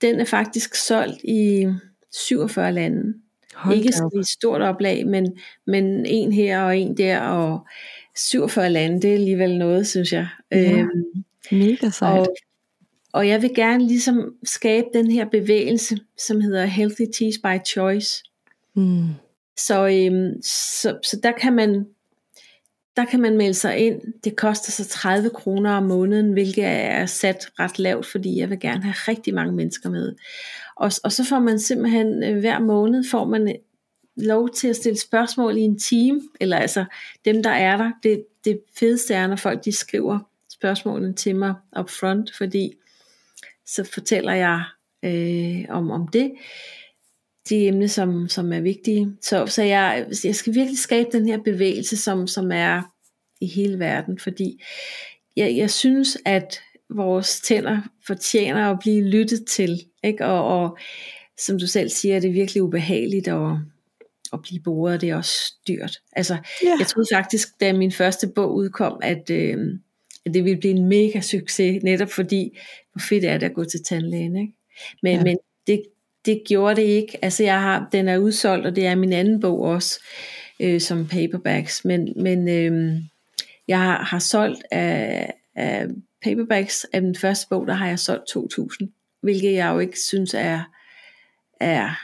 den 0.01 0.21
er 0.21 0.25
faktisk 0.25 0.75
solgt 0.75 1.21
i 1.25 1.67
47 2.17 2.73
lande. 2.73 3.15
Hold 3.55 3.77
Ikke 3.77 3.93
op. 4.05 4.13
et 4.15 4.27
stort 4.27 4.63
oplag, 4.63 5.07
men, 5.07 5.39
men 5.67 6.07
en 6.07 6.33
her 6.33 6.63
og 6.63 6.79
en 6.79 6.97
der, 6.97 7.21
og 7.21 7.67
47 8.17 8.71
lande, 8.71 9.03
det 9.03 9.11
er 9.11 9.15
alligevel 9.15 9.59
noget, 9.59 9.87
synes 9.87 10.13
jeg. 10.13 10.29
Ja. 10.53 10.73
Øhm, 10.73 11.25
Mega 11.53 11.91
sejt. 11.91 12.19
og, 12.19 12.37
og 13.13 13.29
jeg 13.29 13.43
vil 13.43 13.55
gerne 13.55 13.87
ligesom 13.87 14.35
skabe 14.45 14.87
den 14.95 15.11
her 15.11 15.25
bevægelse, 15.25 15.99
som 16.19 16.41
hedder 16.41 16.65
Healthy 16.65 17.07
Teeth 17.19 17.39
by 17.45 17.67
Choice. 17.67 18.23
Mm. 18.75 19.09
Så, 19.57 19.87
øhm, 19.87 20.43
så, 20.43 20.99
så 21.03 21.21
der 21.23 21.33
kan 21.33 21.53
man 21.53 21.87
der 22.97 23.05
kan 23.05 23.21
man 23.21 23.37
melde 23.37 23.55
sig 23.55 23.79
ind. 23.79 24.01
Det 24.25 24.37
koster 24.37 24.73
så 24.73 24.89
30 24.89 25.31
kroner 25.31 25.73
om 25.73 25.83
måneden, 25.83 26.33
hvilket 26.33 26.65
er 26.65 27.07
sat 27.07 27.49
ret 27.59 27.79
lavt, 27.79 28.07
fordi 28.07 28.39
jeg 28.39 28.51
vil 28.51 28.61
gerne 28.61 28.83
have 28.83 28.95
rigtig 29.09 29.35
mange 29.35 29.53
mennesker 29.53 29.91
med. 29.91 30.15
Og, 30.77 30.91
og 31.05 31.13
så 31.13 31.25
får 31.25 31.39
man 31.39 31.59
simpelthen 31.59 32.23
øh, 32.23 32.39
hver 32.41 32.59
måned 32.59 33.05
får 33.11 33.25
man 33.25 33.49
øh, 33.49 33.55
lov 34.17 34.51
til 34.51 34.69
at 34.69 34.77
stille 34.77 34.99
spørgsmål 34.99 35.57
i 35.57 35.61
en 35.61 35.79
time, 35.79 36.21
eller 36.41 36.57
altså 36.57 36.85
dem 37.25 37.43
der 37.43 37.51
er 37.51 37.77
der, 37.77 37.93
det, 38.03 38.25
det 38.45 38.61
fedeste 38.79 39.15
er, 39.15 39.27
når 39.27 39.37
folk 39.37 39.65
de 39.65 39.73
skriver 39.73 40.19
spørgsmålene 40.53 41.15
til 41.15 41.37
mig 41.37 41.55
up 41.79 41.91
front, 41.91 42.37
fordi 42.37 42.73
så 43.67 43.85
fortæller 43.85 44.33
jeg 44.33 44.65
øh, 45.05 45.65
om, 45.69 45.91
om 45.91 46.09
det 46.09 46.33
de 47.49 47.67
emne, 47.67 47.89
som, 47.89 48.29
som 48.29 48.53
er 48.53 48.61
vigtige. 48.61 49.17
Så, 49.21 49.47
så 49.47 49.63
jeg, 49.63 50.07
jeg 50.25 50.35
skal 50.35 50.55
virkelig 50.55 50.79
skabe 50.79 51.09
den 51.13 51.27
her 51.27 51.39
bevægelse, 51.43 51.97
som, 51.97 52.27
som 52.27 52.53
er 52.53 52.83
i 53.41 53.47
hele 53.47 53.79
verden, 53.79 54.19
fordi 54.19 54.63
jeg, 55.37 55.57
jeg 55.57 55.71
synes, 55.71 56.19
at 56.25 56.63
vores 56.91 57.41
tænder 57.41 57.81
fortjener 58.07 58.71
at 58.71 58.79
blive 58.81 59.09
lyttet 59.09 59.47
til, 59.47 59.81
ikke? 60.05 60.27
Og, 60.27 60.63
og 60.63 60.79
som 61.39 61.59
du 61.59 61.67
selv 61.67 61.89
siger, 61.89 62.21
det 62.21 62.29
er 62.29 62.33
virkelig 62.33 62.63
ubehageligt 62.63 63.29
at, 63.29 63.51
at 64.33 64.43
blive 64.43 64.61
boret, 64.63 65.01
det 65.01 65.11
er 65.11 65.17
også 65.17 65.55
dyrt. 65.69 65.99
Altså, 66.13 66.37
Ja. 66.63 66.77
jeg 66.79 66.87
troede 66.87 67.09
faktisk, 67.13 67.49
da 67.61 67.73
min 67.73 67.93
første 67.93 68.29
bog 68.29 68.55
udkom, 68.55 68.99
at, 69.03 69.31
øh, 69.31 69.59
at 70.27 70.35
det 70.35 70.45
ville 70.45 70.61
blive 70.61 70.75
en 70.75 70.89
mega 70.89 71.21
succes, 71.21 71.83
netop 71.83 72.11
fordi, 72.11 72.59
hvor 72.93 73.01
fedt 73.09 73.25
er 73.25 73.39
det 73.39 73.47
at 73.47 73.55
gå 73.55 73.65
til 73.65 73.85
tandlægen, 73.85 74.37
ikke? 74.37 74.53
Men, 75.03 75.17
ja. 75.17 75.25
men 75.25 75.37
det, 75.67 75.83
det 76.25 76.43
gjorde 76.49 76.77
det 76.77 76.87
ikke. 76.87 77.19
Altså 77.25 77.43
jeg 77.43 77.61
har, 77.61 77.89
den 77.93 78.09
er 78.09 78.19
udsolgt, 78.19 78.67
og 78.67 78.77
det 78.77 78.87
er 78.87 78.95
min 78.95 79.13
anden 79.13 79.41
bog 79.41 79.61
også, 79.61 80.01
øh, 80.61 80.81
som 80.81 81.07
paperbacks. 81.09 81.85
Men, 81.85 82.13
men 82.17 82.49
øh, 82.49 83.01
jeg 83.69 83.81
har, 83.81 84.03
har 84.05 84.19
solgt 84.19 84.63
af, 84.71 85.33
af 85.55 85.87
paperbacks 86.23 86.87
af 86.93 87.01
den 87.01 87.15
første 87.15 87.47
bog, 87.51 87.67
der 87.67 87.75
har 87.75 87.89
jeg 87.89 87.99
solgt 87.99 88.31
2.000, 88.37 89.19
hvilket 89.23 89.53
jeg 89.53 89.69
jo 89.75 89.79
ikke 89.79 89.99
synes 90.01 90.35
er, 90.35 90.61
er 91.61 92.01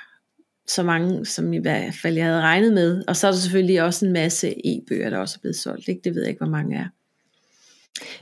så 0.69 0.83
mange, 0.83 1.27
som 1.27 1.53
i 1.53 1.59
hvert 1.59 1.95
fald 2.03 2.15
jeg 2.17 2.25
havde 2.25 2.41
regnet 2.41 2.73
med. 2.73 3.05
Og 3.09 3.17
så 3.17 3.27
er 3.27 3.31
der 3.31 3.39
selvfølgelig 3.39 3.83
også 3.83 4.07
en 4.07 4.13
masse 4.13 4.55
e-bøger, 4.67 5.11
der 5.11 5.19
også 5.19 5.37
er 5.39 5.41
blevet 5.41 5.57
solgt. 5.57 5.89
Ikke? 5.89 6.01
Det 6.05 6.15
ved 6.15 6.23
jeg 6.23 6.29
ikke, 6.29 6.45
hvor 6.45 6.53
mange 6.53 6.77
er. 6.77 6.87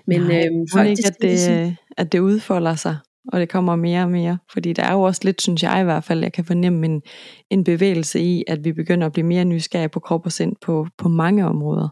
Men 0.07 0.21
Nej, 0.21 0.47
øhm, 0.47 0.69
folk, 0.73 0.89
ikke, 0.89 1.03
at 1.07 1.15
skal 1.15 1.29
ligesom- 1.29 1.55
det, 1.55 1.77
at 1.97 2.13
det 2.13 2.19
udfolder 2.19 2.75
sig, 2.75 2.97
og 3.33 3.41
det 3.41 3.49
kommer 3.49 3.77
mere 3.77 4.03
og 4.03 4.11
mere. 4.11 4.39
Fordi 4.53 4.73
der 4.73 4.83
er 4.83 4.93
jo 4.93 5.03
også 5.03 5.21
lidt, 5.25 5.43
synes 5.43 5.63
jeg 5.63 5.81
i 5.81 5.85
hvert 5.85 6.05
fald, 6.05 6.23
jeg 6.23 6.33
kan 6.33 6.45
fornemme 6.45 6.87
en, 6.87 7.03
en 7.51 7.65
bevægelse 7.65 8.21
i, 8.21 8.45
at 8.49 8.65
vi 8.65 8.73
begynder 8.73 9.07
at 9.07 9.13
blive 9.13 9.27
mere 9.27 9.45
nysgerrige 9.45 9.89
på 9.89 10.01
krop 10.01 10.27
og 10.27 10.33
sind 10.33 10.57
på, 10.63 10.87
på 10.99 11.09
mange 11.09 11.47
områder. 11.47 11.89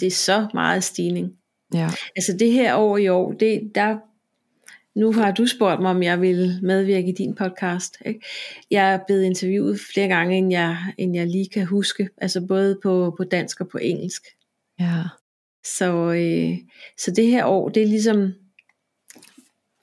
det 0.00 0.06
er 0.06 0.10
så 0.10 0.46
meget 0.54 0.84
stigning. 0.84 1.32
Ja. 1.74 1.88
Altså 2.16 2.36
det 2.38 2.52
her 2.52 2.74
år 2.76 2.96
i 2.96 3.08
år, 3.08 3.32
det, 3.32 3.70
der, 3.74 3.96
nu 4.98 5.12
har 5.12 5.30
du 5.32 5.46
spurgt 5.46 5.80
mig, 5.82 5.90
om 5.90 6.02
jeg 6.02 6.20
vil 6.20 6.58
medvirke 6.62 7.08
i 7.08 7.12
din 7.12 7.34
podcast. 7.34 7.96
Ikke? 8.06 8.20
Jeg 8.70 8.92
er 8.94 8.98
blevet 9.06 9.22
interviewet 9.24 9.80
flere 9.94 10.08
gange, 10.08 10.36
end 10.36 10.50
jeg, 10.52 10.76
end 10.98 11.14
jeg 11.16 11.26
lige 11.26 11.48
kan 11.48 11.66
huske. 11.66 12.08
Altså 12.16 12.40
både 12.40 12.78
på, 12.82 13.14
på 13.16 13.24
dansk 13.24 13.60
og 13.60 13.68
på 13.68 13.78
engelsk. 13.78 14.22
Ja. 14.80 15.02
Så, 15.64 15.94
øh, 16.12 16.58
så 16.98 17.10
det 17.10 17.26
her 17.26 17.44
år, 17.44 17.68
det 17.68 17.82
er 17.82 17.86
ligesom 17.86 18.32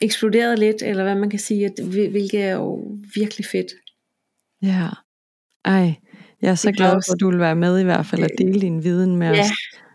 eksploderet 0.02 0.60
lidt, 0.60 0.82
eller 0.82 1.04
hvad 1.04 1.16
man 1.16 1.30
kan 1.30 1.40
sige, 1.40 1.66
at, 1.66 1.74
hvil- 1.84 2.10
hvilket 2.10 2.44
er 2.44 2.52
jo 2.54 2.98
virkelig 3.16 3.46
fedt. 3.46 3.72
Ja. 4.62 4.88
Ej, 5.66 5.94
jeg 6.42 6.52
er 6.52 6.56
så 6.56 6.72
glad 6.72 6.92
for, 6.92 7.14
at 7.14 7.20
du 7.20 7.30
vil 7.30 7.40
være 7.40 7.56
med 7.56 7.80
i 7.80 7.84
hvert 7.84 8.06
fald 8.06 8.24
og 8.24 8.30
dele 8.38 8.62
din 8.62 8.84
viden 8.84 9.16
med 9.16 9.34
Ja. 9.34 9.42
os. 9.42 9.48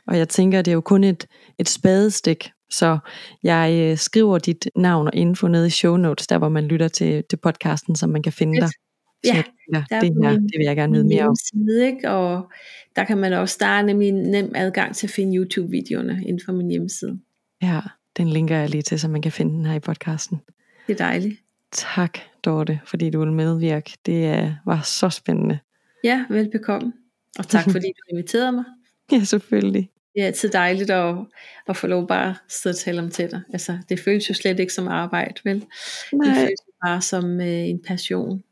Og 0.06 0.18
jeg 0.18 0.28
tænker, 0.28 0.58
at 0.58 0.64
det 0.64 0.70
er 0.70 0.74
jo 0.74 0.80
kun 0.80 1.04
et, 1.04 1.26
et 1.58 1.68
spadestik, 1.68 2.50
så 2.70 2.98
jeg 3.42 3.90
øh, 3.92 3.98
skriver 3.98 4.38
dit 4.38 4.68
navn 4.76 5.06
og 5.06 5.14
info 5.14 5.48
ned 5.48 5.66
i 5.66 5.70
show 5.70 5.96
notes, 5.96 6.26
der 6.26 6.38
hvor 6.38 6.48
man 6.48 6.64
lytter 6.64 6.88
til, 6.88 7.24
til 7.30 7.36
podcasten, 7.36 7.96
så 7.96 8.06
man 8.06 8.22
kan 8.22 8.32
finde 8.32 8.60
dig. 8.60 8.68
Ja, 9.24 9.32
tænker, 9.34 9.84
der 9.88 9.96
er 9.96 10.00
det 10.00 10.12
her, 10.22 10.30
min- 10.32 10.42
det 10.42 10.52
vil 10.58 10.64
jeg 10.64 10.76
gerne 10.76 10.92
vide 10.92 11.04
Min 11.04 11.08
mere 11.16 11.22
om. 11.28 11.36
hjemmeside, 11.54 11.86
ikke? 11.86 12.10
og 12.10 12.52
der 12.96 13.04
kan 13.04 13.18
man 13.18 13.32
også, 13.32 13.56
der 13.60 13.66
er 13.66 13.82
nemlig 13.82 14.12
nem 14.12 14.52
adgang 14.54 14.94
til 14.94 15.06
at 15.06 15.10
finde 15.10 15.36
YouTube-videoerne 15.36 16.22
inden 16.26 16.40
for 16.44 16.52
min 16.52 16.70
hjemmeside. 16.70 17.18
Ja, 17.62 17.80
den 18.16 18.28
linker 18.28 18.56
jeg 18.56 18.68
lige 18.70 18.82
til, 18.82 19.00
så 19.00 19.08
man 19.08 19.22
kan 19.22 19.32
finde 19.32 19.54
den 19.54 19.66
her 19.66 19.74
i 19.74 19.80
podcasten. 19.80 20.40
Det 20.86 20.92
er 20.92 20.96
dejligt. 21.06 21.40
Tak, 21.72 22.18
Dorte, 22.44 22.80
fordi 22.86 23.10
du 23.10 23.18
vil 23.20 23.32
medvirke. 23.32 23.92
Det 24.06 24.38
øh, 24.42 24.50
var 24.66 24.80
så 24.80 25.10
spændende. 25.10 25.58
Ja, 26.04 26.24
velbekomme. 26.30 26.92
Og 27.38 27.48
tak 27.48 27.64
fordi 27.64 27.86
du 27.86 28.16
inviterede 28.16 28.52
mig. 28.52 28.64
Ja, 29.12 29.24
selvfølgelig. 29.24 29.90
Det 30.14 30.22
er 30.22 30.26
altid 30.26 30.48
dejligt 30.48 30.90
at, 30.90 31.16
at 31.68 31.76
få 31.76 31.86
lov 31.86 32.08
bare 32.08 32.30
at 32.30 32.36
sidde 32.48 32.74
og 32.74 32.78
tale 32.78 33.02
om 33.02 33.10
tænder. 33.10 33.40
Altså, 33.52 33.78
det 33.88 34.00
føles 34.00 34.28
jo 34.28 34.34
slet 34.34 34.60
ikke 34.60 34.72
som 34.72 34.88
arbejde, 34.88 35.40
vel? 35.44 35.60
Det 35.60 35.66
Nej. 36.12 36.34
føles 36.34 36.60
jo 36.66 36.72
bare 36.86 37.00
som 37.00 37.40
øh, 37.40 37.68
en 37.68 37.82
passion. 37.86 38.42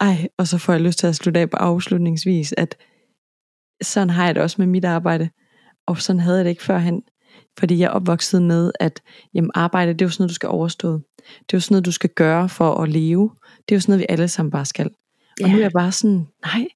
Ej, 0.00 0.28
og 0.38 0.46
så 0.46 0.58
får 0.58 0.72
jeg 0.72 0.82
lyst 0.82 0.98
til 0.98 1.06
at 1.06 1.16
slutte 1.16 1.40
af 1.40 1.50
på 1.50 1.56
afslutningsvis, 1.56 2.54
at 2.56 2.76
sådan 3.82 4.10
har 4.10 4.26
jeg 4.26 4.34
det 4.34 4.42
også 4.42 4.56
med 4.58 4.66
mit 4.66 4.84
arbejde. 4.84 5.30
Og 5.86 5.98
sådan 5.98 6.20
havde 6.20 6.36
jeg 6.36 6.44
det 6.44 6.50
ikke 6.50 6.62
førhen. 6.62 7.02
Fordi 7.58 7.78
jeg 7.78 7.86
er 7.86 7.90
opvokset 7.90 8.42
med, 8.42 8.72
at 8.80 9.02
jamen, 9.34 9.50
arbejde, 9.54 9.92
det 9.92 10.02
er 10.02 10.06
jo 10.06 10.10
sådan 10.10 10.22
noget, 10.22 10.30
du 10.30 10.34
skal 10.34 10.48
overstå. 10.48 10.92
Det 10.92 11.52
er 11.52 11.56
jo 11.56 11.60
sådan 11.60 11.74
noget, 11.74 11.86
du 11.86 11.92
skal 11.92 12.10
gøre 12.10 12.48
for 12.48 12.74
at 12.82 12.88
leve. 12.88 13.30
Det 13.68 13.74
er 13.74 13.76
jo 13.76 13.80
sådan 13.80 13.92
noget, 13.92 14.00
vi 14.00 14.06
alle 14.08 14.28
sammen 14.28 14.50
bare 14.50 14.64
skal. 14.64 14.90
Og 15.42 15.48
nu 15.48 15.56
er 15.56 15.60
jeg 15.60 15.72
bare 15.72 15.92
sådan, 15.92 16.26
nej, 16.44 16.66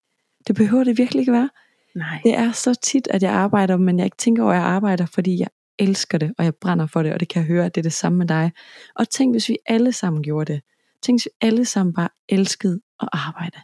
det 0.47 0.57
behøver 0.57 0.85
det 0.85 0.99
virkelig 0.99 1.21
ikke 1.21 1.33
være. 1.33 1.51
Nej. 1.95 2.21
Det 2.25 2.35
er 2.35 2.53
så 2.53 2.75
tit, 2.83 3.09
at 3.11 3.23
jeg 3.23 3.33
arbejder, 3.33 3.77
men 3.77 3.99
jeg 3.99 4.05
ikke 4.05 4.17
tænker 4.17 4.43
over, 4.43 4.53
at 4.53 4.57
jeg 4.59 4.65
arbejder, 4.67 5.07
fordi 5.07 5.39
jeg 5.41 5.49
elsker 5.79 6.19
det, 6.19 6.35
og 6.39 6.45
jeg 6.45 6.55
brænder 6.55 6.87
for 6.87 7.03
det, 7.03 7.13
og 7.13 7.21
det 7.21 7.29
kan 7.29 7.41
jeg 7.41 7.47
høre, 7.47 7.67
at 7.67 7.75
det 7.75 7.81
er 7.81 7.83
det 7.83 7.93
samme 7.93 8.19
med 8.19 8.27
dig. 8.27 8.53
Og 8.95 9.11
tænk, 9.11 9.35
hvis 9.35 9.49
vi 9.49 9.57
alle 9.67 9.93
sammen 9.93 10.23
gjorde 10.23 10.53
det. 10.53 10.63
Tænk, 11.03 11.19
hvis 11.19 11.25
vi 11.25 11.47
alle 11.47 11.65
sammen 11.65 11.95
bare 11.95 12.09
elskede 12.29 12.81
at 13.03 13.09
arbejde. 13.13 13.59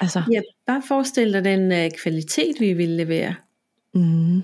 Altså, 0.00 0.22
Ja, 0.32 0.40
bare 0.66 0.82
forestil 0.88 1.32
dig 1.32 1.44
den 1.44 1.72
øh, 1.72 1.90
kvalitet, 2.02 2.60
vi 2.60 2.72
ville 2.72 2.96
levere. 2.96 3.34
mm, 3.94 4.42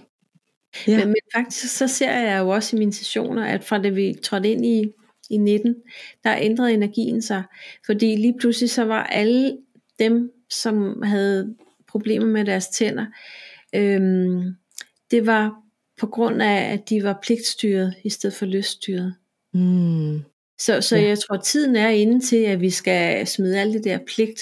Ja. 0.86 0.98
Men, 0.98 1.06
men 1.06 1.16
faktisk 1.36 1.76
så 1.78 1.88
ser 1.88 2.12
jeg 2.18 2.38
jo 2.40 2.48
også 2.48 2.76
i 2.76 2.78
mine 2.78 2.92
sessioner, 2.92 3.44
at 3.44 3.64
fra 3.64 3.78
det 3.78 3.96
vi 3.96 4.14
trådte 4.22 4.50
ind 4.50 4.66
i, 4.66 4.84
i 5.30 5.36
19, 5.36 5.74
der 6.24 6.36
ændrede 6.40 6.72
energien 6.74 7.22
sig. 7.22 7.42
Fordi 7.86 8.16
lige 8.16 8.34
pludselig 8.40 8.70
så 8.70 8.84
var 8.84 9.02
alle 9.04 9.58
dem, 9.98 10.30
som 10.50 11.02
havde 11.02 11.54
problemer 11.91 12.26
med 12.26 12.45
deres 12.45 12.68
tænder, 12.68 13.07
øhm, 13.74 14.55
det 15.11 15.26
var 15.26 15.55
på 16.01 16.07
grund 16.07 16.43
af, 16.43 16.72
at 16.72 16.88
de 16.88 17.05
var 17.05 17.18
pligtstyret 17.22 17.95
i 18.05 18.11
stedet 18.11 18.36
for 18.36 18.47
lyststyret. 18.47 19.14
mm, 19.53 20.22
Så, 20.59 20.80
så 20.80 20.97
Ja. 20.97 21.09
jeg 21.09 21.18
tror, 21.18 21.36
tiden 21.36 21.76
er 21.76 21.88
inde 21.88 22.20
til, 22.20 22.36
at 22.36 22.61
vi 22.61 22.70
skal 22.70 23.26
smide 23.26 23.61
alt 23.61 23.74
det 23.74 23.84
der 23.84 23.99
pligt 24.07 24.41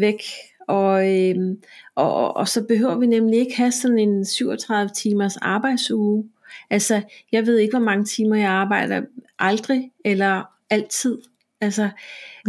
væk. 0.00 0.22
Og, 0.68 1.10
øhm, 1.20 1.62
og, 1.94 2.14
og, 2.14 2.36
og 2.36 2.48
så 2.48 2.62
behøver 2.64 2.98
vi 2.98 3.06
nemlig 3.06 3.38
ikke 3.38 3.56
have 3.56 3.72
sådan 3.72 3.98
en 3.98 4.24
37 4.24 4.90
timers 4.96 5.36
arbejdsuge. 5.36 6.24
Altså, 6.70 7.02
jeg 7.32 7.46
ved 7.46 7.58
ikke, 7.58 7.72
hvor 7.72 7.84
mange 7.84 8.04
timer 8.04 8.36
jeg 8.36 8.50
arbejder 8.50 9.02
aldrig, 9.38 9.90
eller 10.04 10.42
altid. 10.70 11.18
Altså, 11.62 11.88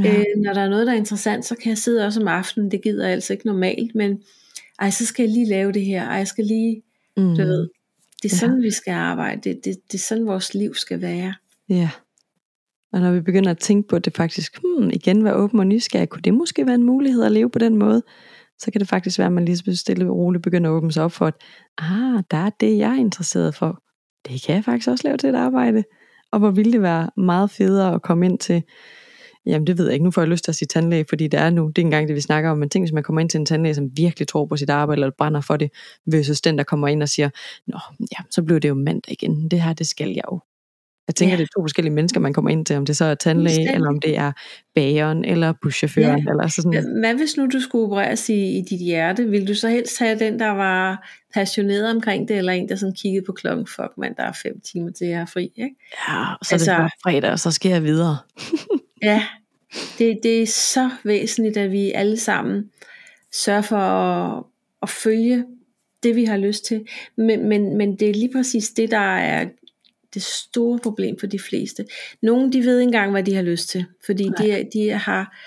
ja. 0.04 0.18
øh, 0.18 0.26
når 0.38 0.54
der 0.54 0.62
er 0.62 0.70
noget, 0.70 0.88
der 0.88 0.94
er 0.94 0.98
interessant, 0.98 1.46
så 1.46 1.56
kan 1.56 1.70
jeg 1.70 1.78
sidde 1.78 2.06
også 2.06 2.22
om 2.22 2.28
aftenen. 2.28 2.72
Det 2.72 2.84
gider 2.84 3.04
jeg 3.04 3.14
altså 3.14 3.34
ikke 3.34 3.46
normalt, 3.46 3.96
men 3.96 4.22
ej, 4.80 4.90
så 4.90 5.06
skal 5.06 5.24
jeg 5.24 5.34
lige 5.34 5.50
lave 5.50 5.72
det 5.72 5.86
her. 5.86 6.04
Ej, 6.08 6.16
jeg 6.16 6.28
skal 6.28 6.46
lige, 6.46 6.82
mm. 7.18 7.36
du 7.36 7.42
ved, 7.42 7.70
det 8.24 8.32
er 8.32 8.36
sådan, 8.36 8.56
ja. 8.56 8.62
vi 8.62 8.72
skal 8.72 8.92
arbejde. 8.92 9.42
Det, 9.50 9.66
det, 9.66 9.76
det 9.92 9.94
er 9.94 10.02
sådan, 10.02 10.26
vores 10.26 10.54
liv 10.54 10.76
skal 10.76 11.02
være. 11.02 11.34
Ja. 11.70 11.90
Og 12.94 13.02
når 13.02 13.12
vi 13.12 13.22
begynder 13.22 13.52
at 13.52 13.58
tænke 13.58 13.88
på 13.88 14.00
det 14.00 14.16
faktisk, 14.16 14.60
hmm, 14.64 14.90
igen 14.90 15.24
være 15.24 15.36
åben 15.36 15.60
og 15.60 15.68
nysgerrig, 15.68 16.10
kunne 16.10 16.22
det 16.22 16.34
måske 16.34 16.66
være 16.66 16.76
en 16.76 16.84
mulighed 16.84 17.24
at 17.24 17.32
leve 17.32 17.50
på 17.50 17.60
den 17.60 17.78
måde? 17.78 18.04
Så 18.60 18.72
kan 18.72 18.82
det 18.82 18.90
faktisk 18.90 19.20
være, 19.20 19.26
at 19.26 19.32
man 19.32 19.46
lige 19.46 19.58
så 19.58 19.76
stille 19.76 20.06
og 20.06 20.16
roligt 20.16 20.44
begynder 20.44 20.70
at 20.70 20.74
åbne 20.74 20.92
sig 20.92 21.04
op 21.04 21.12
for, 21.12 21.26
at 21.26 21.34
ah, 21.78 22.24
der 22.32 22.38
er 22.38 22.50
det, 22.60 22.78
jeg 22.78 22.92
er 22.92 23.00
interesseret 23.00 23.56
for. 23.56 23.84
Det 24.28 24.42
kan 24.46 24.56
jeg 24.56 24.64
faktisk 24.64 24.90
også 24.90 25.08
lave 25.08 25.18
til 25.18 25.30
et 25.30 25.36
arbejde. 25.36 25.84
Og 26.32 26.40
hvor 26.40 26.52
ville 26.52 26.72
det 26.72 26.82
være 26.82 27.10
meget 27.18 27.52
federe 27.52 27.94
at 27.96 28.02
komme 28.02 28.26
ind 28.26 28.40
til, 28.40 28.64
jamen 29.46 29.68
det 29.68 29.78
ved 29.78 29.86
jeg 29.86 29.94
ikke, 29.94 30.04
nu 30.04 30.12
får 30.12 30.22
jeg 30.22 30.30
lyst 30.30 30.44
til 30.44 30.52
at 30.52 30.56
sige 30.56 30.68
tandlæge, 30.68 31.06
fordi 31.10 31.28
det 31.28 31.40
er 31.40 31.50
nu, 31.50 31.68
det 31.68 31.78
er 31.78 31.86
engang 31.86 32.08
det 32.08 32.16
vi 32.16 32.22
snakker 32.22 32.50
om, 32.50 32.58
men 32.58 32.70
tænk 32.70 32.84
hvis 32.84 32.94
man 32.94 33.04
kommer 33.04 33.22
ind 33.22 33.30
til 33.30 33.40
en 33.40 33.46
tandlæge, 33.46 33.76
som 33.76 33.90
virkelig 33.98 34.28
tror 34.28 34.46
på 34.46 34.58
sit 34.58 34.70
arbejde, 34.70 35.00
eller 35.00 35.12
brænder 35.18 35.42
for 35.42 35.58
det, 35.58 35.72
versus 36.06 36.42
den, 36.42 36.58
der 36.58 36.64
kommer 36.64 36.88
ind 36.88 37.02
og 37.02 37.10
siger, 37.10 37.30
nå, 37.68 37.80
ja, 38.00 38.24
så 38.32 38.44
blev 38.44 38.60
det 38.60 38.70
jo 38.70 38.74
mandag 38.74 39.12
igen, 39.12 39.50
det 39.50 39.62
her, 39.62 39.74
det 39.74 39.88
skal 39.88 40.10
jeg 40.10 40.24
jo. 40.32 40.40
Jeg 41.08 41.16
tænker, 41.16 41.34
ja. 41.34 41.38
det 41.38 41.44
er 41.44 41.60
to 41.60 41.64
forskellige 41.64 41.94
mennesker, 41.94 42.20
man 42.20 42.34
kommer 42.34 42.52
ind 42.52 42.66
til, 42.66 42.76
om 42.76 42.86
det 42.86 42.98
så 42.98 43.06
er 43.06 43.16
tandlæge, 43.16 43.74
eller 43.74 43.88
om 43.88 44.00
det 44.00 44.18
er 44.18 44.32
bageren, 44.76 45.26
eller 45.26 45.54
buschaufføren. 45.62 46.24
Ja. 46.24 46.32
Eller 46.32 46.48
så 46.48 46.62
sådan. 46.62 47.00
Hvad 47.00 47.14
hvis 47.16 47.38
nu 47.38 47.48
du 47.48 47.60
skulle 47.60 47.86
opereres 47.86 48.30
i, 48.30 48.58
i 48.58 48.62
dit 48.70 48.80
hjerte? 48.80 49.30
Vil 49.30 49.48
du 49.48 49.56
så 49.56 49.70
helst 49.70 50.00
have 50.00 50.20
den, 50.20 50.40
der 50.40 50.50
var 50.50 51.10
passioneret 51.34 51.96
omkring 51.96 52.28
det, 52.28 52.38
eller 52.38 52.54
en, 52.54 52.70
der 52.70 52.76
sådan 52.76 52.96
kiggede 52.96 53.26
på 53.26 53.32
klokken, 53.32 53.68
fuck 53.68 53.92
mand, 53.98 54.16
der 54.16 54.24
er 54.24 54.32
fem 54.44 54.62
timer 54.72 54.92
til 54.92 55.08
jeg 55.08 55.22
er 55.22 55.26
fri, 55.26 55.44
ikke? 55.56 55.76
Ja, 56.10 56.24
så 56.44 56.56
altså, 56.56 56.72
er 56.72 56.76
det 56.76 56.84
altså- 56.84 57.00
fredag, 57.04 57.32
og 57.32 57.40
så 57.40 57.52
skal 57.52 57.72
jeg 57.72 57.84
videre. 57.84 58.18
ja, 59.04 59.24
det, 59.98 60.20
det 60.24 60.42
er 60.42 60.48
så 60.48 60.90
væsentligt, 61.04 61.58
at 61.58 61.72
vi 61.72 61.92
alle 61.92 62.18
sammen 62.18 62.72
sørger 63.32 63.62
for 63.62 63.78
at, 63.78 64.44
at 64.82 64.90
følge 64.90 65.46
det, 66.04 66.16
vi 66.16 66.26
har 66.26 66.38
lyst 66.38 66.66
til. 66.66 66.86
Men, 67.16 67.50
men, 67.50 67.78
men 67.78 67.96
det 67.96 68.10
er 68.10 68.14
lige 68.14 68.32
præcis 68.32 68.70
det, 68.70 68.92
der 68.92 69.18
er 69.18 69.50
det 70.14 70.22
store 70.22 70.80
problem 70.80 71.20
for 71.20 71.28
de 71.28 71.40
fleste. 71.40 71.86
Nogle 72.22 72.52
de 72.52 72.66
ved 72.66 72.80
ikke 72.80 72.88
engang, 72.88 73.12
hvad 73.12 73.24
de 73.24 73.36
har 73.36 73.42
lyst 73.42 73.70
til, 73.70 73.86
fordi 74.06 74.24
de, 74.24 74.68
de, 74.74 74.90
har, 74.90 75.38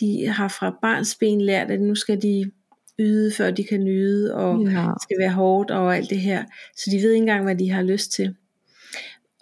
de 0.00 0.26
har 0.26 0.48
fra 0.48 0.78
barns 0.82 1.16
ben 1.20 1.40
lært, 1.40 1.70
at 1.70 1.80
nu 1.80 1.94
skal 1.94 2.22
de 2.22 2.50
yde, 2.98 3.32
før 3.32 3.50
de 3.50 3.64
kan 3.64 3.84
nyde, 3.84 4.34
og 4.34 4.62
ja. 4.62 4.86
skal 5.02 5.16
være 5.18 5.32
hårdt 5.32 5.70
og 5.70 5.96
alt 5.96 6.10
det 6.10 6.18
her. 6.18 6.44
Så 6.76 6.90
de 6.90 6.96
ved 6.96 7.10
ikke 7.12 7.22
engang, 7.22 7.44
hvad 7.44 7.56
de 7.56 7.70
har 7.70 7.82
lyst 7.82 8.12
til. 8.12 8.34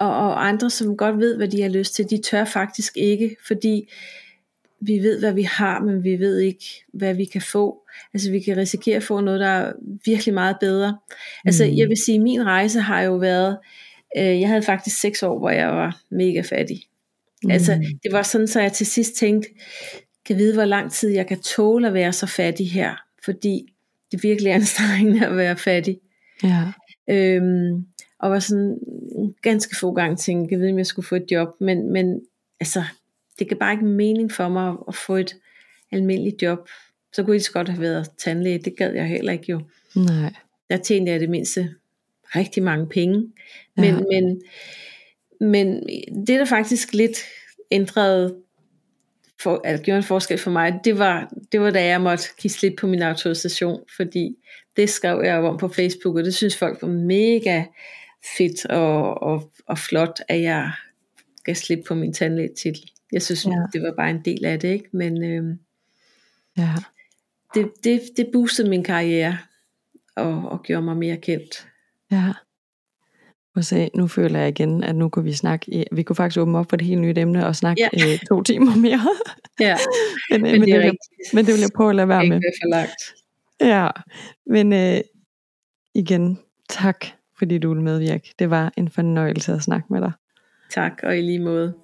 Og, 0.02 0.16
og 0.16 0.48
andre, 0.48 0.70
som 0.70 0.96
godt 0.96 1.18
ved, 1.18 1.36
hvad 1.36 1.48
de 1.48 1.62
har 1.62 1.68
lyst 1.68 1.94
til, 1.94 2.10
de 2.10 2.22
tør 2.22 2.44
faktisk 2.44 2.96
ikke, 2.96 3.36
fordi 3.46 3.88
vi 4.80 4.98
ved, 4.98 5.18
hvad 5.18 5.32
vi 5.32 5.42
har, 5.42 5.80
men 5.80 6.04
vi 6.04 6.16
ved 6.18 6.38
ikke, 6.38 6.64
hvad 6.92 7.14
vi 7.14 7.24
kan 7.24 7.42
få. 7.42 7.82
Altså 8.14 8.30
vi 8.30 8.40
kan 8.40 8.56
risikere 8.56 8.96
at 8.96 9.02
få 9.02 9.20
noget, 9.20 9.40
der 9.40 9.46
er 9.46 9.72
virkelig 10.04 10.34
meget 10.34 10.56
bedre. 10.60 10.98
Altså 11.44 11.64
mm. 11.64 11.76
jeg 11.76 11.88
vil 11.88 11.96
sige, 11.96 12.18
min 12.18 12.46
rejse 12.46 12.80
har 12.80 13.00
jo 13.00 13.14
været, 13.14 13.58
øh, 14.18 14.40
jeg 14.40 14.48
havde 14.48 14.62
faktisk 14.62 15.00
seks 15.00 15.22
år, 15.22 15.38
hvor 15.38 15.50
jeg 15.50 15.68
var 15.68 16.00
mega 16.10 16.40
fattig. 16.40 16.82
Mm. 17.44 17.50
Altså 17.50 17.72
det 18.02 18.12
var 18.12 18.22
sådan, 18.22 18.48
så 18.48 18.60
jeg 18.60 18.72
til 18.72 18.86
sidst 18.86 19.14
tænkte, 19.16 19.48
kan 20.26 20.36
vide, 20.36 20.54
hvor 20.54 20.64
lang 20.64 20.92
tid 20.92 21.10
jeg 21.10 21.26
kan 21.26 21.40
tåle 21.40 21.86
at 21.86 21.94
være 21.94 22.12
så 22.12 22.26
fattig 22.26 22.70
her, 22.70 22.94
fordi 23.24 23.74
det 24.10 24.16
er 24.16 24.28
virkelig 24.28 24.52
anstrengende 24.58 25.26
at 25.26 25.36
være 25.36 25.56
fattig. 25.56 25.98
Ja. 26.44 26.62
Øhm, 27.10 27.86
og 28.22 28.30
var 28.30 28.38
sådan 28.38 28.78
ganske 29.42 29.76
få 29.76 29.92
gange 29.92 30.16
tænkte, 30.16 30.52
jeg 30.52 30.60
ved, 30.60 30.70
om 30.70 30.78
jeg 30.78 30.86
skulle 30.86 31.06
få 31.06 31.14
et 31.14 31.26
job, 31.30 31.48
men, 31.60 31.92
men 31.92 32.20
altså, 32.60 32.84
det 33.38 33.48
gav 33.48 33.58
bare 33.58 33.72
ikke 33.72 33.84
mening 33.84 34.32
for 34.32 34.48
mig 34.48 34.76
at 34.88 34.94
få 34.94 35.16
et 35.16 35.36
almindeligt 35.92 36.42
job. 36.42 36.68
Så 37.12 37.22
kunne 37.22 37.38
det 37.38 37.52
godt 37.52 37.68
have 37.68 37.80
været 37.80 38.10
tandlæge, 38.18 38.58
det 38.58 38.76
gad 38.76 38.92
jeg 38.92 39.06
heller 39.06 39.32
ikke 39.32 39.46
jo. 39.48 39.60
Nej. 39.96 40.32
Der 40.70 40.76
tjente 40.76 41.12
jeg 41.12 41.20
det 41.20 41.30
mindste 41.30 41.74
rigtig 42.36 42.62
mange 42.62 42.86
penge. 42.86 43.32
Men, 43.76 43.84
ja. 43.84 44.00
men, 44.10 44.42
men 45.40 45.88
det 46.26 46.28
der 46.38 46.44
faktisk 46.44 46.92
lidt 46.92 47.18
ændrede, 47.70 48.36
for, 49.42 49.60
altså 49.64 49.84
gjorde 49.84 49.96
en 49.96 50.04
forskel 50.04 50.38
for 50.38 50.50
mig, 50.50 50.80
det 50.84 50.98
var, 50.98 51.32
det 51.52 51.60
var 51.60 51.70
da 51.70 51.84
jeg 51.84 52.00
måtte 52.00 52.24
give 52.38 52.50
slip 52.50 52.74
på 52.78 52.86
min 52.86 53.02
autorisation, 53.02 53.80
fordi 53.96 54.36
det 54.76 54.90
skrev 54.90 55.22
jeg 55.24 55.38
om 55.38 55.58
på 55.58 55.68
Facebook, 55.68 56.16
og 56.16 56.24
det 56.24 56.34
synes 56.34 56.56
folk 56.56 56.82
var 56.82 56.88
mega 56.88 57.64
fedt 58.38 58.66
og, 58.66 59.22
og, 59.22 59.52
og 59.66 59.78
flot, 59.78 60.20
at 60.28 60.42
jeg 60.42 60.72
gav 61.44 61.54
slip 61.54 61.84
på 61.88 61.94
min 61.94 62.12
tandlægetitel. 62.12 62.90
Jeg 63.12 63.22
synes, 63.22 63.46
ja. 63.46 63.50
det 63.72 63.82
var 63.82 63.94
bare 63.96 64.10
en 64.10 64.24
del 64.24 64.44
af 64.44 64.60
det, 64.60 64.68
ikke? 64.68 64.88
Men 64.92 65.24
øh, 65.24 65.56
ja. 66.58 66.74
det, 67.54 67.70
det, 67.84 68.00
det 68.16 68.28
boostede 68.32 68.68
min 68.68 68.84
karriere 68.84 69.38
og, 70.16 70.48
og 70.48 70.62
gjorde 70.62 70.82
mig 70.82 70.96
mere 70.96 71.16
kendt. 71.16 71.68
Ja. 72.10 72.32
Og 73.56 73.64
så 73.64 73.88
nu 73.94 74.08
føler 74.08 74.38
jeg 74.38 74.48
igen, 74.48 74.84
at 74.84 74.94
nu 74.94 75.08
kunne 75.08 75.24
vi 75.24 75.32
snakke, 75.32 75.84
vi 75.92 76.02
kunne 76.02 76.16
faktisk 76.16 76.40
åbne 76.40 76.58
op 76.58 76.70
for 76.70 76.76
det 76.76 76.86
helt 76.86 77.00
nye 77.00 77.14
emne 77.16 77.46
og 77.46 77.56
snakke 77.56 77.88
ja. 77.92 78.12
øh, 78.12 78.18
to 78.28 78.42
timer 78.42 78.76
mere. 78.76 79.08
ja, 79.60 79.76
men, 80.30 80.42
men, 80.42 80.52
men, 80.52 80.60
det, 80.60 80.68
det 80.68 80.78
vil, 80.78 80.96
men 81.34 81.46
det 81.46 81.54
vil 81.54 81.60
jeg 81.60 81.70
prøve 81.76 81.90
at 81.90 81.96
lade 81.96 82.08
være 82.08 82.28
med. 82.28 82.36
Ikke 82.36 82.58
for 82.62 82.68
langt. 82.68 83.14
Ja, 83.60 83.88
men 84.46 84.72
øh, 84.72 85.00
igen, 85.94 86.38
tak 86.68 87.06
fordi 87.42 87.58
du 87.58 87.68
ville 87.68 87.82
medvirke. 87.82 88.34
Det 88.38 88.50
var 88.50 88.72
en 88.76 88.88
fornøjelse 88.88 89.52
at 89.52 89.62
snakke 89.62 89.86
med 89.90 90.00
dig. 90.00 90.12
Tak, 90.74 90.92
og 91.02 91.18
i 91.18 91.20
lige 91.20 91.38
måde. 91.38 91.74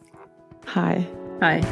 Hej. 0.75 1.03
Hej. 1.41 1.65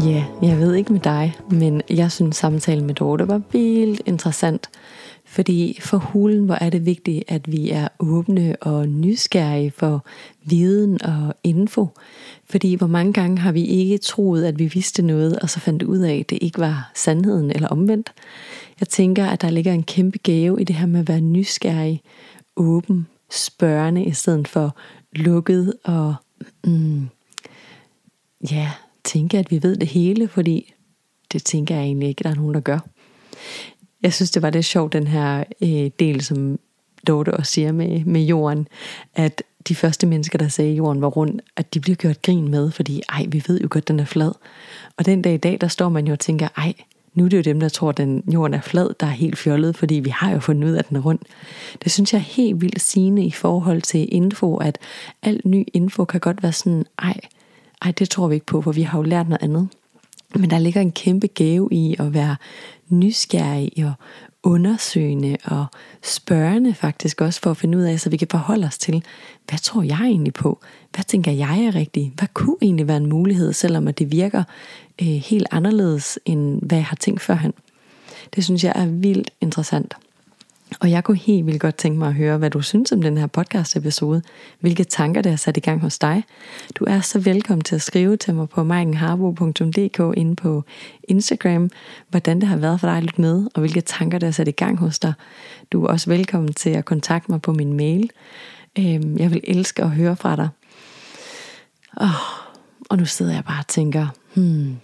Ja, 0.00 0.24
jeg 0.42 0.58
ved 0.58 0.74
ikke 0.74 0.92
med 0.92 1.00
dig, 1.00 1.36
men 1.50 1.82
jeg 1.90 2.12
synes 2.12 2.36
samtalen 2.36 2.86
med 2.86 2.94
Dorte 2.94 3.28
var 3.28 3.40
vildt 3.52 4.02
interessant. 4.06 4.70
Fordi 5.36 5.78
for 5.80 5.96
hulen, 5.96 6.44
hvor 6.44 6.54
er 6.54 6.70
det 6.70 6.86
vigtigt, 6.86 7.24
at 7.28 7.52
vi 7.52 7.70
er 7.70 7.88
åbne 7.98 8.56
og 8.60 8.88
nysgerrige 8.88 9.70
for 9.70 10.04
viden 10.44 11.02
og 11.02 11.34
info. 11.44 11.88
Fordi 12.44 12.74
hvor 12.74 12.86
mange 12.86 13.12
gange 13.12 13.38
har 13.38 13.52
vi 13.52 13.64
ikke 13.64 13.98
troet, 13.98 14.44
at 14.44 14.58
vi 14.58 14.66
vidste 14.66 15.02
noget, 15.02 15.38
og 15.38 15.50
så 15.50 15.60
fandt 15.60 15.82
ud 15.82 15.98
af, 15.98 16.16
at 16.16 16.30
det 16.30 16.38
ikke 16.40 16.58
var 16.58 16.90
sandheden 16.94 17.50
eller 17.50 17.68
omvendt. 17.68 18.12
Jeg 18.80 18.88
tænker, 18.88 19.26
at 19.26 19.42
der 19.42 19.50
ligger 19.50 19.72
en 19.72 19.82
kæmpe 19.82 20.18
gave 20.18 20.60
i 20.60 20.64
det 20.64 20.76
her 20.76 20.86
med 20.86 21.00
at 21.00 21.08
være 21.08 21.20
nysgerrig, 21.20 22.02
åben, 22.56 23.06
spørgende, 23.30 24.04
i 24.04 24.12
stedet 24.12 24.48
for 24.48 24.76
lukket 25.12 25.74
og 25.84 26.14
mm, 26.64 27.08
ja, 28.50 28.70
tænke, 29.04 29.38
at 29.38 29.50
vi 29.50 29.62
ved 29.62 29.76
det 29.76 29.88
hele, 29.88 30.28
fordi 30.28 30.74
det 31.32 31.44
tænker 31.44 31.74
jeg 31.74 31.84
egentlig 31.84 32.08
ikke, 32.08 32.24
der 32.24 32.30
er 32.30 32.34
nogen, 32.34 32.54
der 32.54 32.60
gør. 32.60 32.78
Jeg 34.06 34.14
synes, 34.14 34.30
det 34.30 34.42
var 34.42 34.50
det 34.50 34.64
sjovt, 34.64 34.92
den 34.92 35.06
her 35.06 35.44
øh, 35.62 35.90
del, 35.98 36.20
som 36.20 36.58
Dorte 37.06 37.34
også 37.34 37.52
siger 37.52 37.72
med, 37.72 38.04
med 38.04 38.20
jorden, 38.20 38.68
at 39.14 39.42
de 39.68 39.74
første 39.74 40.06
mennesker, 40.06 40.38
der 40.38 40.48
sagde, 40.48 40.70
at 40.70 40.76
jorden 40.76 41.02
var 41.02 41.08
rund, 41.08 41.40
at 41.56 41.74
de 41.74 41.80
blev 41.80 41.96
gjort 41.96 42.22
grin 42.22 42.48
med, 42.48 42.70
fordi 42.70 43.02
ej, 43.08 43.26
vi 43.28 43.44
ved 43.48 43.60
jo 43.60 43.68
godt, 43.70 43.88
den 43.88 44.00
er 44.00 44.04
flad. 44.04 44.32
Og 44.96 45.06
den 45.06 45.22
dag 45.22 45.34
i 45.34 45.36
dag, 45.36 45.58
der 45.60 45.68
står 45.68 45.88
man 45.88 46.06
jo 46.06 46.12
og 46.12 46.18
tænker, 46.18 46.48
ej, 46.56 46.74
nu 47.14 47.24
er 47.24 47.28
det 47.28 47.36
jo 47.36 47.42
dem, 47.42 47.60
der 47.60 47.68
tror, 47.68 47.88
at 47.88 47.96
den 47.96 48.22
jorden 48.32 48.54
er 48.54 48.60
flad, 48.60 48.90
der 49.00 49.06
er 49.06 49.10
helt 49.10 49.38
fjollet, 49.38 49.76
fordi 49.76 49.94
vi 49.94 50.10
har 50.10 50.32
jo 50.32 50.40
fundet 50.40 50.68
ud 50.68 50.72
af, 50.74 50.78
at 50.78 50.88
den 50.88 50.96
er 50.96 51.00
rund. 51.00 51.18
Det 51.84 51.92
synes 51.92 52.12
jeg 52.12 52.18
er 52.18 52.22
helt 52.22 52.60
vildt 52.60 52.80
sigende 52.80 53.24
i 53.24 53.30
forhold 53.30 53.82
til 53.82 54.08
info, 54.12 54.56
at 54.56 54.78
al 55.22 55.40
ny 55.44 55.64
info 55.72 56.04
kan 56.04 56.20
godt 56.20 56.42
være 56.42 56.52
sådan, 56.52 56.84
ej, 56.98 57.20
ej, 57.82 57.90
det 57.90 58.10
tror 58.10 58.28
vi 58.28 58.34
ikke 58.34 58.46
på, 58.46 58.62
for 58.62 58.72
vi 58.72 58.82
har 58.82 58.98
jo 58.98 59.02
lært 59.02 59.28
noget 59.28 59.42
andet. 59.42 59.68
Men 60.34 60.50
der 60.50 60.58
ligger 60.58 60.80
en 60.80 60.92
kæmpe 60.92 61.26
gave 61.26 61.68
i 61.70 61.96
at 61.98 62.14
være 62.14 62.36
nysgerrig 62.88 63.72
og 63.84 63.92
undersøgende 64.42 65.36
og 65.44 65.66
spørgende 66.02 66.74
faktisk 66.74 67.20
også 67.20 67.40
for 67.40 67.50
at 67.50 67.56
finde 67.56 67.78
ud 67.78 67.82
af, 67.82 68.00
så 68.00 68.10
vi 68.10 68.16
kan 68.16 68.28
forholde 68.30 68.66
os 68.66 68.78
til, 68.78 69.04
hvad 69.48 69.58
tror 69.58 69.82
jeg 69.82 70.00
egentlig 70.00 70.34
på? 70.34 70.60
Hvad 70.94 71.04
tænker 71.04 71.32
jeg 71.32 71.64
er 71.64 71.74
rigtigt? 71.74 72.14
Hvad 72.14 72.28
kunne 72.34 72.56
egentlig 72.62 72.88
være 72.88 72.96
en 72.96 73.06
mulighed, 73.06 73.52
selvom 73.52 73.88
at 73.88 73.98
det 73.98 74.12
virker 74.12 74.42
øh, 75.02 75.06
helt 75.06 75.46
anderledes, 75.50 76.18
end 76.24 76.62
hvad 76.62 76.78
jeg 76.78 76.86
har 76.86 76.96
tænkt 76.96 77.20
førhen? 77.20 77.52
Det 78.34 78.44
synes 78.44 78.64
jeg 78.64 78.72
er 78.76 78.86
vildt 78.86 79.30
interessant. 79.40 79.94
Og 80.80 80.90
jeg 80.90 81.04
kunne 81.04 81.16
helt 81.16 81.46
vildt 81.46 81.60
godt 81.60 81.76
tænke 81.76 81.98
mig 81.98 82.08
at 82.08 82.14
høre, 82.14 82.38
hvad 82.38 82.50
du 82.50 82.60
synes 82.60 82.92
om 82.92 83.02
den 83.02 83.18
her 83.18 83.26
podcast 83.26 83.76
episode. 83.76 84.22
Hvilke 84.60 84.84
tanker 84.84 85.22
det 85.22 85.32
har 85.32 85.36
sat 85.36 85.56
i 85.56 85.60
gang 85.60 85.80
hos 85.80 85.98
dig. 85.98 86.24
Du 86.74 86.84
er 86.84 87.00
så 87.00 87.18
velkommen 87.18 87.64
til 87.64 87.74
at 87.74 87.82
skrive 87.82 88.16
til 88.16 88.34
mig 88.34 88.48
på 88.48 88.64
maikenharbo.dk 88.64 90.16
inde 90.18 90.36
på 90.36 90.64
Instagram, 91.04 91.70
hvordan 92.08 92.40
det 92.40 92.48
har 92.48 92.56
været 92.56 92.80
for 92.80 92.86
dig 92.86 92.96
at 92.96 93.02
lytte 93.02 93.20
med, 93.20 93.46
og 93.54 93.60
hvilke 93.60 93.80
tanker 93.80 94.18
det 94.18 94.26
har 94.26 94.32
sat 94.32 94.48
i 94.48 94.50
gang 94.50 94.78
hos 94.78 94.98
dig. 94.98 95.12
Du 95.72 95.84
er 95.84 95.88
også 95.88 96.10
velkommen 96.10 96.52
til 96.52 96.70
at 96.70 96.84
kontakte 96.84 97.32
mig 97.32 97.42
på 97.42 97.52
min 97.52 97.72
mail. 97.72 98.10
Øhm, 98.78 99.18
jeg 99.18 99.30
vil 99.30 99.40
elske 99.44 99.82
at 99.82 99.90
høre 99.90 100.16
fra 100.16 100.36
dig. 100.36 100.48
Og 102.90 102.98
nu 102.98 103.04
sidder 103.04 103.34
jeg 103.34 103.44
bare 103.44 103.58
og 103.58 103.66
tænker, 103.66 104.06
hmm, 104.34 104.76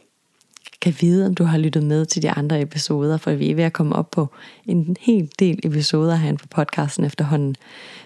kan 0.82 0.94
vide, 1.00 1.26
om 1.26 1.34
du 1.34 1.44
har 1.44 1.58
lyttet 1.58 1.82
med 1.82 2.06
til 2.06 2.22
de 2.22 2.30
andre 2.30 2.60
episoder, 2.60 3.16
for 3.16 3.32
vi 3.32 3.50
er 3.50 3.54
ved 3.54 3.64
at 3.64 3.72
komme 3.72 3.96
op 3.96 4.10
på 4.10 4.28
en 4.66 4.96
hel 5.00 5.30
del 5.38 5.60
episoder 5.64 6.14
herinde 6.14 6.38
på 6.38 6.46
podcasten 6.48 7.04
efterhånden. 7.04 7.56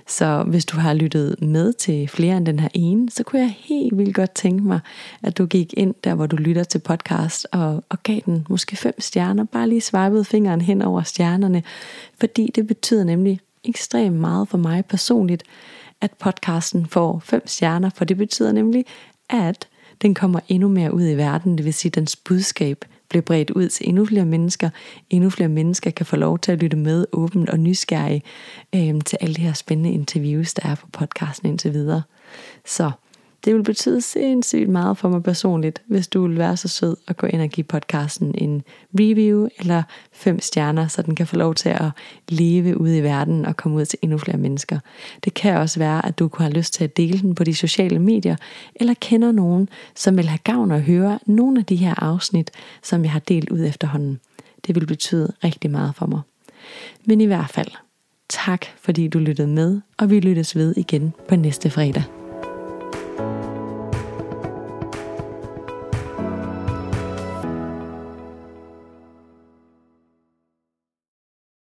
Så 0.07 0.43
hvis 0.43 0.65
du 0.65 0.77
har 0.77 0.95
lyttet 0.95 1.43
med 1.43 1.73
til 1.73 2.09
flere 2.09 2.37
end 2.37 2.47
den 2.47 2.61
her 2.61 2.69
ene, 2.75 3.11
så 3.11 3.23
kunne 3.23 3.43
jeg 3.43 3.55
helt 3.59 3.99
vildt 3.99 4.15
godt 4.15 4.35
tænke 4.35 4.65
mig, 4.65 4.81
at 5.23 5.39
du 5.39 5.47
gik 5.47 5.75
ind 5.77 5.95
der, 6.05 6.15
hvor 6.15 6.27
du 6.27 6.37
lytter 6.37 6.65
til 6.65 6.79
podcast, 6.79 7.47
og, 7.53 7.85
og 7.89 8.03
gav 8.03 8.21
den 8.27 8.47
måske 8.49 8.77
fem 8.77 9.01
stjerner, 9.01 9.45
bare 9.45 9.69
lige 9.69 9.81
swipede 9.81 10.25
fingeren 10.25 10.61
hen 10.61 10.83
over 10.83 11.03
stjernerne, 11.03 11.63
fordi 12.21 12.51
det 12.55 12.67
betyder 12.67 13.05
nemlig 13.05 13.41
ekstremt 13.65 14.17
meget 14.17 14.49
for 14.49 14.59
mig 14.59 14.85
personligt, 14.85 15.43
at 16.01 16.11
podcasten 16.19 16.87
får 16.87 17.23
fem 17.25 17.47
stjerner, 17.47 17.91
for 17.95 18.05
det 18.05 18.17
betyder 18.17 18.53
nemlig, 18.53 18.85
at 19.31 19.69
den 20.03 20.15
kommer 20.15 20.41
endnu 20.49 20.69
mere 20.69 20.95
ud 20.95 21.09
i 21.09 21.15
verden, 21.15 21.57
det 21.57 21.65
vil 21.65 21.75
sige, 21.75 21.91
at 21.91 21.95
dens 21.95 22.17
budskab 22.17 22.85
bliver 23.09 23.23
bredt 23.23 23.51
ud 23.51 23.69
til 23.69 23.89
endnu 23.89 24.05
flere 24.05 24.25
mennesker. 24.25 24.71
Endnu 25.11 25.31
flere 25.31 25.49
mennesker 25.49 25.91
kan 25.91 26.07
få 26.07 26.17
lov 26.17 26.39
til 26.39 26.53
at 26.53 26.59
lytte 26.59 26.77
med 26.77 27.07
åbent 27.13 27.51
og 27.51 27.59
nysgerrig 27.59 28.23
øh, 28.75 29.01
til 29.01 29.19
alle 29.21 29.35
de 29.35 29.41
her 29.41 29.53
spændende 29.53 29.93
interviews, 29.93 30.55
der 30.55 30.69
er 30.69 30.75
på 30.75 30.87
podcasten 30.93 31.49
indtil 31.49 31.73
videre. 31.73 32.03
Så 32.67 32.91
det 33.45 33.55
vil 33.55 33.63
betyde 33.63 34.01
sindssygt 34.01 34.69
meget 34.69 34.99
for 34.99 35.09
mig 35.09 35.23
personligt, 35.23 35.83
hvis 35.87 36.09
du 36.09 36.27
vil 36.27 36.39
være 36.39 36.57
så 36.57 36.69
sød 36.69 36.97
at 37.09 37.17
gå 37.17 37.27
ind 37.27 37.43
og 37.43 37.49
give 37.49 37.65
podcasten 37.65 38.35
en 38.35 38.63
review 39.01 39.49
eller 39.59 39.83
fem 40.13 40.41
stjerner, 40.41 40.89
så 40.89 41.03
den 41.03 41.15
kan 41.15 41.27
få 41.27 41.37
lov 41.37 41.55
til 41.55 41.69
at 41.69 41.91
leve 42.29 42.81
ude 42.81 42.99
i 42.99 43.03
verden 43.03 43.47
og 43.47 43.57
komme 43.57 43.77
ud 43.77 43.85
til 43.85 43.99
endnu 44.03 44.19
flere 44.19 44.37
mennesker. 44.37 44.79
Det 45.25 45.35
kan 45.35 45.57
også 45.57 45.79
være, 45.79 46.07
at 46.07 46.19
du 46.19 46.29
kunne 46.29 46.45
have 46.45 46.57
lyst 46.57 46.75
til 46.75 46.85
at 46.85 46.97
dele 46.97 47.19
den 47.19 47.35
på 47.35 47.45
de 47.45 47.55
sociale 47.55 47.99
medier, 47.99 48.37
eller 48.75 48.95
kender 49.01 49.33
nogen, 49.33 49.69
som 49.95 50.17
vil 50.17 50.29
have 50.29 50.41
gavn 50.45 50.71
at 50.71 50.83
høre 50.83 51.19
nogle 51.27 51.61
af 51.61 51.65
de 51.65 51.77
her 51.77 52.03
afsnit, 52.03 52.51
som 52.83 53.03
jeg 53.03 53.13
har 53.13 53.21
delt 53.21 53.51
ud 53.51 53.65
efterhånden. 53.65 54.21
Det 54.67 54.75
vil 54.75 54.87
betyde 54.87 55.33
rigtig 55.45 55.71
meget 55.71 55.95
for 55.95 56.07
mig. 56.07 56.21
Men 57.05 57.21
i 57.21 57.27
hvert 57.27 57.51
fald, 57.51 57.71
tak 58.29 58.67
fordi 58.81 59.09
du 59.09 59.19
lyttede 59.19 59.49
med, 59.49 59.81
og 59.99 60.11
vi 60.11 60.21
lyttes 60.21 60.57
ved 60.57 60.75
igen 60.77 61.15
på 61.29 61.37
næste 61.37 61.71
fredag. 61.71 62.16